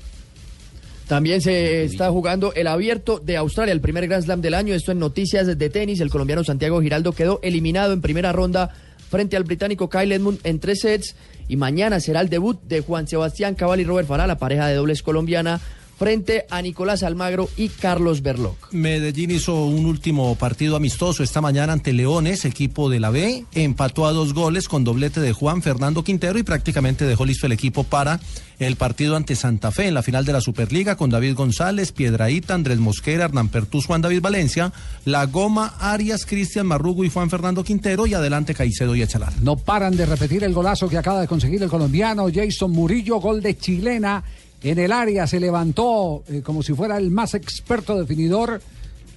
También 1.09 1.41
se 1.41 1.85
está 1.85 2.11
jugando 2.11 2.53
el 2.53 2.67
abierto 2.67 3.19
de 3.19 3.39
Australia, 3.39 3.73
el 3.73 3.81
primer 3.81 4.07
Grand 4.07 4.25
Slam 4.25 4.43
del 4.43 4.53
año. 4.53 4.75
Esto 4.75 4.93
en 4.93 4.99
noticias 4.99 5.47
de 5.47 5.71
tenis. 5.71 6.01
El 6.01 6.11
colombiano 6.11 6.45
Santiago 6.45 6.83
Giraldo 6.83 7.13
quedó 7.13 7.41
eliminado 7.43 7.95
en 7.95 8.03
primera 8.03 8.31
ronda 8.31 8.75
frente 9.09 9.35
al 9.39 9.45
británico 9.45 9.89
Kyle 9.89 10.13
Edmund 10.13 10.39
en 10.45 10.61
tres 10.61 10.81
sets. 10.81 11.17
Y 11.49 11.57
mañana 11.57 11.99
será 12.01 12.21
el 12.21 12.29
debut 12.29 12.61
de 12.63 12.83
Juan 12.83 13.09
Sebastián 13.09 13.55
Cabal 13.55 13.81
y 13.81 13.85
Robert 13.85 14.07
Farah, 14.07 14.27
la 14.27 14.37
pareja 14.37 14.67
de 14.67 14.75
dobles 14.75 15.03
colombiana, 15.03 15.63
frente 15.99 16.47
a 16.49 16.63
Nicolás 16.63 17.03
Almagro 17.03 17.49
y 17.57 17.69
Carlos 17.69 18.23
Berloc. 18.23 18.73
Medellín 18.73 19.33
hizo 19.33 19.65
un 19.65 19.87
último 19.87 20.35
partido 20.37 20.77
amistoso 20.77 21.23
esta 21.23 21.41
mañana 21.41 21.73
ante 21.73 21.93
Leones, 21.93 22.45
equipo 22.45 22.89
de 22.89 23.01
la 23.01 23.11
B. 23.11 23.45
Empató 23.53 24.07
a 24.07 24.13
dos 24.13 24.33
goles 24.33 24.69
con 24.69 24.85
doblete 24.85 25.21
de 25.21 25.33
Juan 25.33 25.63
Fernando 25.63 26.05
Quintero 26.05 26.39
y 26.39 26.45
prácticamente 26.45 27.05
dejó 27.05 27.27
listo 27.27 27.47
el 27.47 27.53
equipo 27.53 27.83
para 27.83 28.21
el 28.59 28.77
partido 28.77 29.17
ante 29.17 29.37
Santa 29.37 29.71
Fe 29.71 29.87
en 29.87 29.95
la 29.95 30.03
final 30.03 30.25
de 30.25 30.33
la 30.33 30.41
Superliga 30.41 30.97
con 30.97 31.11
David 31.11 31.35
González, 31.35 31.93
Piedraíta, 31.93 32.55
Andrés 32.55 32.79
Mosquera, 32.79 33.25
Hernán 33.25 33.49
Pertús, 33.49 33.87
Juan 33.87 34.03
David 34.03 34.21
Valencia, 34.21 34.73
La 35.05 35.27
Goma, 35.27 35.75
Arias, 35.79 36.27
Cristian 36.27 36.67
Marrugo 36.67 37.05
y 37.05 37.11
Juan 37.11 37.31
Fernando 37.31 37.63
Quintero 37.65 38.07
y 38.07 38.15
adelante 38.15 38.55
Caicedo 38.55 38.95
y 38.97 39.03
Echalar. 39.03 39.33
No 39.43 39.57
paran 39.57 39.97
de 39.97 40.07
repetir 40.07 40.45
el 40.45 40.55
golazo 40.55 40.89
que 40.89 40.99
acaba 40.99 41.21
de 41.21 41.29
conseguir 41.29 41.63
el 41.63 41.69
colombiano 41.69 42.29
Jason 42.33 42.71
Murillo, 42.71 43.21
gol 43.21 43.41
de 43.41 43.57
chilena 43.57 44.25
en 44.63 44.79
el 44.79 44.93
área, 44.93 45.27
se 45.27 45.41
levantó 45.41 46.25
eh, 46.29 46.43
como 46.43 46.63
si 46.63 46.75
fuera 46.75 46.97
el 46.97 47.11
más 47.11 47.35
experto 47.35 47.99
definidor 47.99 48.61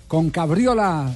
con 0.07 0.29
Cabriola 0.29 1.15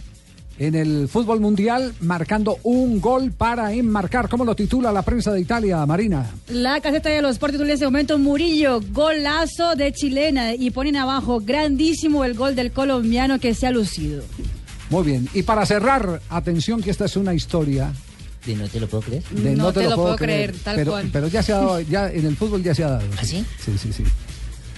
en 0.57 0.75
el 0.75 1.07
fútbol 1.09 1.41
mundial, 1.41 1.93
marcando 1.99 2.57
un 2.63 3.01
gol 3.01 3.31
para 3.31 3.73
enmarcar. 3.73 4.29
¿Cómo 4.29 4.45
lo 4.45 4.55
titula 4.55 4.91
la 4.91 5.01
prensa 5.01 5.33
de 5.33 5.41
Italia, 5.41 5.85
Marina? 5.85 6.31
La 6.47 6.79
caseta 6.79 7.09
de 7.09 7.21
los 7.21 7.33
Sporting 7.33 7.59
en 7.59 7.71
ese 7.71 7.85
momento, 7.85 8.17
Murillo, 8.17 8.81
golazo 8.91 9.75
de 9.75 9.91
chilena 9.91 10.53
y 10.55 10.71
ponen 10.71 10.95
abajo 10.95 11.41
grandísimo 11.41 12.23
el 12.23 12.35
gol 12.35 12.55
del 12.55 12.71
colombiano 12.71 13.39
que 13.39 13.53
se 13.53 13.67
ha 13.67 13.71
lucido. 13.71 14.23
Muy 14.89 15.03
bien. 15.03 15.27
Y 15.33 15.43
para 15.43 15.65
cerrar, 15.65 16.21
atención 16.29 16.81
que 16.81 16.91
esta 16.91 17.05
es 17.05 17.17
una 17.17 17.33
historia. 17.33 17.91
¿De 18.45 18.55
no 18.55 18.67
te 18.67 18.79
lo 18.79 18.87
puedo 18.87 19.03
creer? 19.03 19.23
de 19.23 19.55
No 19.55 19.73
te 19.73 19.83
lo 19.83 19.95
puedo 19.95 20.15
creer, 20.15 20.55
tal 20.63 20.75
pero, 20.75 20.91
cual. 20.91 21.09
Pero 21.11 21.27
ya 21.27 21.41
se 21.41 21.53
ha 21.53 21.57
dado, 21.57 21.81
ya 21.81 22.11
en 22.11 22.25
el 22.25 22.35
fútbol 22.35 22.61
ya 22.63 22.75
se 22.75 22.83
ha 22.83 22.89
dado. 22.89 23.07
¿Ah, 23.17 23.25
sí? 23.25 23.43
Sí, 23.63 23.77
sí, 23.77 23.91
sí. 23.91 24.03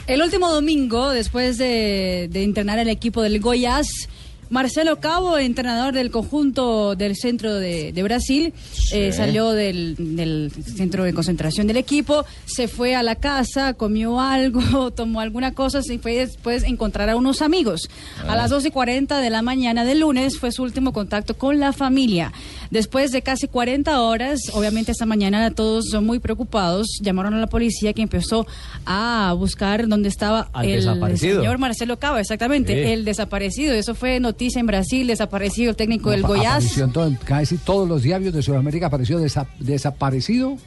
El 0.07 0.21
último 0.21 0.49
domingo, 0.49 1.09
después 1.09 1.57
de, 1.57 2.29
de 2.31 2.43
entrenar 2.43 2.79
el 2.79 2.87
equipo 2.87 3.21
del 3.21 3.41
Goiás, 3.41 4.07
Marcelo 4.49 4.99
Cabo, 4.99 5.37
entrenador 5.37 5.93
del 5.93 6.09
conjunto 6.09 6.95
del 6.95 7.15
centro 7.15 7.55
de, 7.55 7.91
de 7.91 8.03
Brasil, 8.03 8.53
eh, 8.93 9.11
salió 9.11 9.51
del, 9.51 9.95
del 10.15 10.51
centro 10.51 11.03
de 11.03 11.13
concentración 11.13 11.67
del 11.67 11.77
equipo, 11.77 12.25
se 12.45 12.67
fue 12.69 12.95
a 12.95 13.03
la 13.03 13.15
casa, 13.15 13.73
comió 13.73 14.21
algo, 14.21 14.91
tomó 14.95 15.19
alguna 15.19 15.53
cosa, 15.53 15.81
y 15.89 15.97
fue 15.97 16.15
después 16.15 16.63
a 16.63 16.67
encontrar 16.67 17.09
a 17.09 17.17
unos 17.17 17.41
amigos. 17.41 17.89
A 18.27 18.35
las 18.35 18.49
12 18.49 18.69
y 18.69 18.71
40 18.71 19.19
de 19.19 19.29
la 19.29 19.41
mañana 19.41 19.83
del 19.83 19.99
lunes 19.99 20.37
fue 20.39 20.51
su 20.51 20.63
último 20.63 20.93
contacto 20.93 21.37
con 21.37 21.59
la 21.59 21.73
familia. 21.73 22.31
Después 22.71 23.11
de 23.11 23.21
casi 23.21 23.47
40 23.47 24.01
horas, 24.01 24.39
obviamente 24.53 24.91
esta 24.91 25.05
mañana 25.05 25.51
todos 25.51 25.85
son 25.89 26.05
muy 26.05 26.19
preocupados, 26.19 26.87
llamaron 27.01 27.33
a 27.33 27.39
la 27.39 27.47
policía 27.47 27.93
que 27.93 28.01
empezó 28.01 28.45
a 28.85 29.33
buscar 29.37 29.87
dónde 29.87 30.09
estaba 30.09 30.49
Al 30.53 30.65
el 30.65 30.75
desaparecido. 30.85 31.41
señor 31.41 31.57
Marcelo 31.57 31.97
Cabo, 31.97 32.17
exactamente, 32.17 32.73
Sí. 32.73 32.91
el 32.91 33.05
desaparecido. 33.05 33.73
Eso 33.73 33.95
fue 33.95 34.19
noticia 34.19 34.59
en 34.59 34.67
Brasil, 34.67 35.07
desaparecido 35.07 35.69
el 35.71 35.75
técnico 35.75 36.11
del 36.11 36.23
Goiás. 36.23 36.57
Apareció 36.57 36.83
en 36.85 36.91
todo- 36.91 37.15
casi 37.25 37.57
todos 37.57 37.87
los 37.87 38.01
diarios 38.03 38.33
de 38.33 38.41
Sudamérica 38.41 38.87
apareció 38.87 39.19
desa- 39.19 39.47
desaparecido 39.59 40.57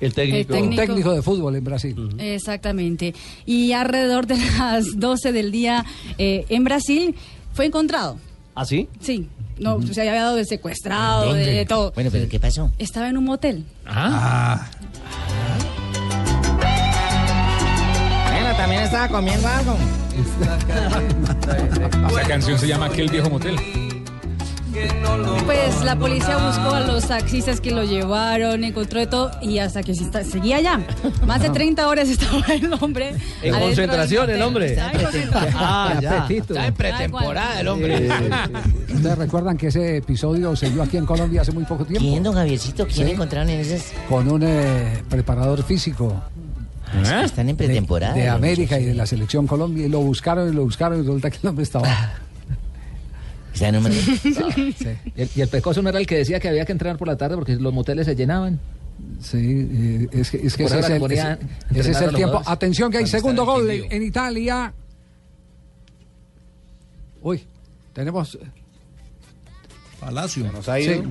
El 0.00 0.14
técnico. 0.14 0.54
El 0.54 0.62
un 0.62 0.70
técnico. 0.70 0.82
técnico 0.82 1.12
de 1.12 1.22
fútbol 1.22 1.56
en 1.56 1.64
Brasil. 1.64 1.96
Exactamente. 2.18 3.14
Y 3.46 3.72
alrededor 3.72 4.26
de 4.26 4.36
las 4.58 4.98
12 4.98 5.32
del 5.32 5.50
día 5.50 5.84
eh, 6.18 6.44
en 6.48 6.62
Brasil 6.64 7.14
fue 7.52 7.66
encontrado. 7.66 8.16
¿Ah, 8.54 8.64
sí? 8.64 8.88
Sí. 9.00 9.28
No, 9.58 9.82
se 9.82 10.00
había 10.00 10.14
dado 10.14 10.36
de 10.36 10.44
secuestrado, 10.44 11.32
de, 11.34 11.44
de 11.44 11.66
todo. 11.66 11.92
Bueno, 11.92 12.10
pero 12.12 12.28
¿qué 12.28 12.38
pasó? 12.40 12.70
Estaba 12.78 13.08
en 13.08 13.16
un 13.16 13.24
motel. 13.24 13.64
Ah. 13.86 14.66
Bueno, 18.30 18.56
también 18.56 18.82
estaba 18.82 19.08
comiendo 19.08 19.48
algo. 19.48 19.76
Esa 22.10 22.22
canción 22.28 22.58
se 22.58 22.66
llama 22.66 22.86
Aquel 22.86 23.08
viejo 23.08 23.30
motel. 23.30 23.56
Pues 25.46 25.82
la 25.82 25.96
policía 25.96 26.36
buscó 26.36 26.74
a 26.74 26.80
los 26.80 27.06
taxistas 27.08 27.60
que 27.60 27.70
lo 27.70 27.84
llevaron, 27.84 28.64
encontró 28.64 29.00
de 29.00 29.06
todo 29.06 29.30
y 29.40 29.58
hasta 29.58 29.82
que 29.82 29.94
seguía 29.94 30.56
allá. 30.56 30.80
Más 31.26 31.40
de 31.42 31.50
30 31.50 31.88
horas 31.88 32.08
estaba 32.08 32.44
el 32.48 32.70
hombre. 32.74 33.14
En 33.42 33.54
concentración, 33.58 34.28
el 34.30 34.42
hombre. 34.42 34.78
Ah, 35.54 35.98
ya. 36.00 36.26
Está 36.28 36.66
en 36.66 36.74
pretemporada 36.74 37.60
el 37.60 37.68
hombre. 37.68 38.08
¿Ustedes 38.92 39.18
recuerdan 39.18 39.56
que 39.56 39.68
ese 39.68 39.96
episodio 39.98 40.54
se 40.56 40.70
dio 40.70 40.82
aquí 40.82 40.96
en 40.96 41.06
Colombia 41.06 41.42
hace 41.42 41.52
muy 41.52 41.64
poco 41.64 41.84
tiempo? 41.84 42.06
¿Quién, 42.08 42.22
don 42.22 42.34
Javiercito? 42.34 42.86
¿Quién 42.86 43.08
Sí. 43.08 43.12
encontraron 43.14 43.48
en 43.50 43.60
esas? 43.60 43.92
Con 44.08 44.30
un 44.30 44.42
eh, 44.44 45.02
preparador 45.08 45.62
físico. 45.62 46.14
Están 47.24 47.48
en 47.48 47.56
pretemporada. 47.56 48.14
De 48.14 48.28
América 48.28 48.78
y 48.78 48.84
de 48.84 48.94
la 48.94 49.06
selección 49.06 49.46
Colombia. 49.46 49.86
Y 49.86 49.88
lo 49.88 50.00
buscaron 50.00 50.48
y 50.48 50.52
lo 50.52 50.62
buscaron 50.64 50.98
y 50.98 51.02
resulta 51.02 51.30
que 51.30 51.38
el 51.42 51.48
hombre 51.48 51.62
estaba. 51.64 51.88
Un 53.60 53.92
Y 55.16 55.22
el, 55.22 55.28
y 55.36 55.40
el 55.40 55.48
pecoso 55.48 55.82
no 55.82 55.88
era 55.88 55.98
el 55.98 56.06
que 56.06 56.16
decía 56.16 56.38
que 56.40 56.48
había 56.48 56.64
que 56.64 56.72
entrenar 56.72 56.96
por 56.98 57.08
la 57.08 57.16
tarde 57.16 57.34
porque 57.36 57.56
los 57.56 57.72
moteles 57.72 58.06
se 58.06 58.14
llenaban. 58.16 58.58
Sí, 59.20 59.36
eh, 59.70 60.08
es 60.12 60.30
que, 60.30 60.38
es 60.38 60.56
que 60.56 60.64
ese, 60.64 60.80
es 60.80 60.88
el, 60.90 61.00
ese- 61.12 61.38
ese 61.80 61.90
es 61.90 61.98
tiempo. 61.98 62.38
jugadores. 62.38 62.48
Atención 62.48 62.90
que 62.90 62.98
hay 62.98 63.06
segundo 63.06 63.44
gol 63.46 63.70
en, 63.70 63.92
en 63.92 64.02
Italia. 64.02 64.72
Uy, 67.22 67.44
tenemos. 67.92 68.38
Palacio. 70.00 70.44
Sí. 70.84 71.02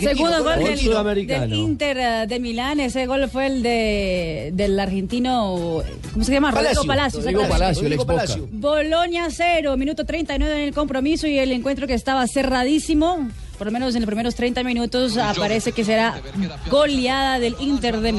Segundo 0.00 0.42
gol 0.42 0.64
del, 0.64 1.52
Inter 1.52 1.98
eh, 1.98 2.26
de 2.26 2.40
Milán. 2.40 2.80
Ese 2.80 3.06
gol 3.06 3.28
fue 3.28 3.46
el 3.46 3.62
de 3.62 4.50
del 4.52 4.78
argentino. 4.80 5.82
¿Cómo 6.12 6.24
se 6.24 6.32
llama? 6.32 6.50
Rodrigo 6.50 6.84
Palacio. 6.84 7.20
Rodrigo. 7.20 7.48
Palacio, 7.48 7.86
el 7.86 7.92
ex 7.92 8.04
Boca. 8.04 8.24
Boloña 8.50 9.28
0, 9.30 9.76
minuto 9.76 10.04
39 10.04 10.54
en 10.54 10.68
el 10.68 10.74
compromiso 10.74 11.26
y 11.26 11.38
el 11.38 11.52
encuentro 11.52 11.86
que 11.86 11.94
estaba 11.94 12.26
cerradísimo. 12.26 13.28
Por 13.58 13.66
lo 13.66 13.72
menos 13.72 13.94
en 13.94 14.00
los 14.00 14.06
primeros 14.06 14.34
30 14.34 14.62
minutos 14.64 15.16
aparece 15.16 15.72
que 15.72 15.84
será 15.84 16.14
goleada 16.70 17.38
del 17.38 17.56
Inter 17.60 18.00
de 18.00 18.12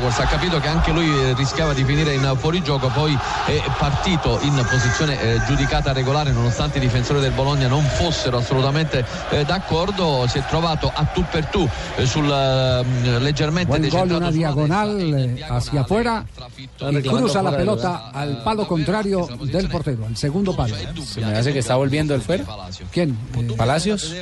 corsa. 0.00 0.24
Ha 0.24 0.26
capito 0.26 0.60
che 0.60 0.68
anche 0.68 0.92
lui 0.92 1.08
eh, 1.08 1.34
rischiava 1.34 1.72
di 1.72 1.84
finire 1.84 2.14
in 2.14 2.34
fuorigioco, 2.36 2.88
poi 2.88 3.16
è 3.46 3.62
partito 3.78 4.38
in 4.42 4.54
posizione 4.68 5.20
eh, 5.20 5.40
giudicata 5.46 5.92
regolare 5.92 6.32
nonostante 6.32 6.78
i 6.78 6.80
difensori 6.80 7.20
del 7.20 7.32
Bologna 7.32 7.68
non 7.68 7.84
fossero 7.84 8.38
assolutamente 8.38 9.04
eh, 9.30 9.44
d'accordo, 9.44 10.26
si 10.28 10.38
è 10.38 10.44
trovato 10.46 10.90
a 10.94 11.04
tu 11.04 11.24
per 11.30 11.46
tu 11.46 11.68
eh, 11.96 12.06
sul 12.06 12.30
eh, 12.30 13.18
leggermente 13.18 13.78
Buen 13.78 13.88
gol, 13.88 14.10
una 14.10 14.30
diagonal 14.30 15.36
hacia 15.48 15.80
afuera 15.80 16.24
y 16.56 16.68
reclamando 16.78 17.26
cruza 17.26 17.42
la 17.42 17.56
pelota 17.56 18.10
al 18.12 18.42
palo 18.42 18.66
contrario 18.66 19.28
del 19.42 19.68
portero, 19.68 20.06
al 20.06 20.16
segundo 20.16 20.54
palo. 20.54 20.74
Se 21.04 21.20
me 21.20 21.36
hace 21.36 21.52
que 21.52 21.60
está 21.60 21.76
volviendo 21.76 22.14
el 22.14 22.22
fuera. 22.22 22.44
¿Quién? 22.90 23.16
Palacios. 23.56 24.14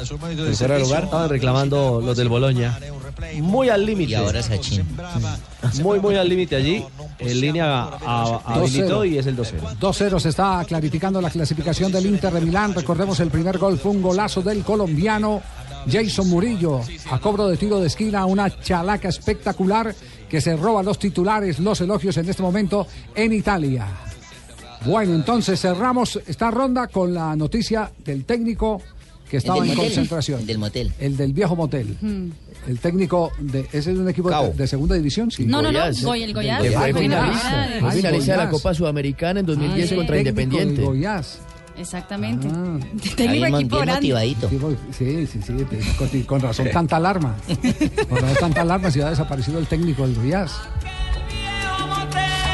¿En 0.00 0.54
fuera 0.56 0.74
de 0.74 0.80
lugar? 0.80 1.04
Estaban 1.04 1.28
reclamando 1.28 2.00
los 2.04 2.16
del 2.16 2.28
Boloña. 2.28 2.78
Muy 3.40 3.68
al 3.68 3.84
límite. 3.86 4.12
Y 4.12 4.14
ahora 4.14 4.42
Sachin. 4.42 4.84
Muy, 5.82 6.00
muy 6.00 6.16
al 6.16 6.28
límite 6.28 6.56
allí. 6.56 6.84
En 7.18 7.40
línea 7.40 7.84
a- 7.84 7.98
a- 8.04 8.40
habilitó 8.54 9.00
2-0. 9.02 9.04
y 9.12 9.18
es 9.18 9.26
el 9.26 9.36
2-0. 9.36 9.76
2-0 9.80 10.18
se 10.20 10.28
está 10.30 10.64
clarificando 10.66 11.20
la 11.20 11.30
clasificación 11.30 11.90
del 11.92 12.06
Inter 12.06 12.32
de 12.32 12.40
Milán. 12.40 12.74
Recordemos 12.74 13.18
el 13.20 13.30
primer 13.30 13.58
gol 13.58 13.78
fue 13.78 13.92
un 13.92 14.02
golazo 14.02 14.42
del 14.42 14.62
colombiano 14.62 15.40
Jason 15.90 16.28
Murillo 16.28 16.80
a 17.10 17.18
cobro 17.18 17.48
de 17.48 17.56
tiro 17.56 17.80
de 17.80 17.86
esquina, 17.86 18.26
una 18.26 18.50
chalaca 18.60 19.08
espectacular 19.08 19.94
que 20.28 20.40
se 20.40 20.56
roba 20.56 20.82
los 20.82 20.98
titulares, 20.98 21.58
los 21.60 21.80
elogios 21.80 22.16
en 22.16 22.28
este 22.28 22.42
momento 22.42 22.86
en 23.14 23.32
Italia. 23.32 23.86
Bueno, 24.86 25.14
entonces 25.14 25.60
cerramos 25.60 26.20
esta 26.26 26.50
ronda 26.50 26.88
con 26.88 27.14
la 27.14 27.34
noticia 27.36 27.90
del 28.04 28.24
técnico 28.26 28.82
que 29.28 29.36
estaba 29.38 29.58
en 29.58 29.68
motel. 29.68 29.84
concentración. 29.84 30.40
El 30.40 30.46
del 30.46 30.58
motel. 30.58 30.92
El 30.98 31.16
del 31.16 31.32
viejo 31.32 31.56
motel. 31.56 31.96
El 32.66 32.78
técnico 32.78 33.32
de 33.38 33.60
ese 33.72 33.92
es 33.92 33.98
un 33.98 34.08
equipo 34.08 34.30
de, 34.30 34.52
de 34.54 34.66
segunda 34.66 34.94
división, 34.94 35.30
sí. 35.30 35.44
No, 35.44 35.60
no, 35.60 35.70
no, 35.70 35.78
Goiás. 35.80 36.02
Goy- 36.02 36.22
el 36.22 36.32
Goiás. 36.34 36.62
Que 36.62 36.70
fue 36.70 36.94
finalista, 36.94 37.68
finalista 37.92 38.32
de 38.32 38.38
la. 38.38 38.48
Copa 38.50 38.72
Sudamericana 38.74 39.40
en 39.40 39.46
2010 39.46 39.88
sí. 39.88 39.94
contra 39.96 40.18
Independiente. 40.18 40.82
Goiás. 40.82 41.40
Exactamente. 41.76 42.46
Ah. 42.50 42.78
Técnico 43.16 43.46
equipo 43.46 43.58
bien 43.58 43.68
grande. 43.68 43.92
motivadito. 43.94 44.48
Sí, 44.96 45.26
sí, 45.26 45.40
sí, 45.42 46.22
con, 46.22 46.40
razón 46.40 46.70
tanta 46.72 46.96
alarma. 46.96 47.34
Con 48.08 48.18
razón 48.18 48.36
tanta 48.38 48.60
alarma 48.62 48.90
si 48.90 49.00
ha 49.00 49.10
desaparecido 49.10 49.58
el 49.58 49.66
técnico 49.66 50.06
del 50.06 50.14
Goiás. 50.14 50.52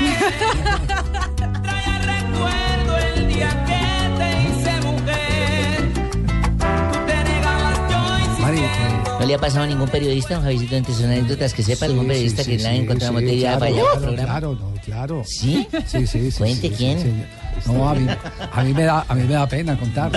¿No 9.20 9.26
le 9.26 9.34
ha 9.34 9.38
pasado 9.38 9.64
a 9.64 9.66
ningún 9.66 9.86
periodista, 9.88 10.34
don 10.34 10.44
Javiercito, 10.44 10.76
entre 10.76 10.94
sus 10.94 11.04
anécdotas 11.04 11.52
que 11.52 11.62
sepa 11.62 11.84
algún 11.84 12.04
sí, 12.04 12.08
periodista 12.08 12.42
sí, 12.42 12.50
que 12.52 12.58
sí, 12.58 12.64
la 12.64 12.70
ha 12.70 12.74
encontrado 12.74 13.12
sí, 13.18 13.20
motel 13.22 13.38
y 13.38 13.40
claro, 13.40 13.58
para 13.58 13.70
allá 13.70 13.80
claro, 13.82 13.92
al 13.92 14.00
programa? 14.02 14.26
Claro, 14.26 14.54
no, 14.58 14.72
claro. 14.82 15.22
¿Sí? 15.26 15.68
Sí, 15.86 16.06
sí, 16.06 16.30
sí. 16.30 16.38
Cuente 16.38 16.68
sí, 16.68 16.74
quién. 16.74 16.98
sí, 17.00 17.04
sí. 17.62 17.70
No, 17.70 17.90
a 17.90 17.94
mí, 17.94 18.06
a 18.52 18.62
mí 18.64 18.72
me 18.72 18.84
da, 18.84 19.04
a 19.06 19.14
mí 19.14 19.24
me 19.24 19.34
da 19.34 19.46
pena 19.46 19.78
contar. 19.78 20.10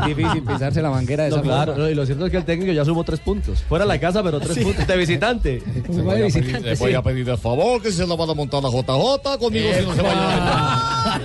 Muy 0.00 0.14
difícil 0.14 0.42
pisarse 0.42 0.82
la 0.82 0.90
manguera 0.90 1.24
de 1.24 1.30
No, 1.30 1.36
esa 1.36 1.44
claro, 1.44 1.72
forma. 1.74 1.84
no, 1.84 1.90
y 1.90 1.94
lo 1.94 2.04
cierto 2.06 2.24
es 2.26 2.32
que 2.32 2.36
el 2.38 2.44
técnico 2.44 2.72
ya 2.72 2.84
sumó 2.84 3.04
tres 3.04 3.20
puntos. 3.20 3.62
Fuera 3.68 3.84
de 3.84 3.88
la 3.88 4.00
casa, 4.00 4.20
pero 4.24 4.40
tres 4.40 4.58
puntos 4.58 4.84
de 4.84 4.96
visitante. 4.96 5.62
Le 5.88 6.02
voy, 6.02 6.22
a 6.22 6.26
pedir, 6.26 6.60
le 6.60 6.74
voy 6.74 6.94
a 6.94 7.02
pedir 7.02 7.24
de 7.26 7.36
favor 7.36 7.80
que 7.80 7.92
se 7.92 8.04
la 8.04 8.16
van 8.16 8.30
a 8.30 8.34
montar 8.34 8.64
a 8.66 8.68
JJ 8.68 9.38
conmigo 9.38 9.70
si 9.78 9.86
no 9.86 9.94
se 9.94 10.02
vaya. 10.02 11.20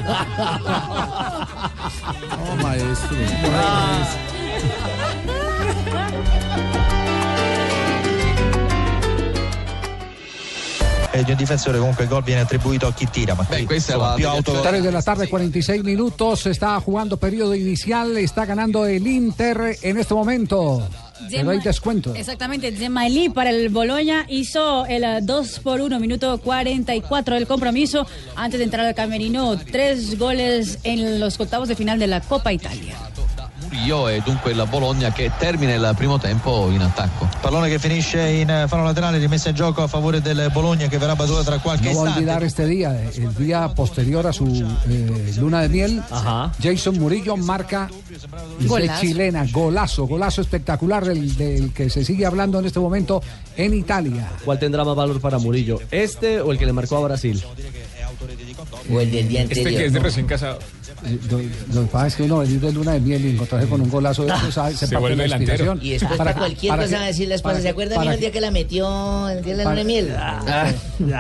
No, 2.38 2.64
maestro. 2.64 3.18
E 11.12 11.24
di 11.24 11.32
un 11.32 11.38
difensore 11.38 11.80
comunque 11.80 12.04
il 12.04 12.10
gol 12.10 12.24
viene 12.24 12.42
attribuito 12.42 12.86
a 12.86 12.94
chi 12.94 13.10
tira, 13.10 13.34
ma 13.34 13.44
qui, 13.44 13.66
questa 13.66 13.94
è 13.94 13.96
insomma, 13.96 14.12
la 14.12 14.16
più 14.16 14.28
auto 14.28 14.60
3 14.62 14.80
de 14.80 14.92
la 14.92 15.02
tarde, 15.02 15.28
46 15.28 15.82
minutos. 15.82 16.42
Se 16.42 16.52
está 16.52 16.80
jugando 16.80 17.18
periodo 17.18 17.56
inicial. 17.56 18.16
Está 18.18 18.46
ganando 18.46 18.86
el 18.86 19.06
Inter 19.08 19.78
en 19.82 19.98
este 19.98 20.14
momento. 20.14 20.88
Pero 21.30 21.50
hay 21.50 21.60
descuento. 21.60 22.14
Exactamente, 22.16 22.72
Gemalí 22.72 23.30
para 23.30 23.50
el 23.50 23.70
Boloña 23.70 24.26
hizo 24.30 24.86
el 24.86 25.26
2 25.26 25.60
por 25.60 25.82
1, 25.82 26.00
minuto 26.00 26.38
44 26.38 27.36
del 27.36 27.48
compromiso. 27.48 28.06
Antes 28.36 28.60
de 28.60 28.64
entrar 28.66 28.86
al 28.86 28.96
camerino, 28.96 29.58
tres 29.60 30.18
goles 30.18 30.80
en 30.84 31.20
los 31.20 31.40
octavos 31.40 31.68
de 31.68 31.76
final 31.76 32.00
de 32.00 32.08
la 32.08 32.22
Copa 32.22 32.54
Italia. 32.54 32.96
Murillo 33.80 34.08
e 34.10 34.22
dunque 34.24 34.52
il 34.52 34.66
Bologna 34.70 35.12
che 35.12 35.32
termina 35.38 35.74
il 35.74 35.94
primo 35.96 36.18
tempo 36.18 36.70
in 36.70 36.82
attacco. 36.82 37.30
Pallone 37.40 37.70
che 37.70 37.80
finisce 37.80 38.20
in 38.28 38.50
eh, 38.50 38.68
fallo 38.68 38.84
laterale, 38.84 39.18
rimessa 39.18 39.50
in 39.50 39.56
gioco 39.56 39.84
a 39.84 39.88
favore 39.88 40.22
del 40.22 40.50
Bologna 40.52 40.88
che 40.88 40.98
verrà 40.98 41.16
battuta 41.16 41.44
tra 41.44 41.58
qualche 41.60 41.86
No 41.86 41.90
a 41.90 41.94
istante. 41.94 42.20
olvidar 42.20 42.44
este 42.44 42.66
día, 42.66 43.00
el 43.02 43.34
día 43.36 43.68
posterior 43.70 44.26
a 44.28 44.32
su 44.34 44.46
eh, 44.88 45.34
luna 45.38 45.62
de 45.62 45.70
miel. 45.70 46.04
Jason 46.60 46.98
Murillo 46.98 47.38
marca 47.38 47.90
de 48.60 48.68
Golazo. 48.68 49.02
chilena, 49.02 49.46
golazo, 49.52 50.06
golazo 50.08 50.42
espectacular 50.42 51.06
del, 51.06 51.36
del 51.36 51.74
que 51.74 51.90
se 51.90 52.04
sigue 52.04 52.26
hablando 52.26 52.60
en 52.60 52.66
este 52.66 52.80
momento 52.80 53.22
en 53.56 53.74
Italia. 53.74 54.30
¿Cuál 54.44 54.60
tendrá 54.60 54.84
más 54.84 54.96
valor 54.96 55.20
para 55.22 55.38
Murillo? 55.40 55.80
¿Este 55.92 56.42
o 56.42 56.52
el 56.52 56.58
que 56.58 56.66
le 56.66 56.74
marcó 56.74 56.98
a 56.98 57.02
Brasil? 57.02 57.42
O 58.92 59.00
el 59.00 59.12
del 59.12 59.28
día 59.28 59.42
Este 59.44 59.64
que 59.64 59.86
es 59.86 59.94
de 59.94 60.00
recién 60.00 60.26
casado. 60.26 60.60
Eh, 61.06 61.18
Lo, 61.30 61.38
lo 61.76 61.82
que 61.86 61.92
pasa 61.92 62.08
es 62.08 62.16
que 62.16 62.24
uno 62.24 62.40
venir 62.40 62.60
de 62.60 62.72
luna 62.74 62.92
de 62.94 63.00
miel 63.00 63.26
y 63.26 63.30
encontrarse 63.32 63.68
con 63.70 63.80
un 63.82 63.90
golazo 63.90 64.26
de 64.26 64.34
esos, 64.36 64.54
¿sabe? 64.54 64.74
Se 64.76 64.86
parte 64.88 64.98
vuelve 64.98 65.16
la 65.28 65.38
delantero. 65.38 65.54
inspiración. 65.74 65.80
Y 65.86 65.90
después 65.92 66.18
Para- 66.18 66.34
para, 66.34 66.38
cualquier 66.46 66.70
para 66.72 66.84
cosa 66.84 66.90
que- 66.92 66.98
va 66.98 67.04
a 67.04 67.08
decir 67.08 67.28
la 67.30 67.36
esposa. 67.36 67.54
para- 67.54 67.62
¿Se 67.64 67.70
acuerda 67.70 67.96
para 67.96 68.06
mío 68.06 68.14
el 68.16 68.20
día 68.20 68.32
que 68.32 68.42
la 68.42 68.52
metió 68.52 69.30
el 69.30 69.44
día 69.44 69.56
de 69.58 69.64
la 69.64 69.70
luna 69.70 69.76
de 69.76 69.86
miel? 69.86 70.08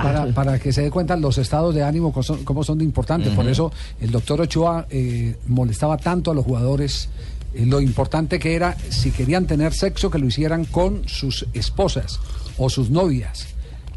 para, 0.02 0.26
para 0.34 0.60
que 0.60 0.72
se 0.74 0.82
dé 0.82 0.92
cuenta 0.92 1.16
los 1.16 1.38
estados 1.38 1.74
de 1.76 1.84
ánimo 1.84 2.12
cómo 2.12 2.24
son, 2.24 2.44
cómo 2.44 2.64
son 2.64 2.78
de 2.78 2.84
importantes. 2.84 3.34
Por 3.34 3.48
eso 3.48 3.72
el 4.02 4.12
doctor 4.12 4.42
Ochoa 4.42 4.88
eh, 4.90 5.36
molestaba 5.48 5.98
tanto 5.98 6.32
a 6.32 6.34
los 6.34 6.46
jugadores. 6.46 7.10
eh, 7.54 7.66
lo 7.66 7.82
importante 7.82 8.38
que 8.38 8.54
era, 8.56 8.78
si 8.90 9.12
querían 9.12 9.48
tener 9.48 9.74
sexo, 9.74 10.12
que 10.12 10.20
lo 10.20 10.28
hicieran 10.28 10.66
con 10.66 11.08
sus 11.08 11.48
esposas 11.54 12.20
o 12.58 12.70
sus 12.70 12.90
novias. 12.90 13.48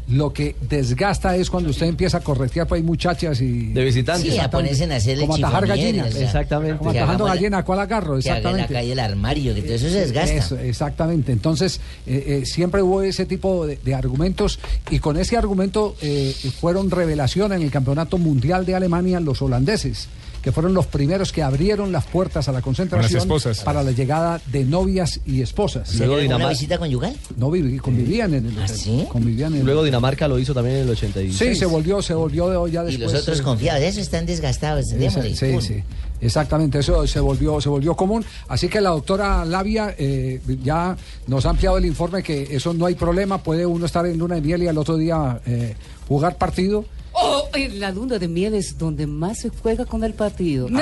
Lo 0.09 0.33
que 0.33 0.55
desgasta 0.69 1.35
es 1.37 1.49
cuando 1.49 1.69
usted 1.69 1.85
empieza 1.87 2.17
a 2.17 2.19
corretear 2.19 2.67
por 2.67 2.75
ahí 2.77 2.83
muchachas 2.83 3.39
y... 3.39 3.67
De 3.67 3.85
visitantes. 3.85 4.33
Sí, 4.33 4.37
a 4.37 4.49
ponerse 4.49 4.83
en 4.83 4.91
hacerle 4.91 5.21
Como 5.25 5.35
atajar 5.37 5.65
gallinas. 5.65 6.09
o 6.09 6.11
sea, 6.11 6.25
Exactamente. 6.25 6.77
Como 6.77 6.89
atajando 6.91 7.25
la- 7.25 7.35
gallina, 7.35 7.63
¿cuál 7.63 7.79
agarro? 7.79 8.19
Que 8.19 8.29
haga 8.29 8.37
en 8.37 8.43
la 8.43 8.49
Exactamente. 8.49 8.73
calle 8.73 8.91
el 8.91 8.99
armario, 8.99 9.55
que 9.55 9.61
todo 9.61 9.73
eso 9.75 9.89
se 9.89 9.99
desgasta. 10.01 10.35
Eso, 10.35 10.57
exactamente. 10.59 11.31
Entonces, 11.31 11.79
eh, 12.05 12.41
eh, 12.41 12.45
siempre 12.45 12.81
hubo 12.81 13.01
ese 13.01 13.25
tipo 13.25 13.65
de, 13.65 13.77
de 13.77 13.95
argumentos 13.95 14.59
y 14.89 14.99
con 14.99 15.17
ese 15.17 15.37
argumento 15.37 15.95
eh, 16.01 16.35
fueron 16.59 16.91
revelación 16.91 17.53
en 17.53 17.61
el 17.61 17.71
Campeonato 17.71 18.17
Mundial 18.17 18.65
de 18.65 18.75
Alemania 18.75 19.19
los 19.21 19.41
holandeses 19.41 20.07
que 20.43 20.51
fueron 20.51 20.73
los 20.73 20.85
primeros 20.87 21.31
que 21.31 21.41
abrieron 21.41 21.91
las 21.93 22.05
puertas 22.05 22.49
a 22.49 22.51
la 22.51 22.61
concentración 22.61 23.21
esposas. 23.21 23.61
para 23.61 23.81
la 23.81 23.91
llegada 23.91 24.41
de 24.47 24.65
novias 24.65 25.21
y 25.25 25.41
esposas. 25.41 25.95
Luego 25.95 26.17
Dinamarca. 26.17 26.49
visita 26.49 26.77
conyugal? 26.77 27.15
No 27.37 27.49
convivían 27.81 28.33
en 28.33 28.47
el 28.47 28.59
¿Ah, 28.59 28.65
hotel. 28.65 29.07
Convivían 29.07 29.55
en 29.55 29.65
Luego 29.65 29.83
Dinamarca 29.83 30.27
lo 30.27 30.37
hizo 30.37 30.53
también 30.53 30.75
en 30.77 30.81
el 30.83 30.89
86. 30.89 31.37
Sí, 31.37 31.55
se 31.55 31.65
volvió, 31.65 32.01
se 32.01 32.13
volvió 32.13 32.49
de 32.49 32.71
ya 32.71 32.83
Y 32.83 32.87
después. 32.87 33.13
los 33.13 33.21
otros 33.21 33.39
eh, 33.39 33.43
confiados, 33.43 33.81
de 33.81 33.87
eso 33.87 34.01
están 34.01 34.25
desgastados. 34.25 34.87
Sí, 34.89 35.33
sí, 35.33 35.61
sí. 35.61 35.83
Exactamente, 36.19 36.79
eso 36.79 37.05
se 37.07 37.19
volvió, 37.19 37.59
se 37.61 37.69
volvió 37.69 37.95
común. 37.95 38.23
Así 38.47 38.67
que 38.67 38.81
la 38.81 38.89
doctora 38.91 39.45
Labia 39.45 39.95
eh, 39.97 40.41
ya 40.63 40.95
nos 41.27 41.45
ha 41.45 41.49
ampliado 41.51 41.77
el 41.77 41.85
informe 41.85 42.21
que 42.21 42.55
eso 42.55 42.73
no 42.73 42.85
hay 42.85 42.95
problema, 42.95 43.41
puede 43.43 43.65
uno 43.65 43.85
estar 43.85 44.05
en 44.05 44.17
luna 44.17 44.35
de 44.35 44.41
miel 44.41 44.63
y 44.63 44.67
al 44.67 44.77
otro 44.77 44.97
día 44.97 45.41
eh, 45.45 45.75
jugar 46.07 46.37
partido. 46.37 46.85
Oh, 47.15 47.47
en 47.53 47.79
la 47.79 47.91
luna 47.91 48.17
de 48.17 48.27
miel 48.27 48.55
es 48.55 48.77
donde 48.77 49.05
más 49.07 49.39
se 49.39 49.49
juega 49.49 49.85
con 49.85 50.03
el 50.03 50.13
partido. 50.13 50.67
Sí, 50.67 50.75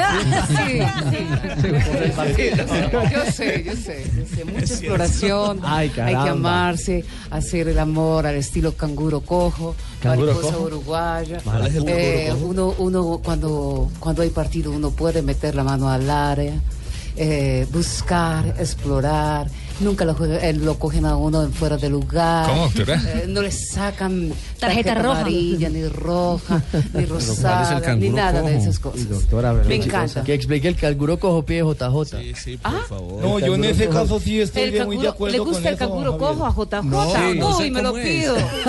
sí. 1.12 1.68
Yo 3.12 3.32
sé, 3.32 3.64
yo 3.64 3.76
sé, 3.76 4.12
yo 4.16 4.26
sé. 4.36 4.46
Mucha 4.46 4.60
exploración. 4.60 5.60
Ay, 5.64 5.92
Hay 6.02 6.14
que 6.14 6.30
amarse, 6.30 7.06
hacer 7.30 7.68
el 7.68 7.80
amor 7.80 8.26
al 8.26 8.36
estilo 8.36 8.74
canguro 8.76 9.22
cojo, 9.22 9.76
¿Canguro 10.02 10.28
mariposa 10.34 10.54
cojo? 10.54 10.66
uruguaya. 10.68 11.38
¿Cuál 11.44 11.68
es 11.68 11.76
el 11.76 11.84
Eh, 11.88 12.34
uno, 12.44 12.76
uno 12.78 13.20
cuando, 13.24 13.90
cuando 14.00 14.22
hay 14.22 14.30
partido, 14.30 14.72
uno 14.72 14.92
puede 14.92 15.22
meter 15.22 15.56
la 15.56 15.64
mano 15.64 15.90
al 15.90 16.10
área, 16.10 16.54
eh, 17.18 17.68
buscar, 17.72 18.56
explorar. 18.60 19.48
Nunca 19.80 20.06
lo, 20.06 20.14
juega- 20.14 20.38
eh, 20.48 20.54
lo 20.54 20.78
cogen 20.78 21.06
a 21.06 21.16
uno 21.16 21.42
en 21.44 21.52
fuera 21.54 21.78
de 21.78 21.90
lugar. 21.90 22.48
¿Cómo, 22.50 22.64
doctora? 22.66 23.02
Eh, 23.12 23.26
no 23.28 23.42
le 23.42 23.52
sacan 23.52 24.32
Tarjeta 24.60 24.94
roja. 24.96 25.22
amarilla, 25.22 25.70
ni 25.70 25.88
roja, 25.88 26.62
ni 26.94 27.06
rosada, 27.06 27.96
ni 27.96 28.10
nada 28.10 28.42
de 28.44 28.58
esas 28.58 28.78
cosas. 28.80 29.10
Doctora, 29.10 29.54
Me 29.54 29.76
encanta. 29.76 30.24
Que 30.24 30.34
explique 30.34 30.68
el 30.68 30.76
canguro 30.76 31.18
cojo 31.20 31.44
pie 31.44 31.62
JJ. 31.64 32.18
Sí, 32.20 32.34
sí, 32.36 32.60
Ah. 32.64 32.72
por 32.72 32.98
favor. 33.00 33.24
No, 33.24 33.40
yo 33.40 33.56
en 33.56 33.64
ese 33.66 33.88
caso 33.90 34.20
sí 34.20 34.40
estoy 34.42 34.64
El 34.64 34.72
de- 34.74 34.86
muy 34.86 34.98
de 34.98 35.08
acuerdo 35.08 35.32
¿Le 35.34 35.40
con 35.40 35.48
gusta 35.54 35.70
el 35.70 35.76
eso, 35.76 35.86
canguro 35.90 36.18
cojo 36.18 36.46
a 36.46 36.52
JJ? 36.54 36.84
No, 36.84 37.04
sí, 37.12 37.40
no 37.40 37.58
Uy, 37.58 37.72
me 37.72 37.82
lo 37.82 37.98
es. 37.98 38.06
pido. 38.08 38.36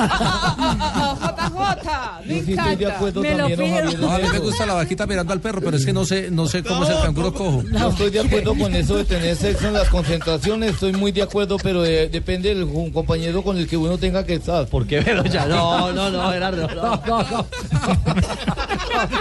JJ, 1.03 2.27
me 2.27 2.35
sí 2.35 2.39
estoy 2.39 2.55
de 2.55 2.63
encanta. 2.85 2.95
acuerdo 2.97 3.21
Me 3.23 3.31
lo 3.33 3.49
también, 3.49 3.59
don 3.85 3.91
pido. 3.93 4.01
No, 4.07 4.13
a 4.13 4.19
mí 4.19 4.25
me 4.33 4.39
gusta 4.39 4.67
la 4.67 4.75
vaquita 4.75 5.07
mirando 5.07 5.33
al 5.33 5.41
perro, 5.41 5.61
pero 5.61 5.77
es 5.77 5.85
que 5.85 5.93
no 5.93 6.05
sé, 6.05 6.31
no 6.31 6.47
sé 6.47 6.63
cómo 6.63 6.85
es 6.85 6.91
el 6.91 7.01
canguro 7.03 7.33
cojo. 7.35 7.63
No 7.71 7.89
estoy 7.91 8.11
de 8.11 8.21
acuerdo 8.21 8.55
con 8.55 8.75
eso 8.75 8.97
de 8.97 9.05
tener 9.05 9.37
sexo 9.37 9.67
en 9.69 9.75
las 9.75 9.89
concentraciones, 9.89 10.73
estoy 10.75 10.93
muy 10.93 11.02
de 11.11 11.23
acuerdo, 11.23 11.57
pero 11.61 11.85
eh, 11.85 12.09
depende 12.09 12.51
del 12.55 12.65
ju- 12.69 12.93
compañero 12.93 13.43
con 13.43 13.57
el 13.57 13.67
que 13.67 13.77
uno 13.77 13.99
tenga 13.99 14.25
que 14.25 14.35
estar. 14.35 14.67
¿Por 14.69 14.87
qué, 14.87 15.03
pero 15.05 15.25
ya? 15.25 15.47
No, 15.47 15.91
no, 15.93 16.09
no, 16.11 16.31
Gerardo. 16.31 16.69
no. 16.69 17.47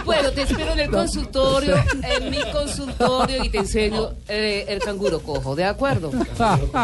Bueno, 0.05 0.31
te 0.31 0.41
espero 0.43 0.73
en 0.73 0.79
el 0.81 0.89
consultorio, 0.91 1.75
en 2.03 2.29
mi 2.29 2.37
consultorio 2.51 3.43
y 3.43 3.49
te 3.49 3.59
enseño 3.59 4.09
eh, 4.27 4.65
el 4.67 4.79
canguro 4.79 5.19
cojo, 5.21 5.55
¿de 5.55 5.63
acuerdo? 5.63 6.11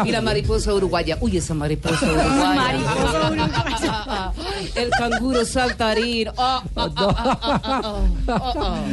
Y 0.04 0.10
la 0.10 0.20
mariposa 0.22 0.72
uruguaya. 0.74 1.16
Uy, 1.20 1.36
esa 1.36 1.54
mariposa 1.54 2.06
uruguaya. 2.06 2.54
Mariposa 2.54 3.30
uruguaya. 3.30 4.32
El 4.74 4.90
canguro 4.90 5.44
saltarín. 5.44 6.28
Ah, 6.40 6.62
ah. 8.26 8.84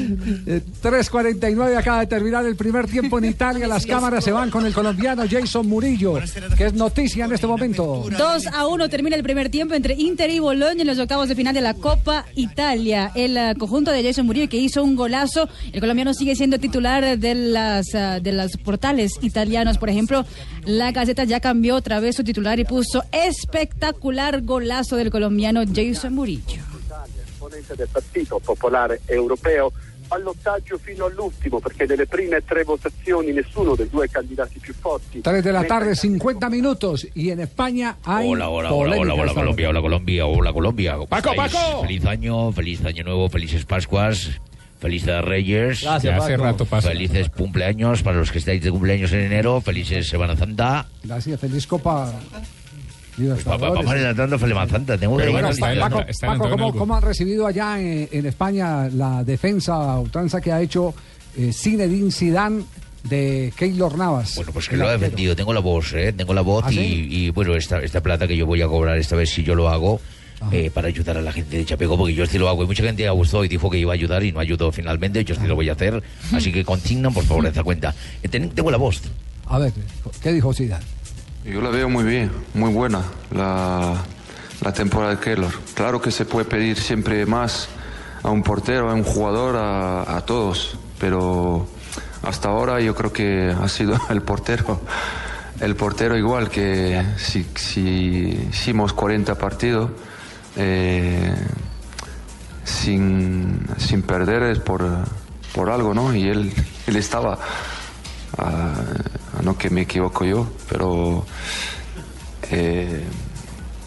Eh, 0.46 0.62
3.49 0.84 1.78
acaba 1.78 2.00
de 2.02 2.08
terminar 2.08 2.46
el 2.46 2.56
primer 2.56 2.88
tiempo 2.88 3.18
en 3.20 3.26
Italia. 3.26 3.68
Las 3.68 3.86
cámaras 3.86 4.24
se 4.24 4.32
van 4.32 4.50
con 4.50 4.66
el 4.66 4.74
colombiano 4.74 5.24
Jason 5.30 5.68
Murillo, 5.68 5.85
que 6.58 6.66
es 6.66 6.74
noticia 6.74 7.26
en 7.26 7.34
este 7.34 7.48
momento. 7.48 8.06
2 8.10 8.48
a 8.48 8.68
1 8.68 8.90
termina 8.90 9.16
el 9.16 9.24
primer 9.24 9.50
tiempo 9.50 9.76
entre 9.76 9.94
Inter 9.94 10.30
y 10.30 10.40
Bologna 10.40 10.82
en 10.82 10.88
los 10.88 10.98
octavos 10.98 11.30
de 11.30 11.36
final 11.36 11.54
de 11.54 11.62
la 11.62 11.74
Copa 11.74 12.26
Italia. 12.36 13.12
El 13.16 13.38
eh, 13.38 13.54
conjunto 13.58 13.92
de 13.92 14.04
Jason 14.04 14.26
Murillo 14.26 14.50
que 14.50 14.58
hizo 14.58 14.84
un 14.84 14.96
golazo. 14.96 15.48
El 15.72 15.80
colombiano 15.80 16.14
sigue 16.14 16.36
siendo 16.36 16.60
titular 16.60 17.18
de 17.18 17.36
las 17.36 17.94
eh, 17.94 18.20
de 18.22 18.32
los 18.32 18.58
portales 18.58 19.12
italianos. 19.22 19.78
Por 19.78 19.90
ejemplo, 19.90 20.26
la 20.66 20.92
Gaceta 20.92 21.24
ya 21.24 21.40
cambió 21.40 21.76
otra 21.76 22.00
vez 22.00 22.16
su 22.16 22.24
titular 22.24 22.60
y 22.60 22.66
puso 22.66 23.04
espectacular 23.12 24.42
golazo 24.42 24.96
del 24.96 25.12
colombiano 25.12 25.64
Jason 25.74 26.14
Murillo. 26.14 26.62
esponente 27.28 27.76
del 27.76 27.88
Partito 27.88 28.40
Popolare 28.40 29.02
Europeo, 29.08 29.72
ballottaggio 30.08 30.78
fino 30.78 31.06
all'ultimo 31.06 31.60
perché 31.60 31.86
nelle 31.86 32.06
prime 32.08 32.44
tre 32.44 32.64
votazioni 32.64 33.32
nessuno 33.32 33.76
dei 33.76 33.90
due 33.90 34.10
candidati 34.10 34.60
più 34.60 34.74
forti 34.74 35.22
3 35.22 35.42
de 35.42 35.52
la 35.52 35.64
tarde, 35.64 35.96
50 35.96 36.50
minutos. 36.50 37.08
Y 37.14 37.30
en 37.30 37.40
España 37.40 37.98
hay. 38.04 38.28
Hola, 38.30 38.50
hola, 38.50 38.74
hola, 38.74 38.98
hola, 38.98 39.14
hola, 39.14 39.34
Colombia, 39.34 39.70
hola, 39.70 39.82
Colombia, 39.82 40.26
hola, 40.26 40.54
Colombia. 40.54 40.94
¿Cómo 40.94 41.08
Paco, 41.08 41.32
estáis? 41.32 41.54
Paco. 41.54 41.82
Feliz 41.82 42.06
año, 42.06 42.52
feliz 42.52 42.84
año 42.86 43.04
nuevo, 43.04 43.30
felices 43.30 43.66
Pascuas, 43.66 44.40
felices 44.80 45.22
Reyes. 45.24 45.82
Gracias, 45.82 46.04
Ya 46.04 46.18
hace 46.18 46.38
rato 46.38 46.66
pasa. 46.66 46.90
Felices 46.90 47.30
cumpleaños 47.30 48.04
para 48.04 48.18
los 48.18 48.32
que 48.32 48.40
estáis 48.40 48.62
de 48.64 48.72
cumpleaños 48.72 49.12
en 49.14 49.22
enero, 49.22 49.62
felices 49.62 50.08
Semana 50.08 50.36
Santa. 50.36 50.88
Gracias, 51.04 51.40
feliz 51.40 51.68
Copa. 51.68 52.14
Papá, 53.44 53.70
vamos 53.70 53.86
adelantando 53.88 54.38
Santa, 54.38 54.98
tengo 54.98 55.16
que 55.18 55.24
Pero 55.24 55.32
ir 55.32 55.34
bueno, 55.34 55.48
a 55.48 55.52
está. 55.52 55.90
Paco, 55.90 56.02
está 56.08 56.38
¿cómo, 56.38 56.74
cómo 56.74 56.96
han 56.96 57.02
recibido 57.02 57.48
allá 57.48 57.80
en, 57.80 58.10
en 58.12 58.26
España 58.26 58.90
la 58.90 59.24
defensa 59.24 59.74
a 59.76 60.00
ultranza 60.00 60.42
que 60.42 60.52
ha 60.52 60.62
hecho 60.62 60.94
eh, 61.38 61.52
Zinedine 61.54 62.12
Zidane 62.12 62.64
de 63.04 63.54
Keylor 63.56 63.98
Navas? 63.98 64.36
Bueno, 64.36 64.52
pues 64.52 64.68
que 64.68 64.76
lo 64.78 64.90
he 64.90 64.98
defendido, 64.98 65.36
tengo 65.36 65.54
la 65.54 65.62
voz, 65.62 65.94
¿eh? 65.94 66.12
Tengo 66.12 66.34
la 66.34 66.42
voz 66.42 66.66
¿Ah, 66.68 66.72
y, 66.72 66.76
sí? 66.76 67.08
y, 67.10 67.30
bueno, 67.30 67.56
esta, 67.56 67.80
esta 67.80 68.02
plata 68.02 68.28
que 68.28 68.36
yo 68.36 68.46
voy 68.46 68.62
a 68.62 68.68
cobrar 68.68 68.98
esta 68.98 69.16
vez 69.16 69.30
si 69.30 69.44
yo 69.44 69.56
lo 69.56 69.70
hago. 69.70 70.02
eh, 70.52 70.70
para 70.72 70.90
ayudar 70.90 71.18
a 71.18 71.22
la 71.22 71.32
gente 71.32 71.58
de 71.58 71.66
Chapeco, 71.66 71.98
porque 71.98 72.14
yo 72.14 72.26
sí 72.26 72.38
lo 72.38 72.50
hago. 72.50 72.64
Y 72.64 72.68
mucha 72.68 72.84
gente 72.84 73.04
gustó 73.12 73.46
y 73.46 73.48
dijo 73.48 73.70
que 73.70 73.78
iba 73.80 73.94
a 73.94 73.96
ayudar 73.96 74.22
y 74.24 74.32
no 74.34 74.40
ayudó 74.42 74.72
finalmente. 74.72 75.24
Yo 75.24 75.34
sí 75.36 75.48
lo 75.48 75.56
voy 75.56 75.70
a 75.70 75.72
hacer. 75.72 76.04
Así 76.34 76.52
que 76.52 76.66
consignan, 76.66 77.14
por 77.14 77.24
favor, 77.24 77.46
esa 77.48 77.64
cuenta. 77.64 77.96
Eh, 78.22 78.28
ten- 78.28 78.50
tengo 78.50 78.70
la 78.70 78.78
voz. 78.78 79.02
A 79.48 79.58
ver, 79.60 79.72
¿qué 80.22 80.34
dijo 80.34 80.54
Zidane? 80.54 80.84
Yo 81.46 81.62
la 81.62 81.70
veo 81.70 81.88
muy 81.88 82.04
bien, 82.04 82.32
muy 82.56 82.74
buena 82.74 83.04
la, 83.30 83.94
la 84.62 84.74
temporada 84.74 85.12
de 85.12 85.22
Keylor. 85.22 85.52
Claro 85.76 86.02
que 86.02 86.10
se 86.10 86.26
puede 86.26 86.46
pedir 86.46 86.76
siempre 86.76 87.24
más 87.28 87.70
a 88.24 88.32
un 88.32 88.42
portero, 88.42 88.90
a 88.90 88.96
un 88.96 89.04
jugador, 89.04 89.56
a, 89.56 90.18
a 90.18 90.26
todos, 90.26 90.76
pero 91.00 91.68
hasta 92.24 92.50
ahora 92.50 92.82
yo 92.82 92.96
creo 92.96 93.14
que 93.14 93.56
ha 93.56 93.70
sido 93.70 93.96
el 94.10 94.24
portero, 94.24 94.82
el 95.60 95.76
portero 95.76 96.18
igual 96.18 96.50
que 96.50 97.06
si, 97.18 97.46
hicimos 98.50 98.94
40 98.94 99.36
partidos 99.36 99.92
eh, 100.56 101.32
sin, 102.64 103.68
sin 103.78 104.02
perder 104.02 104.64
por, 104.64 104.84
por 105.54 105.70
algo, 105.70 105.94
¿no? 105.94 106.16
Y 106.16 106.28
él, 106.28 106.52
él 106.88 106.96
estaba 106.96 107.38
Ah, 108.38 108.74
no 109.44 109.58
que 109.58 109.70
me 109.70 109.82
equivoco 109.82 110.26
yo, 110.26 110.48
pero 110.70 111.26
eh, 112.52 113.04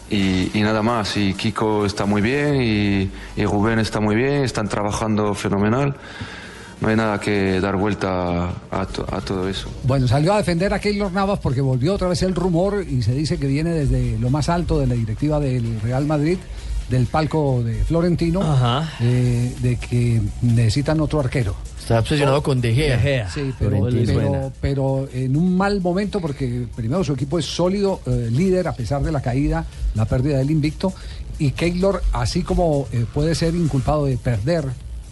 y, 0.09 0.57
y 0.57 0.61
nada 0.61 0.81
más. 0.81 1.15
Y 1.17 1.33
Kiko 1.33 1.85
está 1.85 2.05
muy 2.05 2.21
bien 2.21 2.61
y, 2.61 3.11
y 3.39 3.45
Rubén 3.45 3.79
está 3.79 3.99
muy 3.99 4.15
bien, 4.15 4.43
están 4.43 4.67
trabajando 4.67 5.33
fenomenal. 5.33 5.95
No 6.81 6.87
hay 6.87 6.95
nada 6.95 7.19
que 7.19 7.59
dar 7.59 7.75
vuelta 7.75 8.53
a, 8.71 8.85
to- 8.85 9.05
a 9.13 9.19
todo 9.19 9.49
eso. 9.49 9.69
Bueno, 9.83 10.07
salió 10.07 10.33
a 10.33 10.37
defender 10.37 10.73
a 10.73 10.79
Keylor 10.79 11.11
Navas 11.11 11.39
porque 11.39 11.59
volvió 11.59 11.93
otra 11.93 12.07
vez 12.07 12.21
el 12.23 12.33
rumor 12.33 12.85
y 12.89 13.01
se 13.01 13.13
dice 13.13 13.37
que 13.37 13.47
viene 13.47 13.71
desde 13.71 14.17
lo 14.17 14.29
más 14.29 14.47
alto 14.47 14.79
de 14.79 14.87
la 14.87 14.95
directiva 14.95 15.41
del 15.41 15.81
Real 15.81 16.05
Madrid, 16.05 16.37
del 16.89 17.05
palco 17.07 17.61
de 17.63 17.83
Florentino, 17.83 18.39
eh, 19.01 19.53
de 19.61 19.75
que 19.75 20.21
necesitan 20.41 21.01
otro 21.01 21.19
arquero. 21.19 21.53
Está 21.89 22.01
obsesionado 22.01 22.43
con 22.43 22.61
De 22.61 22.71
Gea. 22.71 22.97
De 22.97 23.01
Gea. 23.01 23.29
Sí, 23.31 23.51
pero, 23.57 23.87
pero, 24.05 24.51
pero 24.61 25.09
en 25.11 25.35
un 25.35 25.57
mal 25.57 25.81
momento 25.81 26.21
porque 26.21 26.67
primero 26.75 27.03
su 27.03 27.13
equipo 27.13 27.39
es 27.39 27.45
sólido, 27.45 27.99
eh, 28.05 28.29
líder 28.31 28.67
a 28.67 28.73
pesar 28.73 29.01
de 29.01 29.11
la 29.11 29.23
caída, 29.23 29.65
la 29.95 30.05
pérdida 30.05 30.37
del 30.37 30.51
invicto, 30.51 30.93
y 31.39 31.49
Keylor, 31.49 32.03
así 32.13 32.43
como 32.43 32.87
eh, 32.91 33.05
puede 33.11 33.33
ser 33.33 33.55
inculpado 33.55 34.05
de 34.05 34.17
perder, 34.17 34.65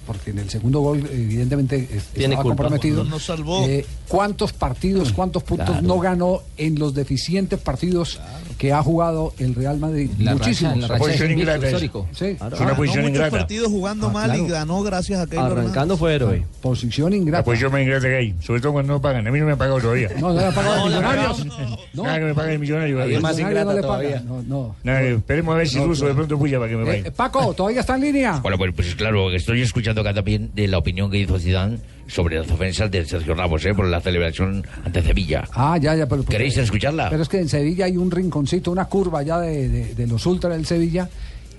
porque 0.07 0.31
en 0.31 0.39
el 0.39 0.49
segundo 0.49 0.79
gol 0.79 0.99
evidentemente 1.11 1.77
Tiene 2.13 2.33
estaba 2.33 2.43
culpa. 2.43 2.63
comprometido, 2.63 3.03
No 3.03 3.19
salvó. 3.19 3.65
eh, 3.67 3.85
¿cuántos 4.07 4.53
partidos, 4.53 5.11
cuántos 5.11 5.43
puntos 5.43 5.67
Claro. 5.67 5.81
no 5.87 5.99
ganó 5.99 6.41
en 6.57 6.79
los 6.79 6.95
deficientes 6.95 7.59
partidos 7.59 8.19
que 8.57 8.71
ha 8.73 8.81
jugado 8.81 9.33
el 9.37 9.53
Real 9.53 9.77
Madrid? 9.77 10.09
La 10.17 10.31
racha- 10.31 10.43
Muchísimos. 10.45 10.77
la 10.77 10.87
racha 10.87 10.99
Posición 11.03 11.31
invicto 11.31 11.51
ingrata 11.51 11.67
es. 11.67 11.73
histórico. 11.73 12.07
Sí. 12.13 12.25
Es 12.25 12.39
una 12.59 12.75
posición 12.75 13.03
muchos 13.03 13.09
ingrata. 13.17 13.37
partidos 13.37 13.67
jugando 13.69 14.07
Ah, 14.07 14.11
mal 14.11 14.39
y 14.39 14.47
ganó 14.47 14.81
gracias 14.81 15.19
a 15.19 15.27
Keylor 15.27 15.51
Arrancando 15.59 15.97
fue 15.97 16.15
héroe. 16.15 16.45
Posición 16.61 17.13
ingrata. 17.13 17.39
La 17.39 17.43
posición 17.45 17.73
me 17.73 17.83
ingrata 17.83 18.07
que 18.07 18.15
hay, 18.15 18.35
sobre 18.41 18.61
todo 18.61 18.71
cuando 18.73 18.93
no 18.93 19.01
pagan. 19.01 19.27
A 19.27 19.31
mí 19.31 19.39
no 19.39 19.45
me 19.45 19.51
han 19.51 19.57
pagado 19.57 19.79
todavía. 19.81 20.09
No, 20.19 20.33
no 20.33 20.39
le 20.39 20.45
han 20.45 20.53
pagado 20.55 20.77
No, 20.77 20.85
Millonarios. 20.87 21.45
No, 21.93 22.03
Nada 22.03 22.19
que 22.19 22.25
me 22.25 22.33
paguen 22.33 22.61
millonarios. 22.61 23.09
Es 23.11 23.21
más 23.21 23.37
ingrata 23.39 23.73
no 23.73 23.81
todavía. 23.81 24.21
No, 24.25 24.41
no. 24.41 24.75
Nada, 24.83 25.01
esperemos 25.01 25.53
a 25.53 25.57
ver 25.57 25.67
si 25.67 25.77
No, 25.77 25.85
Russo 25.87 26.03
no. 26.03 26.09
de 26.09 26.15
pronto 26.15 26.37
puya 26.37 26.57
para 26.59 26.69
que 26.71 26.77
me 26.77 26.83
Eh, 26.83 26.85
paguen. 26.97 27.13
Paco, 27.13 27.53
¿todavía 27.53 27.81
está 27.81 27.95
en 27.95 28.01
línea? 28.01 28.39
Bueno, 28.39 28.57
pues, 28.57 28.71
pues 28.75 28.95
claro, 28.95 29.31
estoy 29.31 29.61
escuchando 29.61 29.96
acá 30.01 30.13
también 30.13 30.51
de 30.55 30.67
la 30.67 30.77
opinión 30.77 31.09
que 31.11 31.17
hizo 31.19 31.37
Zidane 31.39 31.77
sobre 32.07 32.37
las 32.39 32.49
ofensas 32.49 32.89
de 32.89 33.05
Sergio 33.05 33.33
Ramos, 33.33 33.65
¿eh? 33.65 33.73
Por 33.73 33.85
la 33.87 33.99
celebración 34.01 34.65
ante 34.85 35.01
Sevilla. 35.03 35.43
Ah, 35.53 35.77
ya, 35.77 35.95
ya. 35.95 36.07
Pero, 36.07 36.23
¿Queréis 36.25 36.55
escucharla? 36.57 37.09
Pero 37.09 37.21
es 37.23 37.29
que 37.29 37.39
en 37.39 37.49
Sevilla 37.49 37.85
hay 37.85 37.97
un 37.97 38.09
rinconcito, 38.11 38.71
una 38.71 38.85
curva 38.85 39.23
ya 39.23 39.39
de, 39.39 39.67
de- 39.69 39.95
de 39.95 40.07
los 40.07 40.25
ultras 40.25 40.53
del 40.53 40.65
Sevilla, 40.65 41.09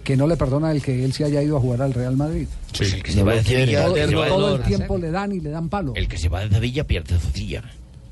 que 0.02 0.16
no 0.16 0.26
le 0.26 0.36
perdona 0.38 0.72
el 0.72 0.80
que 0.82 1.04
él 1.04 1.12
se 1.12 1.24
haya 1.24 1.42
ido 1.42 1.58
a 1.58 1.60
jugar 1.60 1.82
al 1.82 1.92
Real 1.92 2.16
Madrid. 2.16 2.46
Pues 2.76 2.94
el 2.94 3.02
que 3.02 3.12
se 3.12 3.22
va 3.22 3.34
de 3.34 3.44
Sevilla 3.44 3.84
todo, 3.84 3.94
de 3.94 4.06
todo 4.08 4.56
el 4.56 4.62
tiempo 4.62 4.96
le 4.96 5.10
dan 5.10 5.32
y 5.32 5.40
le 5.40 5.50
dan 5.50 5.68
palo. 5.68 5.92
El 5.94 6.08
que 6.08 6.16
se 6.16 6.28
va 6.30 6.40
de 6.40 6.48
Sevilla 6.54 6.84
pierde 6.84 7.18
Sevilla. 7.18 7.62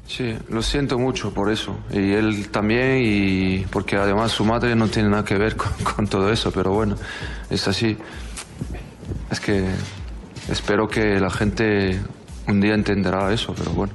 Sí, 0.07 0.35
lo 0.51 0.63
siento 0.63 0.99
mucho 0.99 1.33
por 1.33 1.51
eso. 1.51 1.77
Y 1.91 2.13
él 2.13 2.49
también, 2.51 3.01
y 3.03 3.59
porque 3.71 3.97
además 3.97 4.31
su 4.31 4.45
madre 4.45 4.77
no 4.77 4.87
tiene 4.89 5.09
nada 5.09 5.25
que 5.25 5.37
ver 5.39 5.57
con, 5.57 5.73
con 5.83 6.07
todo 6.07 6.31
eso, 6.31 6.53
pero 6.53 6.73
bueno, 6.73 6.97
es 7.51 7.67
así. 7.67 7.97
Es 9.31 9.41
que 9.41 9.65
espero 10.51 10.89
que 10.89 11.19
la 11.21 11.31
gente 11.31 11.99
un 12.49 12.61
día 12.61 12.75
entenderá 12.75 13.33
eso, 13.33 13.55
pero 13.57 13.71
bueno. 13.73 13.93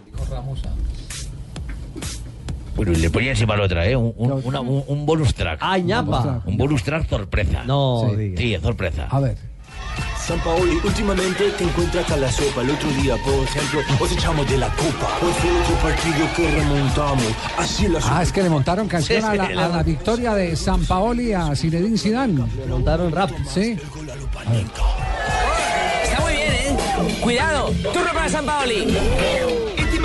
Bueno, 2.75 2.93
y 2.93 2.95
le 2.95 3.09
ponía 3.09 3.31
encima 3.31 3.55
la 3.55 3.63
otra, 3.63 3.85
¿eh? 3.85 3.95
Un, 3.95 4.13
un, 4.17 4.41
una- 4.45 4.61
un- 4.61 4.83
un 4.87 5.05
bonus 5.05 5.33
track. 5.35 5.59
¡Ay, 5.61 5.83
ñapa! 5.83 6.41
Un 6.45 6.57
bonus 6.57 6.83
track 6.83 7.07
sorpresa. 7.09 7.63
No, 7.65 8.09
sí, 8.17 8.33
sí, 8.37 8.57
sorpresa. 8.61 9.07
A 9.09 9.19
ver. 9.19 9.37
San 10.17 10.39
Paoli, 10.39 10.77
últimamente 10.83 11.49
te 11.57 11.63
encuentras 11.63 12.05
con 12.05 12.21
la 12.21 12.31
sopa. 12.31 12.61
El 12.61 12.69
otro 12.69 12.89
día, 12.91 13.15
por 13.25 13.33
ejemplo, 13.43 13.79
os 13.99 14.11
echamos 14.11 14.49
de 14.49 14.57
la 14.57 14.67
copa. 14.69 15.09
Hoy 15.21 15.31
fue 15.33 15.51
otro 15.61 15.75
partido 15.77 16.27
que 16.35 16.51
remontamos. 16.51 17.25
Así 17.57 17.87
la 17.87 17.99
Ah, 18.03 18.23
es 18.23 18.31
que 18.31 18.41
le 18.43 18.49
montaron 18.49 18.87
canción 18.87 19.19
Sí, 19.21 19.27
a, 19.27 19.33
la, 19.35 19.65
a 19.65 19.67
la 19.69 19.83
victoria 19.83 20.33
de 20.33 20.55
San 20.55 20.85
Paoli 20.85 21.33
a 21.33 21.53
Zinedine 21.55 21.97
Zidane. 21.97 22.45
Le 22.55 22.65
montaron 22.67 23.11
rap. 23.11 23.31
Sí. 23.47 23.77
Bien, 24.49 24.59
¿eh? 24.59 24.65
Cuidado, 27.21 27.71
turno 27.93 28.13
para 28.13 28.29
San 28.29 28.45
Paoli. 28.45 28.87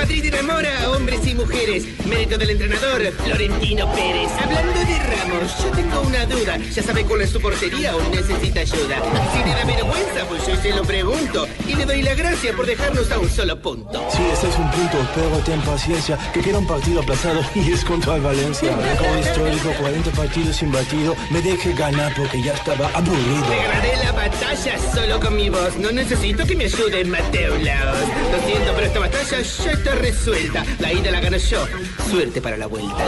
Este 0.07 0.19
Madrid 0.19 0.35
enamora 0.35 0.83
a 0.85 0.91
hombres 0.91 1.27
y 1.27 1.35
mujeres. 1.35 1.85
Mérito 2.07 2.39
del 2.39 2.51
entrenador, 2.51 3.03
Florentino 3.24 3.93
Pérez. 3.93 4.31
Hablando 4.41 4.78
de 4.78 4.99
Ramos, 5.01 5.59
yo 5.59 5.70
tengo 5.73 6.01
una 6.03 6.24
duda. 6.27 6.59
¿Ya 6.59 6.83
sabe 6.85 7.05
cuál 7.05 7.23
es 7.23 7.31
su 7.31 7.41
portería 7.41 7.97
o 7.97 8.01
necesita 8.11 8.61
ayuda? 8.61 9.03
Si 9.33 9.39
le 9.43 9.51
da 9.51 9.65
vergüenza, 9.65 10.24
pues 10.28 10.47
yo 10.47 10.57
se 10.62 10.70
lo 10.70 10.85
pregunto. 10.85 11.49
Y 11.66 11.74
le 11.74 11.85
doy 11.87 12.03
la 12.03 12.15
gracia 12.15 12.53
por 12.55 12.66
dejarnos 12.66 13.11
a 13.11 13.19
un 13.19 13.28
solo 13.28 13.61
punto. 13.61 14.07
Sí, 14.12 14.23
ese 14.33 14.49
es 14.49 14.57
un 14.57 14.70
punto, 14.70 15.09
pero 15.12 15.39
ten 15.45 15.61
paciencia, 15.62 16.16
que 16.33 16.41
queda 16.41 16.59
un 16.59 16.69
partido 16.69 17.01
aplazado 17.01 17.41
y 17.57 17.73
es 17.73 17.85
contra 17.85 18.15
el 18.15 18.23
Valencia. 18.23 18.70
Como 18.99 19.19
histórico, 19.19 19.73
40 19.81 20.11
partidos 20.12 20.55
sin 20.55 20.70
batido, 20.70 21.16
me 21.31 21.43
deje 21.43 21.73
ganar 21.73 22.15
porque 22.15 22.41
ya 22.41 22.53
estaba 22.53 22.89
aburrido. 22.95 23.45
Te 23.49 23.57
ganaré 23.57 23.97
la 24.05 24.12
batalla 24.12 24.78
solo 24.95 25.19
con 25.19 25.35
mi 25.35 25.51
voz. 25.51 25.77
No 25.78 25.91
necesito 25.91 26.47
que 26.47 26.55
me 26.55 26.66
ayude 26.66 27.05
Mateo 27.05 27.59
Laos. 27.59 27.99
Lo 28.31 28.47
siento, 28.47 28.73
pero 28.73 28.87
esta 28.87 29.01
batalla 29.01 29.43
ya 29.43 29.70
está 29.73 29.95
resuelta. 29.97 30.64
La 30.78 30.93
ida 30.93 31.10
la 31.10 31.20
gano 31.20 31.36
yo. 31.36 31.64
Suerte 32.10 32.40
para 32.40 32.56
la 32.56 32.66
vuelta. 32.66 33.05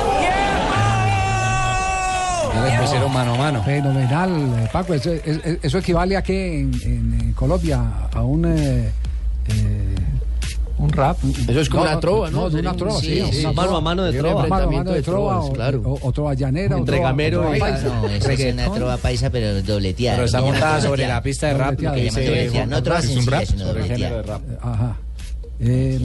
Ya 2.70 2.80
pusieron 2.80 3.12
mano 3.12 3.34
a 3.34 3.38
mano. 3.38 3.62
Fenomenal, 3.62 4.30
eh, 4.58 4.68
Paco. 4.72 4.94
Eso, 4.94 5.12
es- 5.12 5.26
es- 5.44 5.58
eso 5.62 5.78
equivale 5.78 6.16
a 6.16 6.22
que 6.22 6.60
en, 6.60 6.74
en, 6.82 7.20
eh, 7.30 7.32
Colombia 7.34 7.80
a 8.12 8.22
un. 8.22 8.44
eh, 8.46 8.90
eh, 9.48 9.94
un 10.78 10.90
rap. 10.90 11.16
Eso 11.48 11.60
es 11.60 11.68
como 11.68 11.82
una 11.82 11.98
trova, 11.98 12.30
¿no? 12.30 12.48
de 12.50 12.60
una 12.60 12.72
trova, 12.74 13.00
sí. 13.00 13.20
Sí, 13.20 13.32
sí. 13.32 13.40
una 13.40 13.52
Mano 13.52 13.76
a 13.76 13.80
mano 13.80 14.04
de 14.04 14.16
trova. 14.18 14.46
Mano 14.46 14.54
a 14.64 14.70
mano 14.70 14.90
de 14.90 14.96
de 14.98 15.02
trova, 15.02 15.32
trovas, 15.32 15.50
o, 15.50 15.52
claro. 15.52 15.82
o, 15.84 15.98
o 16.08 16.12
trova 16.12 16.34
llanera, 16.34 16.76
o 16.76 16.78
Entre 16.78 16.96
trova- 16.96 17.08
gamero 17.10 17.38
o 17.38 17.42
trova 17.42 17.56
y- 17.56 17.60
paisa. 17.60 17.88
No, 17.88 18.06
esa 18.08 18.32
es 18.32 18.54
una 18.54 18.70
trova 18.72 18.96
paisa, 18.96 19.30
pero 19.30 19.60
dobleteada. 19.62 20.16
Pero 20.18 20.26
está 20.26 20.40
montada 20.40 20.80
sobre 20.80 21.06
la 21.08 21.20
pista 21.20 21.48
de 21.48 21.54
rap, 21.54 21.70
Lo 21.72 21.76
que 21.78 21.82
llaman 21.84 22.00
dice 22.04 22.24
dobleteada. 22.26 22.66
No 22.66 22.82
trova 22.82 23.00
Carlos. 23.00 23.10
Es 23.10 23.16
un 23.16 23.22
sencilla, 23.24 23.38
rap 23.40 23.46
sino 23.48 23.66
sobre 23.66 23.80
el 23.82 23.88
dobleteada. 23.88 24.22
género 24.22 24.38
de 24.38 24.56
Ajá. 24.62 24.96
Eh, 25.60 25.98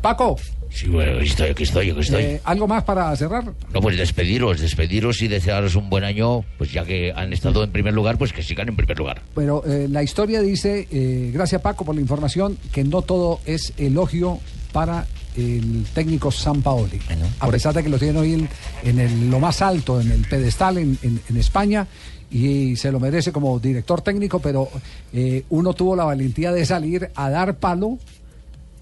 Paco, 0.00 0.36
Sí, 0.70 0.86
bueno, 0.88 1.18
aquí 1.18 1.28
estoy, 1.28 1.50
aquí 1.50 1.62
estoy, 1.64 1.90
aquí 1.90 2.00
estoy. 2.00 2.22
eh, 2.22 2.40
¿algo 2.44 2.66
más 2.66 2.82
para 2.84 3.14
cerrar? 3.14 3.44
No, 3.74 3.80
pues 3.82 3.98
despediros, 3.98 4.58
despediros 4.60 5.20
y 5.20 5.28
desearos 5.28 5.76
un 5.76 5.90
buen 5.90 6.02
año, 6.02 6.44
pues 6.56 6.72
ya 6.72 6.82
que 6.84 7.12
han 7.14 7.30
estado 7.34 7.62
en 7.62 7.70
primer 7.72 7.92
lugar, 7.92 8.16
pues 8.16 8.32
que 8.32 8.42
sigan 8.42 8.68
en 8.70 8.76
primer 8.76 8.96
lugar. 8.98 9.20
Pero 9.34 9.62
eh, 9.66 9.86
la 9.90 10.02
historia 10.02 10.40
dice, 10.40 10.88
eh, 10.90 11.30
gracias 11.32 11.60
Paco 11.60 11.84
por 11.84 11.94
la 11.94 12.00
información, 12.00 12.56
que 12.72 12.84
no 12.84 13.02
todo 13.02 13.40
es 13.44 13.74
elogio 13.76 14.40
para 14.72 15.06
el 15.36 15.84
técnico 15.94 16.30
San 16.30 16.62
Paoli. 16.62 17.00
A 17.40 17.48
pesar 17.48 17.74
de 17.74 17.82
que 17.82 17.90
lo 17.90 17.98
tienen 17.98 18.16
hoy 18.16 18.32
en, 18.34 18.48
en 18.84 18.98
el- 18.98 19.30
lo 19.30 19.40
más 19.40 19.60
alto, 19.60 20.00
en 20.00 20.10
el 20.10 20.22
pedestal 20.26 20.78
en, 20.78 20.98
en- 21.02 21.20
en 21.28 21.36
España, 21.36 21.86
y 22.30 22.76
se 22.76 22.90
lo 22.90 22.98
merece 22.98 23.30
como 23.30 23.58
director 23.58 24.00
técnico, 24.00 24.38
pero 24.38 24.70
eh, 25.12 25.44
uno 25.50 25.74
tuvo 25.74 25.94
la 25.96 26.04
valentía 26.04 26.50
de 26.50 26.64
salir 26.64 27.10
a 27.14 27.28
dar 27.28 27.56
palo 27.58 27.98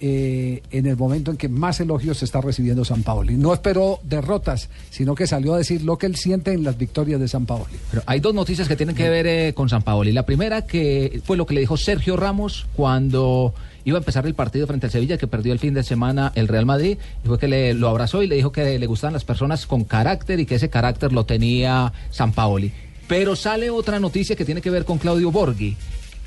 eh, 0.03 0.63
en 0.71 0.87
el 0.87 0.97
momento 0.97 1.31
en 1.31 1.37
que 1.37 1.51
más 1.51 1.79
elogios 1.79 2.23
está 2.23 2.41
recibiendo 2.41 2.87
San 2.87 3.03
Paoli. 3.03 3.37
No 3.37 3.53
esperó 3.53 4.01
derrotas, 4.03 4.71
sino 4.89 5.15
que 5.15 5.27
salió 5.27 5.53
a 5.53 5.59
decir 5.59 5.83
lo 5.83 5.99
que 5.99 6.07
él 6.07 6.17
siente 6.17 6.55
en 6.55 6.65
las 6.65 6.79
victorias 6.79 7.21
de 7.21 7.29
San 7.29 7.45
Paoli. 7.45 7.75
Pero 7.91 8.03
hay 8.07 8.21
dos 8.21 8.33
noticias 8.33 8.67
que 8.67 8.77
tienen 8.77 8.97
que 8.97 9.11
ver 9.11 9.27
eh, 9.27 9.53
con 9.53 9.69
San 9.69 9.83
Paoli. 9.83 10.13
La 10.13 10.25
primera 10.25 10.63
que 10.63 11.21
fue 11.25 11.37
lo 11.37 11.45
que 11.45 11.53
le 11.53 11.61
dijo 11.61 11.77
Sergio 11.77 12.17
Ramos 12.17 12.67
cuando 12.75 13.53
iba 13.85 13.99
a 13.99 14.01
empezar 14.01 14.27
el 14.27 14.35
partido 14.35 14.67
frente 14.67 14.87
al 14.87 14.93
Sevilla, 14.93 15.19
que 15.19 15.27
perdió 15.27 15.53
el 15.53 15.59
fin 15.59 15.75
de 15.75 15.83
semana 15.83 16.33
el 16.35 16.49
Real 16.49 16.65
Madrid, 16.65 16.97
y 17.23 17.29
fue 17.29 17.39
que 17.39 17.49
le, 17.49 17.75
lo 17.75 17.89
abrazó 17.89 18.23
y 18.23 18.27
le 18.27 18.37
dijo 18.37 18.53
que 18.53 18.79
le 18.79 18.87
gustaban 18.87 19.13
las 19.13 19.25
personas 19.25 19.67
con 19.67 19.85
carácter 19.85 20.41
y 20.41 20.47
que 20.47 20.55
ese 20.55 20.71
carácter 20.71 21.13
lo 21.13 21.25
tenía 21.25 21.93
San 22.11 22.33
Paoli. 22.33 22.73
Pero 23.07 23.37
sale 23.37 23.69
otra 23.69 24.01
noticia 24.01 24.35
que 24.35 24.47
tiene 24.47 24.63
que 24.63 24.71
ver 24.71 24.87
con 24.87 24.97
Claudio 24.97 25.31
Borghi, 25.31 25.77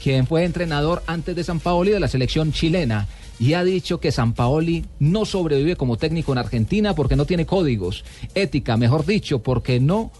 quien 0.01 0.27
fue 0.27 0.43
entrenador 0.43 1.01
antes 1.07 1.35
de 1.35 1.43
San 1.43 1.59
Paoli 1.59 1.89
de 1.89 1.99
la 1.99 2.07
selección 2.07 2.51
chilena 2.51 3.07
y 3.39 3.53
ha 3.53 3.63
dicho 3.63 3.99
que 3.99 4.11
San 4.11 4.33
Paoli 4.33 4.85
no 4.99 5.25
sobrevive 5.25 5.75
como 5.75 5.97
técnico 5.97 6.31
en 6.31 6.37
Argentina 6.37 6.95
porque 6.95 7.15
no 7.15 7.25
tiene 7.25 7.45
códigos, 7.45 8.03
ética, 8.35 8.77
mejor 8.77 9.05
dicho, 9.05 9.39
porque 9.39 9.79
no 9.79 10.11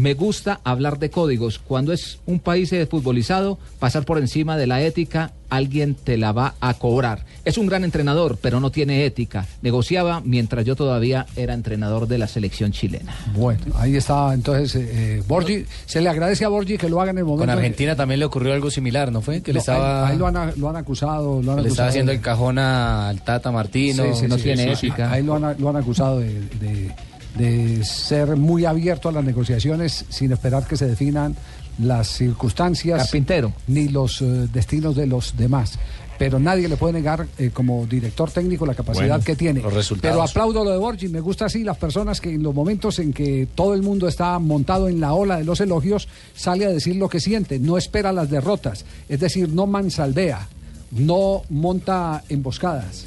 me 0.00 0.14
gusta 0.14 0.60
hablar 0.64 0.98
de 0.98 1.10
códigos. 1.10 1.58
Cuando 1.58 1.92
es 1.92 2.20
un 2.24 2.38
país 2.40 2.72
futbolizado, 2.90 3.58
pasar 3.78 4.04
por 4.06 4.16
encima 4.16 4.56
de 4.56 4.66
la 4.66 4.80
ética, 4.80 5.32
alguien 5.50 5.94
te 5.94 6.16
la 6.16 6.32
va 6.32 6.54
a 6.60 6.72
cobrar. 6.74 7.26
Es 7.44 7.58
un 7.58 7.66
gran 7.66 7.84
entrenador, 7.84 8.38
pero 8.40 8.60
no 8.60 8.70
tiene 8.70 9.04
ética. 9.04 9.46
Negociaba 9.60 10.22
mientras 10.24 10.64
yo 10.64 10.74
todavía 10.74 11.26
era 11.36 11.52
entrenador 11.52 12.06
de 12.08 12.16
la 12.16 12.28
selección 12.28 12.72
chilena. 12.72 13.14
Bueno, 13.34 13.60
ahí 13.76 13.94
está 13.96 14.32
entonces 14.32 14.74
eh, 14.76 14.88
eh, 15.18 15.22
Borgi. 15.28 15.66
Se 15.84 16.00
le 16.00 16.08
agradece 16.08 16.46
a 16.46 16.48
Borgi 16.48 16.78
que 16.78 16.88
lo 16.88 17.00
haga 17.02 17.10
en 17.10 17.18
el 17.18 17.24
momento. 17.24 17.46
Con 17.46 17.54
que- 17.54 17.58
Argentina 17.60 17.94
también 17.94 18.20
le 18.20 18.26
ocurrió 18.26 18.54
algo 18.54 18.70
similar, 18.70 19.12
¿no 19.12 19.20
fue? 19.20 19.42
Que 19.42 19.52
le 19.52 19.58
No, 19.58 19.60
estaba, 19.60 20.06
ahí, 20.06 20.12
ahí 20.12 20.18
lo, 20.18 20.26
han, 20.28 20.52
lo 20.58 20.68
han 20.70 20.76
acusado. 20.76 21.42
Lo 21.42 21.52
han 21.52 21.62
le 21.62 21.68
estaba 21.68 21.88
acusado 21.88 21.88
haciendo 21.90 22.10
de- 22.12 22.16
el 22.16 22.22
cajón 22.22 22.58
al 22.58 23.20
Tata 23.22 23.50
Martino. 23.52 24.04
Sí, 24.14 24.26
sí, 24.28 24.38
sí, 24.40 24.56
sí, 24.56 24.76
sí. 24.96 25.02
Ahí 25.02 25.22
lo 25.22 25.34
han, 25.36 25.56
lo 25.58 25.68
han 25.68 25.76
acusado 25.76 26.20
de, 26.20 26.40
de- 26.58 26.90
de 27.36 27.84
ser 27.84 28.36
muy 28.36 28.64
abierto 28.64 29.08
a 29.08 29.12
las 29.12 29.24
negociaciones 29.24 30.04
sin 30.08 30.32
esperar 30.32 30.66
que 30.66 30.76
se 30.76 30.86
definan 30.86 31.36
las 31.78 32.08
circunstancias. 32.08 33.02
Carpintero. 33.02 33.52
Ni 33.68 33.88
los 33.88 34.20
eh, 34.22 34.48
destinos 34.52 34.96
de 34.96 35.06
los 35.06 35.36
demás. 35.36 35.78
Pero 36.18 36.38
nadie 36.38 36.68
le 36.68 36.76
puede 36.76 36.92
negar 36.92 37.26
eh, 37.38 37.48
como 37.50 37.86
director 37.86 38.30
técnico 38.30 38.66
la 38.66 38.74
capacidad 38.74 39.08
Bueno, 39.08 39.24
que 39.24 39.36
tiene. 39.36 39.62
los 39.62 39.72
resultados. 39.72 40.02
Pero 40.14 40.22
aplaudo 40.22 40.62
lo 40.64 40.70
de 40.72 40.76
Borgi. 40.76 41.08
Me 41.08 41.20
gusta 41.20 41.46
así 41.46 41.64
las 41.64 41.78
personas 41.78 42.20
que 42.20 42.34
en 42.34 42.42
los 42.42 42.54
momentos 42.54 42.98
en 42.98 43.14
que 43.14 43.48
todo 43.54 43.72
el 43.72 43.80
mundo 43.80 44.06
está 44.06 44.38
montado 44.38 44.88
en 44.88 45.00
la 45.00 45.14
ola 45.14 45.38
de 45.38 45.44
los 45.44 45.60
elogios, 45.62 46.08
sale 46.34 46.66
a 46.66 46.68
decir 46.68 46.96
lo 46.96 47.08
que 47.08 47.20
siente. 47.20 47.58
No 47.58 47.78
espera 47.78 48.12
las 48.12 48.28
derrotas. 48.28 48.84
Es 49.08 49.18
decir, 49.20 49.48
no 49.48 49.66
mansaldea. 49.66 50.46
No 50.90 51.42
monta 51.48 52.22
emboscadas. 52.28 53.06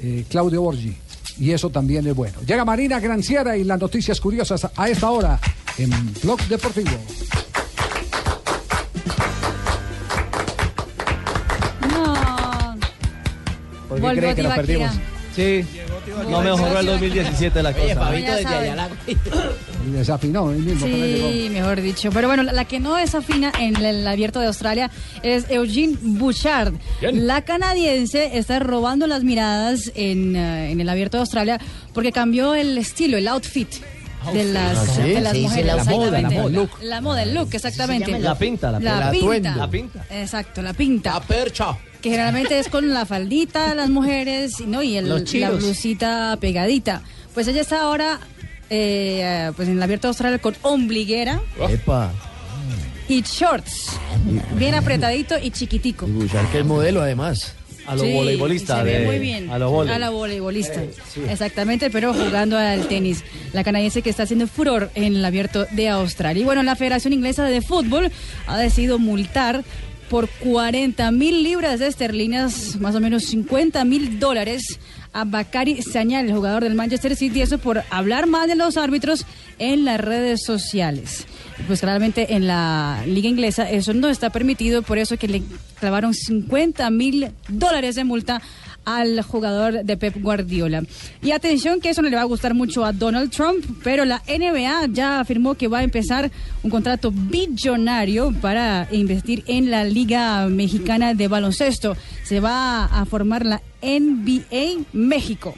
Eh, 0.00 0.24
Claudio 0.30 0.62
Borgi. 0.62 0.96
Y 1.38 1.50
eso 1.50 1.70
también 1.70 2.06
es 2.06 2.14
bueno. 2.14 2.38
Llega 2.46 2.64
Marina 2.64 3.00
Granciera 3.00 3.56
y 3.56 3.64
las 3.64 3.80
noticias 3.80 4.20
curiosas 4.20 4.68
a 4.76 4.88
esta 4.88 5.10
hora 5.10 5.38
en 5.78 5.90
Blog 6.22 6.40
Deportivo. 6.48 6.90
No. 11.90 12.76
¿Por 13.88 13.96
qué 13.96 14.02
Volvió 14.02 14.20
cree 14.20 14.34
que 14.34 14.42
nos 14.42 14.54
perdimos? 14.54 15.13
Sí, 15.34 15.64
no 16.30 16.40
mejoró 16.42 16.80
el 16.80 16.86
2017 16.86 17.62
la 17.62 17.72
cosa. 17.72 17.94
Fabito 17.96 18.26
Ya 18.28 18.36
desde. 18.36 18.54
Ayala. 18.54 18.88
Y 19.86 19.90
desafinó 19.90 20.50
él 20.50 20.60
mismo. 20.60 20.86
Sí, 20.86 21.48
mejor 21.52 21.82
dicho. 21.82 22.08
Pero 22.10 22.26
bueno, 22.28 22.42
la, 22.42 22.52
la 22.54 22.64
que 22.64 22.80
no 22.80 22.94
desafina 22.96 23.52
en 23.60 23.76
el, 23.84 24.06
abierto 24.08 24.40
de 24.40 24.46
Australia 24.46 24.90
es 25.22 25.44
Eugene 25.50 25.98
Bouchard. 26.00 26.72
La 27.02 27.42
canadiense 27.42 28.38
está 28.38 28.60
robando 28.60 29.06
las 29.06 29.24
miradas 29.24 29.92
en, 29.94 30.36
eh, 30.36 30.70
en 30.70 30.80
el 30.80 30.88
abierto 30.88 31.18
de 31.18 31.22
Australia 31.22 31.60
porque 31.92 32.12
cambió 32.12 32.54
el 32.54 32.78
estilo, 32.78 33.18
el 33.18 33.28
outfit. 33.28 33.68
De 34.32 34.44
las, 34.44 34.78
Ah, 34.78 34.86
¿sí? 34.96 35.02
de 35.02 35.20
las 35.20 35.36
mujeres, 35.36 35.66
la 35.66 35.84
moda, 35.84 36.20
la 36.22 36.30
moda. 36.30 36.48
Look. 36.48 36.70
La 36.82 37.00
moda, 37.02 37.22
el 37.24 37.34
look, 37.34 37.48
exactamente. 37.52 38.18
La 38.20 38.34
pinta, 38.38 38.70
la, 38.70 38.80
La 38.80 39.10
pinta. 39.10 39.28
pinta. 39.30 39.56
La 39.56 39.68
pinta. 39.70 40.06
Exacto, 40.10 40.62
la 40.62 40.72
pinta. 40.72 41.12
La 41.12 41.20
percha. 41.20 41.76
Que 42.04 42.10
generalmente 42.10 42.58
es 42.58 42.68
con 42.68 42.92
la 42.92 43.06
faldita 43.06 43.70
de 43.70 43.76
las 43.76 43.88
mujeres 43.88 44.60
¿no? 44.60 44.82
y 44.82 44.98
el- 44.98 45.08
Los 45.08 45.32
la 45.32 45.50
blusita 45.52 46.36
pegadita. 46.38 47.00
Pues 47.32 47.48
ella 47.48 47.62
está 47.62 47.80
ahora 47.80 48.20
eh, 48.68 49.50
pues 49.56 49.68
en 49.68 49.78
el 49.78 49.82
abierto 49.82 50.06
de 50.06 50.10
Australia 50.10 50.38
con 50.38 50.54
ombliguera 50.60 51.40
Epa. 51.66 52.12
y 53.08 53.22
shorts. 53.22 53.98
Bien 54.58 54.74
apretadito 54.74 55.36
y 55.42 55.50
chiquitico. 55.50 56.06
Y 56.06 56.28
que 56.52 56.58
es 56.58 56.64
modelo 56.66 57.00
además. 57.00 57.54
A 57.86 57.94
lo 57.96 58.02
Sí, 58.02 58.12
voleibolista. 58.14 58.78
se 58.78 58.82
ve 58.84 58.98
de- 59.00 59.06
muy 59.06 59.18
bien. 59.18 59.50
A 59.50 59.58
lo 59.58 59.70
volei. 59.70 59.94
A 59.94 59.98
la 59.98 60.08
voleibolista. 60.10 60.82
Exactamente, 61.28 61.90
pero 61.90 62.14
jugando 62.14 62.56
al 62.58 62.86
tenis. 62.88 63.22
La 63.52 63.62
canadiense 63.62 64.00
que 64.00 64.08
está 64.08 64.22
haciendo 64.22 64.46
furor 64.46 64.90
en 64.94 65.16
el 65.16 65.24
abierto 65.24 65.66
de 65.70 65.88
Australia. 65.90 66.40
Y 66.40 66.44
bueno, 66.44 66.62
la 66.62 66.76
Federación 66.76 67.12
Inglesa 67.12 67.44
de 67.44 67.60
Fútbol 67.60 68.10
ha 68.46 68.56
decidido 68.58 68.98
multar 68.98 69.64
por 70.08 70.28
40 70.28 71.10
mil 71.10 71.42
libras 71.42 71.80
de 71.80 71.86
esterlinas, 71.86 72.76
más 72.80 72.94
o 72.94 73.00
menos 73.00 73.24
50 73.24 73.84
mil 73.84 74.18
dólares, 74.18 74.78
a 75.12 75.24
Bakari 75.24 75.80
Sañal, 75.80 76.26
el 76.26 76.34
jugador 76.34 76.64
del 76.64 76.74
Manchester 76.74 77.14
City, 77.14 77.40
eso 77.40 77.58
por 77.58 77.82
hablar 77.90 78.26
mal 78.26 78.48
de 78.48 78.56
los 78.56 78.76
árbitros 78.76 79.24
en 79.58 79.84
las 79.84 80.00
redes 80.00 80.44
sociales. 80.44 81.26
Pues 81.68 81.80
claramente 81.80 82.34
en 82.34 82.48
la 82.48 83.02
liga 83.06 83.28
inglesa 83.28 83.70
eso 83.70 83.94
no 83.94 84.08
está 84.08 84.30
permitido, 84.30 84.82
por 84.82 84.98
eso 84.98 85.16
que 85.16 85.28
le 85.28 85.42
clavaron 85.78 86.14
50 86.14 86.90
mil 86.90 87.30
dólares 87.48 87.94
de 87.94 88.04
multa 88.04 88.42
al 88.84 89.22
jugador 89.22 89.84
de 89.84 89.96
Pep 89.96 90.16
Guardiola. 90.20 90.82
Y 91.22 91.32
atención 91.32 91.80
que 91.80 91.90
eso 91.90 92.02
no 92.02 92.08
le 92.08 92.16
va 92.16 92.22
a 92.22 92.26
gustar 92.26 92.54
mucho 92.54 92.84
a 92.84 92.92
Donald 92.92 93.30
Trump, 93.30 93.64
pero 93.82 94.04
la 94.04 94.22
NBA 94.28 94.88
ya 94.92 95.20
afirmó 95.20 95.54
que 95.54 95.68
va 95.68 95.78
a 95.78 95.82
empezar 95.82 96.30
un 96.62 96.70
contrato 96.70 97.10
billonario 97.10 98.32
para 98.40 98.88
investir 98.90 99.44
en 99.46 99.70
la 99.70 99.84
Liga 99.84 100.46
Mexicana 100.48 101.14
de 101.14 101.28
Baloncesto. 101.28 101.96
Se 102.24 102.40
va 102.40 102.84
a 102.84 103.04
formar 103.04 103.44
la 103.44 103.62
NBA 103.82 104.84
México 104.92 105.54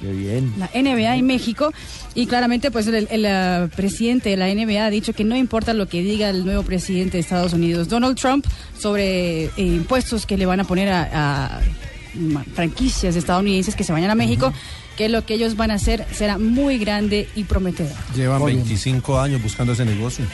Qué 0.00 0.12
bien. 0.12 0.52
la 0.58 0.70
NBA 0.74 1.16
en 1.16 1.26
México 1.26 1.72
y 2.14 2.26
claramente 2.26 2.70
pues 2.70 2.86
el, 2.86 3.08
el, 3.10 3.24
eh, 3.26 3.68
presidente 3.74 4.30
de 4.30 4.36
la 4.36 4.52
NBA 4.52 4.84
ha 4.84 4.90
dicho 4.90 5.12
que 5.12 5.24
no 5.24 5.36
importa 5.36 5.74
lo 5.74 5.88
que 5.88 6.02
diga 6.02 6.30
el 6.30 6.44
nuevo 6.44 6.62
presidente 6.62 7.16
de 7.16 7.20
Estados 7.20 7.52
Unidos, 7.52 7.88
Donald 7.88 8.18
Trump, 8.18 8.46
sobre 8.78 9.44
eh, 9.44 9.52
impuestos 9.56 10.26
que 10.26 10.36
le 10.36 10.46
van 10.46 10.60
a 10.60 10.64
poner 10.64 10.88
a, 10.90 11.60
franquicias 12.54 13.16
estadounidenses 13.16 13.74
que 13.74 13.84
se 13.84 13.92
vayan 13.92 14.10
a 14.10 14.14
México, 14.14 14.52
que 14.96 15.08
lo 15.08 15.24
que 15.24 15.34
ellos 15.34 15.56
van 15.56 15.70
a 15.70 15.74
hacer 15.74 16.06
será 16.12 16.38
muy 16.38 16.78
grande 16.78 17.28
y 17.34 17.44
prometedor. 17.44 17.92
Llevan 18.14 18.44
25 18.44 19.18
años 19.18 19.42
buscando 19.42 19.72
ese 19.72 19.84
negocio. 19.84 20.24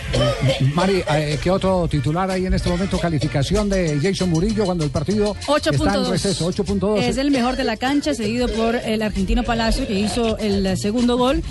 Mari, 0.75 1.03
eh, 1.11 1.39
¿qué 1.43 1.51
otro 1.51 1.89
titular 1.89 2.31
hay 2.31 2.47
en 2.47 2.55
este 2.55 2.69
momento? 2.69 2.99
Calificación 2.99 3.69
de 3.69 3.99
Jason 4.03 4.31
Murillo 4.31 4.65
cuando 4.65 4.85
el 4.85 4.91
partido 4.91 5.37
está 5.41 5.95
en 5.95 6.11
receso. 6.11 6.51
8.2. 6.51 6.81
8.2. 6.81 7.03
Es 7.03 7.17
el 7.17 7.31
mejor 7.31 7.57
de 7.57 7.65
la 7.65 7.77
cancha, 7.77 8.15
seguido 8.15 8.49
por 8.49 8.77
el 8.77 9.03
argentino 9.03 9.43
Palacio, 9.43 9.87
que 9.87 9.95
hizo 9.95 10.39
el 10.39 10.77
segundo 10.77 11.17
gol 11.17 11.43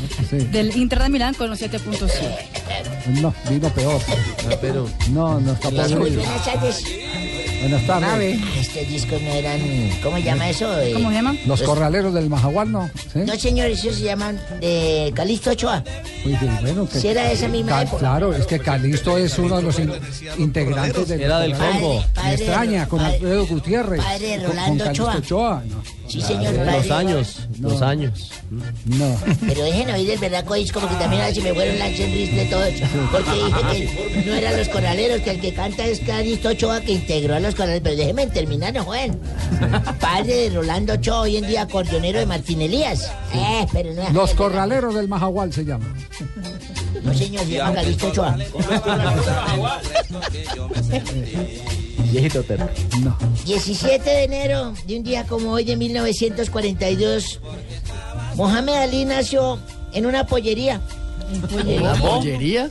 del 0.52 0.76
Inter 0.76 1.03
de 1.03 1.10
Milán 1.10 1.34
con 1.34 1.49
los 1.49 1.61
7.7. 1.61 3.22
No, 3.22 3.34
vino 3.49 3.69
peor. 3.69 4.02
pero... 4.61 4.88
No, 5.11 5.40
no 5.40 5.53
está 5.53 5.72
tardes. 5.72 6.84
Buenas 7.61 7.86
tardes. 7.86 8.40
Estos 8.57 8.88
discos 8.88 9.22
no 9.22 9.31
eran. 9.31 9.60
¿Cómo 10.02 10.18
se 10.18 10.23
llama 10.23 10.49
eso? 10.49 10.69
¿Cómo 10.94 11.10
se 11.10 11.15
llama? 11.15 11.36
Los 11.45 11.61
corraleros 11.61 12.14
del 12.14 12.30
Majagual, 12.30 12.72
¿no? 12.72 12.90
¿Sí? 13.13 13.19
No, 13.26 13.35
señor, 13.35 13.67
esos 13.71 13.95
se 13.95 14.03
llaman 14.03 14.39
de 14.59 15.11
Calixto 15.15 15.51
Ochoa. 15.51 15.84
Oye, 16.26 16.38
bueno, 16.61 16.88
que- 16.88 16.99
Si 16.99 17.07
era 17.07 17.31
esa 17.31 17.47
misma 17.47 17.71
Ca- 17.71 17.81
época. 17.84 17.97
Claro, 17.99 18.34
es 18.35 18.45
que 18.45 18.59
Calisto 18.59 19.17
es 19.17 19.38
uno 19.39 19.57
de 19.57 19.63
los 19.63 19.80
in- 19.80 19.91
integrantes 20.38 21.07
del 21.07 21.21
Era 21.21 21.39
del 21.39 21.53
combo. 21.53 21.99
Me 21.99 22.05
Padre- 22.13 22.34
extraña, 22.35 22.88
con 22.88 22.99
padre- 22.99 23.15
Alfredo 23.15 23.47
Gutiérrez. 23.47 24.01
padre 24.03 24.30
con- 24.35 24.39
con 24.45 24.49
Rolando 24.51 24.84
Calixto 24.85 25.03
Ochoa. 25.17 25.17
Ochoa. 25.17 25.63
No. 25.69 25.99
Sí, 26.09 26.21
señor. 26.21 26.53
Los 26.55 26.89
años, 26.89 27.39
los 27.59 27.81
años. 27.84 28.31
No. 28.85 29.15
Pero 29.47 29.63
dejen 29.63 29.91
oír 29.91 30.09
el 30.09 30.17
verdaco 30.17 30.55
disco 30.55 30.80
porque 30.80 30.95
también 30.95 31.21
a 31.21 31.26
ver 31.26 31.35
si 31.35 31.41
me 31.41 31.53
fueron 31.53 31.77
lancha 31.77 32.03
en 32.03 32.11
ristre 32.13 32.45
todo. 32.45 32.63
Porque 33.11 33.31
dije 33.31 33.89
que 34.23 34.23
no 34.26 34.34
eran 34.34 34.57
los 34.57 34.69
corraleros, 34.69 35.21
que 35.21 35.30
el 35.31 35.39
que 35.39 35.53
canta 35.53 35.85
es 35.85 35.99
Calixto 35.99 36.49
Ochoa 36.49 36.81
que 36.81 36.93
integró 36.93 37.35
a 37.35 37.39
los 37.39 37.53
corraleros. 37.53 37.81
Pero 37.84 37.95
déjenme 37.95 38.26
terminar, 38.27 38.73
no 38.73 38.85
joven. 38.85 39.19
Padre 39.99 40.35
de 40.35 40.49
Rolando 40.49 40.93
Ochoa, 40.93 41.21
hoy 41.21 41.38
en 41.38 41.47
día 41.47 41.61
acordeonero 41.63 42.17
de 42.19 42.26
Martín 42.26 42.59
Eh, 43.34 43.66
pero 43.72 43.94
no. 43.94 44.10
Los 44.11 44.34
corraleros 44.34 44.95
del 44.95 45.07
Majagual 45.07 45.52
se 45.53 45.66
llama. 45.66 45.86
No, 47.03 47.14
señor, 47.14 47.45
se 47.45 47.52
llama 47.53 47.74
Calixto 47.76 48.07
Ochoa. 48.10 48.36
Viejito 52.11 52.44
terco. 52.44 52.68
No. 53.02 53.16
17 53.45 54.10
de 54.10 54.24
enero 54.24 54.74
de 54.88 54.98
un 54.98 55.03
día 55.03 55.26
como 55.26 55.52
hoy 55.52 55.64
de 55.64 55.76
1942, 55.78 57.40
Mohamed 58.36 58.74
Ali 58.74 59.06
nació 59.06 59.60
en 59.94 60.06
una 60.06 60.26
pollería. 60.26 60.82
¿Una 61.80 61.94
pollería? 61.95 62.70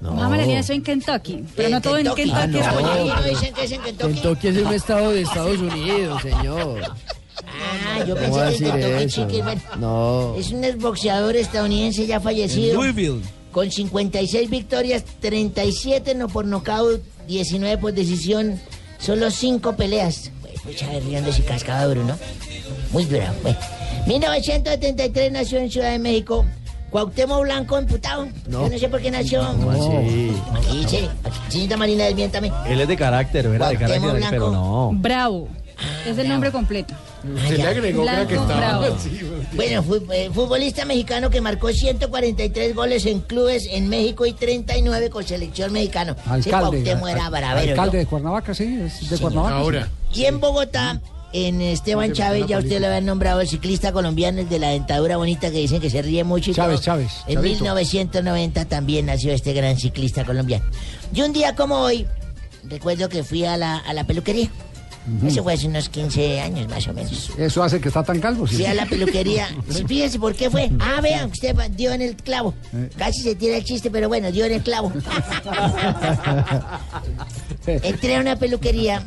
Mohamed 0.00 0.40
Ali 0.40 0.54
nació 0.54 0.74
en 0.74 0.82
Kentucky, 0.82 1.44
pero 1.54 1.68
no 1.68 1.80
todo 1.80 1.98
en 1.98 2.06
Kentucky. 2.14 2.30
Kentucky 2.32 2.58
es 2.58 2.66
Ah, 2.66 2.72
no. 2.72 2.80
pollería. 2.80 3.14
¿No 3.14 3.22
dicen 3.22 3.54
que 3.54 3.64
es 3.64 3.72
en 3.72 3.82
Kentucky? 3.82 4.12
Kentucky 4.14 4.48
es 4.48 4.56
un 4.58 4.72
estado 4.74 5.10
de 5.12 5.20
Estados 5.22 5.58
Unidos, 5.58 6.22
señor. 6.22 6.80
Ah, 7.86 8.04
yo 8.04 8.14
¿Cómo 8.16 8.36
va 8.36 8.46
a 8.46 8.48
pensé 8.50 8.64
que 8.64 8.70
Kentucky 8.70 9.04
eso? 9.04 9.26
Chicken, 9.26 9.44
bueno, 9.44 9.60
No. 9.78 10.34
Es 10.36 10.50
un 10.50 10.64
exboxeador 10.64 11.36
estadounidense 11.36 12.06
ya 12.06 12.20
fallecido. 12.20 12.74
Louisville. 12.74 13.22
Con 13.52 13.70
56 13.70 14.50
victorias, 14.50 15.04
37 15.20 16.14
no 16.14 16.28
por 16.28 16.44
nocaut, 16.44 17.00
19 17.26 17.78
por 17.78 17.92
decisión, 17.92 18.60
solo 18.98 19.30
5 19.30 19.74
peleas. 19.76 20.30
Pues, 20.42 20.60
Pucha, 20.60 20.86
riendo 21.00 21.32
si 21.32 21.42
cascaba 21.42 21.84
duro, 21.86 22.04
¿no? 22.04 22.16
Muy 22.92 23.04
dura. 23.04 23.32
Bueno. 23.42 23.58
1973 24.06 25.32
nació 25.32 25.58
en 25.58 25.70
Ciudad 25.70 25.90
de 25.90 25.98
México. 25.98 26.44
Cuauhtémoc 26.90 27.42
Blanco 27.42 27.78
imputado. 27.78 28.28
No. 28.48 28.62
Yo 28.64 28.70
no 28.70 28.78
sé 28.78 28.88
por 28.88 29.00
qué 29.00 29.10
nació. 29.10 29.42
Aquí, 29.42 30.86
sí. 30.88 31.08
Aquí, 31.24 31.38
señorita 31.48 31.76
Marina, 31.76 32.04
desmiéntame. 32.04 32.50
Él 32.66 32.80
es 32.80 32.88
de 32.88 32.96
carácter, 32.96 33.48
¿verdad? 33.48 33.70
De 33.70 33.76
carácter, 33.76 34.24
pero 34.30 34.50
no. 34.50 34.90
Bravo. 34.94 35.48
Es 36.06 36.16
el 36.16 36.28
nombre 36.28 36.50
completo. 36.50 36.94
Se 37.48 37.56
le 37.56 37.62
agregó, 37.64 38.04
creo 38.04 38.26
que 38.28 38.34
estaba. 38.34 38.88
Bueno, 39.54 39.84
eh, 40.12 40.30
futbolista 40.32 40.84
mexicano 40.84 41.30
que 41.30 41.40
marcó 41.40 41.72
143 41.72 42.74
goles 42.74 43.06
en 43.06 43.20
clubes 43.20 43.66
en 43.70 43.88
México 43.88 44.26
y 44.26 44.32
39 44.32 45.10
con 45.10 45.24
selección 45.24 45.72
mexicano. 45.72 46.14
Sí, 46.42 46.50
Alcalde. 46.50 46.82
Era 46.82 47.24
al- 47.26 47.30
bravero, 47.30 47.70
alcalde 47.70 47.96
¿no? 47.98 47.98
de 48.00 48.06
Cuernavaca, 48.06 48.54
sí, 48.54 48.78
es 48.84 49.08
de 49.10 49.18
Cuernavaca. 49.18 49.88
Y 50.14 50.24
en 50.26 50.38
Bogotá, 50.40 51.00
en 51.32 51.60
Esteban 51.60 52.12
Chávez, 52.12 52.46
ya 52.46 52.58
usted 52.58 52.80
lo 52.80 52.86
había 52.86 53.00
nombrado, 53.00 53.40
el 53.40 53.48
ciclista 53.48 53.92
colombiano, 53.92 54.40
el 54.40 54.48
de 54.48 54.58
la 54.58 54.68
dentadura 54.70 55.16
bonita 55.16 55.50
que 55.50 55.58
dicen 55.58 55.80
que 55.80 55.90
se 55.90 56.02
ríe 56.02 56.24
mucho. 56.24 56.50
y 56.50 56.54
Chávez. 56.54 56.80
Chávez, 56.82 57.12
En 57.26 57.34
Chavito. 57.36 57.62
1990 57.64 58.64
también 58.66 59.06
nació 59.06 59.32
este 59.32 59.52
gran 59.54 59.76
ciclista 59.78 60.24
colombiano. 60.24 60.64
Y 61.14 61.22
un 61.22 61.32
día 61.32 61.54
como 61.54 61.76
hoy, 61.80 62.06
recuerdo 62.64 63.08
que 63.08 63.22
fui 63.24 63.44
a 63.44 63.56
la, 63.56 63.76
a 63.78 63.92
la 63.92 64.04
peluquería. 64.04 64.50
Eso 65.24 65.42
fue 65.42 65.54
hace 65.54 65.66
unos 65.66 65.88
15 65.88 66.40
años 66.40 66.68
más 66.68 66.86
o 66.88 66.92
menos. 66.92 67.30
Eso 67.38 67.62
hace 67.62 67.80
que 67.80 67.88
está 67.88 68.02
tan 68.02 68.20
calvo. 68.20 68.46
sí. 68.46 68.56
Fui 68.56 68.66
a 68.66 68.74
la 68.74 68.86
peluquería. 68.86 69.48
Sí, 69.70 69.84
Fíjese 69.86 70.18
por 70.18 70.34
qué 70.34 70.50
fue. 70.50 70.70
Ah, 70.80 71.00
vean, 71.00 71.30
usted 71.30 71.54
dio 71.72 71.92
en 71.92 72.02
el 72.02 72.16
clavo. 72.16 72.54
Eh. 72.74 72.90
Casi 72.96 73.22
se 73.22 73.34
tira 73.34 73.56
el 73.56 73.64
chiste, 73.64 73.90
pero 73.90 74.08
bueno, 74.08 74.30
dio 74.32 74.44
en 74.46 74.52
el 74.52 74.62
clavo. 74.62 74.92
Entré 77.66 78.16
a 78.16 78.20
una 78.20 78.36
peluquería 78.36 79.02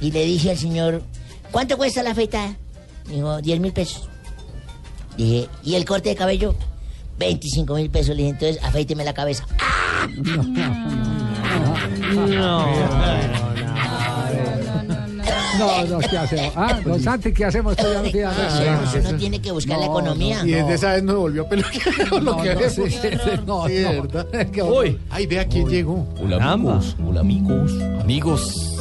y 0.00 0.10
le 0.10 0.24
dije 0.24 0.50
al 0.50 0.58
señor, 0.58 1.02
¿cuánto 1.50 1.76
cuesta 1.76 2.02
la 2.02 2.10
afeitada? 2.12 2.56
Dijo, 3.08 3.40
10 3.40 3.60
mil 3.60 3.72
pesos. 3.72 4.08
Dije, 5.16 5.48
¿y 5.64 5.74
el 5.74 5.84
corte 5.84 6.10
de 6.10 6.16
cabello? 6.16 6.54
25 7.18 7.74
mil 7.74 7.90
pesos. 7.90 8.10
Le 8.16 8.22
dije, 8.22 8.28
entonces 8.30 8.62
afeíteme 8.62 9.04
la 9.04 9.14
cabeza. 9.14 9.44
No, 12.08 12.26
no, 12.26 13.47
¿qué 16.10 16.18
hacemos? 16.18 16.52
Ah, 16.56 16.80
don 16.84 17.00
Santi, 17.00 17.32
¿qué 17.32 17.44
hacemos? 17.44 17.72
Esto 17.76 17.92
ya 17.92 18.02
no 18.02 18.10
tiene 18.10 18.22
nada. 18.22 18.90
Pues 18.92 19.04
uno 19.06 19.18
tiene 19.18 19.40
que 19.40 19.52
buscar 19.52 19.78
la 19.78 19.86
No, 19.86 19.92
economía. 19.92 20.38
no, 20.42 20.46
Y 20.48 20.50
no. 20.52 20.56
desde 20.58 20.74
esa 20.74 20.92
vez 20.94 21.02
no 21.04 21.18
volvió 21.18 21.42
a 21.42 21.48
peluquear 21.48 22.12
lo 22.12 22.20
No, 22.20 22.36
que 22.42 22.54
no, 22.54 22.60
sí, 22.70 22.82
sí, 22.90 23.08
no, 23.46 23.66
Sí, 23.68 23.84
no. 24.56 24.64
Uy, 24.66 24.98
ay, 25.10 25.26
vea 25.26 25.46
quién 25.46 25.68
llegó. 25.68 26.06
Hola 26.20 26.52
amigos, 26.52 26.96
hola 27.06 27.20
amigos, 27.20 27.72
amigos. 28.00 28.76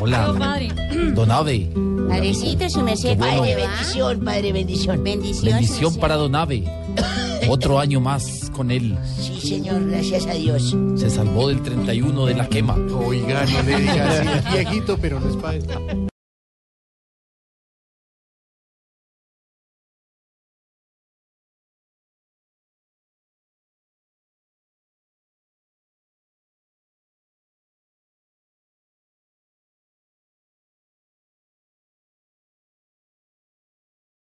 Hola, 0.00 0.34
padre. 0.38 0.68
Don 1.14 1.30
Ave, 1.30 1.70
Padrecito, 2.08 2.68
su 2.68 2.82
merced. 2.82 3.16
Padre, 3.18 3.54
bendición, 3.54 4.20
padre, 4.24 4.52
bendición. 4.52 5.02
Bendición. 5.04 5.52
bendición 5.54 5.94
para 5.96 6.16
Don 6.16 6.34
Ave. 6.34 6.64
Otro 7.52 7.80
año 7.80 8.00
más 8.00 8.48
con 8.54 8.70
él. 8.70 8.96
Sí, 9.04 9.40
señor, 9.40 9.84
gracias 9.90 10.24
a 10.26 10.34
Dios. 10.34 10.76
Se 10.94 11.10
salvó 11.10 11.48
del 11.48 11.60
31 11.60 12.26
de 12.26 12.34
la 12.34 12.48
quema. 12.48 12.76
Oiga, 13.04 13.44
no 13.44 13.62
le 13.64 13.74
es 13.74 14.52
viejito, 14.52 14.96
pero 14.96 15.18
no 15.18 15.28
es 15.28 15.34
para 15.34 15.58